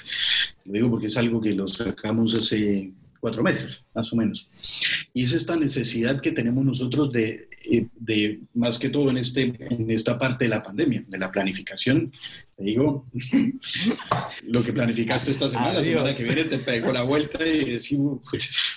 Lo 0.65 0.73
digo 0.73 0.91
porque 0.91 1.07
es 1.07 1.17
algo 1.17 1.41
que 1.41 1.53
lo 1.53 1.69
sacamos 1.69 2.35
hace 2.35 2.91
cuatro 3.21 3.43
meses, 3.43 3.81
más 3.95 4.13
o 4.13 4.17
menos. 4.17 4.49
Y 5.15 5.23
es 5.23 5.33
esta 5.33 5.55
necesidad 5.57 6.21
que 6.21 6.33
tenemos 6.33 6.65
nosotros 6.65 7.13
de, 7.13 7.49
eh, 7.71 7.87
de, 7.95 8.41
más 8.55 8.79
que 8.79 8.89
todo 8.89 9.11
en, 9.11 9.19
este, 9.19 9.55
en 9.59 9.91
esta 9.91 10.19
parte 10.19 10.47
de 10.47 10.51
la 10.51 10.63
pandemia, 10.63 11.05
de 11.07 11.19
la 11.19 11.31
planificación. 11.31 12.13
Te 12.57 12.65
digo, 12.65 13.07
lo 14.47 14.65
que 14.65 14.73
planificaste 14.73 15.31
esta 15.31 15.49
semana, 15.49 15.75
la 15.75 15.85
semana 15.85 16.15
que 16.15 16.25
viene 16.25 16.45
te 16.45 16.59
pego 16.59 16.93
la 16.93 17.03
vuelta 17.03 17.47
y 17.47 17.65
decimos, 17.65 18.21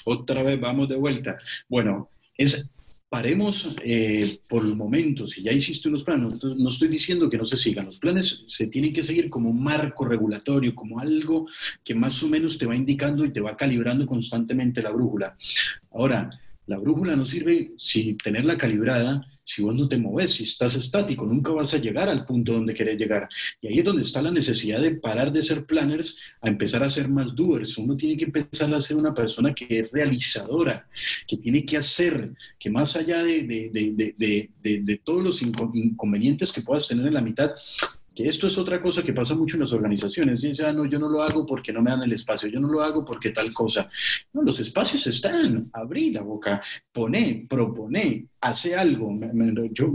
otra 0.03 0.43
vez 0.43 0.59
vamos 0.59 0.89
de 0.89 0.95
vuelta. 0.95 1.39
Bueno, 1.67 2.09
es 2.37 2.69
paremos 3.11 3.75
eh, 3.83 4.39
por 4.47 4.63
el 4.63 4.73
momento, 4.73 5.27
si 5.27 5.43
ya 5.43 5.51
hiciste 5.51 5.89
unos 5.89 6.01
planes, 6.01 6.41
no, 6.41 6.69
estoy 6.69 6.87
diciendo 6.87 7.29
que 7.29 7.37
no 7.37 7.43
se 7.43 7.57
sigan, 7.57 7.87
los 7.87 7.99
planes 7.99 8.45
se 8.47 8.67
tienen 8.67 8.93
que 8.93 9.03
seguir 9.03 9.29
como 9.29 9.49
un 9.49 9.61
marco 9.61 10.05
regulatorio, 10.05 10.73
como 10.73 10.97
algo 10.97 11.45
que 11.83 11.93
más 11.93 12.23
o 12.23 12.29
menos 12.29 12.57
te 12.57 12.65
va 12.65 12.73
indicando 12.73 13.25
y 13.25 13.33
te 13.33 13.41
va 13.41 13.57
calibrando 13.57 14.05
constantemente 14.05 14.81
la 14.81 14.91
brújula. 14.91 15.35
Ahora, 15.91 16.29
la 16.67 16.77
brújula 16.77 17.17
no 17.17 17.25
sirve 17.25 17.73
si 17.75 18.13
tenerla 18.13 18.57
calibrada 18.57 19.27
si 19.43 19.61
vos 19.61 19.75
no 19.75 19.87
te 19.87 19.97
moves, 19.97 20.33
si 20.33 20.43
estás 20.43 20.75
estático, 20.75 21.25
nunca 21.25 21.51
vas 21.51 21.73
a 21.73 21.77
llegar 21.77 22.09
al 22.09 22.25
punto 22.25 22.53
donde 22.53 22.73
querés 22.73 22.97
llegar. 22.97 23.27
Y 23.61 23.67
ahí 23.67 23.79
es 23.79 23.85
donde 23.85 24.03
está 24.03 24.21
la 24.21 24.31
necesidad 24.31 24.81
de 24.81 24.95
parar 24.95 25.31
de 25.31 25.43
ser 25.43 25.65
planners 25.65 26.17
a 26.41 26.47
empezar 26.47 26.83
a 26.83 26.89
ser 26.89 27.07
más 27.07 27.35
doers. 27.35 27.77
Uno 27.77 27.95
tiene 27.95 28.17
que 28.17 28.25
empezar 28.25 28.73
a 28.73 28.79
ser 28.79 28.97
una 28.97 29.13
persona 29.13 29.53
que 29.53 29.79
es 29.79 29.91
realizadora, 29.91 30.87
que 31.27 31.37
tiene 31.37 31.65
que 31.65 31.77
hacer, 31.77 32.31
que 32.59 32.69
más 32.69 32.95
allá 32.95 33.23
de, 33.23 33.43
de 33.43 35.01
todos 35.03 35.23
los 35.23 35.41
inconvenientes 35.41 36.51
que 36.51 36.61
puedas 36.61 36.87
tener 36.87 37.07
en 37.07 37.13
la 37.13 37.21
mitad, 37.21 37.51
esto 38.27 38.47
es 38.47 38.57
otra 38.57 38.81
cosa 38.81 39.03
que 39.03 39.13
pasa 39.13 39.35
mucho 39.35 39.55
en 39.55 39.61
las 39.61 39.73
organizaciones. 39.73 40.41
Dicen, 40.41 40.65
ah, 40.65 40.73
no, 40.73 40.85
yo 40.85 40.99
no 40.99 41.09
lo 41.09 41.21
hago 41.21 41.45
porque 41.45 41.71
no 41.71 41.81
me 41.81 41.91
dan 41.91 42.03
el 42.03 42.13
espacio, 42.13 42.49
yo 42.49 42.59
no 42.59 42.67
lo 42.67 42.81
hago 42.81 43.05
porque 43.05 43.31
tal 43.31 43.53
cosa. 43.53 43.89
No, 44.33 44.41
los 44.41 44.59
espacios 44.59 45.05
están. 45.07 45.69
Abrí 45.73 46.11
la 46.11 46.21
boca, 46.21 46.61
poné, 46.91 47.45
proponé, 47.49 48.27
hace 48.39 48.75
algo. 48.75 49.17
Yo 49.71 49.93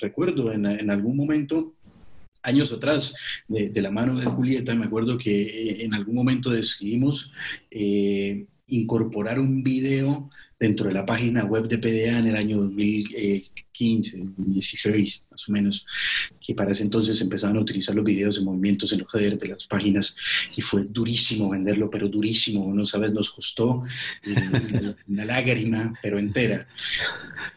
recuerdo 0.00 0.52
en, 0.52 0.90
algún 0.90 1.16
momento 1.16 1.74
años 2.42 2.72
atrás, 2.72 3.14
de, 3.46 3.82
la 3.82 3.90
mano 3.90 4.16
de 4.16 4.26
Julieta, 4.26 4.74
me 4.74 4.86
acuerdo 4.86 5.16
que 5.16 5.42
eh, 5.42 5.84
en 5.84 5.94
algún 5.94 6.16
momento 6.16 6.50
decidimos 6.50 7.30
eh, 7.70 8.46
incorporar 8.66 9.38
un 9.38 9.62
video 9.62 10.30
dentro 10.62 10.86
de 10.86 10.94
la 10.94 11.04
página 11.04 11.44
web 11.44 11.66
de 11.66 11.76
PDA 11.76 12.20
en 12.20 12.28
el 12.28 12.36
año 12.36 12.58
2015, 12.58 14.22
16 14.36 15.24
más 15.28 15.48
o 15.48 15.52
menos, 15.52 15.84
que 16.40 16.54
para 16.54 16.70
ese 16.70 16.84
entonces 16.84 17.20
empezaban 17.20 17.56
a 17.56 17.60
utilizar 17.60 17.96
los 17.96 18.04
videos 18.04 18.36
de 18.36 18.44
movimientos 18.44 18.92
en 18.92 19.00
los 19.00 19.12
headers 19.12 19.40
de 19.40 19.48
las 19.48 19.66
páginas 19.66 20.14
y 20.56 20.60
fue 20.60 20.84
durísimo 20.84 21.50
venderlo, 21.50 21.90
pero 21.90 22.08
durísimo, 22.08 22.72
no 22.72 22.86
sabes, 22.86 23.12
nos 23.12 23.30
costó 23.30 23.82
una 25.08 25.24
lágrima, 25.24 25.92
pero 26.00 26.20
entera. 26.20 26.68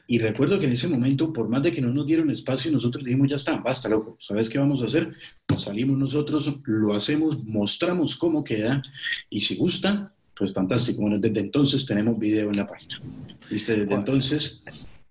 Y 0.07 0.17
recuerdo 0.17 0.59
que 0.59 0.65
en 0.65 0.71
ese 0.71 0.87
momento, 0.87 1.31
por 1.31 1.47
más 1.47 1.61
de 1.61 1.71
que 1.71 1.81
no 1.81 1.93
nos 1.93 2.07
dieron 2.07 2.31
espacio, 2.31 2.71
nosotros 2.71 3.05
dijimos, 3.05 3.29
ya 3.29 3.35
está, 3.35 3.57
basta, 3.57 3.87
loco, 3.87 4.17
¿sabes 4.19 4.49
qué 4.49 4.57
vamos 4.57 4.81
a 4.81 4.87
hacer? 4.87 5.13
Pues 5.45 5.61
salimos 5.61 5.99
nosotros, 5.99 6.55
lo 6.63 6.95
hacemos, 6.95 7.43
mostramos 7.43 8.15
cómo 8.15 8.43
queda 8.43 8.81
y 9.29 9.41
si 9.41 9.57
gusta, 9.57 10.14
pues 10.37 10.53
fantástico. 10.53 11.01
Bueno, 11.01 11.17
desde 11.19 11.39
entonces 11.39 11.85
tenemos 11.85 12.17
video 12.19 12.49
en 12.49 12.57
la 12.57 12.67
página. 12.67 13.01
¿Viste? 13.49 13.75
Desde 13.75 13.93
entonces 13.93 14.63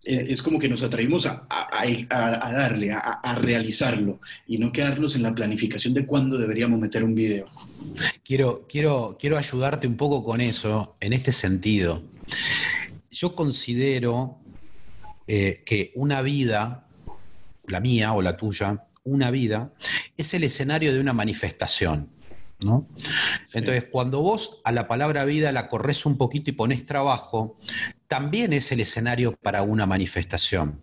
eh, 0.04 0.26
es 0.28 0.42
como 0.42 0.58
que 0.58 0.68
nos 0.68 0.82
atrevimos 0.82 1.26
a, 1.26 1.46
darle, 1.48 2.92
a, 2.92 3.34
realizarlo 3.36 4.20
y 4.46 4.58
no 4.58 4.70
quedarnos 4.70 5.16
en 5.16 5.22
la 5.22 5.34
planificación 5.34 5.94
de 5.94 6.04
cuándo 6.04 6.36
deberíamos 6.36 6.78
meter 6.78 7.04
un 7.04 7.14
video. 7.14 7.46
Quiero, 8.22 8.66
quiero, 8.68 9.16
quiero 9.18 9.38
ayudarte 9.38 9.86
un 9.86 9.96
poco 9.96 10.22
con 10.22 10.40
eso, 10.40 10.96
en 11.00 11.14
este 11.14 11.32
sentido. 11.32 12.02
Yo 13.10 13.34
considero 13.34 14.38
eh, 15.26 15.62
que 15.64 15.92
una 15.94 16.20
vida, 16.20 16.86
la 17.66 17.80
mía 17.80 18.12
o 18.12 18.20
la 18.20 18.36
tuya, 18.36 18.84
una 19.04 19.30
vida, 19.30 19.72
es 20.18 20.34
el 20.34 20.44
escenario 20.44 20.92
de 20.92 21.00
una 21.00 21.14
manifestación. 21.14 22.10
Entonces, 23.52 23.84
cuando 23.90 24.22
vos 24.22 24.60
a 24.64 24.72
la 24.72 24.88
palabra 24.88 25.24
vida 25.24 25.52
la 25.52 25.68
corres 25.68 26.06
un 26.06 26.16
poquito 26.16 26.50
y 26.50 26.54
pones 26.54 26.86
trabajo, 26.86 27.58
también 28.08 28.52
es 28.52 28.72
el 28.72 28.80
escenario 28.80 29.36
para 29.36 29.62
una 29.62 29.86
manifestación. 29.86 30.80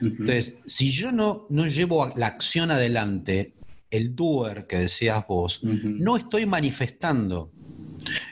Entonces, 0.00 0.58
si 0.66 0.90
yo 0.90 1.10
no, 1.12 1.46
no 1.48 1.66
llevo 1.66 2.12
la 2.16 2.26
acción 2.26 2.70
adelante, 2.70 3.54
el 3.90 4.14
doer 4.14 4.66
que 4.66 4.78
decías 4.78 5.26
vos, 5.26 5.60
no 5.62 6.16
estoy 6.16 6.46
manifestando. 6.46 7.50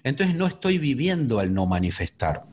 Entonces 0.02 0.36
no 0.36 0.46
estoy 0.46 0.78
viviendo 0.78 1.38
al 1.38 1.52
no 1.54 1.66
manifestar. 1.66 2.44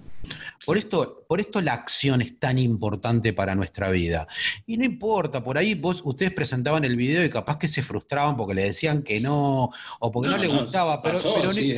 Por 0.66 0.78
esto, 0.78 1.26
por 1.28 1.40
esto 1.40 1.60
la 1.62 1.74
acción 1.74 2.22
es 2.22 2.38
tan 2.40 2.60
importante 2.60 3.34
para 3.34 3.56
nuestra 3.56 3.90
vida. 3.90 4.28
Y 4.68 4.78
no 4.78 4.86
importa, 4.86 5.44
por 5.44 5.58
ahí 5.58 5.74
vos, 5.74 6.02
ustedes 6.04 6.32
presentaban 6.32 6.84
el 6.86 6.96
video 6.96 7.24
y 7.26 7.30
capaz 7.30 7.58
que 7.58 7.68
se 7.68 7.82
frustraban 7.82 8.38
porque 8.38 8.54
le 8.54 8.64
decían 8.64 9.02
que 9.02 9.20
no, 9.20 9.70
o 10.00 10.12
porque 10.12 10.30
no, 10.30 10.38
les 10.38 10.50
gustaba, 10.50 11.02
pero, 11.02 11.20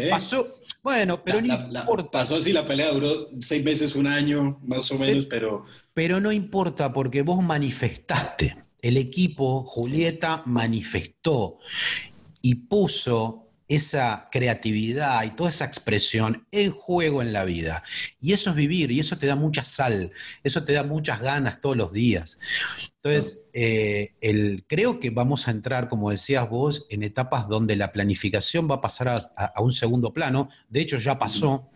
pasó, 0.10 0.46
¿eh? 0.46 0.70
bueno, 0.84 1.24
pero 1.24 1.42
no 1.42 1.54
importa. 1.54 2.12
pasó 2.12 2.36
así, 2.36 2.52
la 2.52 2.66
pelea 2.66 2.92
duró 2.92 3.30
seis 3.40 3.64
meses, 3.64 3.96
un 3.96 4.08
año, 4.08 4.60
más 4.64 4.92
o 4.92 4.98
menos, 4.98 5.28
pero... 5.28 5.66
Pero 5.94 6.20
no 6.20 6.32
importa 6.32 6.92
porque 6.92 7.22
vos 7.22 7.44
manifestaste. 7.44 8.58
El 8.82 8.98
equipo, 8.98 9.64
Julieta, 9.64 10.44
manifestó 10.46 11.60
y 12.42 12.56
puso 12.56 13.43
esa 13.68 14.30
creatividad 14.32 15.24
y 15.24 15.32
toda 15.32 15.50
esa 15.50 15.66
expresión 15.66 16.48
en 16.52 16.72
juego 16.72 17.22
en 17.22 17.34
la 17.34 17.44
vida. 17.44 17.84
Y 18.22 18.34
eso 18.34 18.52
es 18.52 18.56
vivir, 18.56 18.92
y 18.92 19.00
eso 19.00 19.18
te 19.18 19.28
da 19.28 19.36
mucha 19.36 19.64
sal, 19.64 20.12
eso 20.44 20.64
te 20.64 20.74
da 20.74 20.84
muchas 20.84 21.22
ganas 21.22 21.62
todos 21.62 21.78
los 21.78 21.94
días. 21.94 22.40
Entonces, 23.02 23.50
eh, 23.54 24.14
el, 24.22 24.66
creo 24.68 25.00
que 25.00 25.10
vamos 25.10 25.48
a 25.48 25.52
entrar, 25.52 25.90
como 25.90 26.12
decías 26.12 26.50
vos, 26.50 26.86
en 26.90 27.04
etapas 27.04 27.48
donde 27.48 27.76
la 27.76 27.92
planificación 27.92 28.70
va 28.70 28.76
a 28.76 28.82
pasar 28.82 29.10
a 29.10 29.62
un 29.62 29.72
segundo 29.72 30.14
plano. 30.14 30.50
De 30.70 30.82
hecho, 30.82 30.98
ya 30.98 31.20
pasó 31.20 31.70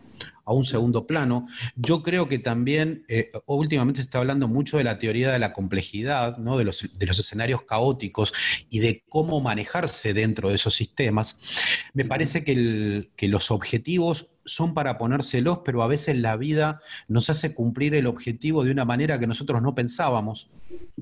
a 0.48 0.52
un 0.54 0.64
segundo 0.64 1.06
plano. 1.06 1.46
Yo 1.76 2.02
creo 2.02 2.26
que 2.26 2.38
también, 2.38 3.04
eh, 3.08 3.30
últimamente 3.46 4.00
se 4.00 4.04
está 4.04 4.18
hablando 4.18 4.48
mucho 4.48 4.78
de 4.78 4.84
la 4.84 4.98
teoría 4.98 5.30
de 5.30 5.38
la 5.38 5.52
complejidad, 5.52 6.38
¿no? 6.38 6.56
de, 6.56 6.64
los, 6.64 6.88
de 6.98 7.06
los 7.06 7.18
escenarios 7.18 7.62
caóticos 7.62 8.32
y 8.70 8.78
de 8.78 9.04
cómo 9.08 9.40
manejarse 9.42 10.14
dentro 10.14 10.48
de 10.48 10.54
esos 10.54 10.74
sistemas. 10.74 11.38
Me 11.92 12.06
parece 12.06 12.44
que, 12.44 13.10
que 13.14 13.28
los 13.28 13.50
objetivos 13.50 14.30
son 14.48 14.74
para 14.74 14.98
ponérselos, 14.98 15.60
pero 15.64 15.82
a 15.82 15.86
veces 15.86 16.16
la 16.16 16.36
vida 16.36 16.80
nos 17.06 17.30
hace 17.30 17.54
cumplir 17.54 17.94
el 17.94 18.06
objetivo 18.06 18.64
de 18.64 18.70
una 18.70 18.84
manera 18.84 19.18
que 19.18 19.26
nosotros 19.26 19.62
no 19.62 19.74
pensábamos. 19.74 20.50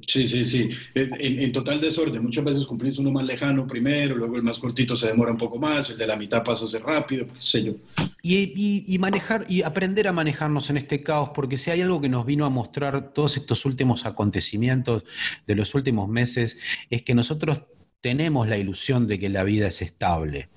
Sí, 0.07 0.29
sí, 0.29 0.45
sí. 0.45 0.69
En, 0.95 1.53
total 1.53 1.81
desorden. 1.81 2.23
Muchas 2.23 2.45
veces 2.45 2.67
cumplís 2.67 2.99
uno 2.99 3.11
más 3.11 3.25
lejano 3.25 3.67
primero, 3.67 4.15
luego 4.15 4.37
el 4.37 4.43
más 4.43 4.59
cortito 4.59 4.95
se 4.95 5.09
demora 5.09 5.33
un 5.33 5.39
poco 5.39 5.59
más, 5.59 5.91
el 5.91 5.99
de 5.99 6.07
la 6.07 6.17
mitad 6.17 6.45
pasa 6.45 6.65
a 6.65 6.69
ser 6.69 6.83
rápido, 6.83 7.27
qué 7.27 7.41
sé 7.41 7.65
yo. 7.65 7.75
Y, 8.23 8.97
manejar 8.99 9.47
y 9.49 9.63
aprender 9.63 10.09
a 10.09 10.13
manejarnos 10.13 10.69
en 10.71 10.77
este 10.77 11.03
caos, 11.03 11.31
porque 11.35 11.57
si 11.57 11.71
hay 11.71 11.81
algo 11.81 12.01
que 12.01 12.09
nos 12.09 12.27
vino 12.27 12.45
a 12.45 12.51
mostrar 12.51 13.13
todos 13.13 13.37
estos 13.37 13.65
últimos 13.65 14.05
acontecimientos 14.07 15.05
de 15.47 15.55
los 15.55 15.75
últimos 15.75 16.09
meses, 16.09 16.59
es 16.91 17.03
que 17.03 17.15
nosotros 17.15 17.63
tenemos 18.01 18.49
la 18.49 18.59
ilusión 18.59 19.07
de 19.07 19.19
que 19.19 19.29
la 19.29 19.45
vida 19.45 19.69
es 19.69 19.83
estable, 19.83 20.49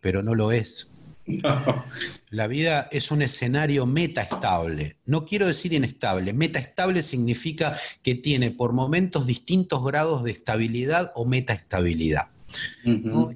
pero 0.00 0.22
no 0.22 0.34
lo 0.34 0.52
es. 0.52 0.97
La 2.30 2.46
vida 2.46 2.88
es 2.90 3.10
un 3.10 3.22
escenario 3.22 3.86
metaestable. 3.86 4.96
No 5.04 5.24
quiero 5.24 5.46
decir 5.46 5.72
inestable. 5.72 6.32
Metaestable 6.32 7.02
significa 7.02 7.78
que 8.02 8.14
tiene 8.14 8.50
por 8.50 8.72
momentos 8.72 9.26
distintos 9.26 9.84
grados 9.84 10.24
de 10.24 10.32
estabilidad 10.32 11.12
o 11.14 11.24
metaestabilidad. 11.24 12.28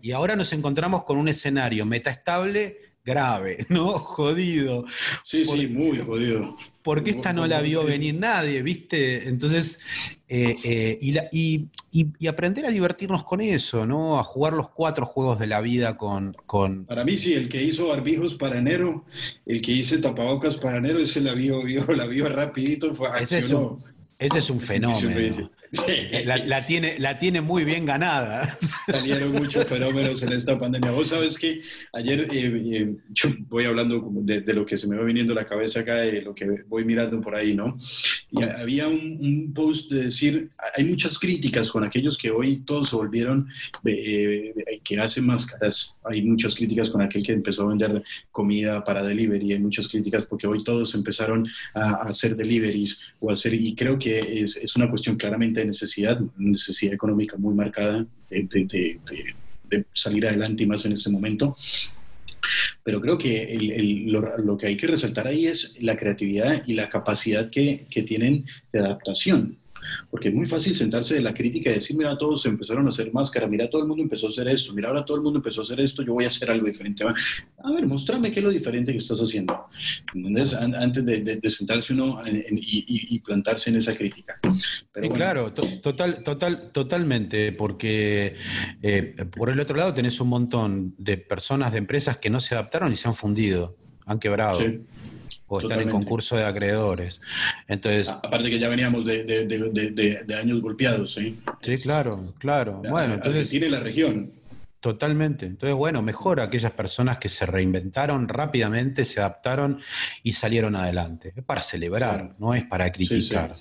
Y 0.00 0.12
ahora 0.12 0.36
nos 0.36 0.52
encontramos 0.52 1.04
con 1.04 1.18
un 1.18 1.28
escenario 1.28 1.84
metaestable 1.84 2.78
grave, 3.04 3.66
¿no? 3.68 3.98
Jodido. 3.98 4.84
Sí, 5.22 5.44
sí, 5.44 5.66
muy 5.68 5.98
jodido. 5.98 6.56
Porque 6.82 7.10
esta 7.10 7.32
no 7.32 7.46
la 7.46 7.60
vio 7.60 7.84
venir 7.84 8.14
nadie, 8.16 8.60
¿viste? 8.62 9.28
Entonces, 9.28 9.78
eh, 10.28 10.56
eh, 10.64 11.28
y, 11.30 11.68
aprender 12.26 12.66
a 12.66 12.70
divertirnos 12.70 13.22
con 13.22 13.40
eso, 13.40 13.86
¿no? 13.86 14.18
A 14.18 14.24
jugar 14.24 14.54
los 14.54 14.70
cuatro 14.70 15.06
juegos 15.06 15.38
de 15.38 15.46
la 15.46 15.60
vida 15.60 15.96
con... 15.96 16.36
con... 16.46 16.86
Para 16.86 17.04
mí 17.04 17.16
sí, 17.16 17.34
el 17.34 17.48
que 17.48 17.62
hizo 17.62 17.88
barbijos 17.88 18.34
para 18.34 18.58
enero, 18.58 19.04
el 19.46 19.62
que 19.62 19.72
hizo 19.72 20.00
tapabocas 20.00 20.56
para 20.56 20.78
enero, 20.78 20.98
ese 20.98 21.20
la 21.20 21.34
vio, 21.34 21.62
vio 21.62 21.86
la 21.94 22.06
vio 22.06 22.28
rapidito, 22.28 22.92
fue, 22.94 23.08
accionó. 23.08 23.78
Ese 24.18 24.38
es 24.38 24.50
un 24.50 24.60
fenómeno. 24.60 25.50
La, 25.72 26.66
tiene, 26.66 26.98
la 26.98 27.18
tiene 27.18 27.40
muy 27.40 27.64
bien 27.64 27.86
ganada. 27.86 28.46
Salieron 28.90 29.32
muchos 29.32 29.66
fenómenos 29.66 30.22
en 30.22 30.32
esta 30.32 30.58
pandemia. 30.58 30.90
Vos 30.90 31.08
sabes 31.08 31.38
que 31.38 31.62
ayer 31.94 32.28
eh, 32.30 32.62
eh, 32.74 32.94
yo 33.08 33.30
voy 33.48 33.64
hablando 33.64 34.06
de, 34.12 34.42
lo 34.52 34.66
que 34.66 34.76
se 34.76 34.86
me 34.86 34.96
va 34.96 35.04
viniendo 35.04 35.32
a 35.32 35.36
la 35.36 35.46
cabeza 35.46 35.80
acá, 35.80 35.96
de 35.96 36.20
lo 36.20 36.34
que 36.34 36.64
voy 36.68 36.84
mirando 36.84 37.18
por 37.22 37.34
ahí, 37.34 37.54
¿no? 37.54 37.78
Y 38.30 38.42
había 38.42 38.86
un, 38.86 39.52
post 39.54 39.90
de 39.90 40.04
decir, 40.04 40.50
hay 40.74 40.84
muchas 40.84 41.18
críticas 41.18 41.70
con 41.70 41.84
aquellos 41.84 42.18
que 42.18 42.30
hoy 42.30 42.58
todos 42.60 42.90
se 42.90 42.96
volvieron, 42.96 43.48
eh, 43.84 44.52
que 44.84 45.00
hacen 45.00 45.26
máscaras. 45.26 45.96
Hay 46.04 46.22
muchas 46.22 46.54
críticas 46.54 46.90
con 46.90 47.00
aquel 47.00 47.22
que 47.22 47.32
empezó 47.32 47.62
a 47.62 47.68
vender 47.68 48.02
comida 48.30 48.84
para 48.84 49.02
delivery. 49.02 49.52
Hay 49.52 49.58
muchas 49.58 49.88
críticas 49.88 50.24
porque 50.24 50.46
hoy 50.46 50.62
todos 50.64 50.94
empezaron 50.94 51.48
a, 51.74 51.92
hacer 52.02 52.36
deliveries 52.36 52.98
o 53.20 53.30
hacer, 53.30 53.54
y 53.54 53.74
creo 53.74 53.98
que 53.98 54.42
es, 54.42 54.56
es 54.56 54.76
una 54.76 54.90
cuestión 54.90 55.16
claramente 55.16 55.61
necesidad, 55.66 56.20
necesidad 56.36 56.94
económica 56.94 57.36
muy 57.36 57.54
marcada 57.54 58.06
de, 58.28 58.98
salir 59.94 60.26
adelante 60.26 60.62
y 60.62 60.66
más 60.66 60.84
en 60.84 60.92
ese 60.92 61.10
momento. 61.10 61.56
Pero 62.82 63.00
creo 63.00 63.16
que 63.16 63.56
lo, 64.06 64.58
que 64.58 64.66
hay 64.66 64.76
que 64.76 64.86
resaltar 64.86 65.26
ahí 65.26 65.46
es 65.46 65.74
la 65.80 65.96
creatividad 65.96 66.62
y 66.66 66.74
la 66.74 66.90
capacidad 66.90 67.48
que, 67.50 67.86
que 67.88 68.02
tienen 68.02 68.44
de 68.72 68.80
adaptación. 68.80 69.58
Porque 70.10 70.28
es 70.28 70.34
muy 70.34 70.46
fácil 70.46 70.76
sentarse 70.76 71.14
de 71.14 71.22
la 71.22 71.34
crítica 71.34 71.70
y 71.70 71.74
decir, 71.74 71.96
mira, 71.96 72.16
todos 72.16 72.44
empezaron 72.46 72.86
a 72.86 72.88
hacer 72.90 73.12
máscara, 73.12 73.46
mira, 73.46 73.68
todo 73.68 73.82
el 73.82 73.88
mundo 73.88 74.02
empezó 74.02 74.26
a 74.26 74.30
hacer 74.30 74.48
esto, 74.48 74.72
mira, 74.72 74.88
ahora 74.88 75.04
todo 75.04 75.16
el 75.16 75.22
mundo 75.22 75.38
empezó 75.38 75.60
a 75.60 75.64
hacer 75.64 75.80
esto, 75.80 76.02
yo 76.02 76.14
voy 76.14 76.24
a 76.24 76.28
hacer 76.28 76.50
algo 76.50 76.66
diferente. 76.66 77.04
A 77.04 77.72
ver, 77.72 77.86
mostrame 77.86 78.30
qué 78.30 78.40
es 78.40 78.44
lo 78.44 78.50
diferente 78.50 78.92
que 78.92 78.98
estás 78.98 79.20
haciendo. 79.20 79.66
Antes 80.14 81.04
de, 81.04 81.50
sentarse 81.50 81.92
uno 81.92 82.22
y, 82.26 83.18
plantarse 83.20 83.70
en 83.70 83.76
esa 83.76 83.94
crítica. 83.94 84.38
Claro, 85.14 85.52
total, 85.52 86.22
total, 86.22 86.70
totalmente, 86.72 87.52
porque 87.52 88.34
eh, 88.82 89.14
por 89.36 89.50
el 89.50 89.60
otro 89.60 89.76
lado 89.76 89.92
tenés 89.94 90.20
un 90.20 90.28
montón 90.28 90.94
de 90.98 91.18
personas, 91.18 91.72
de 91.72 91.78
empresas 91.78 92.18
que 92.18 92.30
no 92.30 92.40
se 92.40 92.54
adaptaron 92.54 92.92
y 92.92 92.96
se 92.96 93.08
han 93.08 93.14
fundido, 93.14 93.76
han 94.06 94.18
quebrado. 94.18 94.58
Sí 94.60 94.80
o 95.56 95.60
están 95.60 95.80
en 95.80 95.90
concurso 95.90 96.36
de 96.36 96.44
acreedores. 96.44 97.20
Entonces, 97.68 98.08
Aparte 98.08 98.50
que 98.50 98.58
ya 98.58 98.68
veníamos 98.68 99.04
de, 99.04 100.24
años 100.40 100.60
golpeados, 100.60 101.14
¿sí? 101.14 101.38
Sí, 101.60 101.76
claro, 101.76 102.34
claro. 102.38 102.82
bueno, 102.88 103.14
entonces... 103.14 103.50
Tiene 103.50 103.68
la 103.68 103.80
región. 103.80 104.32
Totalmente. 104.80 105.46
Entonces, 105.46 105.76
bueno, 105.76 106.02
mejor 106.02 106.40
aquellas 106.40 106.72
personas 106.72 107.18
que 107.18 107.28
se 107.28 107.46
reinventaron 107.46 108.26
rápidamente, 108.26 109.04
se 109.04 109.20
adaptaron 109.20 109.78
y 110.24 110.32
salieron 110.32 110.74
adelante. 110.74 111.32
Es 111.36 111.44
para 111.44 111.60
celebrar, 111.60 112.34
no 112.38 112.54
es 112.54 112.64
para 112.64 112.90
criticar. 112.90 113.54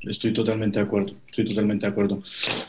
Estoy 0.00 0.32
totalmente 0.32 0.78
de 0.78 0.84
acuerdo, 0.86 1.14
estoy 1.28 1.48
totalmente 1.48 1.84
de 1.84 1.92
acuerdo. 1.92 2.22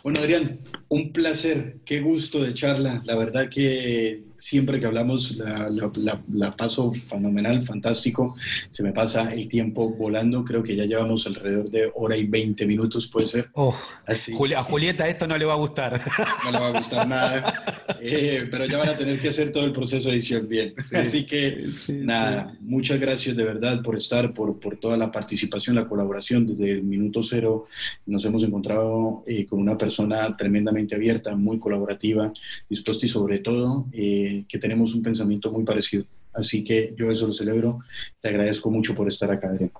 Bueno, 0.03 0.19
Adrián, 0.19 0.59
un 0.89 1.13
placer, 1.13 1.77
qué 1.85 2.01
gusto 2.01 2.43
de 2.43 2.53
charla. 2.53 3.01
La 3.05 3.15
verdad 3.15 3.47
que 3.47 4.23
siempre 4.39 4.79
que 4.79 4.85
hablamos 4.85 5.37
la, 5.37 6.55
paso 6.55 6.91
fenomenal, 6.93 7.61
fantástico. 7.61 8.35
Se 8.71 8.83
me 8.83 8.91
pasa 8.91 9.29
el 9.29 9.47
tiempo 9.47 9.89
volando. 9.89 10.43
Creo 10.43 10.63
que 10.63 10.75
ya 10.75 10.85
llevamos 10.85 11.25
alrededor 11.27 11.69
de 11.69 11.91
hora 11.95 12.17
y 12.17 12.25
20 12.25 12.65
minutos, 12.65 13.07
puede 13.07 13.27
ser. 13.27 13.49
Oh, 13.53 13.75
a 14.05 14.63
Julieta 14.63 15.07
esto 15.07 15.27
no 15.27 15.37
le 15.37 15.45
va 15.45 15.53
a 15.53 15.57
gustar. 15.57 16.01
No 16.43 16.51
le 16.51 16.59
va 16.59 16.67
a 16.67 16.77
gustar 16.77 17.07
nada. 17.07 17.85
Eh, 17.99 18.47
pero 18.51 18.65
ya 18.65 18.77
van 18.77 18.89
a 18.89 18.97
tener 18.97 19.19
que 19.19 19.29
hacer 19.29 19.51
todo 19.51 19.65
el 19.65 19.71
proceso 19.71 20.09
de 20.09 20.15
edición 20.15 20.47
bien. 20.47 20.73
Así 20.93 21.25
que, 21.25 21.65
nada, 21.93 22.55
muchas 22.59 22.99
gracias 22.99 23.35
de 23.35 23.43
verdad 23.43 23.81
por 23.81 23.97
estar, 23.97 24.33
por, 24.33 24.59
por 24.59 24.77
toda 24.77 24.97
la 24.97 25.11
participación, 25.11 25.75
la 25.75 25.87
colaboración. 25.87 26.45
Desde 26.45 26.71
el 26.71 26.83
minuto 26.83 27.23
cero 27.23 27.65
nos 28.05 28.23
hemos 28.25 28.43
encontrado 28.43 29.23
eh, 29.25 29.45
con 29.45 29.59
una 29.59 29.77
persona 29.77 30.35
tremendamente 30.37 30.95
abierta, 30.95 31.35
muy 31.35 31.59
colaborativa, 31.59 32.31
dispuesta 32.69 33.05
y 33.05 33.09
sobre 33.09 33.39
todo... 33.39 33.87
Eh, 33.91 34.26
que 34.47 34.59
tenemos 34.59 34.93
un 34.93 35.01
pensamiento 35.01 35.51
muy 35.51 35.63
parecido. 35.63 36.05
Así 36.33 36.63
que 36.63 36.93
yo 36.97 37.11
eso 37.11 37.27
lo 37.27 37.33
celebro. 37.33 37.79
Te 38.21 38.29
agradezco 38.29 38.69
mucho 38.69 38.93
por 38.93 39.07
estar 39.07 39.31
acá, 39.31 39.49
Adrián. 39.49 39.71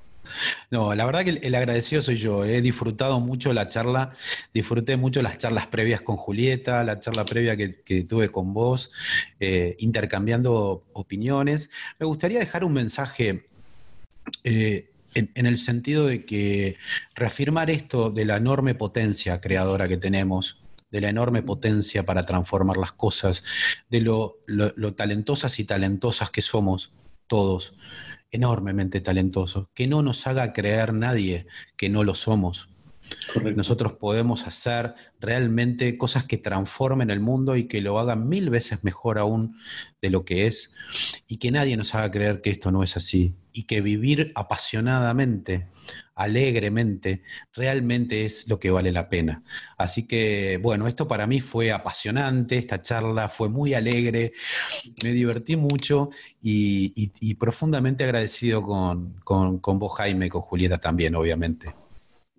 No, 0.72 0.94
la 0.94 1.06
verdad 1.06 1.24
que 1.24 1.40
el, 1.41 1.56
agradecido 1.56 2.02
soy 2.02 2.15
yo. 2.15 2.44
He 2.44 2.61
disfrutado 2.61 3.19
mucho 3.19 3.53
la 3.53 3.69
charla, 3.69 4.11
disfruté 4.53 4.98
mucho 4.98 5.22
las 5.22 5.38
charlas 5.38 5.68
previas 5.68 6.02
con 6.02 6.18
Julieta, 6.18 6.84
la 6.84 6.99
charla 6.99 7.26
previa 7.26 7.56
que, 7.56 8.03
tuve 8.03 8.30
con 8.30 8.53
vos, 8.53 8.91
eh, 9.40 9.76
intercambiando 9.80 10.84
opiniones. 10.94 11.69
Me 11.99 12.06
gustaría 12.06 12.40
dejar 12.40 12.64
un 12.64 12.74
mensaje 12.74 13.45
eh, 14.44 14.90
en, 15.14 15.45
el 15.45 15.57
sentido 15.57 16.06
de 16.06 16.26
que 16.26 16.78
reafirmar 17.15 17.69
esto 17.69 18.10
de 18.11 18.26
la 18.26 18.38
enorme 18.38 18.76
potencia 18.76 19.41
creadora 19.41 19.88
que 19.88 19.98
tenemos 19.98 20.60
de 20.92 21.02
la 21.02 21.10
enorme 21.10 21.44
potencia 21.44 22.06
para 22.06 22.26
transformar 22.26 22.78
las 22.78 22.92
cosas, 22.92 23.44
de 23.90 24.02
lo, 24.02 24.40
talentosas 24.96 25.60
y 25.60 25.66
talentosas 25.66 26.30
que 26.30 26.42
somos 26.42 26.94
todos, 27.28 27.76
enormemente 28.32 29.02
talentosos, 29.02 29.68
que 29.74 29.88
no 29.88 30.02
nos 30.02 30.28
haga 30.28 30.54
creer 30.54 30.94
nadie 30.94 31.48
que 31.76 31.90
no 31.90 32.04
lo 32.04 32.16
somos. 32.16 32.70
Nosotros 33.56 33.94
podemos 33.94 34.48
hacer 34.48 34.94
realmente 35.22 35.98
cosas 35.98 36.26
que 36.26 36.38
transformen 36.38 37.10
el 37.10 37.22
mundo 37.22 37.56
y 37.56 37.66
que 37.66 37.80
lo 37.80 38.00
hagan 38.00 38.28
mil 38.28 38.50
veces 38.50 38.84
mejor 38.84 39.18
aún 39.18 39.58
de 40.02 40.10
lo 40.10 40.26
que 40.26 40.48
es 40.48 40.74
y 41.26 41.38
que 41.38 41.52
nadie 41.52 41.78
nos 41.78 41.96
haga 41.96 42.12
creer 42.12 42.42
que 42.42 42.50
esto 42.50 42.70
no 42.70 42.84
es 42.84 42.98
así 42.98 43.36
y 43.54 43.64
que 43.64 43.82
vivir 43.82 44.34
apasionadamente, 44.36 45.68
alegremente, 46.18 47.23
realmente 47.53 48.26
es 48.26 48.48
lo 48.48 48.60
que 48.60 48.72
vale 48.72 48.91
la 48.91 49.07
pena. 49.07 49.44
Así 49.77 50.07
que, 50.07 50.60
bueno, 50.61 50.88
esto 50.88 51.07
para 51.07 51.27
mí 51.27 51.39
fue 51.39 51.72
apasionante, 51.72 52.57
esta 52.57 52.81
charla 52.81 53.30
fue 53.30 53.49
muy 53.49 53.73
alegre, 53.73 54.34
me 55.03 55.11
divertí 55.11 55.56
mucho 55.56 56.10
y, 56.41 57.35
profundamente 57.35 58.03
agradecido 58.03 58.64
con, 58.64 59.14
con, 59.23 59.60
con 59.60 59.80
vos, 59.80 59.95
Jaime, 59.98 60.30
con 60.30 60.41
Julieta 60.41 60.80
también, 60.80 61.15
obviamente. 61.15 61.87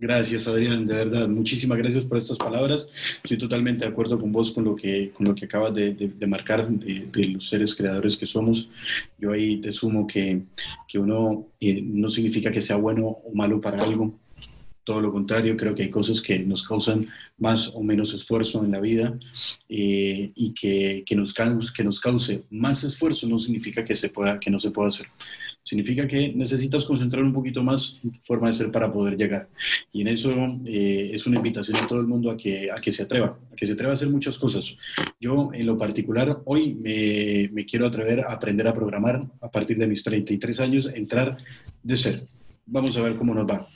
Gracias, 0.00 0.46
Adrián, 0.46 0.86
de 0.86 0.94
verdad. 0.94 1.28
Muchísimas 1.28 1.76
gracias 1.76 2.04
por 2.04 2.18
estas 2.18 2.38
palabras. 2.38 2.88
Estoy 3.24 3.36
totalmente 3.36 3.84
de 3.84 3.90
acuerdo 3.90 4.16
con 4.16 4.30
vos, 4.30 4.52
con 4.52 4.62
lo 4.62 4.76
que, 4.76 5.10
con 5.10 5.26
lo 5.26 5.34
que 5.34 5.46
acabas 5.46 5.74
de, 5.74 6.12
marcar, 6.28 6.68
de, 6.68 7.26
los 7.26 7.48
seres 7.48 7.74
creadores 7.74 8.16
que 8.16 8.24
somos. 8.24 8.68
Yo 9.18 9.32
ahí 9.32 9.56
te 9.56 9.72
sumo 9.72 10.06
que, 10.06 10.42
que 10.86 11.00
uno 11.00 11.48
eh, 11.58 11.82
no 11.82 12.08
significa 12.10 12.52
que 12.52 12.62
sea 12.62 12.76
bueno 12.76 13.18
o 13.24 13.34
malo 13.34 13.60
para 13.60 13.80
algo. 13.80 14.14
Todo 14.84 15.00
lo 15.00 15.10
contrario, 15.10 15.56
creo 15.56 15.74
que 15.74 15.82
hay 15.82 15.90
cosas 15.90 16.22
que 16.22 16.38
nos 16.38 16.62
causan 16.62 17.08
más 17.36 17.66
o 17.74 17.82
menos 17.82 18.14
esfuerzo 18.14 18.64
en 18.64 18.70
la 18.70 18.80
vida 18.80 19.18
eh, 19.68 20.30
y 20.32 20.54
que, 20.54 21.02
que, 21.04 21.16
nos 21.16 21.34
cause, 21.34 21.72
que 21.74 21.82
nos 21.82 21.98
cause 21.98 22.44
más 22.50 22.84
esfuerzo 22.84 23.26
no 23.26 23.40
significa 23.40 23.84
que, 23.84 23.96
se 23.96 24.10
pueda, 24.10 24.38
que 24.38 24.48
no 24.48 24.60
se 24.60 24.70
pueda 24.70 24.90
hacer 24.90 25.08
significa 25.68 26.06
que 26.08 26.32
necesitas 26.34 26.86
concentrar 26.86 27.22
un 27.22 27.34
poquito 27.34 27.62
más 27.62 27.98
tu 28.00 28.10
forma 28.22 28.48
de 28.48 28.54
ser 28.54 28.70
para 28.72 28.90
poder 28.90 29.18
llegar. 29.18 29.50
Y 29.92 30.00
en 30.00 30.08
eso 30.08 30.30
eh, 30.64 31.10
es 31.12 31.26
una 31.26 31.36
invitación 31.36 31.76
a 31.76 31.86
todo 31.86 32.00
el 32.00 32.06
mundo 32.06 32.30
a 32.30 32.38
que, 32.38 32.70
a 32.70 32.80
que 32.80 32.90
se 32.90 33.02
atreva, 33.02 33.38
a 33.52 33.54
que 33.54 33.66
se 33.66 33.74
atreva 33.74 33.92
a 33.92 33.94
hacer 33.94 34.08
muchas 34.08 34.38
cosas. 34.38 34.74
Yo, 35.20 35.50
en 35.52 35.66
lo 35.66 35.76
particular, 35.76 36.40
hoy 36.46 36.74
me, 36.74 37.50
me 37.52 37.66
quiero 37.66 37.86
atrever 37.86 38.20
a 38.20 38.32
aprender 38.32 38.66
a 38.66 38.72
programar 38.72 39.26
a 39.42 39.50
partir 39.50 39.76
de 39.76 39.86
mis 39.86 40.02
33 40.02 40.60
años, 40.60 40.90
entrar 40.94 41.36
de 41.82 41.96
ser. 41.96 42.22
Vamos 42.64 42.96
a 42.96 43.02
ver 43.02 43.16
cómo 43.16 43.34
nos 43.34 43.46
va. 43.46 43.66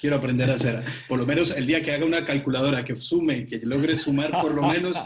Quiero 0.00 0.16
aprender 0.16 0.50
a 0.50 0.54
hacer, 0.54 0.82
por 1.08 1.18
lo 1.18 1.26
menos 1.26 1.50
el 1.50 1.66
día 1.66 1.82
que 1.82 1.92
haga 1.92 2.04
una 2.04 2.24
calculadora 2.24 2.84
que 2.84 2.96
sume, 2.96 3.46
que 3.46 3.58
logre 3.64 3.96
sumar 3.96 4.30
por 4.40 4.54
lo 4.54 4.62
menos, 4.62 4.96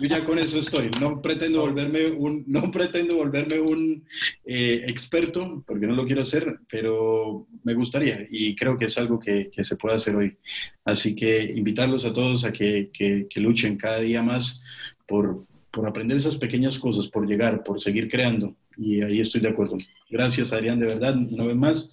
yo 0.00 0.08
ya 0.08 0.24
con 0.24 0.38
eso 0.38 0.58
estoy. 0.58 0.90
No 1.00 1.20
pretendo 1.20 1.60
volverme 1.60 2.06
un, 2.06 2.44
no 2.46 2.70
pretendo 2.70 3.16
volverme 3.16 3.60
un 3.60 4.04
eh, 4.44 4.84
experto, 4.86 5.62
porque 5.66 5.86
no 5.86 5.94
lo 5.94 6.06
quiero 6.06 6.22
hacer, 6.22 6.60
pero 6.68 7.46
me 7.64 7.74
gustaría 7.74 8.26
y 8.30 8.54
creo 8.54 8.76
que 8.76 8.86
es 8.86 8.98
algo 8.98 9.18
que, 9.18 9.50
se 9.56 9.76
puede 9.76 9.96
hacer 9.96 10.14
hoy. 10.14 10.36
Así 10.84 11.14
que 11.14 11.42
invitarlos 11.42 12.04
a 12.04 12.12
todos 12.12 12.44
a 12.44 12.52
que 12.52 13.28
luchen 13.36 13.76
cada 13.76 14.00
día 14.00 14.22
más 14.22 14.62
por, 15.06 15.44
por 15.76 15.86
aprender 15.86 16.16
esas 16.16 16.38
pequeñas 16.38 16.78
cosas, 16.78 17.06
por 17.06 17.28
llegar, 17.28 17.62
por 17.62 17.78
seguir 17.78 18.08
creando. 18.08 18.54
Y 18.78 19.02
ahí 19.02 19.20
estoy 19.20 19.42
de 19.42 19.50
acuerdo. 19.50 19.76
Gracias, 20.08 20.50
Adrián, 20.54 20.78
de 20.78 20.86
verdad, 20.86 21.14
una 21.14 21.44
vez 21.44 21.54
más. 21.54 21.92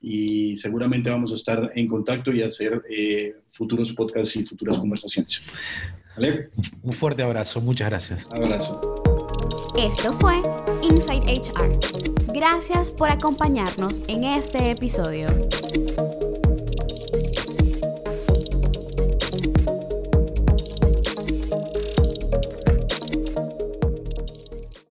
Y 0.00 0.56
seguramente 0.56 1.10
vamos 1.10 1.30
a 1.30 1.36
estar 1.36 1.70
en 1.76 1.86
contacto 1.86 2.32
y 2.32 2.42
hacer 2.42 2.82
eh, 2.90 3.36
futuros 3.52 3.92
podcasts 3.92 4.34
y 4.34 4.44
futuras 4.44 4.80
conversaciones. 4.80 5.42
¿Vale? 6.16 6.50
Un 6.82 6.92
fuerte 6.92 7.22
abrazo, 7.22 7.60
muchas 7.60 7.88
gracias. 7.88 8.26
Abrazo. 8.32 9.00
Esto 9.78 10.12
fue 10.14 10.34
Inside 10.82 11.22
HR. 11.32 12.34
Gracias 12.34 12.90
por 12.90 13.10
acompañarnos 13.10 14.00
en 14.08 14.24
este 14.24 14.72
episodio. 14.72 15.28